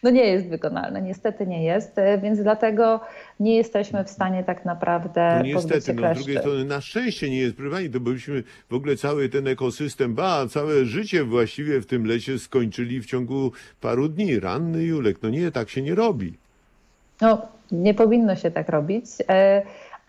No 0.04 0.10
nie 0.10 0.26
jest 0.26 0.50
wykonalne, 0.50 1.02
niestety 1.02 1.48
nie 1.48 1.64
jest, 1.64 1.98
y, 1.98 2.20
więc 2.22 2.40
dlatego 2.40 3.00
nie 3.40 3.56
jesteśmy 3.56 4.04
w 4.04 4.10
stanie 4.10 4.44
tak 4.44 4.66
naprawdę 4.66 5.36
No 5.38 5.44
niestety, 5.44 5.94
no 5.94 6.16
z 6.16 6.18
drugiej 6.18 6.38
strony 6.38 6.66
na 6.66 6.82
szczęście 6.82 7.30
nie 7.30 7.38
jest, 7.38 7.56
pani, 7.72 7.90
to 7.90 8.00
byśmy 8.00 8.44
w 8.70 8.74
ogóle 8.74 8.96
cały 8.96 9.30
ten 9.30 9.48
ekosystem, 9.48 10.16
ba, 10.16 10.48
całe 10.48 10.86
życie 10.86 11.24
właściwie 11.24 11.82
w 11.82 11.86
tym 11.86 12.06
lesie 12.06 12.40
skończyli 12.40 13.02
w 13.02 13.06
ciągu 13.06 13.52
paru 13.82 14.08
dni. 14.10 14.40
Ranny 14.40 14.84
Julek, 14.84 15.18
no 15.22 15.30
nie, 15.30 15.52
tak 15.52 15.70
się 15.70 15.82
nie 15.82 15.96
robi. 15.96 16.34
No, 17.22 17.42
nie 17.72 17.94
powinno 17.94 18.36
się 18.36 18.52
tak 18.52 18.70
robić, 18.70 19.06
e, 19.30 19.62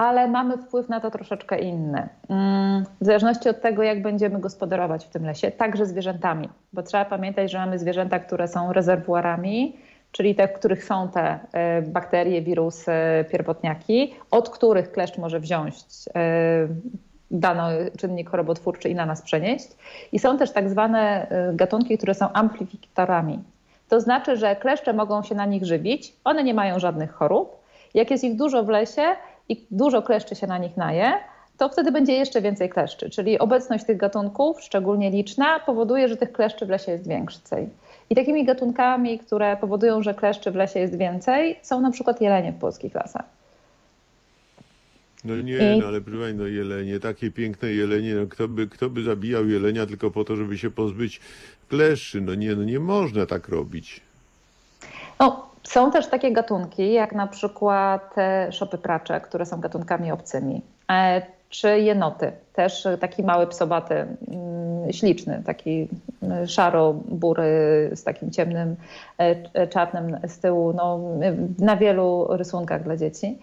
ale 0.03 0.29
mamy 0.29 0.59
wpływ 0.59 0.89
na 0.89 1.01
to 1.01 1.11
troszeczkę 1.11 1.59
inny. 1.59 2.09
Mm, 2.29 2.85
W 3.01 3.05
zależności 3.05 3.49
od 3.49 3.61
tego, 3.61 3.83
jak 3.83 4.03
będziemy 4.03 4.39
gospodarować 4.41 5.07
w 5.07 5.09
tym 5.09 5.27
lesie, 5.27 5.51
także 5.51 5.87
zwierzętami, 5.87 6.49
bo 6.73 6.83
trzeba 6.83 7.05
pamiętać, 7.05 7.51
że 7.51 7.59
mamy 7.59 7.79
zwierzęta, 7.79 8.19
które 8.19 8.49
są 8.49 8.73
rezerwuarami, 8.73 9.77
czyli 10.13 10.35
te, 10.35 10.49
w 10.49 10.53
których 10.53 10.85
są 10.85 11.09
te 11.09 11.39
e, 11.53 11.83
bakterie, 11.83 12.43
wirusy, 12.43 12.93
pierwotniaki, 13.31 14.15
od 14.31 14.51
których 14.51 14.93
kleszcz 14.93 15.19
może 15.19 15.41
wziąć 15.41 15.75
e, 16.15 16.69
dany 17.31 17.91
czynnik 17.99 18.31
chorobotwórczy 18.31 18.89
i 18.89 18.95
na 18.95 19.07
nas 19.07 19.23
przenieść. 19.23 19.69
I 20.13 20.19
są 20.19 20.39
też 20.39 20.53
tak 20.53 20.71
zwane 20.71 21.29
e, 21.31 21.53
gatunki, 21.55 21.99
które 21.99 22.15
są 22.15 22.33
amplifikatorami. 22.33 23.39
To 23.89 24.01
znaczy, 24.01 24.37
że 24.37 24.57
kleszcze 24.57 24.93
mogą 24.93 25.23
się 25.23 25.35
na 25.35 25.47
nich 25.47 25.65
żywić, 25.65 26.13
one 26.25 26.45
nie 26.45 26.55
mają 26.55 26.79
żadnych 26.79 27.13
chorób. 27.13 27.63
Jak 27.95 28.11
jest 28.11 28.25
ich 28.25 28.37
dużo 28.37 28.65
w 28.65 28.69
lesie 28.69 29.03
i 29.53 29.67
dużo 29.71 30.03
kleszczy 30.03 30.35
się 30.35 30.47
na 30.47 30.59
nich 30.59 30.77
naje, 30.77 31.13
to 31.59 31.69
wtedy 31.69 31.93
będzie 31.93 32.13
jeszcze 32.13 32.43
więcej 32.43 32.69
kleszczy. 32.69 33.11
Czyli 33.11 33.39
obecność 33.39 33.85
tych 33.85 33.97
gatunków, 33.97 34.61
szczególnie 34.61 35.11
liczna, 35.11 35.61
powoduje, 35.61 36.09
że 36.09 36.17
tych 36.17 36.33
kleszczy 36.33 36.67
w 36.67 36.69
lesie 36.69 36.93
jest 36.93 37.09
więcej. 37.09 37.69
I 38.11 38.15
takimi 38.15 38.45
gatunkami, 38.45 39.19
które 39.19 39.57
powodują, 39.57 40.03
że 40.03 40.15
kleszczy 40.15 40.51
w 40.51 40.55
lesie 40.55 40.81
jest 40.81 40.99
więcej, 40.99 41.59
są 41.63 41.81
na 41.81 41.91
przykład 41.91 42.21
jelenie 42.21 42.53
w 42.53 42.59
polskich 42.59 42.95
lasach. 42.95 43.25
No 45.25 45.37
nie, 45.37 45.77
no 45.81 45.87
ale 45.87 46.01
proszę 46.01 46.35
no 46.35 46.47
jelenie, 46.47 47.01
takie 47.01 47.31
piękne 47.31 47.73
jelenie, 47.73 48.15
no 48.15 48.27
kto 48.27 48.49
by, 48.49 48.67
kto 48.67 48.91
by 48.91 49.03
zabijał 49.03 49.49
jelenia 49.49 49.87
tylko 49.87 50.11
po 50.11 50.25
to, 50.25 50.37
żeby 50.37 50.59
się 50.59 50.71
pozbyć 50.71 51.21
kleszczy? 51.69 52.21
No 52.21 52.35
nie, 52.35 52.55
no 52.55 52.65
nie 52.65 52.81
można 52.81 53.27
tak 53.27 53.49
robić. 53.49 54.01
No, 55.21 55.52
są 55.63 55.91
też 55.91 56.07
takie 56.07 56.33
gatunki, 56.33 56.93
jak 56.93 57.13
na 57.13 57.27
przykład 57.27 58.19
e, 58.19 58.53
szopy 58.53 58.79
pracze, 58.79 59.21
które 59.21 59.47
są 59.47 59.61
gatunkami 59.61 60.13
obcymi, 60.13 60.63
e, 60.91 61.23
czy 61.49 61.81
jenoty, 61.81 62.33
też 62.53 62.89
taki 63.01 63.23
mały 63.23 63.47
psobaty, 63.47 63.95
mm, 63.95 64.93
śliczny, 64.93 65.43
taki 65.47 65.89
mm, 66.23 66.47
szaro-bury 66.47 67.91
z 67.95 68.05
takim 68.05 68.31
ciemnym, 68.31 68.77
e, 69.19 69.67
czarnym 69.67 70.19
z 70.27 70.39
tyłu, 70.39 70.73
no, 70.73 71.01
na 71.59 71.77
wielu 71.77 72.27
rysunkach 72.31 72.83
dla 72.83 72.97
dzieci. 72.97 73.39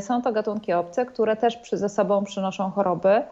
Są 0.00 0.22
to 0.22 0.32
gatunki 0.32 0.72
obce, 0.72 1.06
które 1.06 1.36
też 1.36 1.58
ze 1.72 1.88
sobą 1.88 2.24
przynoszą 2.24 2.70
choroby, 2.70 3.22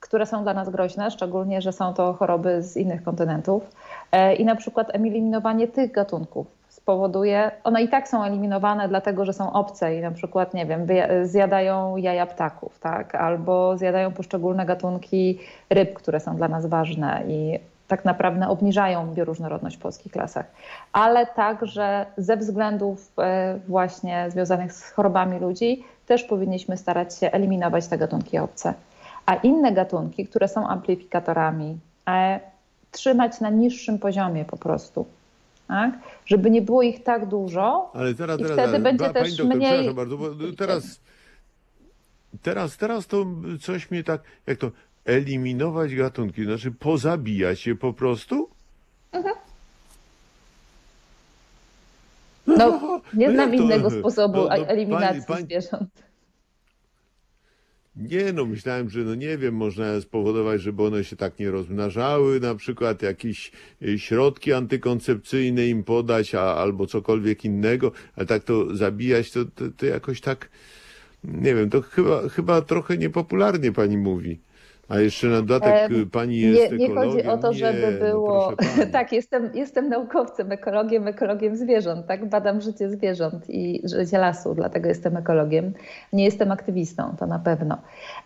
które 0.00 0.26
są 0.26 0.42
dla 0.42 0.54
nas 0.54 0.70
groźne, 0.70 1.10
szczególnie, 1.10 1.62
że 1.62 1.72
są 1.72 1.94
to 1.94 2.12
choroby 2.12 2.62
z 2.62 2.76
innych 2.76 3.02
kontynentów. 3.02 3.62
I 4.38 4.44
na 4.44 4.56
przykład 4.56 4.94
eliminowanie 4.94 5.68
tych 5.68 5.92
gatunków 5.92 6.57
spowoduje, 6.68 7.50
one 7.64 7.82
i 7.82 7.88
tak 7.88 8.08
są 8.08 8.24
eliminowane 8.24 8.88
dlatego, 8.88 9.24
że 9.24 9.32
są 9.32 9.52
obce 9.52 9.96
i 9.96 10.00
na 10.00 10.10
przykład, 10.10 10.54
nie 10.54 10.66
wiem, 10.66 10.86
zjadają 11.24 11.96
jaja 11.96 12.26
ptaków, 12.26 12.78
tak? 12.78 13.14
albo 13.14 13.76
zjadają 13.76 14.12
poszczególne 14.12 14.66
gatunki 14.66 15.38
ryb, 15.70 15.94
które 15.94 16.20
są 16.20 16.36
dla 16.36 16.48
nas 16.48 16.66
ważne 16.66 17.22
i 17.28 17.58
tak 17.88 18.04
naprawdę 18.04 18.48
obniżają 18.48 19.14
bioróżnorodność 19.14 19.76
w 19.76 19.80
polskich 19.80 20.16
lasach. 20.16 20.46
Ale 20.92 21.26
także 21.26 22.06
ze 22.16 22.36
względów 22.36 23.12
e, 23.18 23.58
właśnie 23.68 24.30
związanych 24.30 24.72
z 24.72 24.90
chorobami 24.90 25.38
ludzi 25.38 25.84
też 26.06 26.24
powinniśmy 26.24 26.76
starać 26.76 27.18
się 27.18 27.30
eliminować 27.30 27.86
te 27.86 27.98
gatunki 27.98 28.38
obce. 28.38 28.74
A 29.26 29.34
inne 29.34 29.72
gatunki, 29.72 30.26
które 30.26 30.48
są 30.48 30.68
amplifikatorami, 30.68 31.78
e, 32.08 32.40
trzymać 32.90 33.40
na 33.40 33.50
niższym 33.50 33.98
poziomie 33.98 34.44
po 34.44 34.56
prostu. 34.56 35.06
Tak? 35.68 35.98
Żeby 36.26 36.50
nie 36.50 36.62
było 36.62 36.82
ich 36.82 37.02
tak 37.02 37.26
dużo, 37.28 37.90
Ale 37.94 38.14
zaraz, 38.14 38.40
I 38.40 38.42
zaraz, 38.42 38.56
wtedy 38.56 38.68
zaraz. 38.70 38.82
będzie 38.82 39.10
też 39.10 39.36
doktor, 39.36 39.56
mniej- 39.56 39.94
bardzo, 39.94 40.18
bo 40.18 40.26
teraz, 40.58 41.00
teraz, 42.42 42.76
teraz 42.76 43.06
to 43.06 43.26
coś 43.60 43.90
mnie 43.90 44.04
tak, 44.04 44.22
jak 44.46 44.58
to, 44.58 44.70
eliminować 45.04 45.94
gatunki, 45.94 46.44
znaczy 46.44 46.70
pozabijać 46.70 47.66
je 47.66 47.74
po 47.76 47.92
prostu? 47.92 48.48
no, 52.46 53.00
nie 53.14 53.26
no 53.26 53.32
znam 53.34 53.50
jak 53.50 53.58
to? 53.58 53.64
innego 53.64 53.90
sposobu 53.90 54.36
No, 54.36 54.44
no, 54.44 54.54
eliminacji 54.66 55.22
pani- 55.22 55.26
pani- 55.26 55.44
zwierząt. 55.44 55.90
Nie, 57.98 58.32
no 58.32 58.44
myślałem, 58.44 58.90
że 58.90 59.00
no 59.00 59.14
nie 59.14 59.38
wiem, 59.38 59.54
można 59.54 60.00
spowodować, 60.00 60.62
żeby 60.62 60.82
one 60.82 61.04
się 61.04 61.16
tak 61.16 61.38
nie 61.38 61.50
rozmnażały, 61.50 62.40
na 62.40 62.54
przykład 62.54 63.02
jakieś 63.02 63.52
y, 63.82 63.98
środki 63.98 64.52
antykoncepcyjne 64.52 65.66
im 65.66 65.84
podać, 65.84 66.34
a, 66.34 66.40
albo 66.40 66.86
cokolwiek 66.86 67.44
innego, 67.44 67.92
ale 68.16 68.26
tak 68.26 68.44
to 68.44 68.76
zabijać, 68.76 69.30
to, 69.30 69.44
to, 69.44 69.64
to 69.76 69.86
jakoś 69.86 70.20
tak, 70.20 70.48
nie 71.24 71.54
wiem, 71.54 71.70
to 71.70 71.82
chyba, 71.82 72.28
chyba 72.28 72.62
trochę 72.62 72.98
niepopularnie 72.98 73.72
pani 73.72 73.96
mówi. 73.96 74.38
A 74.88 74.98
jeszcze 74.98 75.26
na 75.26 75.42
dodatek 75.42 75.90
y, 75.90 76.06
pani 76.06 76.36
Nie, 76.36 76.42
jest 76.48 76.72
nie 76.72 76.88
chodzi 76.94 77.18
ekologiem. 77.20 77.30
o 77.30 77.38
to, 77.38 77.52
żeby 77.52 77.92
Nie, 77.92 77.98
było. 77.98 78.52
No 78.78 78.84
tak, 78.92 79.12
jestem, 79.12 79.50
jestem 79.54 79.88
naukowcem, 79.88 80.52
ekologiem, 80.52 81.08
ekologiem 81.08 81.56
zwierząt, 81.56 82.06
tak? 82.06 82.28
Badam 82.28 82.60
życie 82.60 82.90
zwierząt 82.90 83.50
i 83.50 83.82
życie 83.84 84.18
lasu, 84.18 84.54
dlatego 84.54 84.88
jestem 84.88 85.16
ekologiem. 85.16 85.72
Nie 86.12 86.24
jestem 86.24 86.52
aktywistą, 86.52 87.16
to 87.18 87.26
na 87.26 87.38
pewno. 87.38 87.78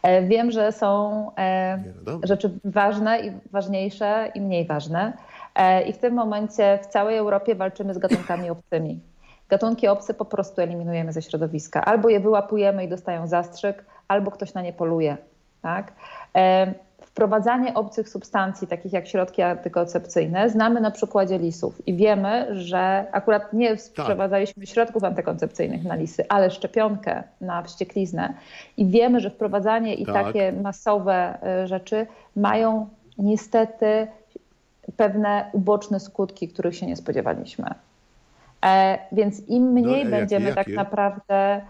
E, 0.02 0.22
Wiem, 0.22 0.50
że 0.50 0.72
są 0.72 1.26
e, 1.36 1.78
Nie, 1.78 1.92
no 2.06 2.20
rzeczy 2.22 2.58
ważne 2.64 3.20
i 3.20 3.32
ważniejsze 3.52 4.30
i 4.34 4.40
mniej 4.40 4.66
ważne. 4.66 5.12
E, 5.54 5.82
I 5.82 5.92
w 5.92 5.98
tym 5.98 6.14
momencie 6.14 6.78
w 6.82 6.86
całej 6.86 7.16
Europie 7.16 7.54
walczymy 7.54 7.94
z 7.94 7.98
gatunkami 7.98 8.50
obcymi. 8.56 9.00
Gatunki 9.48 9.88
obce 9.88 10.14
po 10.14 10.24
prostu 10.24 10.60
eliminujemy 10.60 11.12
ze 11.12 11.22
środowiska. 11.22 11.84
Albo 11.84 12.08
je 12.08 12.20
wyłapujemy 12.20 12.84
i 12.84 12.88
dostają 12.88 13.26
zastrzyk, 13.26 13.84
albo 14.08 14.30
ktoś 14.30 14.54
na 14.54 14.62
nie 14.62 14.72
poluje. 14.72 15.16
Tak? 15.62 15.92
E, 16.36 16.74
Wprowadzanie 17.02 17.74
obcych 17.74 18.08
substancji, 18.08 18.66
takich 18.68 18.92
jak 18.92 19.08
środki 19.08 19.42
antykoncepcyjne, 19.42 20.50
znamy 20.50 20.80
na 20.80 20.90
przykładzie 20.90 21.38
lisów 21.38 21.88
i 21.88 21.94
wiemy, 21.94 22.46
że 22.60 23.06
akurat 23.12 23.52
nie 23.52 23.76
wprowadzaliśmy 23.76 24.66
środków 24.66 25.04
antykoncepcyjnych 25.04 25.84
na 25.84 25.94
lisy, 25.94 26.24
ale 26.28 26.50
szczepionkę 26.50 27.22
na 27.40 27.62
wściekliznę 27.62 28.34
i 28.76 28.86
wiemy, 28.86 29.20
że 29.20 29.30
wprowadzanie 29.30 29.94
i 29.94 30.06
Tak. 30.06 30.14
takie 30.26 30.52
masowe 30.52 31.38
y, 31.64 31.66
rzeczy 31.66 32.06
mają 32.36 32.88
niestety 33.18 34.06
pewne 34.96 35.44
uboczne 35.52 36.00
skutki, 36.00 36.48
których 36.48 36.76
się 36.76 36.86
nie 36.86 36.96
spodziewaliśmy. 36.96 37.66
E, 38.66 38.98
Więc 39.12 39.48
im 39.48 39.62
mniej 39.72 39.84
No, 39.84 39.92
a 39.92 39.96
jakie- 39.98 40.10
będziemy 40.10 40.48
tak 40.48 40.56
jakie? 40.56 40.74
naprawdę 40.74 41.34
e, 41.34 41.60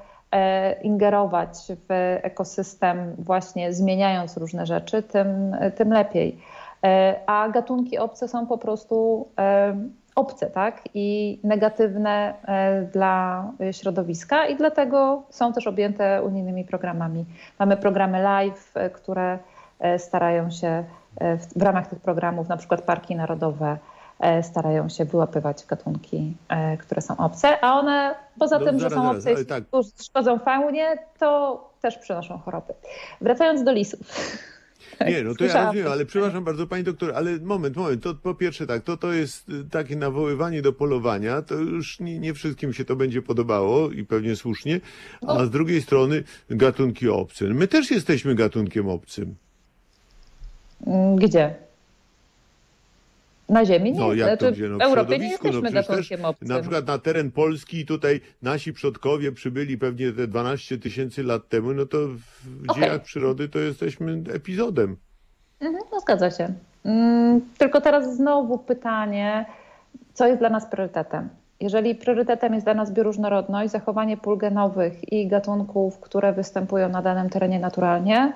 ingerować 0.83 1.49
w 1.89 2.19
ekosystem, 2.23 3.15
właśnie 3.19 3.73
zmieniając 3.73 4.37
różne 4.37 4.67
rzeczy, 4.67 5.03
tym, 5.03 5.57
tym 5.77 5.93
lepiej. 5.93 6.39
E, 6.85 7.21
A 7.27 7.49
gatunki 7.49 7.99
obce 7.99 8.29
są 8.29 8.47
po 8.47 8.59
prostu 8.59 9.29
e, 9.39 9.77
obce, 10.15 10.51
tak? 10.51 10.81
I 10.95 11.39
negatywne 11.45 12.35
e, 12.45 12.83
dla 12.83 13.45
środowiska 13.73 14.47
i 14.47 14.57
dlatego 14.57 15.23
są 15.31 15.53
też 15.53 15.67
objęte 15.67 16.23
unijnymi 16.23 16.65
programami. 16.65 17.25
Mamy 17.59 17.77
programy 17.77 18.23
live, 18.23 18.73
e, 18.75 18.91
które 18.91 19.39
e, 19.81 19.99
starają 19.99 20.51
się 20.51 20.85
e, 21.21 21.37
w, 21.37 21.63
ramach 21.63 21.87
tych 21.87 22.01
programów, 22.01 22.49
na 22.49 22.57
przykład 22.57 22.83
parki 22.83 23.17
narodowe, 23.17 23.67
e, 23.67 23.92
starają 24.43 24.89
się 24.89 25.05
wyłapywać 25.05 25.67
gatunki, 25.67 26.37
e, 26.49 26.77
które 26.77 27.03
są 27.03 27.17
obce, 27.17 27.65
a 27.65 27.79
one 27.81 28.15
poza 28.39 28.59
No, 28.59 28.65
tym, 28.65 28.81
że 28.81 28.91
zaraz, 28.91 28.95
są 28.95 29.03
zaraz, 29.03 29.17
obce 29.17 29.43
i 29.43 29.47
tak. 29.47 29.65
szkodzą 30.03 30.39
faunie, 30.39 30.99
to 31.19 31.71
też 31.81 31.99
przynoszą 31.99 32.39
choroby. 32.39 32.75
Wracając 33.21 33.65
do 33.65 33.73
lisów. 33.73 34.01
Nie, 35.07 35.23
no 35.23 35.35
to 35.35 35.45
ja 35.45 35.65
rozumiem, 35.65 35.93
ale 35.93 36.07
przepraszam 36.07 36.45
bardzo, 36.45 36.67
pani 36.67 36.85
doktor, 36.85 37.13
ale 37.15 37.39
moment, 37.39 37.77
moment, 37.77 38.03
to 38.03 38.15
po 38.15 38.35
pierwsze 38.35 38.67
tak, 38.67 38.83
to, 38.83 38.97
to 38.97 39.13
jest 39.13 39.49
y, 39.49 39.65
takie 39.71 39.97
nawoływanie 39.97 40.63
do 40.63 40.73
polowania, 40.73 41.43
to 41.43 41.55
już 41.55 42.01
nie, 42.01 42.19
nie 42.19 42.35
wszystkim 42.35 42.73
się 42.73 42.85
to 42.85 42.97
będzie 42.97 43.23
podobało 43.23 43.91
i 43.91 44.05
pewnie 44.05 44.37
słusznie, 44.37 44.81
a 45.27 45.45
z 45.45 45.51
drugiej 45.51 45.83
strony 45.83 46.25
gatunki 46.51 47.09
obce. 47.09 47.45
My 47.45 47.69
też 47.69 47.91
jesteśmy 47.91 48.35
gatunkiem 48.35 48.89
obcym. 48.89 49.35
Mm, 50.87 51.17
Gdzie? 51.17 51.55
Na 53.53 53.65
Ziemi 53.65 53.93
nie. 53.93 54.01
No 54.01 54.15
jak 54.15 54.39
to 54.39 54.47
znaczy, 54.47 54.53
gdzie? 54.57 54.69
No, 54.69 54.79
w 54.79 54.83
Europie 54.83 55.19
nie 55.19 55.29
jesteśmy 55.29 55.63
no, 55.63 55.71
gatunkiem 55.71 56.25
obcym. 56.25 56.49
Na 56.49 56.61
przykład 56.61 56.87
na 56.87 56.99
teren 56.99 57.31
Polski 57.31 57.87
tutaj 57.87 58.21
nasi 58.43 58.73
przodkowie 58.73 59.33
przybyli 59.33 59.79
pewnie 59.79 60.13
te 60.13 60.27
12 60.27 60.79
tysięcy 60.79 61.23
lat 61.23 61.49
temu, 61.49 61.73
no 61.75 61.87
to 61.87 61.99
w 62.09 62.71
Okej. 62.71 62.83
dziejach 62.83 63.03
przyrody 63.03 63.49
to 63.49 63.59
jesteśmy 63.59 64.23
epizodem. 64.33 64.97
Mhm, 65.61 65.85
no 65.93 66.01
zgadza 66.01 66.31
się. 66.31 66.53
Mm, 66.85 67.41
Tylko 67.59 67.81
teraz 67.81 68.17
znowu 68.17 68.59
pytanie, 68.59 69.47
co 70.15 70.27
jest 70.27 70.39
dla 70.39 70.51
nas 70.51 70.67
priorytetem? 70.67 71.29
Jeżeli 71.61 71.95
priorytetem 71.95 72.55
jest 72.55 72.67
dla 72.67 72.75
nas 72.75 72.93
bioróżnorodność, 72.93 73.71
zachowanie 73.73 74.17
pól 74.17 74.39
genowych 74.39 75.13
i 75.13 75.29
gatunków, 75.29 76.01
które 76.01 76.33
występują 76.33 76.89
na 76.89 77.03
danym 77.03 77.31
terenie 77.31 77.61
naturalnie, 77.61 78.33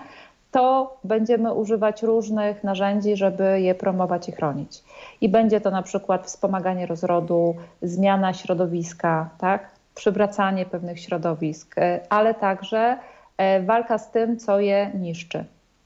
to 0.56 0.96
będziemy 1.04 1.52
używać 1.52 2.02
różnych 2.02 2.64
narzędzi, 2.64 3.16
żeby 3.16 3.60
je 3.60 3.74
promować 3.74 4.28
i 4.28 4.32
chronić. 4.32 4.84
I 5.20 5.28
będzie 5.28 5.60
to 5.60 5.70
na 5.70 5.82
przykład 5.82 6.26
wspomaganie 6.26 6.86
rozrodu, 6.86 7.54
zmiana 7.82 8.34
środowiska, 8.34 9.28
tak? 9.38 9.70
przywracanie 9.94 10.66
pewnych 10.66 11.00
środowisk, 11.00 11.78
e, 11.78 12.00
ale 12.08 12.34
także 12.34 12.98
e, 13.36 13.62
walka 13.62 13.98
z 13.98 14.10
tym, 14.10 14.38
co 14.38 14.60
je 14.60 14.90
niszczy 14.94 15.44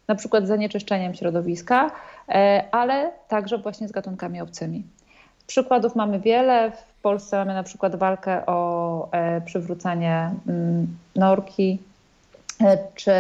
na 0.09 0.15
przykład 0.15 0.47
zanieczyszczeniem 0.47 1.15
środowiska, 1.15 1.91
e, 2.29 2.65
ale 2.73 3.11
także 3.29 3.59
właśnie 3.59 3.89
z 3.89 3.93
gatunkami 3.93 4.41
obcymi. 4.41 4.85
Przykładów 5.47 5.97
mamy 5.97 6.21
wiele. 6.21 6.71
W 6.71 7.03
Polsce 7.03 7.39
mamy 7.39 7.55
na 7.55 7.63
przykład 7.63 7.97
walkę 7.97 8.47
o 8.47 9.09
przywrócenie 9.45 10.31
mm, 10.49 10.87
norki, 11.17 11.79
czy 12.95 13.13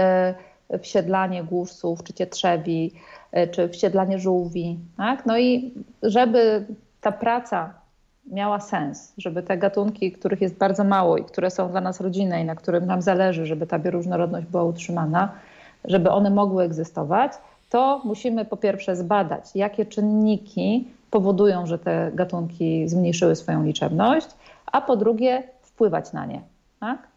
wsiedlanie 0.82 1.44
głusów, 1.44 2.02
czy 2.02 2.12
cietrzewi, 2.12 2.92
e, 3.32 3.48
czy 3.48 3.68
wsiedlanie 3.68 4.18
żółwi. 4.18 4.78
Tak? 4.96 5.26
No 5.26 5.38
i 5.38 5.74
żeby 6.02 6.66
ta 7.00 7.12
praca 7.12 7.74
miała 8.26 8.60
sens, 8.60 9.12
żeby 9.18 9.42
te 9.42 9.58
gatunki, 9.58 10.12
których 10.12 10.40
jest 10.40 10.54
bardzo 10.54 10.84
mało 10.84 11.16
i 11.16 11.24
które 11.24 11.50
są 11.50 11.70
dla 11.70 11.80
nas 11.80 12.00
rodzinne 12.00 12.42
i 12.42 12.44
na 12.44 12.54
którym 12.54 12.86
nam 12.86 13.02
zależy, 13.02 13.46
żeby 13.46 13.66
ta 13.66 13.78
bioróżnorodność 13.78 14.46
była 14.46 14.64
utrzymana, 14.64 15.32
żeby 15.84 16.10
one 16.10 16.30
mogły 16.30 16.64
egzystować, 16.64 17.32
to 17.70 18.02
musimy 18.04 18.44
po 18.44 18.56
pierwsze 18.56 18.96
zbadać, 18.96 19.44
jakie 19.54 19.86
czynniki 19.86 20.88
powodują, 21.10 21.66
że 21.66 21.78
te 21.78 22.10
gatunki 22.14 22.88
zmniejszyły 22.88 23.36
swoją 23.36 23.62
liczebność, 23.62 24.28
a 24.66 24.80
po 24.80 24.96
drugie 24.96 25.42
wpływać 25.62 26.12
na 26.12 26.26
nie. 26.26 26.40
Tak? 26.80 27.09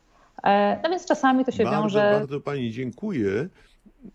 E, 0.43 0.79
No 0.83 0.89
więc 0.89 1.05
czasami 1.05 1.45
to 1.45 1.51
się 1.51 1.63
bardzo, 1.63 1.81
wiąże. 1.81 2.11
bardzo 2.19 2.39
pani 2.39 2.71
dziękuję. 2.71 3.49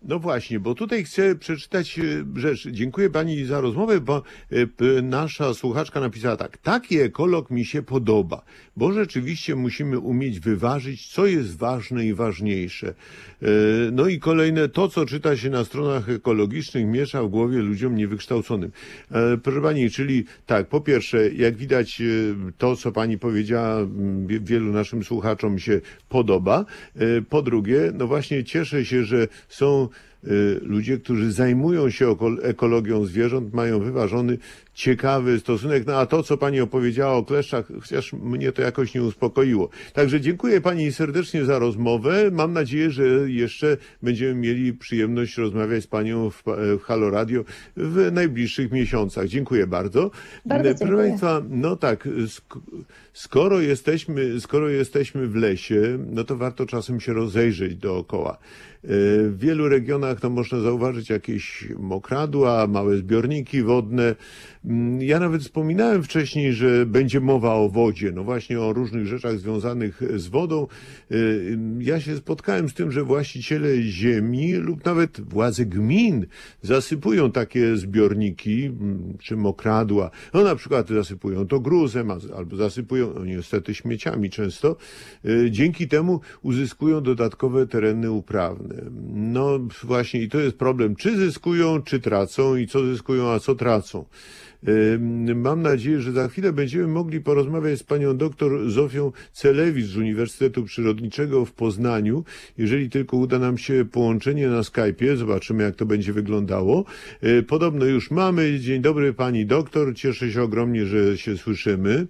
No 0.01 0.19
właśnie, 0.19 0.59
bo 0.59 0.75
tutaj 0.75 1.03
chcę 1.03 1.35
przeczytać 1.35 1.99
e, 1.99 2.03
rzecz. 2.35 2.67
Dziękuję 2.67 3.09
pani 3.09 3.45
za 3.45 3.61
rozmowę, 3.61 3.99
bo 4.01 4.17
e, 4.17 5.01
nasza 5.01 5.53
słuchaczka 5.53 5.99
napisała 5.99 6.37
tak. 6.37 6.57
Taki 6.57 6.99
ekolog 6.99 7.49
mi 7.51 7.65
się 7.65 7.81
podoba, 7.83 8.41
bo 8.79 8.93
rzeczywiście 8.93 9.55
musimy 9.55 9.99
umieć 9.99 10.39
wyważyć, 10.39 11.07
co 11.07 11.25
jest 11.25 11.57
ważne 11.57 12.05
i 12.05 12.13
ważniejsze. 12.13 12.87
E, 12.87 13.45
No 13.91 14.07
i 14.07 14.19
kolejne, 14.19 14.69
to 14.69 14.87
co 14.87 15.05
czyta 15.05 15.37
się 15.37 15.49
na 15.49 15.63
stronach 15.65 16.09
ekologicznych 16.09 16.85
miesza 16.87 17.23
w 17.23 17.29
głowie 17.29 17.57
ludziom 17.57 17.95
niewykształconym. 17.95 18.71
E, 19.11 19.37
Proszę 19.37 19.61
pani, 19.61 19.89
czyli 19.89 20.25
tak, 20.45 20.67
po 20.67 20.81
pierwsze, 20.81 21.29
jak 21.29 21.55
widać 21.55 22.01
e, 22.01 22.05
to, 22.57 22.75
co 22.75 22.91
pani 22.91 23.17
powiedziała, 23.17 23.87
wielu 24.27 24.71
naszym 24.71 25.03
słuchaczom 25.03 25.59
się 25.59 25.81
podoba. 26.09 26.65
Po 27.29 27.41
drugie, 27.41 27.91
no 27.93 28.07
właśnie 28.07 28.43
cieszę 28.43 28.85
się, 28.85 29.03
że 29.03 29.27
są 29.49 29.89
ludzie, 30.61 30.97
którzy 30.97 31.31
zajmują 31.31 31.89
się 31.89 32.15
ekologią 32.41 33.05
zwierząt, 33.05 33.53
mają 33.53 33.79
wyważony, 33.79 34.37
ciekawy 34.73 35.39
stosunek. 35.39 35.87
No 35.87 35.97
a 35.97 36.05
to, 36.05 36.23
co 36.23 36.37
pani 36.37 36.61
opowiedziała 36.61 37.13
o 37.13 37.23
kleszczach, 37.23 37.65
chociaż 37.81 38.13
mnie 38.13 38.51
to 38.51 38.61
jakoś 38.61 38.93
nie 38.93 39.03
uspokoiło. 39.03 39.69
Także 39.93 40.21
dziękuję 40.21 40.61
pani 40.61 40.91
serdecznie 40.91 41.45
za 41.45 41.59
rozmowę. 41.59 42.31
Mam 42.31 42.53
nadzieję, 42.53 42.91
że 42.91 43.03
jeszcze 43.27 43.77
będziemy 44.01 44.35
mieli 44.35 44.73
przyjemność 44.73 45.37
rozmawiać 45.37 45.83
z 45.83 45.87
panią 45.87 46.29
w, 46.29 46.43
w 46.79 46.81
Halo 46.83 47.09
Radio 47.09 47.43
w 47.77 48.11
najbliższych 48.11 48.71
miesiącach. 48.71 49.27
Dziękuję 49.27 49.67
bardzo. 49.67 50.11
Bardzo 50.45 50.63
Proszę 50.69 50.79
dziękuję. 50.79 51.07
państwa, 51.07 51.41
no 51.49 51.75
tak, 51.75 52.07
skoro 53.19 53.59
jesteśmy, 53.59 54.41
skoro 54.41 54.69
jesteśmy 54.69 55.27
w 55.27 55.35
lesie, 55.35 55.97
no 56.11 56.23
to 56.23 56.37
warto 56.37 56.65
czasem 56.65 56.99
się 56.99 57.13
rozejrzeć 57.13 57.75
dookoła. 57.75 58.31
E, 58.31 58.87
W 59.29 59.35
wielu 59.37 59.69
regionach 59.69 60.23
no, 60.23 60.29
można 60.29 60.59
zauważyć 60.59 61.09
jakieś 61.09 61.67
mokradła, 61.79 62.67
małe 62.67 62.97
zbiorniki 62.97 63.63
wodne. 63.63 64.15
Mm, 64.65 65.01
Ja 65.01 65.19
nawet 65.19 65.41
wspominałem 65.41 66.03
wcześniej, 66.03 66.53
że 66.53 66.85
będzie 66.85 67.19
mowa 67.19 67.53
o 67.53 67.69
wodzie, 67.69 68.11
no 68.11 68.23
właśnie 68.23 68.59
o 68.59 68.73
różnych 68.73 69.07
rzeczach 69.07 69.39
związanych 69.39 70.01
z 70.15 70.27
wodą. 70.27 70.67
E, 71.11 71.15
Ja 71.79 71.99
się 72.01 72.17
spotkałem 72.17 72.69
z 72.69 72.73
tym, 72.73 72.91
że 72.91 73.03
właściciele 73.03 73.81
ziemi 73.81 74.53
lub 74.53 74.85
nawet 74.85 75.21
władze 75.21 75.65
gmin 75.65 76.25
zasypują 76.61 77.31
takie 77.31 77.77
zbiorniki 77.77 78.65
mm, 78.65 79.17
czy 79.19 79.37
mokradła. 79.37 80.11
No 80.33 80.43
na 80.43 80.55
przykład 80.55 80.87
zasypują 80.89 81.47
to 81.47 81.59
gruzem 81.59 82.11
albo 82.35 82.55
zasypują 82.55 83.13
no, 83.15 83.25
niestety 83.25 83.75
śmieciami 83.75 84.29
często. 84.29 84.75
E, 85.25 85.51
Dzięki 85.51 85.87
temu 85.87 86.19
uzyskują 86.41 87.01
dodatkowe 87.01 87.67
tereny 87.67 88.11
uprawne. 88.11 88.75
No 89.13 89.59
właśnie 89.83 90.21
i 90.21 90.29
to 90.29 90.39
jest 90.39 90.57
problem, 90.57 90.95
czy 90.95 91.17
zyskują, 91.17 91.81
czy 91.81 91.99
tracą 91.99 92.55
i 92.55 92.67
co 92.67 92.85
zyskują, 92.85 93.29
a 93.29 93.39
co 93.39 93.55
tracą. 93.55 94.05
Mam 95.35 95.61
nadzieję, 95.61 96.01
że 96.01 96.11
za 96.11 96.27
chwilę 96.27 96.53
będziemy 96.53 96.87
mogli 96.87 97.21
porozmawiać 97.21 97.79
z 97.79 97.83
panią 97.83 98.17
doktor 98.17 98.69
Zofią 98.69 99.11
Celewicz 99.33 99.85
z 99.85 99.97
Uniwersytetu 99.97 100.63
Przyrodniczego 100.63 101.45
w 101.45 101.51
Poznaniu. 101.51 102.23
Jeżeli 102.57 102.89
tylko 102.89 103.17
uda 103.17 103.39
nam 103.39 103.57
się 103.57 103.85
połączenie 103.85 104.47
na 104.47 104.61
Skype'ie, 104.61 105.15
zobaczymy 105.15 105.63
jak 105.63 105.75
to 105.75 105.85
będzie 105.85 106.13
wyglądało. 106.13 106.85
Y, 107.23 107.43
Podobno 107.43 107.85
już 107.85 108.11
mamy. 108.11 108.59
Dzień 108.59 108.81
dobry 108.81 109.13
pani 109.13 109.45
doktor. 109.45 109.95
Cieszę 109.95 110.31
się 110.31 110.41
ogromnie, 110.41 110.85
że 110.85 111.17
się 111.17 111.37
słyszymy. 111.37 112.07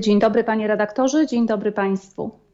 Dzień 0.00 0.18
dobry 0.18 0.44
panie 0.44 0.66
redaktorze, 0.66 1.26
dzień 1.26 1.46
dobry 1.46 1.72
państwu. 1.72 2.44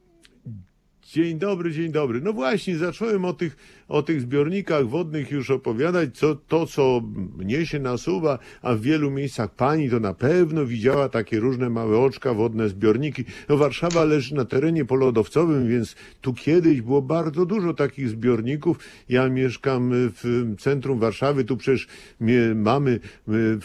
Dzień 1.03 1.39
dobry, 1.39 1.73
dzień 1.73 1.93
dobry. 1.93 2.21
No 2.21 2.33
właśnie, 2.33 2.77
zacząłem 2.77 3.25
o 3.25 3.33
tych, 3.33 3.57
o 3.91 4.03
tych 4.03 4.21
zbiornikach 4.21 4.87
wodnych 4.87 5.31
już 5.31 5.51
opowiadać, 5.51 6.19
co, 6.19 6.35
to 6.35 6.67
co 6.67 7.03
mnie 7.39 7.67
się 7.67 7.79
nasuwa, 7.79 8.39
a 8.63 8.75
w 8.75 8.81
wielu 8.81 9.11
miejscach 9.11 9.55
pani 9.55 9.91
to 9.91 10.01
na 10.01 10.15
pewno 10.15 10.67
widziała 10.67 11.09
takie 11.09 11.41
różne 11.41 11.71
małe 11.71 11.99
oczka, 11.99 12.35
wodne 12.35 12.69
zbiorniki. 12.69 13.25
No 13.49 13.57
Warszawa 13.57 14.05
leży 14.05 14.35
na 14.35 14.45
terenie 14.45 14.85
polodowcowym, 14.85 15.69
więc 15.69 15.97
tu 16.21 16.35
kiedyś 16.35 16.81
było 16.81 17.03
bardzo 17.03 17.47
dużo 17.47 17.75
takich 17.75 18.09
zbiorników. 18.09 18.79
Ja 19.09 19.29
mieszkam 19.29 19.91
w 19.93 20.55
centrum 20.59 20.99
Warszawy, 20.99 21.45
tu 21.45 21.57
przecież 21.57 21.89
mamy 22.55 23.01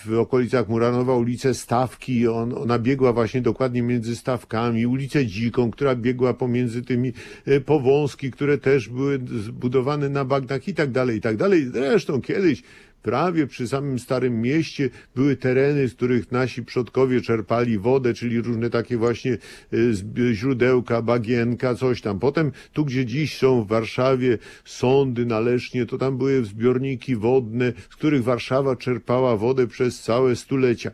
w 0.06 0.20
okolicach 0.20 0.70
Muranowa 0.70 1.16
ulicę 1.16 1.54
Stawki, 1.54 2.28
on, 2.28 2.54
ona 2.54 2.80
biegła 2.80 3.14
właśnie 3.14 3.42
dokładnie 3.42 3.82
między 3.82 4.16
Stawkami, 4.16 4.86
ulicę 4.86 5.26
Dziką, 5.26 5.72
która 5.72 5.96
biegła 5.96 6.34
pomiędzy 6.34 6.82
tymi 6.82 7.14
y, 7.48 7.62
powązki, 7.62 8.32
które 8.32 8.58
też 8.58 8.90
były 8.90 9.20
zbudowane 9.44 10.15
na 10.16 10.26
bagnach 10.26 10.68
i 10.68 10.74
tak 10.74 10.92
dalej, 10.92 11.18
i 11.18 11.22
tak 11.22 11.38
dalej. 11.38 11.66
Zresztą 11.74 12.22
kiedyś 12.22 12.64
prawie 13.04 13.48
przy 13.48 13.68
samym 13.68 14.00
Starym 14.00 14.42
Mieście 14.42 14.90
były 15.16 15.36
tereny, 15.36 15.88
z 15.88 15.94
których 15.94 16.32
nasi 16.32 16.64
przodkowie 16.64 17.22
czerpali 17.22 17.78
wodę, 17.78 18.14
czyli 18.14 18.42
różne 18.42 18.70
takie 18.70 18.98
właśnie 18.98 19.38
zb- 19.72 20.34
źródełka, 20.34 21.02
bagienka, 21.02 21.76
coś 21.76 22.02
tam. 22.02 22.20
Potem 22.20 22.52
tu, 22.74 22.86
gdzie 22.86 23.06
dziś 23.06 23.38
są 23.38 23.64
w 23.64 23.68
Warszawie 23.68 24.38
sądy 24.66 25.26
na 25.26 25.40
Lesznie, 25.40 25.86
to 25.86 25.98
tam 25.98 26.18
były 26.18 26.46
zbiorniki 26.46 27.16
wodne, 27.16 27.74
z 27.90 27.96
których 27.96 28.24
Warszawa 28.24 28.76
czerpała 28.76 29.38
wodę 29.38 29.68
przez 29.68 30.02
całe 30.02 30.36
stulecia. 30.36 30.92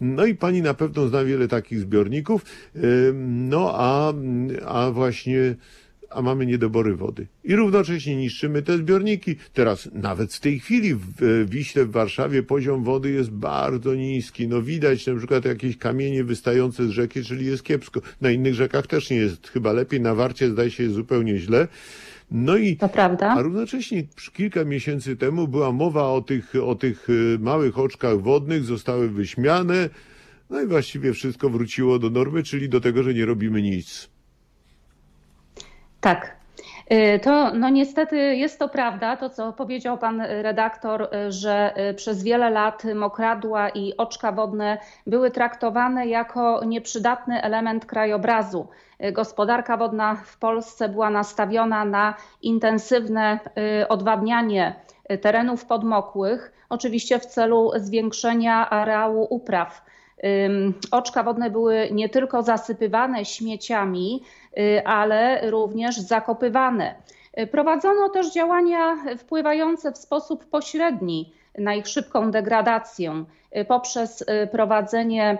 No 0.00 0.26
i 0.26 0.34
pani 0.34 0.62
na 0.62 0.74
pewno 0.74 1.08
zna 1.08 1.24
wiele 1.24 1.48
takich 1.48 1.80
zbiorników. 1.80 2.44
Ym, 2.76 3.48
No 3.48 3.72
a, 3.74 4.12
a 4.66 4.90
właśnie 4.90 5.54
a 6.14 6.22
mamy 6.22 6.46
niedobory 6.46 6.96
wody. 6.96 7.26
I 7.44 7.56
równocześnie 7.56 8.16
niszczymy 8.16 8.62
te 8.62 8.78
zbiorniki. 8.78 9.36
Teraz 9.52 9.88
nawet 9.92 10.34
w 10.34 10.40
tej 10.40 10.60
chwili 10.60 10.94
w 10.94 11.46
Wiśle 11.50 11.84
w 11.84 11.90
Warszawie 11.90 12.42
poziom 12.42 12.84
wody 12.84 13.10
jest 13.10 13.30
bardzo 13.30 13.94
niski. 13.94 14.48
No 14.48 14.62
widać 14.62 15.06
na 15.06 15.14
przykład 15.16 15.44
jakieś 15.44 15.76
kamienie 15.76 16.24
wystające 16.24 16.86
z 16.86 16.90
rzeki, 16.90 17.22
czyli 17.24 17.46
jest 17.46 17.62
kiepsko. 17.62 18.00
Na 18.20 18.30
innych 18.30 18.54
rzekach 18.54 18.86
też 18.86 19.10
nie 19.10 19.16
jest 19.16 19.48
chyba 19.48 19.72
lepiej. 19.72 20.00
Na 20.00 20.14
Warcie 20.14 20.50
zdaje 20.50 20.70
się 20.70 20.82
jest 20.82 20.94
zupełnie 20.94 21.38
źle. 21.38 21.68
No 22.30 22.56
i 22.56 22.76
To 22.76 22.88
prawda? 22.88 23.30
a 23.30 23.42
równocześnie 23.42 24.02
kilka 24.32 24.64
miesięcy 24.64 25.16
temu 25.16 25.48
była 25.48 25.72
mowa 25.72 26.08
o 26.08 26.20
tych, 26.20 26.52
o 26.62 26.74
tych 26.74 27.10
y, 27.10 27.38
małych 27.40 27.78
oczkach 27.78 28.20
wodnych, 28.20 28.64
zostały 28.64 29.08
wyśmiane. 29.08 29.88
No 30.50 30.62
i 30.62 30.66
właściwie 30.66 31.12
wszystko 31.12 31.50
wróciło 31.50 31.98
do 31.98 32.10
normy, 32.10 32.42
czyli 32.42 32.68
do 32.68 32.80
tego, 32.80 33.02
że 33.02 33.14
nie 33.14 33.26
robimy 33.26 33.62
nic. 33.62 34.13
Tak. 36.04 36.36
Y, 36.92 37.18
to 37.18 37.54
no 37.54 37.68
niestety 37.68 38.36
jest 38.36 38.58
to 38.58 38.68
prawda, 38.68 39.16
to 39.16 39.30
co 39.30 39.52
powiedział 39.52 39.98
pan 39.98 40.20
redaktor, 40.20 41.02
y, 41.02 41.32
że 41.32 41.74
y, 41.90 41.94
przez 41.94 42.22
wiele 42.22 42.50
lat 42.50 42.84
mokradła 42.94 43.68
i 43.68 43.96
oczka 43.96 44.32
wodne 44.32 44.78
były 45.06 45.30
traktowane 45.30 46.06
jako 46.06 46.64
nieprzydatny 46.64 47.42
element 47.42 47.86
krajobrazu. 47.86 48.66
Gospodarka 49.12 49.76
wodna 49.76 50.14
w 50.14 50.38
Polsce 50.38 50.88
była 50.88 51.10
nastawiona 51.10 51.84
na 51.84 52.14
intensywne 52.42 53.38
odwadnianie 53.88 54.74
terenów 55.20 55.64
podmokłych, 55.64 56.52
oczywiście 56.68 57.18
w 57.18 57.26
celu 57.26 57.70
zwiększenia 57.76 58.70
areału 58.70 59.26
upraw. 59.30 59.82
Oczka 60.90 61.22
wodne 61.22 61.50
były 61.50 61.88
nie 61.92 62.08
tylko 62.08 62.42
zasypywane 62.42 63.24
śmieciami, 63.24 64.22
ale 64.84 65.50
również 65.50 65.96
zakopywane. 65.96 66.94
Prowadzono 67.50 68.08
też 68.08 68.32
działania 68.32 68.96
wpływające 69.18 69.92
w 69.92 69.98
sposób 69.98 70.44
pośredni 70.44 71.32
na 71.58 71.74
ich 71.74 71.88
szybką 71.88 72.30
degradację 72.30 73.24
y, 73.56 73.64
poprzez 73.64 74.22
y, 74.22 74.46
prowadzenie 74.52 75.38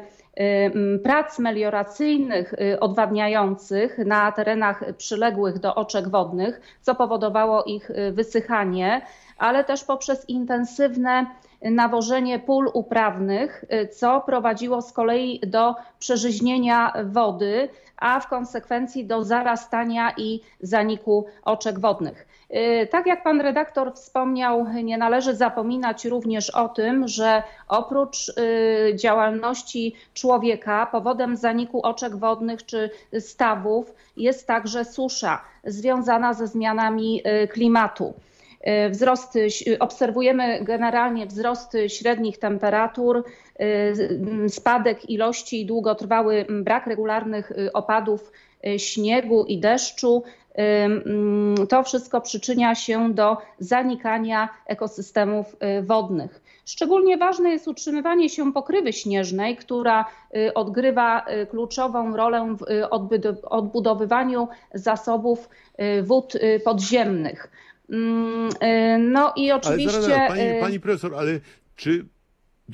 prac 1.02 1.38
melioracyjnych 1.38 2.54
odwadniających 2.80 3.98
na 3.98 4.32
terenach 4.32 4.84
przyległych 4.96 5.58
do 5.58 5.74
oczek 5.74 6.08
wodnych, 6.08 6.60
co 6.80 6.94
powodowało 6.94 7.64
ich 7.64 7.90
wysychanie, 8.12 9.02
ale 9.38 9.64
też 9.64 9.84
poprzez 9.84 10.28
intensywne 10.28 11.26
nawożenie 11.70 12.38
pól 12.38 12.70
uprawnych, 12.72 13.64
y, 13.72 13.88
co 13.88 14.20
prowadziło 14.20 14.82
z 14.82 14.92
kolei 14.92 15.40
do 15.46 15.74
przeżyźnienia 15.98 16.92
wody, 17.04 17.68
a 18.04 18.20
w 18.20 18.28
konsekwencji 18.28 19.04
do 19.04 19.24
zarastania 19.24 20.12
i 20.16 20.40
zaniku 20.60 21.26
oczek 21.42 21.78
wodnych. 21.80 22.26
Y, 22.50 22.88
tak 22.90 23.06
jak 23.06 23.22
pan 23.22 23.40
redaktor 23.40 23.94
wspomniał, 23.94 24.66
nie 24.82 24.98
należy 24.98 25.36
zapominać 25.36 26.04
również 26.04 26.50
o 26.50 26.68
tym, 26.68 27.08
że 27.08 27.42
oprócz 27.68 28.28
y, 28.28 28.96
działalności 28.96 29.94
człowieka 30.14 30.86
powodem 30.86 31.36
zaniku 31.36 31.82
oczek 31.82 32.16
wodnych 32.16 32.66
czy 32.66 32.90
stawów 33.20 33.94
jest 34.16 34.46
także 34.46 34.84
susza 34.84 35.40
związana 35.64 36.34
ze 36.34 36.46
zmianami 36.46 37.22
klimatu. 37.52 38.14
E, 38.64 38.90
wzrosty, 38.90 39.48
obserwujemy 39.80 40.64
generalnie 40.64 41.26
wzrosty 41.26 41.90
średnich 41.90 42.38
temperatur, 42.38 43.24
e, 43.58 44.48
spadek 44.48 45.10
ilości 45.10 45.60
i 45.60 45.66
długotrwały 45.66 46.46
brak 46.48 46.86
regularnych 46.86 47.52
e, 47.52 47.72
opadów 47.72 48.32
śniegu 48.76 49.44
i 49.44 49.58
deszczu. 49.58 50.22
To 51.68 51.82
wszystko 51.82 52.20
przyczynia 52.20 52.74
się 52.74 53.14
do 53.14 53.36
zanikania 53.58 54.48
ekosystemów 54.66 55.56
wodnych. 55.82 56.40
Szczególnie 56.64 57.18
ważne 57.18 57.50
jest 57.50 57.68
utrzymywanie 57.68 58.28
się 58.28 58.52
pokrywy 58.52 58.92
śnieżnej, 58.92 59.56
która 59.56 60.04
odgrywa 60.54 61.26
kluczową 61.50 62.16
rolę 62.16 62.56
w 62.58 63.44
odbudowywaniu 63.44 64.48
zasobów 64.74 65.48
wód 66.02 66.32
podziemnych. 66.64 67.50
Mm, 67.90 68.48
y, 68.48 68.98
no 68.98 69.32
i 69.36 69.52
oczywiście. 69.52 69.98
Ale 69.98 70.02
zaraz, 70.02 70.28
pani, 70.28 70.42
y, 70.42 70.60
pani 70.60 70.80
profesor, 70.80 71.14
ale 71.14 71.40
czy 71.76 72.04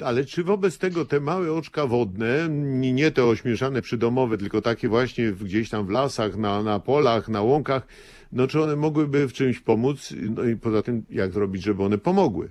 ale 0.04 0.24
czy 0.24 0.44
wobec 0.44 0.78
tego 0.78 1.04
te 1.04 1.20
małe 1.20 1.52
oczka 1.52 1.86
wodne, 1.86 2.48
nie 2.92 3.10
te 3.10 3.24
ośmieszane 3.24 3.82
przydomowe, 3.82 4.38
tylko 4.38 4.62
takie 4.62 4.88
właśnie 4.88 5.32
gdzieś 5.32 5.70
tam 5.70 5.86
w 5.86 5.90
lasach, 5.90 6.36
na, 6.36 6.62
na 6.62 6.78
polach, 6.80 7.28
na 7.28 7.42
łąkach, 7.42 7.86
no 8.32 8.46
czy 8.46 8.62
one 8.62 8.76
mogłyby 8.76 9.28
w 9.28 9.32
czymś 9.32 9.60
pomóc? 9.60 10.14
No 10.36 10.44
i 10.44 10.56
poza 10.56 10.82
tym, 10.82 11.04
jak 11.10 11.32
zrobić, 11.32 11.62
żeby 11.62 11.84
one 11.84 11.98
pomogły? 11.98 12.50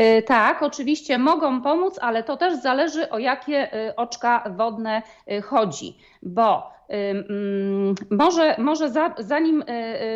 Y, 0.00 0.22
tak, 0.22 0.62
oczywiście 0.62 1.18
mogą 1.18 1.62
pomóc, 1.62 1.98
ale 2.00 2.22
to 2.22 2.36
też 2.36 2.62
zależy 2.62 3.10
o 3.10 3.18
jakie 3.18 3.70
oczka 3.96 4.50
wodne 4.56 5.02
chodzi, 5.42 5.96
bo 6.22 6.73
może, 8.10 8.56
może 8.58 8.90
za, 8.90 9.14
zanim 9.18 9.62
y, 9.62 9.64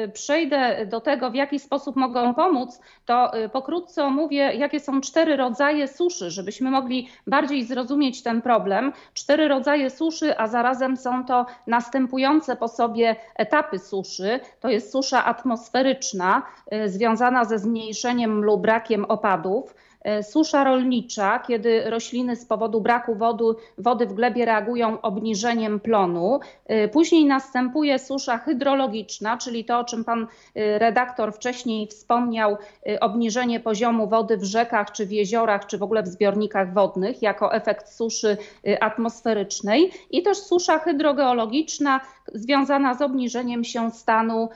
y, 0.05 0.09
przejdę 0.09 0.87
do 0.87 1.01
tego, 1.01 1.31
w 1.31 1.35
jaki 1.35 1.59
sposób 1.59 1.97
mogą 1.97 2.35
pomóc, 2.35 2.81
to 3.07 3.39
y, 3.39 3.49
pokrótce 3.49 4.05
omówię, 4.05 4.39
jakie 4.39 4.81
są 4.81 5.01
cztery 5.01 5.37
rodzaje 5.37 5.89
suszy, 5.89 6.31
żebyśmy 6.31 6.71
mogli 6.71 7.09
bardziej 7.27 7.65
zrozumieć 7.65 8.23
ten 8.23 8.43
problem. 8.43 8.93
Cztery 9.15 9.49
rodzaje 9.49 9.91
suszy, 9.91 10.39
a 10.39 10.49
zarazem 10.49 10.97
są 10.97 11.25
to 11.25 11.47
następujące 11.67 12.57
po 12.57 12.69
sobie 12.69 13.17
etapy 13.37 13.79
suszy. 13.79 14.41
To 14.61 14.69
jest 14.69 14.93
susza 14.93 15.25
atmosferyczna, 15.25 16.43
związana 16.87 17.45
ze 17.45 17.59
zmniejszeniem 17.59 18.45
lub 18.45 18.61
brakiem 18.63 19.05
opadów. 19.05 19.75
E, 20.09 20.23
susza 20.23 20.65
rolnicza, 20.65 21.39
kiedy 21.39 21.91
rośliny 21.91 22.37
z 22.37 22.45
powodu 22.45 22.81
braku 22.81 23.15
wody, 23.15 23.45
wody 23.79 24.07
w 24.07 24.13
glebie 24.13 24.45
reagują 24.45 25.01
obniżeniem 25.01 25.81
plonu. 25.81 26.41
E, 26.67 26.89
później 26.89 27.25
następuje 27.25 27.99
susza 27.99 28.39
hydrologiczna, 28.39 29.37
czyli 29.37 29.65
to, 29.65 29.79
o 29.79 29.85
czym 29.85 30.05
pan 30.05 30.27
e, 30.55 30.79
redaktor 30.79 31.33
wcześniej 31.33 31.87
wspomniał, 31.87 32.57
obniżenie 33.01 33.61
poziomu 33.61 34.09
wody 34.09 34.37
w 34.37 34.45
rzekach, 34.45 34.93
czy 34.93 35.07
w 35.07 35.13
jeziorach, 35.13 35.67
czy 35.67 35.79
w 35.79 35.83
ogóle 35.83 36.03
w 36.03 36.09
zbiornikach 36.09 36.73
wodnych, 36.73 37.23
jako 37.23 37.55
efekt 37.55 37.93
suszy 37.93 38.37
atmosferycznej. 38.81 39.91
I 40.11 40.23
też 40.23 40.39
susza 40.39 40.79
hydrogeologiczna, 40.79 42.01
związana 42.35 42.95
z 42.95 43.03
obniżeniem 43.03 43.65
się 43.65 43.91
stanu 43.91 44.49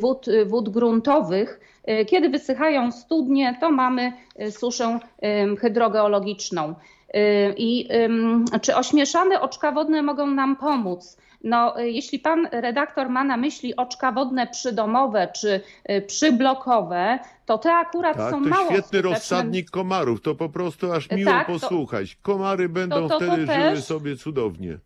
wód, 0.00 0.26
wód 0.46 0.68
gruntowych. 0.68 1.60
E, 1.84 2.04
kiedy 2.04 2.28
wysychają 2.28 2.92
studnie, 2.92 3.56
to 3.60 3.70
mamy 3.70 4.12
e, 4.36 4.50
suszę 4.50 4.98
hydrogeologiczną. 5.60 6.74
E, 7.14 7.52
I 7.56 7.88
czy 8.60 8.76
ośmieszane 8.76 9.40
oczka 9.40 9.72
wodne 9.72 10.02
mogą 10.02 10.26
nam 10.26 10.56
pomóc? 10.56 11.16
No, 11.44 11.74
jeśli 11.78 12.18
pan 12.18 12.48
redaktor 12.52 13.10
ma 13.10 13.24
na 13.24 13.36
myśli 13.36 13.76
oczka 13.76 14.12
wodne 14.12 14.46
przydomowe 14.46 15.28
czy 15.40 15.60
przyblokowe, 16.06 17.18
to 17.46 17.58
te 17.58 17.72
akurat 17.72 18.16
tak, 18.16 18.30
są 18.30 18.42
to 18.42 18.48
mało 18.48 18.70
świetny 18.70 19.02
rozsadnik 19.02 19.70
komarów, 19.70 20.22
to 20.22 20.34
po 20.34 20.48
prostu 20.48 20.92
aż 20.92 21.10
miło 21.10 21.30
tak, 21.30 21.46
posłuchać. 21.46 22.16
Komary 22.22 22.68
będą 22.68 22.96
to, 22.96 23.08
to, 23.08 23.18
to 23.18 23.26
wtedy 23.26 23.46
też... 23.46 23.64
żyły 23.64 23.82
sobie 23.82 24.16
cudownie 24.16 24.78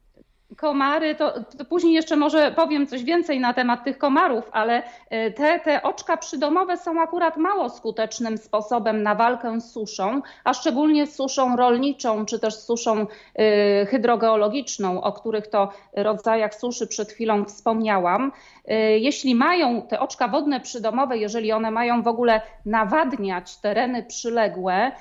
komary, 0.59 1.14
to, 1.14 1.32
to, 1.59 1.64
później 1.64 1.93
jeszcze 1.93 2.16
może 2.16 2.52
powiem 2.52 2.86
coś 2.86 3.05
więcej 3.05 3.40
na 3.40 3.55
temat 3.55 3.85
tych 3.85 3.98
komarów, 3.98 4.44
ale 4.52 4.82
e, 5.10 5.30
te, 5.30 5.60
te 5.60 5.82
oczka 5.82 6.16
przydomowe 6.16 6.76
są 6.76 7.01
akurat 7.01 7.36
mało 7.36 7.70
skutecznym 7.70 8.39
sposobem 8.39 9.02
na 9.02 9.14
walkę 9.14 9.60
z 9.60 9.72
suszą, 9.72 10.22
a 10.44 10.55
szczególnie 10.55 11.06
z 11.06 11.14
suszą 11.14 11.56
rolniczą, 11.56 12.26
czy 12.26 12.39
też 12.39 12.55
suszą 12.55 13.06
e, 13.35 13.86
hydrogeologiczną, 13.86 15.02
o 15.02 15.12
których 15.12 15.47
to 15.47 15.72
rodzajach 15.97 16.55
suszy 16.55 16.86
przed 16.86 17.12
chwilą 17.12 17.44
wspomniałam. 17.44 18.32
E, 18.68 18.98
jeśli 18.98 19.35
mają 19.35 19.82
te 19.82 20.01
oczka 20.01 20.28
wodne 20.28 20.60
przydomowe, 20.60 21.18
jeżeli 21.18 21.52
one 21.52 21.70
mają 21.70 22.02
w 22.02 22.09
ogóle 22.09 22.40
nawadniać 22.66 23.56
tereny 23.56 24.02
przyległe, 24.02 24.93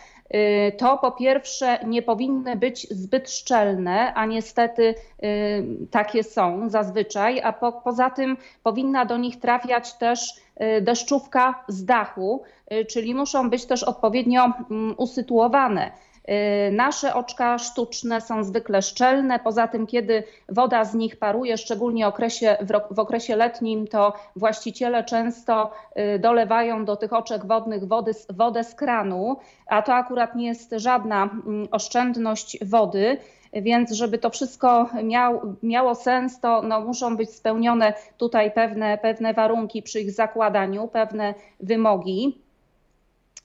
to 0.78 0.98
po 0.98 1.12
pierwsze 1.12 1.80
nie 1.86 2.02
powinny 2.02 2.56
być 2.56 2.88
zbyt 2.90 3.32
szczelne, 3.32 4.14
a 4.14 4.26
niestety 4.26 4.96
y, 5.24 5.88
takie 5.92 6.24
są 6.24 6.70
zazwyczaj, 6.70 7.42
a 7.42 7.54
po, 7.54 7.72
poza 7.72 8.10
tym 8.10 8.38
powinna 8.64 9.06
do 9.06 9.18
nich 9.18 9.40
trafiać 9.40 9.94
też 9.94 10.34
y, 10.78 10.82
deszczówka 10.82 11.64
z 11.68 11.86
dachu, 11.86 12.44
czyli 12.90 13.16
muszą 13.16 13.50
być 13.50 13.66
też 13.66 13.84
odpowiednio 13.84 14.46
mm, 14.72 14.96
usytuowane. 14.98 15.92
Y, 16.30 16.72
nasze 16.72 17.14
oczka 17.14 17.58
sztuczne 17.58 18.22
są 18.22 18.44
zwykle 18.44 18.82
szczelne, 18.82 19.40
poza 19.40 19.68
tym 19.68 19.88
kiedy 19.88 20.24
woda 20.50 20.86
z 20.86 20.94
nich 20.94 21.20
paruje, 21.20 21.58
szczególnie 21.58 22.08
okresie, 22.08 22.58
w 22.92 23.00
okresie 23.00 23.36
letnim, 23.36 23.88
to 23.88 24.14
właściciele 24.36 25.04
często 25.04 25.72
y, 26.16 26.20
dolewają 26.20 26.86
do 26.86 26.96
tych 26.96 27.14
oczek 27.14 27.46
wodnych 27.46 27.88
wody, 27.88 28.12
wodę 28.30 28.64
z 28.64 28.76
kranu, 28.76 29.38
a 29.68 29.82
to 29.82 29.94
akurat 29.94 30.36
nie 30.36 30.48
jest 30.48 30.72
żadna 30.78 31.24
mm, 31.24 31.68
oszczędność 31.72 32.66
wody. 32.66 33.18
Więc 33.54 33.92
żeby 33.92 34.18
to 34.18 34.30
wszystko 34.30 34.90
miał, 35.04 35.56
miało 35.64 35.96
sens, 35.96 36.40
to 36.40 36.62
no, 36.62 36.82
muszą 36.82 37.18
być 37.18 37.30
spełnione 37.30 37.94
tutaj 38.18 38.52
pewne, 38.52 38.98
pewne 38.98 39.34
warunki 39.34 39.82
przy 39.82 40.02
ich 40.02 40.12
zakładaniu, 40.12 40.88
pewne 40.88 41.34
wymogi. 41.60 42.47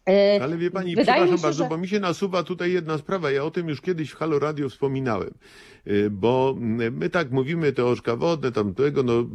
E, 0.08 0.40
Ale 0.42 0.56
wie 0.58 0.70
pani, 0.70 0.96
Wydaje 0.96 1.04
przepraszam 1.06 1.36
się, 1.38 1.42
bardzo, 1.42 1.64
że- 1.64 1.68
bo 1.70 1.78
mi 1.78 1.88
się 1.88 2.00
nasuwa 2.00 2.42
tutaj 2.42 2.72
jedna 2.72 2.98
sprawa. 2.98 3.30
Ja 3.30 3.44
o 3.44 3.50
tym 3.50 3.68
już 3.68 3.80
kiedyś 3.80 4.10
w 4.10 4.16
Halo 4.16 4.38
Radio 4.38 4.68
wspominałem. 4.68 5.30
Y, 5.86 6.10
Bo 6.10 6.56
my 6.92 7.10
tak 7.10 7.30
mówimy, 7.30 7.72
te 7.72 7.86
oczka 7.86 8.16
wodne, 8.16 8.52
tam 8.52 8.74
tego, 8.74 9.02
no 9.02 9.26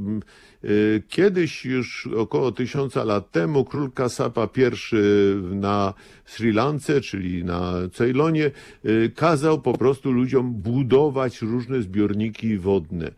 y, 0.63 1.03
kiedyś 1.09 1.65
już 1.65 2.07
około 2.17 2.51
tysiąca 2.51 3.03
lat 3.03 3.31
temu 3.31 3.65
król 3.65 3.91
Kasapa 3.91 4.49
I 4.57 4.95
na 5.55 5.93
Sri 6.25 6.51
Lance, 6.51 7.01
czyli 7.01 7.43
na 7.43 7.73
Ceylonie, 7.93 8.51
kazał 9.15 9.61
po 9.61 9.73
prostu 9.77 10.11
ludziom 10.11 10.53
budować 10.53 11.41
różne 11.41 11.81
zbiorniki 11.81 12.57
wodne 12.57 13.11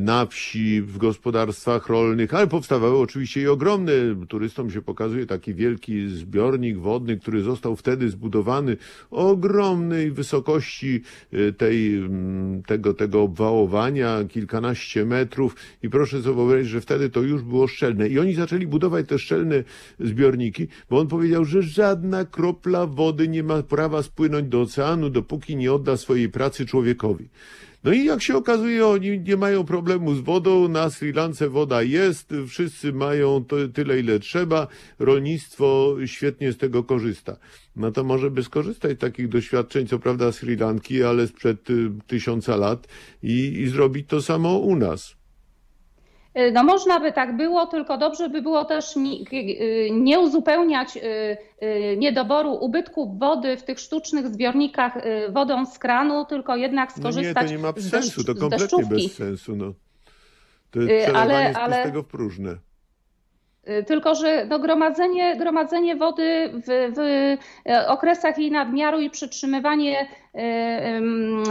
na 0.00 0.26
wsi, 0.26 0.82
w 0.82 0.98
gospodarstwach 0.98 1.86
rolnych, 1.88 2.34
ale 2.34 2.46
powstawały 2.46 2.98
oczywiście 2.98 3.42
i 3.42 3.48
ogromne. 3.48 3.92
Turystom 4.28 4.70
się 4.70 4.82
pokazuje 4.82 5.26
taki 5.26 5.54
wielki 5.54 6.08
zbiornik 6.08 6.78
wodny, 6.82 7.16
który 7.16 7.42
został 7.42 7.76
wtedy 7.76 8.10
zbudowany 8.10 8.76
o 9.10 9.30
ogromnej 9.30 10.10
wysokości 10.10 11.02
y, 11.32 11.52
tej, 11.52 11.96
mm, 11.96 12.62
tego, 12.62 12.94
tego 12.94 13.22
obwałowania, 13.22 14.24
kilkanaście 14.28 15.04
metrów 15.04 15.56
i 15.82 15.90
proszę 15.90 16.22
sobie 16.22 16.36
wyobrazić, 16.36 16.68
że 16.68 16.80
wtedy 16.80 17.10
to 17.10 17.20
już 17.22 17.42
było 17.42 17.66
szczelne 17.66 18.08
i 18.08 18.18
oni 18.18 18.34
zaczęli 18.34 18.66
budować 18.66 19.08
te 19.08 19.18
szczelne 19.18 19.64
zbiorniki, 20.00 20.68
bo 20.90 20.98
on 20.98 21.06
powiedział, 21.08 21.44
że 21.44 21.62
żadna 21.62 22.24
kropla 22.24 22.86
wody 22.86 23.28
nie 23.28 23.42
ma 23.42 23.62
prawa 23.62 24.02
spłynąć 24.02 24.48
do 24.48 24.60
oceanu, 24.60 25.10
dopóki 25.10 25.56
nie 25.56 25.72
odda 25.72 25.96
swojej 25.96 26.28
pracy 26.28 26.66
człowiekowi. 26.66 27.28
No 27.84 27.92
i 27.92 28.04
jak 28.04 28.22
się 28.22 28.36
okazuje, 28.36 28.86
oni 28.86 29.20
nie 29.20 29.36
mają 29.36 29.64
problemu 29.64 30.14
z 30.14 30.20
wodą, 30.20 30.68
na 30.68 30.90
Sri 30.90 31.12
Lance 31.12 31.48
woda 31.48 31.82
jest, 31.82 32.34
wszyscy 32.48 32.92
mają 32.92 33.44
to, 33.44 33.56
tyle, 33.68 34.00
ile 34.00 34.18
trzeba, 34.18 34.66
rolnictwo 34.98 35.96
świetnie 36.06 36.52
z 36.52 36.56
tego 36.56 36.84
korzysta. 36.84 37.36
No 37.76 37.92
to 37.92 38.04
może 38.04 38.30
by 38.30 38.42
skorzystać 38.42 38.96
z 38.98 39.00
takich 39.00 39.28
doświadczeń, 39.28 39.86
co 39.86 39.98
prawda 39.98 40.32
Sri 40.32 40.56
Lanki, 40.56 41.02
ale 41.02 41.26
sprzed 41.26 41.70
y, 41.70 41.90
tysiąca 42.06 42.56
lat 42.56 42.88
i, 43.22 43.60
i 43.60 43.68
zrobić 43.68 44.08
to 44.08 44.22
samo 44.22 44.58
u 44.58 44.76
nas. 44.76 45.21
Y, 46.38 46.52
No 46.52 46.64
można 46.64 47.00
by 47.00 47.12
tak 47.12 47.36
było, 47.36 47.66
tylko 47.66 47.98
dobrze 47.98 48.28
by 48.28 48.42
było 48.42 48.64
też 48.64 48.96
nie, 48.96 49.12
y, 49.32 49.88
nie 49.90 50.20
uzupełniać 50.20 50.96
y, 50.96 51.00
y, 51.66 51.96
niedoboru 51.98 52.52
ubytków 52.52 53.18
wody 53.18 53.56
w 53.56 53.62
tych 53.62 53.80
sztucznych 53.80 54.28
zbiornikach 54.28 54.96
y, 54.96 55.32
wodą 55.32 55.66
z 55.66 55.78
kranu, 55.78 56.24
tylko 56.24 56.56
jednak 56.56 56.90
No 56.90 56.94
nie, 56.96 57.00
skorzystać 57.12 57.46
to 57.46 57.52
nie 57.52 57.58
ma 57.58 57.72
sensu, 57.72 58.24
to 58.24 58.34
kompletnie 58.34 58.84
bez 58.84 59.14
sensu. 59.14 59.56
No. 59.56 59.72
To 60.70 60.80
Y, 60.80 60.92
jest 60.92 61.08
ale- 61.08 61.14
przelewanie 61.14 61.54
z 61.54 61.56
ale- 61.56 61.76
pustego 61.76 62.02
w 62.02 62.06
próżne. 62.06 62.56
Y, 63.68 63.84
Tylko, 63.84 64.14
że 64.14 64.46
no, 64.48 64.58
gromadzenie, 64.58 65.36
gromadzenie 65.36 65.96
wody 65.96 66.50
w, 66.54 66.92
w 66.96 67.36
okresach 67.88 68.38
jej 68.38 68.50
nadmiaru 68.50 69.00
i 69.00 69.10
przytrzymywanie, 69.10 70.08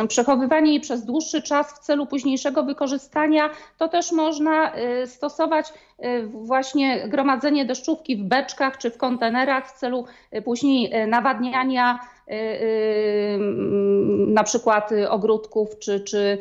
przechowywanie 0.08 0.72
jej 0.72 0.80
przez 0.80 1.06
dłuższy 1.06 1.42
czas 1.42 1.74
w 1.74 1.80
celu 1.80 2.06
późniejszego 2.06 2.64
wykorzystania, 2.64 3.50
to 3.78 3.88
też 3.88 4.12
można 4.12 4.74
e, 4.74 5.08
stosować 5.08 5.74
e, 6.00 6.24
właśnie 6.24 7.08
gromadzenie 7.08 7.66
deszczówki 7.66 8.18
w 8.18 8.24
beczkach 8.24 8.78
czy 8.78 8.92
w 8.92 8.98
kontenerach 8.98 9.68
w 9.70 9.80
celu 9.80 10.06
e, 10.32 10.42
później 10.42 11.08
nawadniania 11.08 12.00
na 14.28 14.44
przykład 14.44 14.90
ogródków 15.10 15.80
czy... 15.80 16.00
czy 16.00 16.38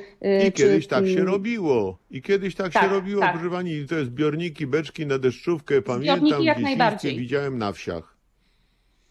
I 0.46 0.52
czy, 0.52 0.62
kiedyś 0.62 0.86
tak 0.86 1.06
się 1.06 1.12
mm, 1.12 1.26
robiło. 1.26 1.98
I 2.10 2.22
kiedyś 2.22 2.54
tak, 2.54 2.72
się 2.72 2.80
Tak, 2.80 2.90
robiło, 2.90 3.20
tak. 3.20 3.32
proszę 3.32 3.50
pani, 3.50 3.86
te 3.86 4.04
zbiorniki, 4.04 4.66
beczki 4.66 5.06
na 5.06 5.18
deszczówkę, 5.18 5.82
pamiętam, 5.82 6.16
Zbiorniki 6.18 6.44
jak 6.44 6.58
najbardziej. 6.58 7.16
widziałem 7.16 7.58
na 7.58 7.72
wsiach. 7.72 8.16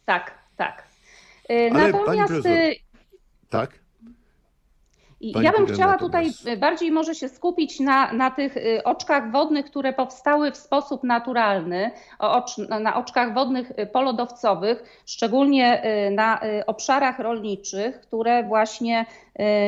Tak, 0.05 0.37
tak. 0.57 0.87
Ale 1.49 1.69
pani 1.69 1.91
Natomiast 1.91 2.33
profesor, 2.33 2.51
e, 2.51 2.88
Tak? 3.49 3.79
Pani 5.33 5.45
Ja 5.45 5.51
bym 5.51 5.67
chciała 5.67 5.97
tutaj 5.97 6.31
bardziej 6.57 6.91
może 6.91 7.15
się 7.15 7.29
skupić 7.29 7.79
na, 7.79 8.13
na 8.13 8.31
tych 8.31 8.57
y, 8.57 8.83
oczkach 8.83 9.31
wodnych, 9.31 9.65
które 9.65 9.93
powstały 9.93 10.51
w 10.51 10.57
sposób 10.57 11.03
naturalny, 11.03 11.91
ocz, 12.19 12.57
na 12.57 12.95
oczkach 12.95 13.33
wodnych 13.33 13.71
y, 13.79 13.85
polodowcowych, 13.85 15.01
szczególnie 15.05 15.83
y, 16.07 16.11
na 16.11 16.41
obszarach 16.67 17.19
rolniczych, 17.19 18.01
które 18.01 18.43
właśnie 18.43 19.05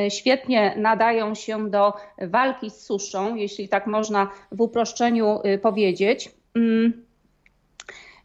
świetnie 0.08 0.74
nadają 0.76 1.34
się 1.34 1.70
do 1.70 1.92
walki 2.18 2.70
z 2.70 2.80
suszą, 2.86 3.34
jeśli 3.34 3.68
tak 3.68 3.86
można 3.86 4.28
w 4.52 4.60
uproszczeniu 4.60 5.40
powiedzieć. 5.62 6.30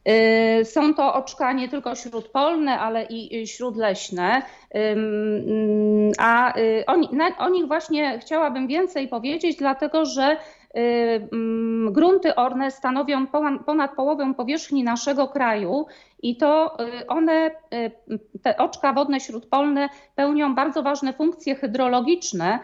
Mm. 0.07 0.61
Y, 0.61 0.65
Są 0.65 0.93
to 0.93 1.13
oczka 1.13 1.53
nie 1.53 1.69
tylko 1.69 1.95
śródpolne, 1.95 2.79
ale 2.79 3.03
i 3.03 3.41
y, 3.41 3.47
śródleśne. 3.47 4.41
Ym, 4.75 6.11
A 6.17 6.59
y, 6.59 6.83
o, 6.87 6.97
na, 6.97 7.37
o 7.37 7.49
nich 7.49 7.67
właśnie 7.67 8.19
chciałabym 8.19 8.67
więcej 8.67 9.07
powiedzieć, 9.07 9.57
dlatego 9.57 10.05
że 10.05 10.37
mm, 10.73 11.93
grunty 11.93 12.35
orne 12.35 12.71
stanowią 12.71 13.27
ponad 13.65 13.95
połowę 13.95 14.33
powierzchni 14.37 14.83
naszego 14.83 15.27
kraju 15.27 15.85
i 16.21 16.37
to 16.37 16.77
one, 17.07 17.51
te 18.43 18.57
oczka 18.57 18.93
wodne 18.93 19.19
śródpolne 19.19 19.89
pełnią 20.15 20.55
bardzo 20.55 20.83
ważne 20.83 21.13
funkcje 21.13 21.55
hydrologiczne, 21.55 22.59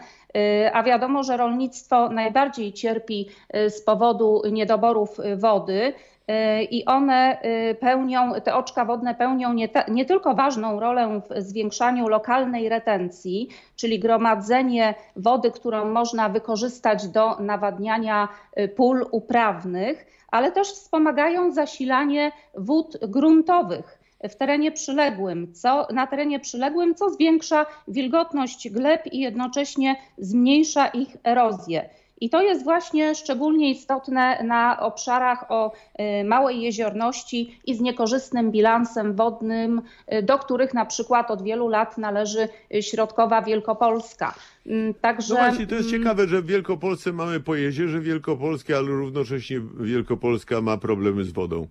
a 0.72 0.82
wiadomo, 0.82 1.22
że 1.22 1.36
rolnictwo 1.36 2.08
najbardziej 2.08 2.72
cierpi 2.72 3.28
z 3.68 3.82
powodu 3.84 4.42
niedoborów 4.52 5.16
wody. 5.36 5.94
Y, 6.30 6.64
I 6.64 6.84
one 6.84 7.38
y, 7.44 7.74
pełnią, 7.74 8.32
te 8.44 8.54
oczka 8.54 8.84
wodne 8.84 9.14
pełnią 9.14 9.52
nie, 9.52 9.68
te, 9.68 9.84
nie 9.88 10.04
tylko 10.04 10.34
ważną 10.34 10.80
rolę 10.80 11.20
w 11.30 11.42
zwiększaniu 11.42 12.08
lokalnej 12.08 12.68
retencji, 12.68 13.48
czyli 13.76 13.98
gromadzenie 13.98 14.94
wody, 15.16 15.50
którą 15.50 15.84
można 15.84 16.28
wykorzystać 16.28 17.08
do 17.08 17.36
nawadniania 17.40 18.28
y, 18.58 18.68
pól 18.68 19.06
uprawnych, 19.10 20.06
ale 20.30 20.52
też 20.52 20.68
wspomagają 20.68 21.52
zasilanie 21.52 22.32
wód 22.54 22.98
gruntowych 23.02 23.98
w 24.28 24.34
terenie 24.34 24.72
przyległym, 24.72 25.52
co, 25.52 25.86
na 25.92 26.06
terenie 26.06 26.40
przyległym, 26.40 26.94
co 26.94 27.10
zwiększa 27.10 27.66
wilgotność 27.88 28.70
gleb 28.70 29.06
i 29.12 29.20
jednocześnie 29.20 29.96
zmniejsza 30.18 30.86
ich 30.86 31.16
erozję. 31.24 31.88
I 32.20 32.30
to 32.30 32.42
jest 32.42 32.64
właśnie 32.64 33.14
szczególnie 33.14 33.70
istotne 33.70 34.42
na 34.44 34.80
obszarach 34.80 35.44
o 35.48 35.72
y, 36.20 36.24
małej 36.24 36.60
jeziorności 36.60 37.60
i 37.66 37.74
z 37.74 37.80
niekorzystnym 37.80 38.50
bilansem 38.50 39.14
wodnym, 39.14 39.82
y, 40.12 40.22
do 40.22 40.38
których 40.38 40.74
na 40.74 40.86
przykład 40.86 41.30
od 41.30 41.42
wielu 41.42 41.68
lat 41.68 41.98
należy 41.98 42.48
y, 42.74 42.82
środkowa 42.82 43.42
Wielkopolska. 43.42 44.34
Mm, 44.66 44.94
Także 44.94 45.34
No 45.34 45.40
właśnie, 45.40 45.66
to 45.66 45.74
jest 45.74 45.88
mm, 45.88 46.00
ciekawe, 46.00 46.28
że 46.28 46.42
w 46.42 46.46
Wielkopolsce 46.46 47.12
mamy 47.12 47.40
po 47.40 47.54
jezierze 47.54 48.00
wielkopolskie, 48.00 48.76
ale 48.76 48.88
równocześnie 48.88 49.60
Wielkopolska 49.80 50.60
ma 50.60 50.76
problemy 50.76 51.24
z 51.24 51.32
wodą. 51.32 51.66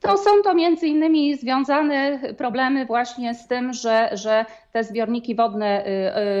To 0.00 0.18
są 0.18 0.30
to 0.44 0.54
między 0.54 0.86
innymi 0.86 1.36
związane 1.36 2.18
problemy 2.38 2.86
właśnie 2.86 3.34
z 3.34 3.48
tym, 3.48 3.72
że, 3.72 4.10
że 4.12 4.44
te 4.72 4.84
zbiorniki 4.84 5.34
wodne 5.34 5.86
y, 5.86 5.88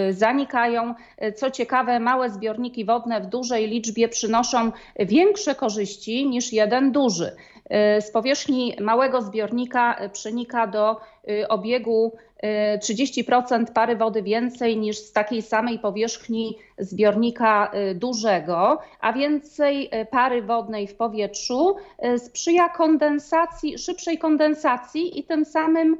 y, 0.08 0.12
zanikają. 0.12 0.94
Co 1.36 1.50
ciekawe, 1.50 2.00
małe 2.00 2.30
zbiorniki 2.30 2.84
wodne 2.84 3.20
w 3.20 3.26
dużej 3.26 3.68
liczbie 3.68 4.08
przynoszą 4.08 4.72
większe 4.98 5.54
korzyści 5.54 6.26
niż 6.26 6.52
jeden 6.52 6.92
duży. 6.92 7.36
Y, 7.98 8.00
Z 8.00 8.10
powierzchni 8.10 8.76
małego 8.80 9.22
zbiornika 9.22 9.96
przenika 10.12 10.66
do 10.66 11.00
obiegu 11.48 12.12
30% 12.78 13.72
pary 13.72 13.96
wody 13.96 14.22
więcej 14.22 14.76
niż 14.76 14.98
z 14.98 15.12
takiej 15.12 15.42
samej 15.42 15.78
powierzchni 15.78 16.58
zbiornika 16.78 17.70
y, 17.90 17.94
dużego, 17.94 18.78
a 19.00 19.12
więcej 19.12 19.90
y, 19.94 20.06
pary 20.06 20.42
wodnej 20.42 20.86
w 20.86 20.96
powietrzu 20.96 21.76
y, 22.04 22.18
sprzyja 22.18 22.68
kondensacji, 22.68 23.78
szybszej 23.78 24.18
kondensacji 24.18 25.18
i 25.18 25.24
tym 25.24 25.44
samym 25.44 25.96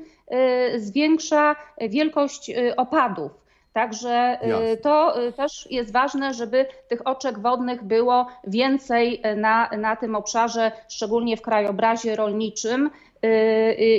zwiększa 0.77 1.57
wielkość 1.81 2.51
opadów. 2.77 3.33
Także 3.73 4.39
to 4.83 5.15
też 5.37 5.69
jest 5.71 5.93
ważne, 5.93 6.35
żeby 6.35 6.67
tych 6.89 7.07
oczek 7.07 7.39
wodnych 7.39 7.85
było 7.85 8.27
więcej 8.47 9.23
na, 9.37 9.71
na 9.79 9.97
tym 9.97 10.15
obszarze, 10.15 10.73
szczególnie 10.89 11.37
w 11.37 11.43
krajobrazie 11.43 12.17
rolniczym 12.17 12.91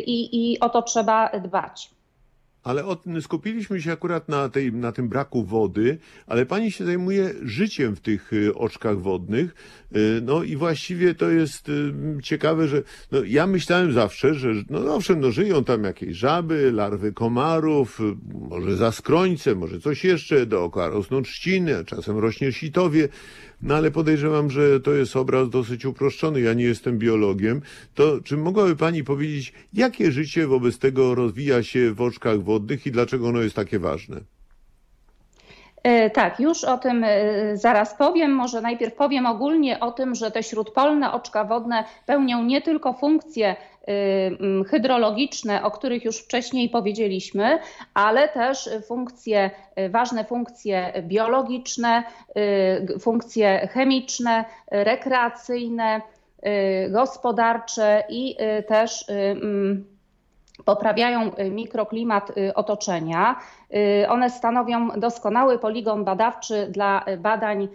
i, 0.05 0.29
i 0.53 0.59
o 0.59 0.69
to 0.69 0.81
trzeba 0.81 1.29
dbać. 1.39 1.89
Ale 2.63 2.85
od, 2.85 3.03
skupiliśmy 3.21 3.81
się 3.81 3.91
akurat 3.91 4.29
na, 4.29 4.49
tej, 4.49 4.73
na 4.73 4.91
tym 4.91 5.09
braku 5.09 5.43
wody, 5.43 5.97
ale 6.27 6.45
pani 6.45 6.71
się 6.71 6.85
zajmuje 6.85 7.33
życiem 7.41 7.95
w 7.95 7.99
tych 7.99 8.33
y, 8.33 8.55
oczkach 8.55 8.99
wodnych. 8.99 9.55
Y, 9.95 10.21
No 10.21 10.43
i 10.43 10.55
właściwie 10.55 11.15
to 11.15 11.29
jest 11.29 11.69
y, 11.69 11.93
ciekawe, 12.23 12.67
że 12.67 12.83
no, 13.11 13.23
ja 13.23 13.47
myślałem 13.47 13.93
zawsze, 13.93 14.33
że 14.33 14.53
no 14.69 14.95
owszem, 14.95 15.19
no 15.19 15.31
żyją 15.31 15.63
tam 15.63 15.83
jakieś 15.83 16.17
żaby, 16.17 16.71
larwy 16.71 17.13
komarów, 17.13 17.99
może 18.49 18.75
zaskrońce, 18.75 19.55
może 19.55 19.79
coś 19.79 20.03
jeszcze, 20.03 20.45
dookoła 20.45 20.87
rosną 20.87 21.21
trzciny, 21.21 21.85
czasem 21.85 22.17
rośnie 22.17 22.53
sitowie. 22.53 23.09
No 23.63 23.75
ale 23.75 23.91
podejrzewam, 23.91 24.49
że 24.49 24.79
to 24.79 24.93
jest 24.93 25.15
obraz 25.15 25.49
dosyć 25.49 25.85
uproszczony. 25.85 26.41
Ja 26.41 26.53
nie 26.53 26.63
jestem 26.63 26.97
biologiem. 26.97 27.61
To 27.95 28.21
czy 28.23 28.37
mogłaby 28.37 28.75
Pani 28.75 29.03
powiedzieć, 29.03 29.53
jakie 29.73 30.11
życie 30.11 30.47
wobec 30.47 30.79
tego 30.79 31.15
rozwija 31.15 31.63
się 31.63 31.93
w 31.93 32.01
oczkach 32.01 32.43
wodnych 32.43 32.85
i 32.85 32.91
dlaczego 32.91 33.27
ono 33.27 33.41
jest 33.41 33.55
takie 33.55 33.79
ważne? 33.79 34.21
E, 35.83 36.09
tak, 36.09 36.39
już 36.39 36.63
o 36.63 36.77
tym 36.77 37.03
e, 37.03 37.57
zaraz 37.57 37.93
powiem. 37.95 38.31
Może 38.31 38.61
najpierw 38.61 38.95
powiem 38.95 39.25
ogólnie 39.25 39.79
o 39.79 39.91
tym, 39.91 40.15
że 40.15 40.31
te 40.31 40.43
śródpolne 40.43 41.11
oczka 41.11 41.43
wodne 41.43 41.83
pełnią 42.05 42.43
nie 42.43 42.61
tylko 42.61 42.93
funkcje 42.93 43.47
e, 43.47 43.55
hydrologiczne, 44.63 45.63
o 45.63 45.71
których 45.71 46.05
już 46.05 46.17
wcześniej 46.17 46.69
powiedzieliśmy, 46.69 47.59
ale 47.93 48.29
też 48.29 48.69
funkcje, 48.87 49.51
ważne 49.89 50.25
funkcje 50.25 50.93
biologiczne, 51.01 52.03
funkcje 52.99 53.67
chemiczne, 53.67 54.45
rekreacyjne, 54.71 56.01
gospodarcze 56.89 58.03
i 58.09 58.35
też 58.67 59.05
poprawiają 60.65 61.31
mikroklimat 61.51 62.31
otoczenia. 62.55 63.35
Y, 63.75 64.09
one 64.09 64.29
stanowią 64.29 64.89
doskonały 64.89 65.59
poligon 65.59 66.03
badawczy 66.03 66.67
dla 66.69 67.05
badań 67.17 67.63
y, 67.63 67.67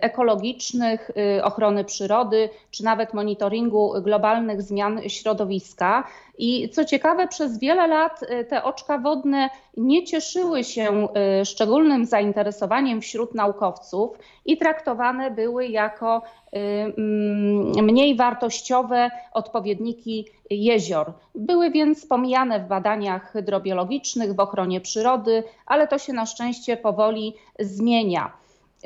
ekologicznych, 0.00 1.10
y, 1.38 1.44
ochrony 1.44 1.84
przyrody, 1.84 2.48
czy 2.70 2.84
nawet 2.84 3.14
monitoringu 3.14 3.92
globalnych 4.02 4.62
zmian 4.62 5.00
środowiska. 5.08 6.04
I 6.38 6.68
co 6.68 6.84
ciekawe, 6.84 7.28
przez 7.28 7.58
wiele 7.58 7.86
lat 7.86 8.20
te 8.48 8.62
oczka 8.62 8.98
wodne 8.98 9.50
nie 9.76 10.04
cieszyły 10.04 10.64
się 10.64 11.08
szczególnym 11.44 12.06
zainteresowaniem 12.06 13.00
wśród 13.00 13.34
naukowców 13.34 14.18
i 14.44 14.56
traktowane 14.56 15.30
były 15.30 15.66
jako 15.66 16.22
mm, 16.52 17.84
mniej 17.84 18.16
wartościowe 18.16 19.10
odpowiedniki 19.32 20.26
jezior. 20.50 21.12
Były 21.34 21.70
więc 21.70 22.06
pomijane 22.06 22.60
w 22.60 22.68
badaniach 22.68 23.32
hydrobiologicznych, 23.32 24.34
w 24.34 24.40
ochronie 24.40 24.80
przyrody 24.80 25.25
ale 25.66 25.88
to 25.88 25.98
się 25.98 26.12
na 26.12 26.26
szczęście 26.26 26.76
powoli 26.76 27.34
zmienia. 27.58 28.32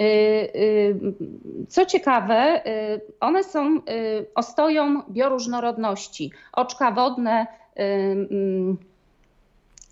Y, 0.01 0.03
y, 0.03 0.97
co 1.69 1.87
ciekawe, 1.87 2.62
y, 2.67 3.01
one 3.21 3.45
są 3.45 3.81
ostoją 4.35 5.03
bioróżnorodności. 5.11 6.33
Oczka 6.53 6.91
wodne 6.91 7.47
mm, 7.75 8.79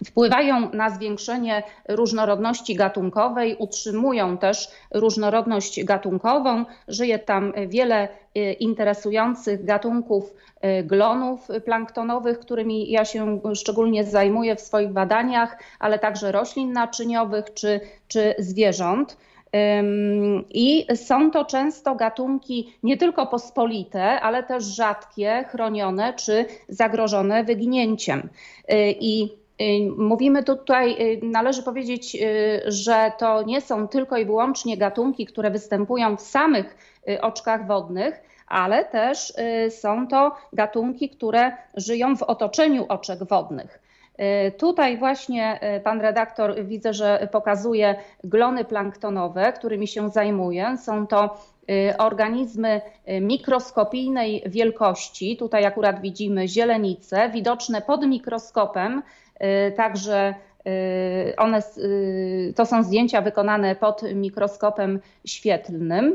wpływają 0.04 0.70
na 0.72 0.90
zwiększenie 0.90 1.62
różnorodności 1.88 2.74
gatunkowej, 2.74 3.56
utrzymują 3.58 4.38
też 4.38 4.68
różnorodność 4.94 5.84
gatunkową. 5.84 6.64
Żyje 6.88 7.18
tam 7.18 7.52
wiele 7.66 8.08
e, 8.34 8.52
interesujących 8.52 9.64
gatunków 9.64 10.34
e, 10.60 10.82
glonów 10.82 11.48
planktonowych, 11.64 12.38
którymi 12.38 12.90
ja 12.90 13.04
się 13.04 13.40
szczególnie 13.54 14.04
zajmuję 14.04 14.56
w 14.56 14.60
swoich 14.60 14.92
badaniach, 14.92 15.58
ale 15.78 15.98
także 15.98 16.32
roślin 16.32 16.72
naczyniowych 16.72 17.54
czy, 17.54 17.80
czy 18.08 18.34
zwierząt. 18.38 19.16
I 20.50 20.86
są 20.94 21.30
to 21.30 21.44
często 21.44 21.94
gatunki 21.94 22.72
nie 22.82 22.96
tylko 22.96 23.26
pospolite, 23.26 24.20
ale 24.20 24.42
też 24.42 24.64
rzadkie, 24.64 25.44
chronione 25.50 26.14
czy 26.14 26.46
zagrożone 26.68 27.44
wyginięciem. 27.44 28.28
E, 28.68 28.90
I 28.90 29.38
Y, 29.47 29.47
mówimy 29.96 30.42
tutaj, 30.44 30.96
y, 31.00 31.20
należy 31.22 31.62
powiedzieć, 31.62 32.14
y, 32.14 32.62
że 32.66 33.12
to 33.18 33.42
nie 33.42 33.60
są 33.60 33.88
tylko 33.88 34.16
i 34.16 34.24
wyłącznie 34.24 34.76
gatunki, 34.76 35.26
które 35.26 35.50
występują 35.50 36.16
w 36.16 36.20
samych 36.20 36.76
oczkach 37.20 37.66
wodnych, 37.66 38.22
ale 38.46 38.84
też 38.84 39.32
są 39.70 40.08
to 40.08 40.36
gatunki, 40.52 41.10
które 41.10 41.52
żyją 41.74 42.16
w 42.16 42.22
otoczeniu 42.22 42.86
oczek 42.88 43.24
wodnych. 43.24 43.82
Tutaj 44.58 44.98
właśnie 44.98 45.60
pan 45.84 46.00
redaktor 46.00 46.64
widzę, 46.64 46.94
że 46.94 47.28
pokazuje 47.32 47.94
glony 48.24 48.64
planktonowe, 48.64 49.52
którymi 49.52 49.88
się 49.88 50.08
zajmuję. 50.08 50.76
Są 50.78 51.06
to 51.06 51.36
organizmy 51.98 52.80
mikroskopijnej 53.20 54.42
wielkości. 54.46 55.36
Tutaj 55.36 55.64
akurat 55.64 56.00
widzimy 56.00 56.48
zielenice, 56.48 57.30
widoczne 57.30 57.82
pod 57.82 58.06
mikroskopem 58.06 59.02
Y, 59.27 59.27
także 59.76 60.34
y, 60.66 61.36
one, 61.36 61.62
y, 61.78 62.52
to 62.56 62.66
są 62.66 62.82
zdjęcia 62.82 63.20
wykonane 63.20 63.76
pod 63.76 64.02
mikroskopem 64.14 65.00
świetlnym. 65.24 66.14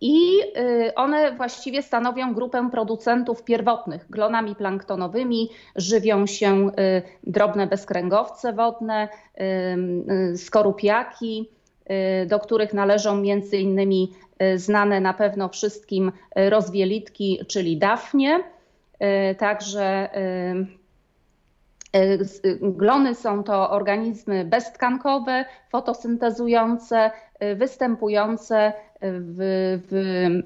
I 0.00 0.38
one 0.96 1.32
właściwie 1.32 1.82
stanowią 1.82 2.34
grupę 2.34 2.68
producentów 2.70 3.44
pierwotnych. 3.44 4.10
Glonami 4.10 4.54
planktonowymi 4.54 5.50
żywią 5.76 6.26
się 6.26 6.70
drobne 7.24 7.66
bezkręgowce 7.66 8.52
wodne, 8.52 9.08
skorupiaki, 10.36 11.48
do 12.26 12.40
których 12.40 12.74
należą 12.74 13.16
między 13.16 13.56
innymi 13.56 14.12
znane 14.56 15.00
na 15.00 15.14
pewno 15.14 15.48
wszystkim 15.48 16.12
rozwielitki, 16.36 17.40
czyli 17.48 17.76
dafnie. 17.76 18.40
E, 19.00 19.34
także 19.34 19.82
e, 19.84 20.54
e, 21.92 22.18
Glony 22.60 23.14
są 23.14 23.44
to 23.44 23.70
organizmy 23.70 24.44
beztkankowe, 24.44 25.44
fotosyntezujące, 25.70 27.10
występujące 27.56 28.72
w, 29.02 29.36
w, 29.88 29.94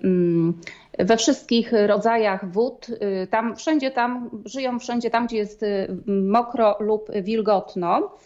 mm, 0.05 0.61
we 0.99 1.17
wszystkich 1.17 1.73
rodzajach 1.87 2.53
wód. 2.53 2.87
Tam, 3.31 3.57
wszędzie 3.57 3.91
tam, 3.91 4.31
żyją 4.45 4.79
wszędzie 4.79 5.11
tam, 5.11 5.27
gdzie 5.27 5.37
jest 5.37 5.65
mokro 6.07 6.77
lub 6.81 7.11
wilgotno. 7.23 8.17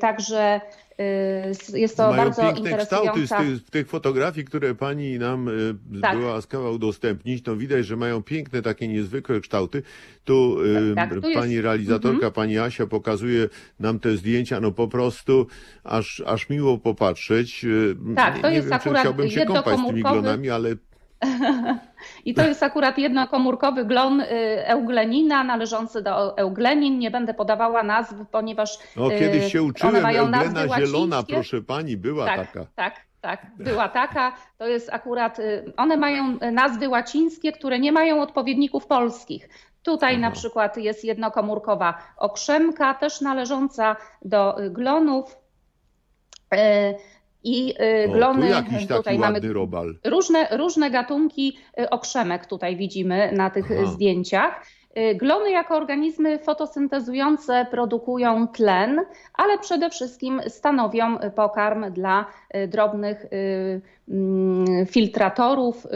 Także 0.00 0.60
jest 1.74 1.96
to 1.96 2.10
Mają 2.10 2.24
bardzo 2.24 2.42
piękne 2.42 2.70
interesująca... 2.70 3.12
kształty 3.12 3.26
z 3.26 3.60
tych, 3.60 3.70
tych 3.70 3.88
fotografii, 3.88 4.46
które 4.46 4.74
pani 4.74 5.18
nam 5.18 5.48
y, 5.48 6.00
tak. 6.00 6.18
była 6.18 6.32
łaskawa 6.32 6.70
udostępnić. 6.70 7.42
To 7.44 7.56
widać, 7.56 7.86
że 7.86 7.96
mają 7.96 8.22
piękne, 8.22 8.62
takie 8.62 8.88
niezwykłe 8.88 9.40
kształty. 9.40 9.82
Tu 10.24 10.62
y, 10.62 10.94
tak, 10.94 11.10
tak, 11.10 11.20
tu 11.20 11.32
pani 11.34 11.52
jest... 11.52 11.64
realizatorka, 11.64 12.14
mhm. 12.26 12.32
pani 12.32 12.58
Asia 12.58 12.86
pokazuje 12.86 13.48
nam 13.80 13.98
te 13.98 14.16
zdjęcia, 14.16 14.60
no 14.60 14.72
po 14.72 14.88
prostu 14.88 15.46
aż, 15.84 16.22
aż 16.26 16.48
miło 16.48 16.78
popatrzeć. 16.78 17.66
Tak, 18.16 18.38
to 18.42 18.50
nie 18.50 18.56
jest 18.56 18.68
wiem, 18.68 18.78
czy 18.78 18.84
akurat 18.84 19.00
chciałbym 19.00 19.30
się 19.30 19.46
kąpać 19.46 19.80
z 19.80 19.86
tymi 19.86 20.02
glonami, 20.02 20.50
ale 20.50 20.76
I 22.24 22.34
to 22.34 22.48
jest 22.48 22.62
akurat 22.62 22.98
jednokomórkowy 22.98 23.84
glon 23.84 24.20
y, 24.20 24.26
euglenina 24.66 25.44
należący 25.44 26.02
do 26.02 26.38
euglenin. 26.38 26.98
Nie 26.98 27.10
będę 27.10 27.34
podawała 27.34 27.82
nazw, 27.82 28.14
ponieważ 28.30 28.78
no, 28.96 29.10
kiedyś 29.10 29.52
się 29.52 29.58
y, 29.58 29.62
uczyłem, 29.62 30.06
Euglena 30.06 30.78
zielona, 30.78 31.22
proszę 31.22 31.62
pani, 31.62 31.96
była 31.96 32.26
tak, 32.26 32.52
taka. 32.52 32.66
Tak, 32.74 33.00
tak, 33.20 33.46
była 33.58 33.88
taka. 33.88 34.32
To 34.58 34.68
jest 34.68 34.92
akurat, 34.92 35.38
y, 35.38 35.72
one 35.76 35.96
mają 35.96 36.38
nazwy 36.52 36.88
łacińskie, 36.88 37.52
które 37.52 37.78
nie 37.78 37.92
mają 37.92 38.22
odpowiedników 38.22 38.86
polskich. 38.86 39.48
Tutaj 39.82 40.12
Aha. 40.12 40.20
na 40.20 40.30
przykład 40.30 40.76
jest 40.76 41.04
jednokomórkowa 41.04 41.98
okrzemka, 42.16 42.94
też 42.94 43.20
należąca 43.20 43.96
do 44.22 44.56
glonów. 44.70 45.36
I 47.46 47.74
y, 48.04 48.08
glony, 48.08 48.46
o, 48.46 48.48
tu 48.48 48.54
jakiś 48.54 48.72
taki 48.72 48.94
tutaj 48.94 49.18
ładny 49.18 49.40
mamy 49.40 49.54
robal. 49.54 49.98
Różne, 50.04 50.48
różne 50.50 50.90
gatunki 50.90 51.58
y, 51.80 51.90
okrzemek 51.90 52.46
tutaj 52.46 52.76
widzimy 52.76 53.32
na 53.32 53.50
tych 53.50 53.66
Aha. 53.72 53.86
zdjęciach. 53.86 54.66
Y, 54.98 55.14
glony 55.14 55.50
jako 55.50 55.76
organizmy 55.76 56.38
fotosyntezujące 56.38 57.66
produkują 57.70 58.48
tlen, 58.48 59.00
ale 59.34 59.58
przede 59.58 59.90
wszystkim 59.90 60.40
stanowią 60.48 61.18
pokarm 61.36 61.92
dla 61.92 62.26
drobnych 62.68 63.26
mm, 64.08 64.86
filtratorów, 64.86 65.86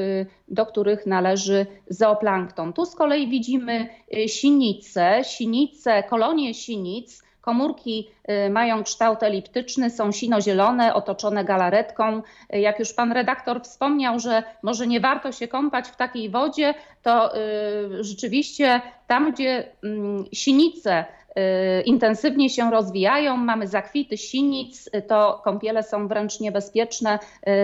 do 0.49 0.67
których 0.67 1.07
należy 1.07 1.67
zooplankton. 1.89 2.73
Tu 2.73 2.85
z 2.87 2.95
kolei 2.95 3.29
widzimy 3.29 3.89
sinice, 4.27 5.21
sinice, 5.25 6.03
kolonie 6.03 6.55
sinic, 6.55 7.23
Komórki 7.51 8.11
y, 8.47 8.51
mają 8.51 8.85
kształt 8.85 9.23
eliptyczny, 9.23 9.91
są 9.91 10.13
sino-zielone, 10.13 10.95
otoczone 10.95 11.45
galaretką. 11.45 12.23
Jak 12.51 12.79
już 12.79 12.93
pan 12.93 13.13
redaktor 13.13 13.63
wspomniał, 13.63 14.19
że 14.19 14.43
może 14.63 14.87
nie 14.87 15.01
warto 15.01 15.33
się 15.33 15.49
kąpać 15.49 15.89
w 15.89 15.97
takiej 15.97 16.31
wodzie, 16.31 16.75
to 17.03 17.37
y, 17.37 18.05
rzeczywiście 18.05 18.81
tam, 19.07 19.33
gdzie 19.33 19.69
mm, 19.85 20.25
sinice 20.33 21.05
y, 21.05 21.83
intensywnie 21.83 22.51
się 22.51 22.71
rozwijają, 22.71 23.37
mamy 23.37 23.67
zakwity 23.67 24.17
sinic, 24.19 24.91
to 25.09 25.41
kąpiele 25.45 25.83
są 25.83 26.09
wręcz 26.09 26.41
niebezpieczne, 26.41 27.19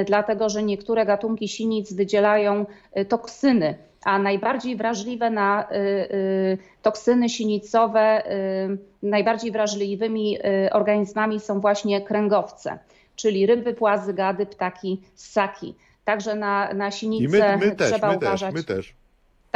dlatego 0.07 0.49
że 0.49 0.63
niektóre 0.63 1.07
gatunki 1.07 1.49
sinic 1.49 1.93
wydzielają 1.93 2.67
toksyny 3.09 3.75
a 4.05 4.18
najbardziej 4.18 4.77
wrażliwe 4.77 5.31
na 5.31 5.68
y, 5.70 5.74
y, 5.74 6.59
toksyny 6.82 7.28
sinicowe, 7.28 8.23
y, 8.32 8.78
najbardziej 9.02 9.52
wrażliwymi 9.52 10.39
organizmami 10.73 11.40
są 11.40 11.60
właśnie 11.60 12.01
kręgowce. 12.01 12.78
czyli 13.16 13.47
ryby, 13.47 13.74
płazy, 13.74 14.14
gady, 14.14 14.47
ptaki, 14.47 15.02
ssaki. 15.14 15.74
Także 16.05 16.35
na, 16.35 16.74
na 16.74 16.89
I 16.89 16.93
sinicę 16.93 17.56
my, 17.59 17.66
my 17.66 17.77
też, 17.77 17.93
trzeba 17.93 18.10
my 18.10 18.16
uważać. 18.16 18.55
też, 18.55 18.68
my 18.68 18.74
też. 18.77 18.94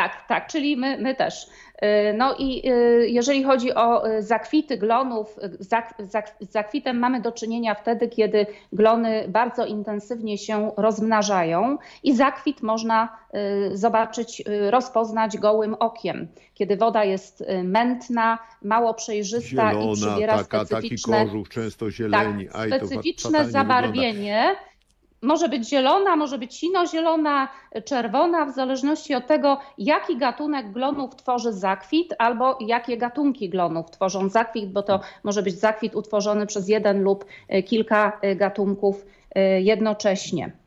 Tak, 0.00 0.26
tak, 0.28 0.46
czyli 0.46 0.76
my, 0.76 0.98
my 0.98 1.14
też. 1.14 1.46
Y, 1.82 2.14
No 2.16 2.34
i 2.38 2.70
y, 2.70 3.08
jeżeli 3.08 3.44
chodzi 3.44 3.74
o 3.74 4.10
y, 4.10 4.22
zakwity 4.22 4.76
glonów, 4.78 5.38
z 5.58 5.68
zakwitem 6.50 6.98
mamy 6.98 7.20
do 7.20 7.32
czynienia 7.32 7.74
wtedy, 7.74 8.08
kiedy 8.08 8.46
glony 8.72 9.24
bardzo 9.28 9.66
intensywnie 9.66 10.38
się 10.38 10.72
rozmnażają 10.76 11.78
i 12.02 12.16
zakwit 12.16 12.62
można 12.62 13.20
zobaczyć, 13.72 14.42
rozpoznać 14.70 15.38
gołym 15.38 15.74
okiem. 15.74 16.28
Kiedy 16.54 16.76
woda 16.76 17.04
jest 17.04 17.44
mętna, 17.64 18.38
mało 18.62 18.94
przejrzysta 18.94 19.72
i 19.72 19.74
Zielona, 19.74 19.94
przybiera 19.94 20.38
taka, 20.38 20.58
taki 20.58 20.66
specyficzne 20.66 21.24
kożuch, 21.24 21.48
często 21.48 21.86
tak, 21.86 21.94
zieleni. 21.94 22.48
Aj, 22.52 22.70
to 22.70 22.86
specyficzne 22.86 23.44
fatalnie 23.44 24.14
wygląda. 24.14 24.69
Może 25.22 25.48
być 25.48 25.68
zielona, 25.68 26.16
może 26.16 26.38
być 26.38 26.54
sino-zielona, 26.54 27.48
czerwona, 27.84 28.46
w 28.46 28.54
zależności 28.54 29.14
od 29.14 29.26
tego, 29.26 29.58
jaki 29.78 30.16
gatunek 30.16 30.72
glonów 30.72 31.16
tworzy 31.16 31.52
zakwit, 31.52 32.14
albo 32.18 32.58
jakie 32.60 32.96
gatunki 32.96 33.48
glonów 33.48 33.90
tworzą 33.90 34.28
zakwit, 34.28 34.72
bo 34.72 34.82
to 34.82 35.00
może 35.24 35.42
być 35.42 35.54
zakwit 35.54 35.94
utworzony 35.94 36.46
przez 36.46 36.68
jeden 36.68 37.02
lub 37.02 37.24
kilka 37.66 38.20
gatunków 38.36 39.06
e, 39.34 39.60
jednocześnie. 39.60 40.59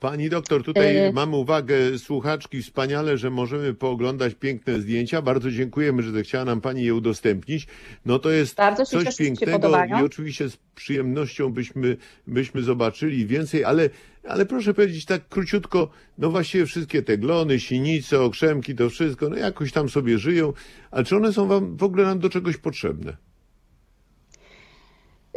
Pani 0.00 0.30
doktor, 0.30 0.64
tutaj 0.64 0.96
E, 0.96 1.12
mamy 1.12 1.36
uwagę 1.36 1.98
słuchaczki, 1.98 2.62
wspaniale, 2.62 3.18
że 3.18 3.30
możemy 3.30 3.74
pooglądać 3.74 4.34
piękne 4.34 4.80
zdjęcia. 4.80 5.22
Bardzo 5.22 5.50
dziękujemy, 5.50 6.02
że 6.02 6.10
zechciała 6.10 6.44
nam 6.44 6.60
Pani 6.60 6.84
je 6.84 6.94
udostępnić. 6.94 7.66
No 8.06 8.18
to 8.18 8.30
jest 8.30 8.56
Bardzo 8.56 8.86
coś 8.86 9.04
cieszę, 9.04 9.24
pięknego 9.24 9.84
i 10.00 10.04
oczywiście 10.04 10.50
z 10.50 10.56
przyjemnością 10.74 11.52
byśmy, 11.52 11.96
byśmy 12.26 12.62
zobaczyli 12.62 13.26
więcej, 13.26 13.64
ale, 13.64 13.90
ale 14.28 14.46
proszę 14.46 14.74
powiedzieć 14.74 15.04
tak 15.04 15.28
króciutko, 15.28 15.90
no 16.18 16.30
właściwie 16.30 16.66
wszystkie 16.66 17.02
te 17.02 17.18
glony, 17.18 17.60
sinice, 17.60 18.20
okrzemki, 18.20 18.74
to 18.74 18.90
wszystko, 18.90 19.28
no 19.28 19.36
jakoś 19.36 19.72
tam 19.72 19.88
sobie 19.88 20.18
żyją, 20.18 20.52
ale 20.90 21.04
czy 21.04 21.16
one 21.16 21.32
są 21.32 21.46
Wam 21.46 21.76
w 21.76 21.82
ogóle 21.82 22.04
nam 22.04 22.18
do 22.18 22.30
czegoś 22.30 22.56
potrzebne? 22.56 23.29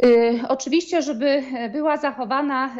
Y, 0.02 0.40
Oczywiście, 0.48 1.02
żeby 1.02 1.42
była 1.72 1.96
zachowana 1.96 2.76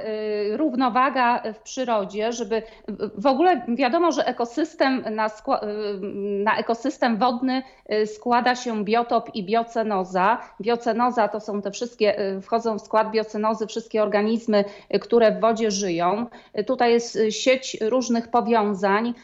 y, 0.53 0.57
równowaga 0.57 1.43
w 1.55 1.59
przyrodzie, 1.59 2.33
żeby 2.33 2.63
w 3.19 3.27
ogóle 3.27 3.67
wiadomo, 3.69 4.13
że 4.13 4.27
ekosystem 4.27 5.05
na, 5.11 5.27
y, 5.27 5.31
na 6.45 6.57
ekosystem 6.57 7.17
wodny 7.17 7.63
składa 8.07 8.55
się 8.55 8.85
biotop 8.85 9.35
i 9.35 9.45
biocenoza. 9.45 10.39
Biocenoza 10.61 11.29
to 11.29 11.41
są 11.41 11.63
te 11.63 11.71
wszystkie, 11.71 12.17
wchodzą 12.43 12.79
w 12.79 12.83
skład 12.83 13.11
biocenozy 13.11 13.67
wszystkie 13.67 14.03
organizmy, 14.03 14.65
które 15.01 15.33
w 15.33 15.41
wodzie 15.41 15.71
żyją. 15.71 16.27
Tutaj 16.67 16.93
jest 16.93 17.19
sieć 17.31 17.77
różnych 17.81 18.29
powiązań, 18.29 19.15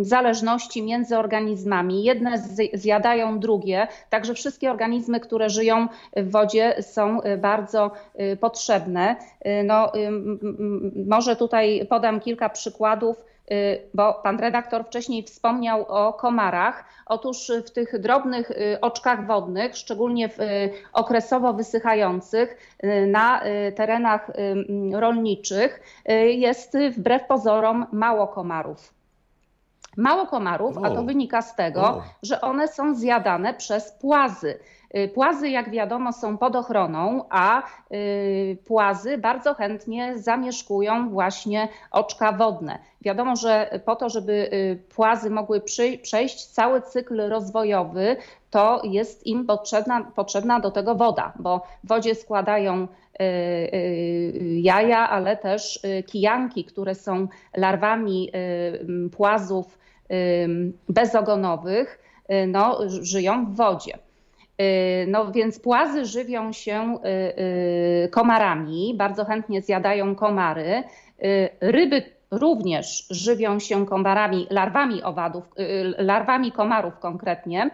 zależności 0.00 0.82
między 0.82 1.18
organizmami. 1.18 2.04
Jedne 2.04 2.42
zjadają 2.74 3.38
drugie, 3.38 3.88
także 4.10 4.34
wszystkie 4.34 4.70
organizmy, 4.70 5.20
które 5.20 5.50
żyją 5.50 5.88
w 6.16 6.30
wodzie 6.30 6.75
są 6.80 7.22
y, 7.22 7.36
bardzo 7.36 7.90
y, 8.20 8.36
potrzebne. 8.36 9.16
Y, 9.46 9.62
No, 9.64 9.92
może 11.06 11.36
tutaj 11.36 11.86
podam 11.90 12.20
kilka 12.20 12.48
przykładów, 12.48 13.24
bo 13.94 14.14
pan 14.14 14.38
redaktor 14.38 14.84
wcześniej 14.84 15.22
wspomniał 15.22 15.84
o 15.88 16.12
komarach. 16.12 16.84
Otóż 17.06 17.52
w 17.66 17.70
tych 17.70 18.00
drobnych 18.00 18.52
oczkach 18.80 19.26
wodnych, 19.26 19.76
szczególnie 19.76 20.28
w 20.28 20.38
okresowo 20.92 21.52
wysychających 21.52 22.78
na 23.06 23.40
terenach 23.76 24.30
rolniczych 24.92 25.80
jest 26.28 26.76
wbrew 26.96 27.26
pozorom 27.26 27.86
mało 27.92 28.28
komarów. 28.28 28.94
Mało 29.96 30.26
komarów, 30.26 30.78
a 30.82 30.90
to 30.90 31.02
wynika 31.02 31.42
z 31.42 31.56
tego, 31.56 32.02
że 32.22 32.40
one 32.40 32.68
są 32.68 32.94
zjadane 32.94 33.54
przez 33.54 33.92
płazy. 33.92 34.58
Y, 34.94 35.08
Płazy, 35.08 35.48
jak 35.48 35.70
wiadomo, 35.70 36.12
są 36.12 36.38
pod 36.38 36.56
ochroną, 36.56 37.24
a 37.30 37.62
y, 37.92 38.58
płazy 38.66 39.18
bardzo 39.18 39.54
chętnie 39.54 40.18
zamieszkują 40.18 41.10
właśnie 41.10 41.68
oczka 41.90 42.32
wodne. 42.32 42.78
Wiadomo, 43.00 43.36
że 43.36 43.80
po 43.84 43.96
to, 43.96 44.08
żeby 44.08 44.32
y, 44.32 44.82
płazy 44.94 45.30
mogły 45.30 45.60
przejść 46.02 46.46
cały 46.46 46.82
cykl 46.82 47.28
rozwojowy, 47.28 48.16
to 48.50 48.80
jest 48.84 49.26
im 49.26 49.46
potrzebna, 49.46 50.04
potrzebna 50.14 50.60
do 50.60 50.70
tego 50.70 50.94
woda, 50.94 51.32
bo 51.38 51.66
w 51.84 51.88
wodzie 51.88 52.14
składają 52.14 52.88
jaja, 54.56 55.08
ale 55.10 55.36
też 55.36 55.80
kijanki, 56.06 56.64
które 56.64 56.94
są 56.94 57.28
larwami 57.56 58.32
płazów 59.16 59.78
bezogonowych, 60.88 61.98
no, 62.46 62.78
żyją 62.88 63.46
w 63.46 63.56
wodzie. 63.56 63.98
Y, 64.60 65.06
No 65.08 65.32
więc 65.32 65.60
płazy 65.60 66.06
żywią 66.06 66.52
się 66.52 66.98
y, 67.04 67.08
y, 68.04 68.08
komarami, 68.08 68.94
bardzo 68.96 69.24
chętnie 69.24 69.62
zjadają 69.62 70.14
komary. 70.14 70.82
Ryby 71.60 72.02
również 72.30 73.06
żywią 73.10 73.58
się 73.58 73.86
komarami, 73.86 74.46
larwami 74.50 75.02
owadów, 75.02 75.44
larwami 75.98 76.52
komarów 76.52 76.98
konkretnie. 76.98 77.70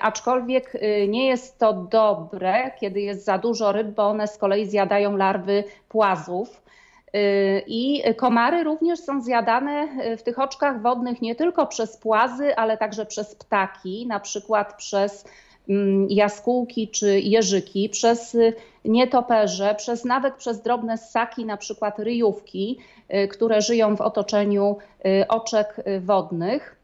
Aczkolwiek 0.00 0.72
nie 1.08 1.26
jest 1.26 1.58
to 1.58 1.72
dobre, 1.72 2.70
kiedy 2.80 3.00
jest 3.00 3.24
za 3.24 3.38
dużo 3.38 3.72
ryb, 3.72 3.86
bo 3.86 4.06
one 4.08 4.28
z 4.28 4.38
kolei 4.38 4.66
zjadają 4.66 5.16
larwy 5.16 5.64
płazów. 5.88 6.62
I 7.66 8.02
komary 8.16 8.64
również 8.64 9.00
są 9.00 9.20
zjadane 9.20 9.88
w 10.16 10.22
tych 10.22 10.38
oczkach 10.38 10.82
wodnych 10.82 11.22
nie 11.22 11.34
tylko 11.34 11.66
przez 11.66 11.96
płazy, 11.96 12.56
ale 12.56 12.78
także 12.78 13.06
przez 13.06 13.34
ptaki, 13.34 14.06
na 14.06 14.20
przykład 14.20 14.76
przez 14.76 15.24
jaskółki 16.08 16.88
czy 16.88 17.20
jeżyki, 17.20 17.88
przez 17.88 18.36
nietoperze, 18.84 19.74
przez 19.74 20.04
nawet 20.04 20.34
przez 20.34 20.62
drobne 20.62 20.98
ssaki, 20.98 21.44
na 21.44 21.56
przykład 21.56 21.98
ryjówki, 21.98 22.78
y, 23.14 23.28
które 23.28 23.60
żyją 23.60 23.96
w 23.96 24.00
otoczeniu 24.00 24.76
y, 25.06 25.28
oczek 25.28 25.76
wodnych. 26.00 26.75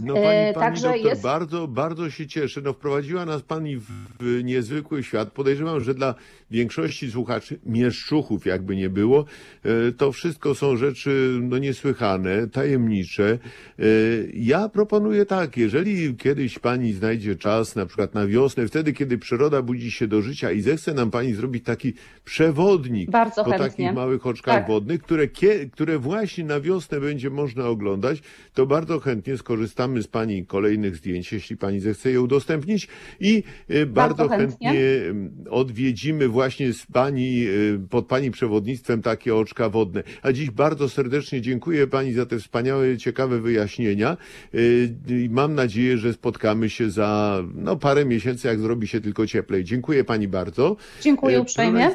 No 0.00 0.14
pani, 0.14 0.26
E, 0.26 0.52
pani 0.54 0.66
także 0.66 0.88
doktor, 0.88 1.06
jest- 1.06 1.22
bardzo, 1.22 1.68
bardzo 1.68 2.10
się 2.10 2.26
cieszę. 2.26 2.60
No 2.64 2.72
wprowadziła 2.72 3.26
nas 3.26 3.42
pani 3.42 3.76
w, 3.76 3.82
w 4.20 4.40
niezwykły 4.44 5.02
świat. 5.02 5.32
Podejrzewam, 5.32 5.80
że 5.80 5.94
dla 5.94 6.14
większości 6.50 7.10
słuchaczy, 7.10 7.58
mieszczuchów 7.66 8.46
jakby 8.46 8.76
nie 8.76 8.90
było, 8.90 9.24
e, 9.64 9.92
to 9.92 10.12
wszystko 10.12 10.54
są 10.54 10.76
rzeczy 10.76 11.38
no 11.42 11.58
niesłychane, 11.58 12.46
tajemnicze. 12.48 13.38
E, 13.78 13.82
Ja 14.34 14.68
proponuję 14.68 15.26
tak, 15.26 15.56
jeżeli 15.56 16.16
kiedyś 16.16 16.58
pani 16.58 16.92
znajdzie 16.92 17.36
czas, 17.36 17.76
na 17.76 17.86
przykład 17.86 18.14
na 18.14 18.26
wiosnę, 18.26 18.68
wtedy 18.68 18.92
kiedy 18.92 19.18
przyroda 19.18 19.62
budzi 19.62 19.90
się 19.90 20.06
do 20.08 20.22
życia 20.22 20.52
i 20.52 20.60
zechce 20.60 20.94
nam 20.94 21.10
pani 21.10 21.34
zrobić 21.34 21.64
taki 21.64 21.92
przewodnik 22.24 23.10
Bardzo 23.10 23.44
po 23.44 23.50
chętnie. 23.50 23.68
takich 23.68 23.92
małych 23.94 24.26
oczkach 24.26 24.54
Tak. 24.54 24.66
wodnych, 24.66 25.02
które, 25.02 25.28
które 25.72 25.98
właśnie 25.98 26.44
na 26.44 26.60
wiosnę 26.60 27.00
będzie 27.00 27.30
można 27.30 27.66
oglądać, 27.66 28.18
to 28.54 28.66
bardzo 28.66 29.00
chętnie 29.00 29.36
skorzystamy 29.84 30.02
z 30.02 30.06
Pani 30.06 30.46
kolejnych 30.46 30.96
zdjęć, 30.96 31.32
jeśli 31.32 31.56
Pani 31.56 31.80
zechce 31.80 32.10
je 32.10 32.20
udostępnić 32.20 32.88
i 33.20 33.42
e, 33.68 33.86
bardzo, 33.86 34.16
Bardzo 34.16 34.28
chętnie. 34.28 34.68
chętnie 34.68 35.10
m, 35.10 35.30
odwiedzimy 35.50 36.28
właśnie 36.28 36.72
z 36.72 36.86
Pani, 36.86 37.46
e, 37.46 37.88
pod 37.90 38.06
Pani 38.06 38.30
przewodnictwem 38.30 39.02
takie 39.02 39.34
oczka 39.34 39.68
wodne. 39.68 40.02
A 40.22 40.32
dziś 40.32 40.50
bardzo 40.50 40.88
serdecznie 40.88 41.40
dziękuję 41.40 41.86
Pani 41.86 42.12
za 42.12 42.26
te 42.26 42.38
wspaniałe, 42.38 42.96
ciekawe 42.98 43.40
wyjaśnienia 43.40 44.16
e, 44.54 44.58
i 45.24 45.28
mam 45.30 45.54
nadzieję, 45.54 45.98
że 45.98 46.12
spotkamy 46.12 46.70
się 46.70 46.90
za 46.90 47.42
no, 47.54 47.76
parę 47.76 48.04
miesięcy, 48.04 48.48
jak 48.48 48.60
zrobi 48.60 48.86
się 48.88 49.00
tylko 49.00 49.26
cieplej. 49.26 49.64
Dziękuję 49.64 50.04
Pani 50.04 50.28
bardzo. 50.28 50.76
Dziękuję 51.02 51.40
uprzejmie. 51.40 51.90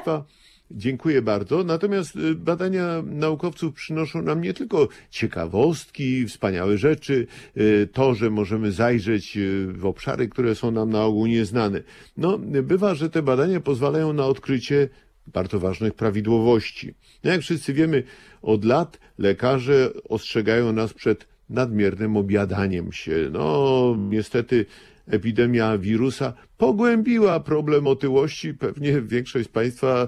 Dziękuję 0.71 1.21
bardzo. 1.21 1.63
Natomiast 1.63 2.15
y, 2.15 2.35
badania 2.35 3.03
naukowców 3.05 3.73
przynoszą 3.73 4.21
nam 4.21 4.41
nie 4.41 4.53
tylko 4.53 4.87
ciekawostki, 5.09 6.25
wspaniałe 6.25 6.77
rzeczy, 6.77 7.27
y, 7.57 7.89
to, 7.93 8.15
że 8.15 8.29
możemy 8.29 8.71
zajrzeć 8.71 9.37
y, 9.37 9.67
w 9.67 9.85
obszary, 9.85 10.27
które 10.27 10.55
są 10.55 10.71
nam 10.71 10.89
na 10.89 11.03
ogół 11.03 11.25
nieznane. 11.25 11.81
No, 12.17 12.37
bywa, 12.37 12.95
że 12.95 13.09
te 13.09 13.21
badania 13.21 13.59
pozwalają 13.59 14.13
na 14.13 14.25
odkrycie 14.25 14.89
bardzo 15.27 15.59
ważnych 15.59 15.93
prawidłowości. 15.93 16.93
No, 17.23 17.31
jak 17.31 17.41
wszyscy 17.41 17.73
wiemy, 17.73 18.03
od 18.41 18.65
lat 18.65 18.99
lekarze 19.17 19.89
ostrzegają 20.09 20.73
nas 20.73 20.93
przed 20.93 21.27
nadmiernym 21.49 22.17
obiadaniem 22.17 22.91
się. 22.91 23.29
No, 23.31 23.95
niestety 24.09 24.65
epidemia 25.07 25.77
wirusa 25.77 26.33
pogłębiła 26.57 27.39
problem 27.39 27.87
otyłości. 27.87 28.53
Pewnie 28.53 29.01
większość 29.01 29.45
z 29.45 29.51
Państwa 29.51 30.07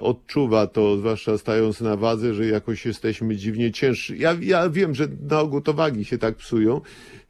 odczuwa 0.00 0.66
to, 0.66 0.96
zwłaszcza 0.96 1.38
stając 1.38 1.80
na 1.80 1.96
wadze, 1.96 2.34
że 2.34 2.46
jakoś 2.46 2.86
jesteśmy 2.86 3.36
dziwnie 3.36 3.72
ciężsi. 3.72 4.18
Ja, 4.18 4.36
ja 4.40 4.70
wiem, 4.70 4.94
że 4.94 5.08
na 5.30 5.40
ogół 5.40 5.60
to 5.60 5.72
wagi 5.72 6.04
się 6.04 6.18
tak 6.18 6.36
psują 6.36 6.80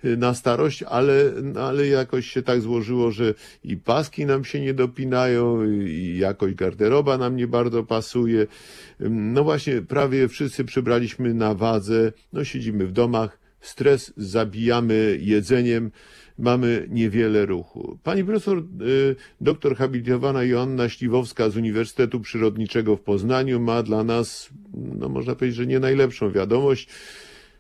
y, 0.05 0.17
na 0.17 0.35
starość, 0.35 0.83
ale, 0.83 1.33
ale 1.61 1.87
jakoś 1.87 2.27
się 2.27 2.43
tak 2.43 2.61
złożyło, 2.61 3.11
że 3.11 3.35
i 3.65 3.77
paski 3.77 4.27
nam 4.27 4.45
się 4.45 4.61
nie 4.61 4.75
dopinają, 4.75 5.65
i 5.71 6.17
jakoś 6.19 6.55
garderoba 6.55 7.19
nam 7.19 7.37
nie 7.37 7.47
bardzo 7.47 7.85
pasuje. 7.85 8.47
No 9.11 9.45
właśnie, 9.45 9.83
prawie 9.83 10.29
wszyscy 10.29 10.65
przybraliśmy 10.65 11.35
na 11.35 11.55
wadze, 11.55 12.13
no 12.33 12.45
siedzimy 12.45 12.87
w 12.87 12.93
domach, 12.93 13.39
stres 13.61 14.13
zabijamy 14.17 15.19
jedzeniem, 15.21 15.91
mamy 16.39 16.87
niewiele 16.91 17.47
ruchu. 17.47 17.99
Pani 18.03 18.25
profesor, 18.25 18.59
y, 18.59 19.17
doktor 19.41 19.77
habilitowana 19.77 20.43
Joanna 20.45 20.89
Śliwowska 20.89 21.51
z 21.51 21.57
Uniwersytetu 21.57 22.21
Przyrodniczego 22.21 22.97
w 22.97 23.01
Poznaniu 23.01 23.61
ma 23.61 23.83
dla 23.83 24.05
nas, 24.05 24.51
no 24.75 25.09
można 25.09 25.35
powiedzieć, 25.35 25.57
że 25.57 25.67
nie 25.67 25.81
najlepszą 25.81 26.31
wiadomość, 26.31 26.89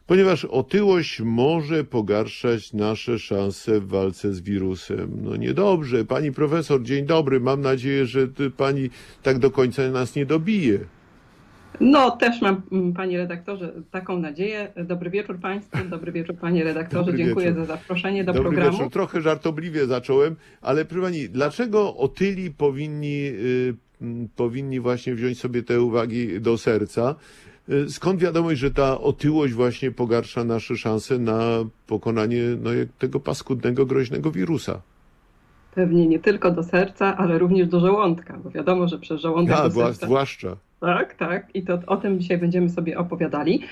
ponieważ 0.06 0.44
otyłość 0.44 1.20
może 1.20 1.84
pogarszać 1.84 2.72
nasze 2.72 3.18
szanse 3.18 3.80
w 3.80 3.88
walce 3.88 4.34
z 4.34 4.40
wirusem. 4.40 5.10
No 5.22 5.36
niedobrze. 5.36 6.04
Pani 6.04 6.32
profesor, 6.32 6.82
dzień 6.82 7.06
dobry. 7.06 7.40
Mam 7.40 7.60
nadzieję, 7.60 8.06
że 8.06 8.28
pani 8.56 8.90
tak 9.22 9.38
do 9.38 9.50
końca 9.50 9.90
nas 9.90 10.14
nie 10.14 10.26
dobije. 10.26 10.78
No, 11.80 12.10
też 12.10 12.40
mam, 12.42 12.62
mm, 12.72 12.92
panie 12.92 13.18
redaktorze, 13.18 13.72
taką 13.90 14.18
nadzieję. 14.18 14.72
Dobry 14.84 15.10
wieczór 15.10 15.38
państwu, 15.40 15.78
dobry 15.90 16.12
wieczór 16.12 16.36
panie 16.36 16.64
redaktorze. 16.64 17.04
Dobry 17.04 17.18
Dziękuję 17.24 17.46
wieczór. 17.46 17.66
za 17.66 17.76
zaproszenie 17.76 18.24
do 18.24 18.32
Dobry 18.32 18.48
programu. 18.50 18.72
wieczór. 18.78 18.92
Trochę 18.92 19.20
żartobliwie 19.20 19.86
zacząłem, 19.86 20.36
ale 20.62 20.84
proszę 20.84 21.02
pani, 21.02 21.28
dlaczego 21.28 21.96
otyli 21.96 22.50
powinni, 22.50 23.22
y, 23.26 23.74
m, 24.02 24.28
powinni 24.36 24.80
właśnie 24.80 25.14
wziąć 25.14 25.38
sobie 25.40 25.62
te 25.62 25.80
uwagi 25.82 26.40
do 26.40 26.58
serca? 26.58 27.14
Y, 27.68 27.90
Skąd 27.90 28.20
wiadomość, 28.20 28.60
że 28.60 28.70
ta 28.70 29.00
otyłość 29.00 29.52
właśnie 29.54 29.90
pogarsza 29.90 30.44
nasze 30.44 30.76
szanse 30.76 31.18
na 31.18 31.40
pokonanie 31.86 32.42
no, 32.62 32.70
tego 32.98 33.20
paskudnego, 33.20 33.86
groźnego 33.86 34.30
wirusa? 34.30 34.80
Pewnie 35.74 36.06
nie 36.06 36.18
tylko 36.18 36.50
do 36.50 36.62
serca, 36.62 37.16
ale 37.16 37.38
również 37.38 37.68
do 37.68 37.80
żołądka, 37.80 38.38
bo 38.44 38.50
wiadomo, 38.50 38.88
że 38.88 38.98
przez 38.98 39.20
żołądek 39.20 39.56
Ja, 39.56 39.68
do 39.68 39.70
serca... 39.70 40.06
zwłaszcza. 40.06 40.56
Tak, 40.84 41.14
tak. 41.14 41.46
I 41.54 41.62
to 41.62 41.78
o 41.86 41.96
tym 41.96 42.20
dzisiaj 42.20 42.38
będziemy 42.38 42.68
sobie 42.68 42.98
opowiadali. 42.98 43.62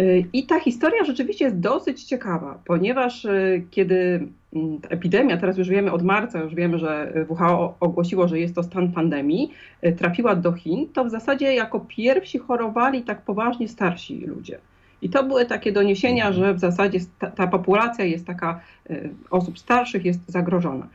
Y, 0.00 0.24
I 0.32 0.46
ta 0.46 0.60
historia 0.60 1.04
rzeczywiście 1.04 1.44
jest 1.44 1.60
dosyć 1.60 2.04
ciekawa, 2.04 2.58
ponieważ 2.64 3.24
y, 3.24 3.64
kiedy 3.70 4.28
mm, 4.54 4.80
ta 4.80 4.88
epidemia, 4.88 5.36
teraz 5.36 5.58
już 5.58 5.68
wiemy 5.68 5.92
od 5.92 6.02
marca, 6.02 6.40
już 6.40 6.54
wiemy, 6.54 6.78
że 6.78 7.12
WHO 7.28 7.74
ogłosiło, 7.80 8.28
że 8.28 8.38
jest 8.38 8.54
to 8.54 8.62
stan 8.62 8.92
pandemii, 8.92 9.52
y, 9.86 9.92
trafiła 9.92 10.34
do 10.36 10.52
Chin, 10.52 10.88
to 10.92 11.04
w 11.04 11.10
zasadzie 11.10 11.54
jako 11.54 11.80
pierwsi 11.80 12.38
chorowali 12.38 13.02
tak 13.02 13.22
poważnie 13.22 13.68
starsi 13.68 14.26
ludzie. 14.26 14.58
I 15.02 15.10
to 15.10 15.24
były 15.24 15.46
takie 15.46 15.72
doniesienia, 15.72 16.32
że 16.32 16.54
w 16.54 16.58
zasadzie 16.58 16.98
ta, 17.18 17.30
ta 17.30 17.46
populacja 17.46 18.04
jest 18.04 18.26
taka, 18.26 18.60
y, 18.90 19.10
osób 19.30 19.58
starszych 19.58 20.04
jest 20.04 20.30
zagrożona. 20.30 20.88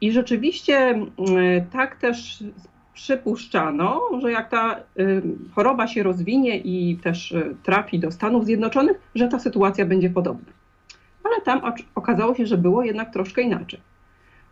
I 0.00 0.12
rzeczywiście 0.12 0.90
y, 0.92 1.64
tak 1.72 1.96
też 1.96 2.44
przypuszczano, 2.96 4.00
że 4.20 4.32
jak 4.32 4.50
ta 4.50 4.76
y, 4.98 5.22
choroba 5.54 5.86
się 5.86 6.02
rozwinie 6.02 6.58
i 6.58 6.96
też 6.96 7.32
y, 7.32 7.56
trafi 7.62 7.98
do 7.98 8.10
Stanów 8.10 8.44
Zjednoczonych, 8.44 9.00
że 9.14 9.28
ta 9.28 9.38
sytuacja 9.38 9.86
będzie 9.86 10.10
podobna. 10.10 10.52
Ale 11.24 11.40
tam 11.40 11.60
okazało 11.94 12.34
się, 12.34 12.46
że 12.46 12.58
było 12.58 12.82
jednak 12.82 13.12
troszkę 13.12 13.42
inaczej. 13.42 13.80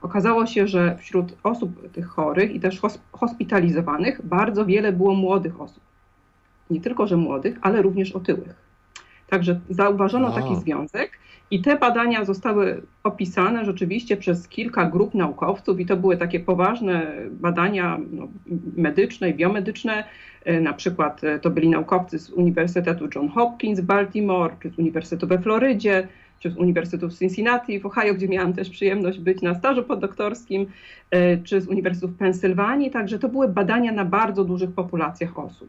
Okazało 0.03 0.47
się, 0.47 0.67
że 0.67 0.97
wśród 0.99 1.37
osób 1.43 1.93
tych 1.93 2.07
chorych 2.07 2.55
i 2.55 2.61
też 2.61 2.81
hos- 2.81 3.01
hospitalizowanych 3.13 4.27
bardzo 4.27 4.67
wiele 4.67 4.93
było 4.93 5.15
młodych 5.15 5.61
osób. 5.61 5.83
Nie 6.71 6.81
tylko, 6.81 7.07
że 7.07 7.17
młodych, 7.17 7.59
ale 7.63 7.83
również 7.83 8.13
otyłych. 8.13 8.64
Także 9.29 9.61
zauważono 9.71 10.29
A. 10.29 10.41
taki 10.41 10.57
związek 10.57 11.19
i 11.51 11.63
te 11.63 11.77
badania 11.77 12.25
zostały 12.25 12.83
opisane 13.03 13.65
rzeczywiście 13.65 14.17
przez 14.17 14.49
kilka 14.49 14.85
grup 14.85 15.15
naukowców 15.15 15.81
i 15.81 15.87
to 15.87 15.97
były 15.97 16.17
takie 16.17 16.41
poważne 16.41 17.13
badania 17.31 18.01
no, 18.13 18.29
medyczne 18.77 19.31
i 19.31 19.35
biomedyczne. 19.35 20.05
E, 20.45 20.61
Na 20.61 20.73
przykład 20.73 21.25
e, 21.25 21.39
to 21.39 21.51
byli 21.51 21.69
naukowcy 21.69 22.19
z 22.19 22.31
Uniwersytetu 22.31 23.09
John 23.15 23.29
Hopkins 23.29 23.81
w 23.81 23.85
Baltimore, 23.85 24.57
czy 24.63 24.71
z 24.71 24.79
Uniwersytetu 24.79 25.27
we 25.27 25.39
Florydzie, 25.39 26.09
czy 26.41 26.51
z 26.51 26.57
Uniwersytetu 26.57 27.09
w 27.09 27.19
Cincinnati 27.19 27.81
w 27.81 27.87
Ohio, 27.87 28.15
gdzie 28.15 28.29
miałam 28.29 28.53
też 28.53 28.71
przyjemność 28.71 29.19
być 29.19 29.43
na 29.43 29.55
stażu 29.55 29.83
poddoktorskim, 29.83 30.67
e, 31.11 31.37
czy 31.37 31.61
z 31.61 31.69
Uniwersytetu 31.69 32.13
w 32.13 32.19
Pensylwanii. 32.19 32.91
Także 32.91 33.19
to 33.19 33.29
były 33.29 33.49
badania 33.49 33.93
na 33.93 34.05
bardzo 34.05 34.45
dużych 34.45 34.73
populacjach 34.73 35.39
osób. 35.39 35.69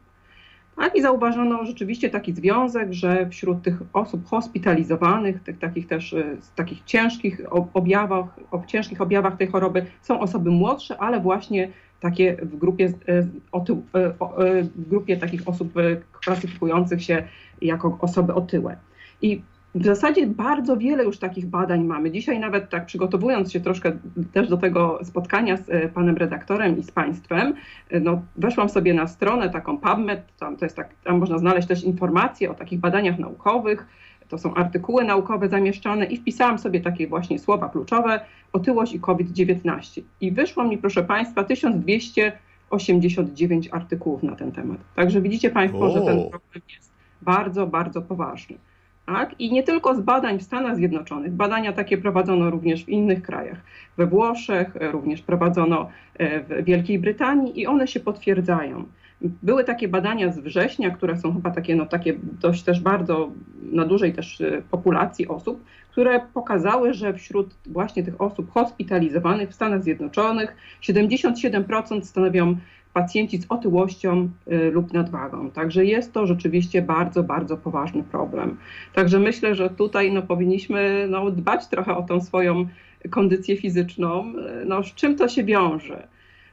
Tak, 0.76 0.95
i 0.95 1.02
zauważono 1.02 1.65
rzeczywiście 1.65 2.10
taki 2.10 2.34
związek, 2.34 2.93
że 2.93 3.30
wśród 3.30 3.61
tych 3.61 3.77
osób 3.93 4.26
hospitalizowanych, 4.26 5.43
tych 5.43 5.60
takich 5.60 5.88
też 5.88 6.14
y, 6.14 6.38
takich 6.56 6.84
ciężkich 6.84 7.41
ob- 7.49 7.69
objawach, 7.73 8.26
ob, 8.52 8.65
ciężkich 8.65 9.02
objawach 9.02 9.38
tej 9.38 9.47
choroby 9.47 9.85
są 10.02 10.19
osoby 10.19 10.52
młodsze, 10.52 10.97
ale 10.97 11.19
właśnie 11.19 11.69
takie 11.99 12.35
w 12.41 12.57
grupie, 12.57 12.85
y, 12.85 12.93
y, 13.11 14.64
w 14.64 14.89
grupie 14.89 15.18
takich 15.18 15.47
osób 15.47 15.73
klasyfikujących 16.22 17.03
się 17.03 17.23
jako 17.61 17.97
osoby 18.02 18.34
otyłe. 18.34 18.77
I 19.22 19.41
w 19.76 19.85
zasadzie 19.85 20.27
bardzo 20.27 20.77
wiele 20.77 21.03
już 21.03 21.18
takich 21.18 21.45
badań 21.45 21.84
mamy. 21.84 22.11
Dzisiaj 22.11 22.39
nawet 22.39 22.69
tak 22.69 22.85
przygotowując 22.85 23.52
się 23.52 23.60
troszkę 23.60 23.91
też 24.34 24.49
do 24.49 24.57
tego 24.57 24.99
spotkania 25.03 25.57
z 25.57 25.69
e, 25.69 25.89
panem 25.89 26.18
redaktorem 26.18 26.77
i 26.77 26.84
z 26.84 26.91
państwem, 26.91 27.53
e, 27.89 27.99
no, 27.99 28.22
weszłam 28.35 28.69
sobie 28.69 28.93
na 28.93 29.07
stronę 29.07 29.49
taką 29.49 29.77
PubMed, 29.77 30.22
tam, 30.39 30.57
to 30.57 30.65
jest 30.65 30.76
tak, 30.76 30.89
tam 31.03 31.19
można 31.19 31.38
znaleźć 31.38 31.68
też 31.68 31.84
informacje 31.84 32.52
o 32.52 32.53
takich 32.53 32.80
badaniach 32.80 33.19
naukowych, 33.19 33.88
to 34.30 34.38
są 34.38 34.53
artykuły 34.53 35.03
naukowe 35.03 35.49
zamieszczane 35.49 36.06
i 36.06 36.18
wpisałam 36.18 36.60
sobie 36.60 36.81
takie 36.81 37.07
właśnie 37.07 37.39
słowa 37.39 37.69
kluczowe, 37.69 38.19
otyłość 38.53 38.93
i 38.93 38.99
COVID-19. 38.99 40.02
I 40.22 40.31
wyszło 40.31 40.64
mi, 40.64 40.77
proszę 40.77 41.03
państwa, 41.03 41.43
1289 41.43 43.69
artykułów 43.72 44.23
na 44.23 44.35
ten 44.35 44.52
temat. 44.52 44.77
Także 44.95 45.22
widzicie 45.22 45.49
państwo, 45.49 45.89
że 45.89 46.02
ten 46.02 46.19
O. 46.19 46.30
problem 46.30 46.61
jest 46.76 46.91
bardzo, 47.22 47.68
bardzo 47.68 48.02
poważny. 48.02 48.57
Tak? 49.06 49.36
I 49.40 49.53
nie 49.53 49.64
tylko 49.64 49.95
z 49.95 50.02
badań 50.02 50.40
w 50.40 50.44
Stanach 50.44 50.76
Zjednoczonych. 50.76 51.32
Badania 51.34 51.73
takie 51.73 51.98
prowadzono 51.98 52.49
również 52.49 52.86
w 52.86 52.90
innych 52.90 53.22
krajach. 53.22 53.57
We 53.98 54.06
Włoszech 54.06 54.76
e, 54.76 54.91
również 54.91 55.22
prowadzono 55.22 55.90
e, 56.18 56.40
w 56.44 56.65
Wielkiej 56.65 56.99
Brytanii 56.99 57.60
i 57.60 57.68
one 57.68 57.88
się 57.88 57.99
potwierdzają. 57.99 58.86
Były 59.22 59.64
takie 59.64 59.88
badania 59.88 60.32
z 60.32 60.40
września, 60.40 60.90
które 60.90 61.18
są 61.18 61.34
chyba 61.34 61.52
takie, 61.52 61.76
no, 61.76 61.86
takie 61.86 62.14
dość 62.41 62.64
też 62.64 62.82
bardzo 62.82 63.32
na 63.72 63.86
dużej 63.86 64.14
też 64.14 64.41
e, 64.41 64.61
populacji 64.72 65.27
osób, 65.27 65.64
które 65.91 66.22
pokazały, 66.34 66.94
że 66.94 67.14
wśród 67.14 67.56
właśnie 67.65 68.03
tych 68.03 68.22
osób 68.22 68.52
hospitalizowanych 68.52 69.49
w 69.49 69.53
Stanach 69.53 69.84
Zjednoczonych 69.84 70.56
77% 70.82 72.02
stanowią 72.03 72.56
pacjenci 72.96 73.42
z 73.42 73.46
otyłością 73.50 74.30
y, 74.48 74.72
lub 74.72 74.94
nadwagą. 74.94 75.52
Także 75.52 75.86
jest 75.86 76.14
to 76.14 76.28
rzeczywiście 76.28 76.82
bardzo, 76.82 77.24
bardzo 77.24 77.58
poważny 77.58 78.04
problem. 78.04 78.58
Także 78.94 79.20
myślę, 79.20 79.56
że 79.56 79.70
tutaj 79.70 80.12
no, 80.12 80.22
powinniśmy 80.22 81.08
no, 81.10 81.32
dbać 81.32 81.68
trochę 81.68 81.98
o 81.98 82.04
tą 82.04 82.22
swoją 82.22 82.68
kondycję 83.10 83.58
fizyczną. 83.58 84.34
Y, 84.62 84.66
No, 84.66 84.84
z 84.84 84.94
czym 84.94 85.16
to 85.16 85.28
się 85.28 85.44
wiąże? 85.44 86.08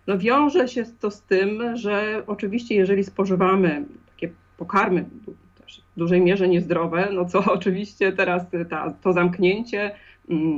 No, 0.06 0.18
wiąże 0.18 0.68
się 0.68 0.84
to 1.00 1.10
z 1.10 1.22
tym, 1.22 1.76
że 1.76 2.22
oczywiście 2.26 2.74
jeżeli 2.74 3.04
spożywamy 3.04 3.84
takie 4.06 4.28
pokarmy 4.56 5.04
w 5.94 5.98
dużej 5.98 6.20
mierze 6.20 6.48
niezdrowe, 6.48 7.08
no 7.12 7.24
co 7.24 7.44
oczywiście 7.58 8.12
teraz 8.12 8.42
ta, 8.70 8.94
to 9.02 9.12
zamknięcie 9.12 9.90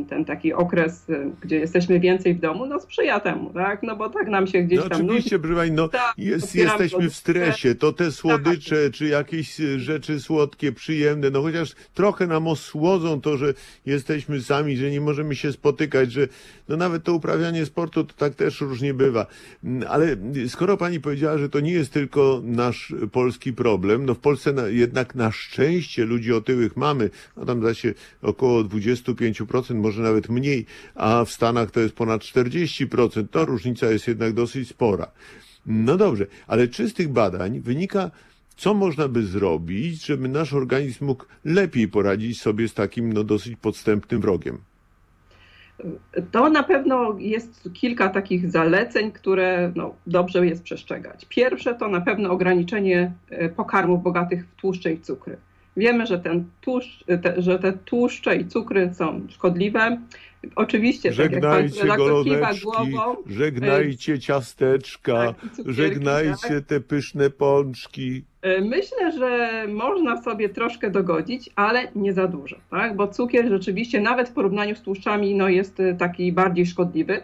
ten 0.08 0.24
taki 0.24 0.52
okres, 0.52 1.08
y, 1.08 1.30
gdzie 1.40 1.56
jesteśmy 1.56 2.00
więcej 2.00 2.34
w 2.34 2.40
domu, 2.40 2.66
no 2.66 2.80
sprzyja 2.80 3.20
temu, 3.20 3.50
tak? 3.50 3.82
No 3.82 3.96
bo 3.96 4.10
tak 4.10 4.28
nam 4.28 4.46
się 4.46 4.62
gdzieś 4.62 4.78
No 4.78 4.88
tam 4.88 5.04
oczywiście, 5.04 5.38
proszę 5.38 5.54
pani, 5.54 5.70
no 5.70 5.88
Tak, 5.88 6.14
jest, 6.18 6.54
jesteśmy 6.54 7.10
w 7.10 7.14
stresie, 7.14 7.74
to 7.74 7.92
te 7.92 8.12
słodycze, 8.12 8.90
czy 8.90 9.06
jakieś 9.06 9.60
y, 9.60 9.80
rzeczy 9.80 10.20
słodkie, 10.20 10.72
przyjemne, 10.72 11.30
no 11.30 11.42
chociaż 11.42 11.74
trochę 11.94 12.26
nam 12.26 12.48
osłodzą 12.48 13.20
to, 13.20 13.36
że 13.36 13.54
jesteśmy 13.86 14.42
sami, 14.42 14.76
że 14.76 14.90
nie 14.90 15.00
możemy 15.00 15.36
się 15.36 15.52
spotykać, 15.52 16.12
że 16.12 16.28
no 16.68 16.76
nawet 16.76 17.04
to 17.04 17.14
uprawianie 17.14 17.66
sportu 17.66 18.04
to 18.04 18.14
tak 18.14 18.34
też 18.34 18.60
różnie 18.60 18.94
bywa. 18.94 19.26
Mm, 19.64 19.88
Ale 19.88 20.16
skoro 20.48 20.76
pani 20.76 21.00
powiedziała, 21.00 21.38
że 21.38 21.48
to 21.48 21.60
nie 21.60 21.72
jest 21.72 21.92
tylko 21.92 22.40
nasz 22.44 22.94
polski 23.12 23.52
problem, 23.52 24.06
no 24.06 24.14
w 24.14 24.18
Polsce 24.18 24.52
na, 24.52 24.68
jednak 24.68 25.14
na 25.14 25.32
szczęście 25.32 26.04
ludzi 26.04 26.32
otyłych 26.32 26.76
mamy, 26.76 27.10
no 27.36 27.44
tam 27.44 27.60
da 27.60 27.74
się 27.74 27.94
około 28.22 28.62
25%, 28.62 29.53
może 29.74 30.02
nawet 30.02 30.28
mniej, 30.28 30.66
a 30.94 31.24
w 31.24 31.30
Stanach 31.30 31.70
to 31.70 31.80
jest 31.80 31.94
ponad 31.94 32.22
40%, 32.22 33.28
to 33.30 33.44
różnica 33.44 33.86
jest 33.86 34.08
jednak 34.08 34.32
dosyć 34.32 34.68
spora. 34.68 35.10
No 35.66 35.96
dobrze, 35.96 36.26
ale 36.46 36.68
czy 36.68 36.88
z 36.88 36.94
tych 36.94 37.08
badań 37.08 37.60
wynika, 37.60 38.10
co 38.56 38.74
można 38.74 39.08
by 39.08 39.22
zrobić, 39.22 40.06
żeby 40.06 40.28
nasz 40.28 40.52
organizm 40.52 41.04
mógł 41.04 41.24
lepiej 41.44 41.88
poradzić 41.88 42.40
sobie 42.40 42.68
z 42.68 42.74
takim 42.74 43.12
no, 43.12 43.24
dosyć 43.24 43.56
podstępnym 43.56 44.20
wrogiem? 44.20 44.58
To 46.30 46.50
na 46.50 46.62
pewno 46.62 47.16
jest 47.18 47.68
kilka 47.72 48.08
takich 48.08 48.50
zaleceń, 48.50 49.12
które 49.12 49.72
no, 49.76 49.94
dobrze 50.06 50.46
jest 50.46 50.62
przestrzegać. 50.62 51.26
Pierwsze 51.28 51.74
to 51.74 51.88
na 51.88 52.00
pewno 52.00 52.30
ograniczenie 52.30 53.12
e, 53.30 53.48
pokarmów 53.48 54.02
bogatych 54.02 54.46
w 54.46 54.54
tłuszcze 54.54 54.92
i 54.92 55.00
cukry. 55.00 55.36
Wiemy, 55.76 56.06
że, 56.06 56.18
ten 56.18 56.44
tłuszcz, 56.60 57.04
te, 57.22 57.42
że 57.42 57.58
te 57.58 57.72
tłuszcze 57.72 58.36
i 58.36 58.46
cukry 58.46 58.90
są 58.94 59.26
szkodliwe. 59.28 59.98
Oczywiście, 60.56 61.12
żegnajcie 61.12 61.80
tak 61.80 61.88
jak 61.88 62.40
pan 62.40 62.56
głową, 62.62 63.16
żegnajcie 63.26 64.18
ciasteczka, 64.18 65.12
tak, 65.12 65.50
cukierki, 65.50 65.72
żegnajcie 65.72 66.48
tak. 66.48 66.66
te 66.66 66.80
pyszne 66.80 67.30
pączki. 67.30 68.24
E, 68.42 68.60
Myślę, 68.60 69.12
że 69.12 69.64
można 69.68 70.22
sobie 70.22 70.48
troszkę 70.48 70.90
dogodzić, 70.90 71.50
ale 71.56 71.88
nie 71.94 72.12
za 72.12 72.28
dużo, 72.28 72.56
tak? 72.70 72.96
bo 72.96 73.08
cukier 73.08 73.48
rzeczywiście 73.48 74.00
nawet 74.00 74.28
w 74.28 74.32
porównaniu 74.32 74.74
z 74.74 74.82
tłuszczami 74.82 75.34
no, 75.34 75.48
jest 75.48 75.80
e, 75.80 75.94
taki 75.94 76.32
bardziej 76.32 76.66
szkodliwy. 76.66 77.22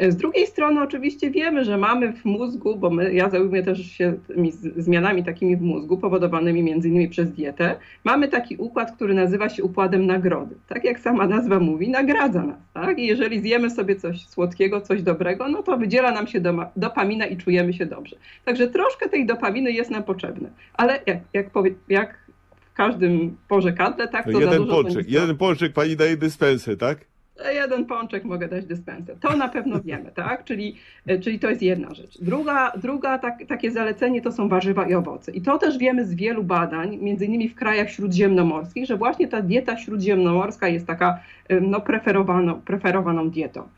Z 0.00 0.16
drugiej 0.16 0.46
strony 0.46 0.82
oczywiście 0.82 1.30
wiemy, 1.30 1.64
że 1.64 1.78
mamy 1.78 2.12
w 2.12 2.24
mózgu, 2.24 2.76
bo 2.76 2.90
my, 2.90 3.14
ja 3.14 3.30
zajmuję 3.30 3.62
też 3.62 3.90
się 3.90 4.18
tymi 4.26 4.52
zmianami 4.76 5.24
takimi 5.24 5.56
w 5.56 5.60
mózgu 5.60 5.98
powodowanymi 5.98 6.62
między 6.62 6.88
innymi 6.88 7.08
przez 7.08 7.30
dietę, 7.30 7.76
mamy 8.04 8.28
taki 8.28 8.56
układ, 8.56 8.92
który 8.92 9.14
nazywa 9.14 9.48
się 9.48 9.64
układem 9.64 10.06
nagrody. 10.06 10.54
Tak 10.68 10.84
jak 10.84 11.00
sama 11.00 11.26
nazwa 11.26 11.60
mówi, 11.60 11.88
nagradza 11.88 12.42
nas. 12.42 12.58
Tak? 12.74 12.98
I 12.98 13.06
jeżeli 13.06 13.40
zjemy 13.40 13.70
sobie 13.70 13.96
coś 13.96 14.26
słodkiego, 14.26 14.80
coś 14.80 15.02
dobrego, 15.02 15.48
no 15.48 15.62
to 15.62 15.76
wydziela 15.76 16.12
nam 16.12 16.26
się 16.26 16.40
doma, 16.40 16.70
dopamina 16.76 17.26
i 17.26 17.36
czujemy 17.36 17.72
się 17.72 17.86
dobrze. 17.86 18.16
Także 18.44 18.68
troszkę 18.68 19.08
tej 19.08 19.26
dopaminy 19.26 19.72
jest 19.72 19.90
nam 19.90 20.02
potrzebne. 20.02 20.50
Ale 20.74 21.00
jak, 21.06 21.18
jak, 21.32 21.50
powie, 21.50 21.74
jak 21.88 22.18
w 22.60 22.72
każdym 22.72 23.36
porzekadle, 23.48 24.08
tak 24.08 24.26
No 24.26 24.32
to 24.32 24.38
za 24.38 24.44
jeden 24.44 24.58
dużo 24.62 24.76
to 24.76 24.82
pączek, 24.82 25.06
nic 25.06 25.14
jeden 25.14 25.36
pączek 25.36 25.72
pani 25.72 25.96
daje 25.96 26.16
dyspensę, 26.16 26.76
tak? 26.76 26.98
E, 27.44 27.54
jeden 27.54 27.84
pączek 27.84 28.24
mogę 28.24 28.48
dać 28.48 28.66
dyspensę. 28.66 29.16
To 29.20 29.36
na 29.36 29.48
pewno 29.48 29.80
wiemy, 29.80 30.10
tak? 30.14 30.44
Czyli, 30.44 30.76
e, 31.06 31.18
czyli 31.18 31.38
to 31.38 31.50
jest 31.50 31.62
jedna 31.62 31.94
rzecz. 31.94 32.18
Druga, 32.20 32.72
druga 32.76 33.18
tak, 33.18 33.38
takie 33.48 33.70
zalecenie 33.70 34.22
to 34.22 34.32
są 34.32 34.48
warzywa 34.48 34.88
i 34.88 34.94
owoce. 34.94 35.32
I 35.32 35.42
to 35.42 35.58
też 35.58 35.78
wiemy 35.78 36.06
z 36.06 36.14
wielu 36.14 36.44
badań, 36.44 36.96
między 36.96 37.26
innymi 37.26 37.48
w 37.48 37.54
krajach 37.54 37.90
śródziemnomorskich, 37.90 38.86
że 38.86 38.96
właśnie 38.96 39.28
ta 39.28 39.42
dieta 39.42 39.76
śródziemnomorska 39.76 40.68
jest 40.68 40.86
taka 40.86 41.20
e, 41.48 41.60
no, 41.60 41.80
preferowaną, 41.80 42.60
preferowaną 42.60 43.30
dietą. 43.30 43.68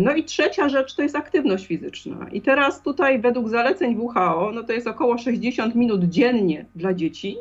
No 0.00 0.14
i 0.14 0.24
trzecia 0.24 0.68
rzecz 0.68 0.94
to 0.94 1.02
jest 1.02 1.16
aktywność 1.16 1.66
fizyczna. 1.66 2.26
I 2.32 2.40
teraz 2.40 2.82
tutaj 2.82 3.20
według 3.20 3.48
zaleceń 3.48 3.96
WHO, 3.96 4.50
no 4.54 4.62
to 4.62 4.72
jest 4.72 4.86
około 4.86 5.18
60 5.18 5.74
minut 5.74 6.04
dziennie 6.04 6.64
dla 6.74 6.94
dzieci 6.94 7.36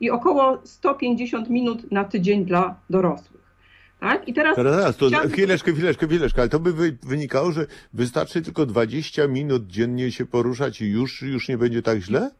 i 0.00 0.10
około 0.10 0.58
150 0.64 1.50
minut 1.50 1.92
na 1.92 2.04
tydzień 2.04 2.44
dla 2.44 2.74
dorosłych. 2.90 3.33
Tak? 4.04 4.28
I 4.28 4.34
teraz 4.34 4.56
teraz 4.56 4.96
to 4.96 5.06
chciałabym- 5.08 5.32
chwileczkę, 5.32 5.72
chwileczkę, 5.72 6.06
chwileczkę, 6.06 6.40
ale 6.40 6.48
to 6.48 6.60
by 6.60 6.72
wy, 6.72 6.96
wynikało, 7.02 7.52
że 7.52 7.66
wystarczy 7.94 8.42
tylko 8.42 8.66
20 8.66 9.28
minut 9.28 9.66
dziennie 9.66 10.12
się 10.12 10.26
poruszać 10.26 10.80
i 10.80 10.86
już, 10.90 11.22
już 11.22 11.48
nie 11.48 11.58
będzie 11.58 11.82
tak 11.82 11.98
źle? 11.98 12.30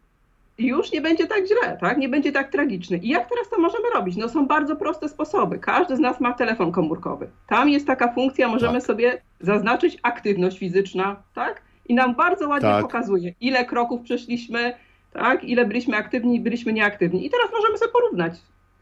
już 0.59 0.93
nie 0.93 1.01
będzie 1.01 1.27
tak 1.27 1.47
źle, 1.47 1.77
tak? 1.81 1.99
Nie 1.99 2.09
będzie 2.09 2.32
tak 2.32 2.53
tragiczny. 2.53 2.97
I 2.99 3.09
jak 3.09 3.28
teraz 3.28 3.49
to 3.51 3.59
możemy 3.61 3.85
robić? 3.95 4.16
No 4.16 4.28
są 4.28 4.47
bardzo 4.47 4.77
proste 4.77 5.09
sposoby. 5.09 5.59
Każdy 5.59 5.97
z 5.97 6.01
nas 6.01 6.20
ma 6.20 6.32
telefon 6.32 6.73
komórkowy. 6.73 7.28
Tam 7.49 7.69
jest 7.69 7.86
taka 7.86 8.12
funkcja, 8.12 8.49
możemy 8.49 8.78
Tak. 8.78 8.86
sobie 8.86 9.23
zaznaczyć 9.41 9.99
aktywność 10.03 10.59
fizyczna, 10.59 11.16
tak? 11.35 11.62
I 11.89 11.95
nam 11.95 12.15
bardzo 12.15 12.49
ładnie 12.49 12.69
Tak. 12.69 12.82
pokazuje, 12.82 13.35
ile 13.41 13.65
kroków 13.65 14.03
przeszliśmy, 14.03 14.73
tak? 15.12 15.45
Ile 15.45 15.65
byliśmy 15.66 15.97
aktywni, 15.97 16.41
byliśmy 16.41 16.73
nieaktywni. 16.73 17.27
I 17.27 17.31
teraz 17.31 17.49
możemy 17.53 17.78
sobie 17.78 17.93
porównać, 17.93 18.32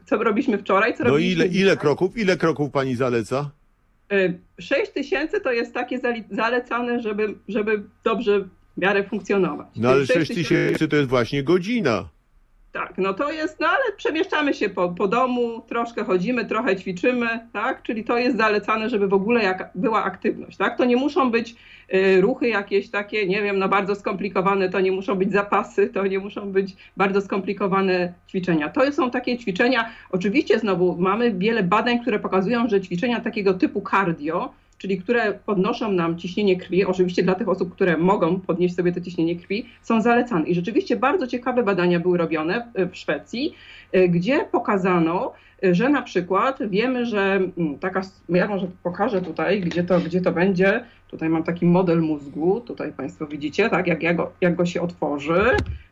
co 0.05 0.17
robiliśmy 0.17 0.57
wczoraj, 0.57 0.93
co 0.97 1.03
No 1.03 1.09
robiliśmy 1.09 1.45
ile, 1.45 1.55
ile 1.55 1.77
kroków, 1.77 2.17
ile 2.17 2.37
kroków 2.37 2.71
pani 2.71 2.95
zaleca? 2.95 3.51
6 4.59 4.91
tysięcy 4.91 5.41
to 5.41 5.51
jest 5.51 5.73
takie 5.73 5.99
zalecane, 6.31 7.01
żeby, 7.01 7.35
żeby 7.47 7.83
dobrze 8.03 8.39
w 8.39 8.47
miarę 8.77 9.03
funkcjonować. 9.03 9.67
No 9.75 9.89
ale 9.89 9.97
Więc 9.97 10.09
6 10.11 10.33
tysięcy 10.33 10.87
to 10.87 10.95
jest 10.95 11.09
właśnie 11.09 11.43
godzina. 11.43 12.09
Tak, 12.73 12.93
no 12.97 13.13
to 13.13 13.31
jest, 13.31 13.59
no 13.59 13.67
ale 13.67 13.97
przemieszczamy 13.97 14.53
się 14.53 14.69
po, 14.69 14.89
po 14.89 15.07
domu, 15.07 15.61
troszkę 15.67 16.03
chodzimy, 16.03 16.45
trochę 16.45 16.75
ćwiczymy, 16.75 17.27
tak? 17.53 17.83
Czyli 17.83 18.03
to 18.03 18.17
jest 18.17 18.37
zalecane, 18.37 18.89
żeby 18.89 19.07
w 19.07 19.13
ogóle 19.13 19.43
jak, 19.43 19.69
była 19.75 20.03
aktywność, 20.03 20.57
tak? 20.57 20.77
To 20.77 20.85
nie 20.85 20.97
muszą 20.97 21.31
być 21.31 21.55
y, 21.93 22.21
ruchy 22.21 22.47
jakieś 22.47 22.89
takie, 22.89 23.27
nie 23.27 23.41
wiem, 23.41 23.59
no 23.59 23.69
bardzo 23.69 23.95
skomplikowane, 23.95 24.69
to 24.69 24.79
nie 24.79 24.91
muszą 24.91 25.15
być 25.15 25.31
zapasy, 25.31 25.89
to 25.89 26.07
nie 26.07 26.19
muszą 26.19 26.51
być 26.51 26.75
bardzo 26.97 27.21
skomplikowane 27.21 28.13
ćwiczenia. 28.29 28.69
To 28.69 28.91
są 28.91 29.11
takie 29.11 29.37
ćwiczenia, 29.37 29.89
oczywiście 30.11 30.59
znowu 30.59 30.97
mamy 30.97 31.33
wiele 31.33 31.63
badań, 31.63 31.99
które 31.99 32.19
pokazują, 32.19 32.69
że 32.69 32.81
ćwiczenia 32.81 33.19
takiego 33.19 33.53
typu 33.53 33.81
cardio, 33.91 34.53
czyli 34.83 34.97
które 35.01 35.33
podnoszą 35.33 35.91
nam 35.91 36.17
ciśnienie 36.17 36.55
krwi, 36.57 36.85
oczywiście 36.85 37.23
dla 37.23 37.35
tych 37.35 37.49
osób, 37.49 37.71
które 37.73 37.97
mogą 37.97 38.39
podnieść 38.39 38.75
sobie 38.75 38.91
to 38.91 39.01
ciśnienie 39.01 39.35
krwi, 39.35 39.65
są 39.81 40.01
zalecane. 40.01 40.45
I 40.47 40.55
rzeczywiście 40.55 40.95
bardzo 40.95 41.27
ciekawe 41.27 41.63
badania 41.63 41.99
były 41.99 42.17
robione 42.17 42.67
w- 42.75 42.95
Szwecji, 42.95 43.55
y, 43.95 44.09
gdzie 44.09 44.45
pokazano, 44.51 45.33
y, 45.63 45.75
że 45.75 45.89
na 45.89 46.01
przykład 46.01 46.59
wiemy, 46.69 47.05
że 47.05 47.39
mm, 47.57 47.79
taka, 47.79 48.01
ja 48.29 48.47
może 48.47 48.67
pokażę 48.83 49.21
tutaj, 49.21 49.61
gdzie 49.61 49.83
to, 49.83 49.99
gdzie 49.99 50.21
to 50.21 50.31
będzie. 50.31 50.83
Tutaj 51.07 51.29
mam 51.29 51.43
taki 51.43 51.65
model 51.65 52.01
mózgu, 52.01 52.61
tutaj 52.61 52.91
Państwo 52.91 53.27
widzicie, 53.27 53.69
tak, 53.69 53.87
jak, 53.87 54.03
jak, 54.03 54.15
go, 54.15 54.31
jak 54.41 54.55
go 54.55 54.65
się 54.65 54.81
otworzy, 54.81 55.41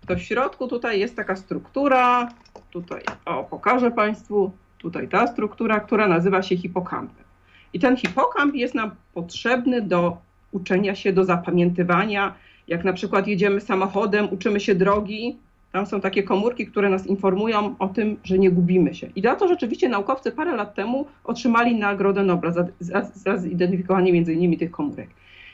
to 0.07 0.15
w 0.15 0.21
środku 0.21 0.67
tutaj 0.67 0.99
jest 0.99 1.15
taka 1.15 1.35
struktura, 1.35 2.29
tutaj, 2.71 3.01
o, 3.25 3.43
pokażę 3.43 3.91
Państwu, 3.91 4.51
tutaj 4.77 5.07
ta 5.07 5.27
struktura, 5.27 5.79
która 5.79 6.07
nazywa 6.07 6.41
się 6.41 6.57
hipokampem. 6.57 7.30
I 7.73 7.79
ten 7.79 7.97
hipokamp 7.97 8.55
jest 8.55 8.75
nam 8.75 8.91
potrzebny 9.13 9.81
do 9.81 10.17
uczenia 10.51 10.95
się, 10.95 11.13
do 11.13 11.25
zapamiętywania. 11.25 12.33
Jak 12.67 12.83
na 12.83 12.93
przykład 12.93 13.27
jedziemy 13.27 13.61
samochodem, 13.61 14.27
uczymy 14.31 14.59
się 14.59 14.75
drogi, 14.75 15.37
tam 15.71 15.85
są 15.85 16.01
takie 16.01 16.23
komórki, 16.23 16.67
które 16.67 16.89
nas 16.89 17.07
informują 17.07 17.75
o 17.79 17.87
tym, 17.87 18.17
że 18.23 18.39
nie 18.39 18.51
gubimy 18.51 18.95
się. 18.95 19.07
I 19.15 19.21
za 19.21 19.35
to 19.35 19.47
rzeczywiście 19.47 19.89
naukowcy 19.89 20.31
parę 20.31 20.55
lat 20.55 20.75
temu 20.75 21.05
otrzymali 21.23 21.75
Nagrodę 21.75 22.23
Nobla 22.23 22.51
za, 22.51 22.67
za, 22.79 23.01
za 23.01 23.37
zidentyfikowanie 23.37 24.13
między 24.13 24.33
innymi 24.33 24.57
tych 24.57 24.71
komórek. 24.71 25.09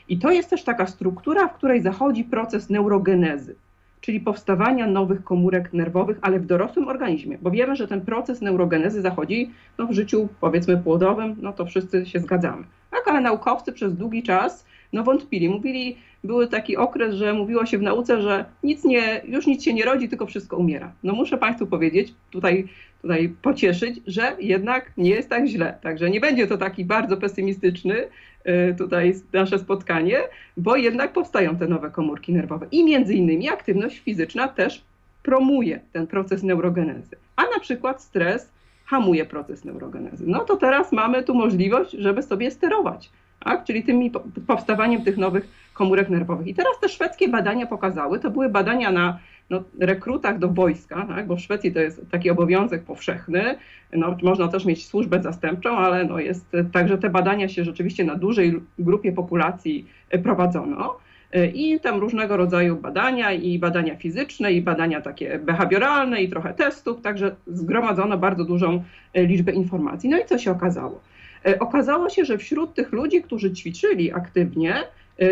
I 0.08 0.18
to 0.18 0.30
jest 0.30 0.50
też 0.50 0.64
taka 0.64 0.86
struktura, 0.86 1.48
w 1.48 1.54
której 1.54 1.82
zachodzi 1.82 2.24
proces 2.24 2.70
neurogenezy, 2.70 3.54
czyli 4.00 4.20
powstawania 4.20 4.86
nowych 4.86 5.24
komórek 5.24 5.72
nerwowych, 5.72 6.18
ale 6.22 6.40
w 6.40 6.46
dorosłym 6.46 6.88
organizmie. 6.88 7.38
Bo 7.42 7.50
wiemy, 7.50 7.76
że 7.76 7.88
ten 7.88 8.00
proces 8.00 8.40
neurogenezy 8.40 9.02
zachodzi 9.02 9.50
no, 9.78 9.86
w 9.86 9.92
życiu 9.92 10.28
powiedzmy 10.40 10.76
płodowym, 10.76 11.36
no 11.40 11.52
to 11.52 11.66
wszyscy 11.66 12.06
się 12.06 12.20
zgadzamy. 12.20 12.64
Tak, 12.90 13.08
ale 13.08 13.20
naukowcy 13.20 13.72
przez 13.72 13.94
długi 13.96 14.22
czas 14.22 14.64
no, 14.92 15.04
wątpili. 15.04 15.48
Mówili, 15.48 15.96
był 16.24 16.46
taki 16.46 16.76
okres, 16.76 17.14
że 17.14 17.32
mówiło 17.32 17.66
się 17.66 17.78
w 17.78 17.82
nauce, 17.82 18.22
że 18.22 18.44
nic 18.62 18.84
nie, 18.84 19.20
już 19.24 19.46
nic 19.46 19.64
się 19.64 19.74
nie 19.74 19.84
rodzi, 19.84 20.08
tylko 20.08 20.26
wszystko 20.26 20.56
umiera. 20.56 20.92
No 21.02 21.12
muszę 21.12 21.38
Państwu 21.38 21.66
powiedzieć, 21.66 22.14
tutaj, 22.30 22.68
tutaj 23.02 23.28
pocieszyć, 23.42 24.00
że 24.06 24.36
jednak 24.40 24.92
nie 24.96 25.10
jest 25.10 25.28
tak 25.28 25.46
źle. 25.46 25.78
Także 25.82 26.10
nie 26.10 26.20
będzie 26.20 26.46
to 26.46 26.58
taki 26.58 26.84
bardzo 26.84 27.16
pesymistyczny 27.16 27.94
y, 28.00 28.74
tutaj 28.78 29.14
nasze 29.32 29.58
spotkanie, 29.58 30.18
bo 30.56 30.76
jednak 30.76 31.12
powstają 31.12 31.56
te 31.56 31.66
nowe 31.66 31.90
komórki 31.90 32.32
nerwowe. 32.32 32.66
I 32.70 32.84
między 32.84 33.14
innymi 33.14 33.48
aktywność 33.48 33.98
fizyczna 33.98 34.48
też 34.48 34.84
promuje 35.22 35.80
ten 35.92 36.06
proces 36.06 36.42
neurogenezy. 36.42 37.16
A 37.36 37.42
na 37.42 37.60
przykład 37.60 38.02
stres 38.02 38.50
hamuje 38.84 39.24
proces 39.26 39.64
neurogenezy. 39.64 40.24
No 40.26 40.40
to 40.40 40.56
teraz 40.56 40.92
mamy 40.92 41.22
tu 41.22 41.34
możliwość, 41.34 41.90
żeby 41.90 42.22
sobie 42.22 42.50
sterować, 42.50 43.10
tak? 43.44 43.64
czyli 43.64 43.82
tymi 43.82 44.10
po- 44.10 44.24
powstawaniem 44.46 45.04
tych 45.04 45.16
nowych 45.16 45.48
komórek 45.74 46.08
nerwowych. 46.08 46.46
I 46.46 46.54
teraz 46.54 46.80
te 46.80 46.88
szwedzkie 46.88 47.28
badania 47.28 47.66
pokazały, 47.66 48.18
to 48.18 48.30
były 48.30 48.48
badania 48.48 48.92
na 48.92 49.18
no, 49.50 49.62
rekrutach 49.80 50.38
do 50.38 50.48
wojska, 50.48 51.06
tak? 51.08 51.26
bo 51.26 51.36
w 51.36 51.40
Szwecji 51.40 51.72
to 51.72 51.80
jest 51.80 52.10
taki 52.10 52.30
obowiązek 52.30 52.82
powszechny. 52.84 53.56
No, 53.92 54.16
można 54.22 54.48
też 54.48 54.64
mieć 54.64 54.86
służbę 54.86 55.22
zastępczą, 55.22 55.76
ale 55.76 56.04
no, 56.04 56.18
jest 56.18 56.52
także 56.72 56.98
te 56.98 57.10
badania 57.10 57.48
się 57.48 57.64
rzeczywiście 57.64 58.04
na 58.04 58.14
dużej 58.14 58.60
grupie 58.78 59.12
populacji 59.12 59.86
e, 60.10 60.18
prowadzono. 60.18 60.98
E, 61.32 61.46
I 61.46 61.80
tam 61.80 62.00
różnego 62.00 62.36
rodzaju 62.36 62.76
badania, 62.76 63.32
i 63.32 63.58
badania 63.58 63.96
fizyczne, 63.96 64.52
i 64.52 64.62
badania 64.62 65.00
takie 65.00 65.38
behawioralne, 65.38 66.22
i 66.22 66.28
trochę 66.28 66.54
testów, 66.54 67.00
także 67.00 67.36
zgromadzono 67.46 68.18
bardzo 68.18 68.44
dużą 68.44 68.82
e, 69.14 69.22
liczbę 69.26 69.52
informacji. 69.52 70.10
No 70.10 70.18
i 70.18 70.24
co 70.24 70.38
się 70.38 70.50
okazało? 70.50 71.00
E, 71.46 71.58
Okazało 71.58 72.08
się, 72.08 72.24
że 72.24 72.38
wśród 72.38 72.74
tych 72.74 72.92
ludzi, 72.92 73.22
którzy 73.22 73.52
ćwiczyli 73.52 74.12
aktywnie, 74.12 74.74
e, 75.18 75.26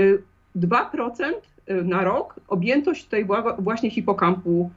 2% 0.55 1.33
na 1.85 2.05
rok 2.05 2.41
objętość 2.49 3.05
tej 3.05 3.27
wła- 3.27 3.55
właśnie 3.63 3.91
hipokampu 3.91 4.71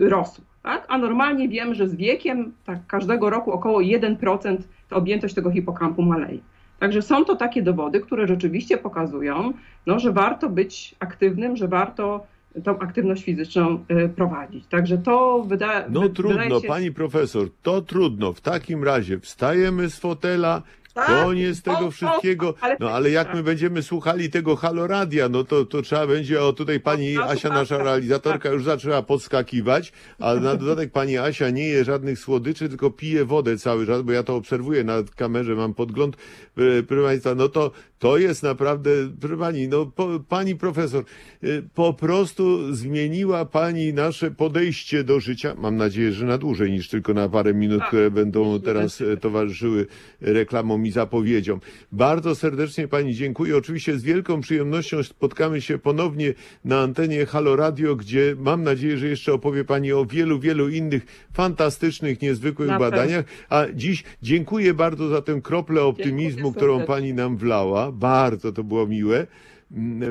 rosła. 0.00 0.44
Tak? 0.62 0.84
A 0.88 0.98
normalnie 0.98 1.48
wiemy, 1.48 1.74
że 1.74 1.88
z 1.88 1.94
wiekiem 1.94 2.52
tak, 2.64 2.78
każdego 2.86 3.30
roku 3.30 3.52
około 3.52 3.80
1% 3.80 4.68
ta 4.88 4.96
objętość 4.96 5.34
tego 5.34 5.50
hipokampu 5.50 6.02
maleje. 6.02 6.38
Także 6.78 7.02
są 7.02 7.24
to 7.24 7.36
takie 7.36 7.62
dowody, 7.62 8.00
które 8.00 8.26
rzeczywiście 8.26 8.78
pokazują, 8.78 9.52
no, 9.86 9.98
że 9.98 10.12
warto 10.12 10.48
być 10.48 10.94
aktywnym, 10.98 11.56
że 11.56 11.68
warto 11.68 12.26
tą 12.64 12.78
aktywność 12.78 13.24
fizyczną 13.24 13.84
y, 14.04 14.08
prowadzić. 14.08 14.66
Także 14.66 14.98
to 14.98 15.44
wyda, 15.48 15.84
No 15.88 16.00
wy- 16.00 16.10
trudno, 16.10 16.38
wydaje 16.42 16.60
się... 16.60 16.68
pani 16.68 16.92
profesor, 16.92 17.48
to 17.62 17.82
trudno. 17.82 18.32
W 18.32 18.40
takim 18.40 18.84
razie 18.84 19.18
wstajemy 19.20 19.90
z 19.90 19.98
fotela 19.98 20.62
Tak, 20.94 21.06
Koniec 21.06 21.62
tego 21.62 21.78
o, 21.78 21.86
o, 21.86 21.90
wszystkiego. 21.90 22.54
ale- 22.60 22.76
No 22.80 22.90
ale 22.90 23.10
jak 23.10 23.34
my 23.34 23.42
będziemy 23.42 23.82
słuchali 23.82 24.30
tego 24.30 24.56
haloradia, 24.56 25.28
no 25.28 25.44
to, 25.44 25.64
to 25.64 25.82
trzeba 25.82 26.06
będzie, 26.06 26.42
o 26.42 26.52
tutaj 26.52 26.80
pani 26.80 27.14
No, 27.14 27.24
Asia, 27.24 27.48
tak, 27.48 27.58
nasza 27.58 27.76
tak, 27.76 27.84
prowadząca 27.84 28.48
już 28.50 28.64
zaczęła 28.64 29.02
podskakiwać, 29.02 29.92
a 30.20 30.34
na 30.34 30.56
dodatek 30.56 30.92
pani 30.92 31.18
Asia 31.18 31.50
nie 31.50 31.66
je 31.68 31.84
żadnych 31.84 32.18
słodyczy, 32.18 32.68
tylko 32.68 32.90
pije 32.90 33.24
wodę 33.24 33.58
cały 33.58 33.86
czas, 33.86 34.02
bo 34.02 34.12
ja 34.12 34.22
to 34.22 34.36
obserwuję 34.36 34.84
na 34.84 34.94
kamerze, 35.16 35.54
mam 35.54 35.74
podgląd. 35.74 36.16
E, 36.58 36.82
Proszę 36.82 37.02
Państwa, 37.04 37.34
no 37.34 37.48
to, 37.48 37.70
to 38.04 38.18
jest 38.18 38.42
naprawdę, 38.42 38.90
proszę 39.20 39.36
Pani, 39.36 39.68
no 39.68 39.86
po, 39.86 40.08
Pani 40.28 40.56
Profesor, 40.56 41.04
e, 41.42 41.46
po 41.74 41.94
prostu 41.94 42.74
zmieniła 42.74 43.44
Pani 43.44 43.92
nasze 43.92 44.30
podejście 44.30 45.04
do 45.04 45.20
życia. 45.20 45.54
Mam 45.58 45.76
nadzieję, 45.76 46.12
że 46.12 46.26
na 46.26 46.38
dłużej 46.38 46.70
niż 46.70 46.88
tylko 46.88 47.14
na 47.14 47.28
parę 47.28 47.54
minut, 47.54 47.78
Tak, 47.78 47.88
które 47.88 48.10
będą 48.10 48.60
teraz 48.60 49.00
e, 49.00 49.16
towarzyszyły 49.16 49.86
reklamom 50.20 50.86
i 50.86 50.90
zapowiedziom. 50.90 51.60
Bardzo 51.92 52.34
serdecznie 52.34 52.88
Pani 52.88 53.14
dziękuję. 53.14 53.56
Oczywiście 53.56 53.98
z 53.98 54.02
wielką 54.02 54.40
przyjemnością 54.40 55.02
spotkamy 55.02 55.60
się 55.60 55.78
ponownie 55.78 56.34
na 56.64 56.80
antenie 56.80 57.26
Halo 57.26 57.56
Radio, 57.56 57.96
gdzie 57.96 58.36
mam 58.38 58.62
nadzieję, 58.62 58.98
że 58.98 59.08
jeszcze 59.08 59.32
opowie 59.32 59.64
Pani 59.64 59.92
o 59.92 60.06
wielu, 60.06 60.40
wielu 60.40 60.68
innych 60.68 61.06
fantastycznych, 61.32 62.22
niezwykłych 62.22 62.68
Na 62.68 62.78
badaniach. 62.78 63.24
A 63.48 63.64
dziś 63.74 64.04
dziękuję 64.22 64.74
bardzo 64.74 65.08
za 65.08 65.22
tę 65.22 65.40
kroplę 65.42 65.82
optymizmu, 65.82 66.52
którą. 66.52 66.84
Pani 66.84 67.14
nam 67.14 67.36
wlała. 67.36 67.93
Bardzo 67.94 68.52
to 68.52 68.64
było 68.64 68.86
miłe. 68.86 69.26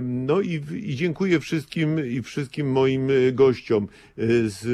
No 0.01 0.41
i, 0.41 0.61
i 0.83 0.95
dziękuję 0.95 1.39
wszystkim 1.39 2.07
i 2.07 2.21
wszystkim 2.21 2.71
moim 2.71 3.09
y, 3.09 3.31
gościom, 3.31 3.87
y, 4.19 4.49
z 4.49 4.65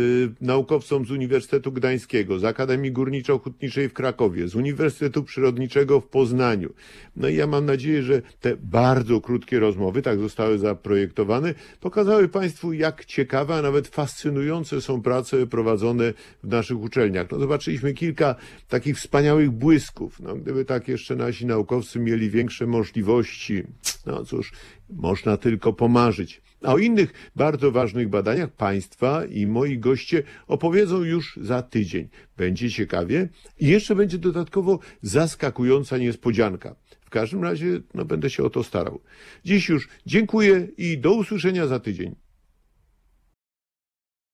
naukowcom 0.41 1.05
z 1.05 1.11
Uniwersytetu 1.11 1.71
Gdańskiego, 1.71 2.39
z 2.39 2.43
Akademii 2.43 2.93
Górniczo-Hutniczej 2.93 3.89
w 3.89 3.93
Krakowie, 3.93 4.47
z 4.47 4.55
Uniwersytetu 4.55 5.23
Przyrodniczego 5.23 6.01
w 6.01 6.07
Poznaniu. 6.07 6.73
No 7.15 7.27
i 7.27 7.35
ja 7.35 7.47
mam 7.47 7.65
nadzieję, 7.65 8.03
że 8.03 8.21
te 8.39 8.57
bardzo 8.57 9.21
krótkie 9.21 9.59
rozmowy, 9.59 10.01
tak 10.01 10.19
zostały 10.19 10.57
zaprojektowane, 10.57 11.53
pokazały 11.79 12.27
Państwu, 12.27 12.73
jak 12.73 13.05
ciekawe, 13.05 13.55
a 13.55 13.61
nawet 13.61 13.87
fascynujące 13.87 14.81
są 14.81 15.01
prace 15.01 15.47
prowadzone 15.47 16.13
w 16.43 16.47
naszych 16.47 16.79
uczelniach. 16.79 17.31
No 17.31 17.39
zobaczyliśmy 17.39 17.93
kilka 17.93 18.35
takich 18.67 18.97
wspaniałych 18.97 19.51
błysków. 19.51 20.19
No, 20.19 20.35
gdyby 20.35 20.65
tak 20.65 20.87
jeszcze 20.87 21.15
nasi 21.15 21.45
naukowcy 21.45 21.99
mieli 21.99 22.29
większe 22.29 22.67
możliwości, 22.67 23.63
no 24.05 24.25
cóż, 24.25 24.51
można 24.89 25.37
tylko 25.37 25.73
pomarzyć. 25.73 26.41
A 26.63 26.73
o 26.73 26.77
innych 26.77 27.31
bardzo 27.35 27.71
ważnych 27.71 28.09
badaniach 28.09 28.51
Państwa 28.51 29.25
i 29.25 29.47
moi 29.47 29.77
goście 29.77 30.23
opowiedzą 30.47 31.03
już 31.03 31.39
za 31.41 31.61
tydzień. 31.61 32.07
Będzie 32.37 32.71
ciekawie 32.71 33.29
i 33.59 33.67
jeszcze 33.67 33.95
będzie 33.95 34.17
dodatkowo 34.17 34.79
zaskakująca 35.01 35.97
niespodzianka. 35.97 36.75
W 37.01 37.09
każdym 37.09 37.43
razie 37.43 37.81
no, 37.93 38.05
będę 38.05 38.29
się 38.29 38.43
o 38.43 38.49
to 38.49 38.63
starał. 38.63 39.01
Dziś 39.45 39.69
już 39.69 39.89
dziękuję 40.05 40.67
i 40.77 40.97
do 40.97 41.13
usłyszenia 41.13 41.67
za 41.67 41.79
tydzień. 41.79 42.15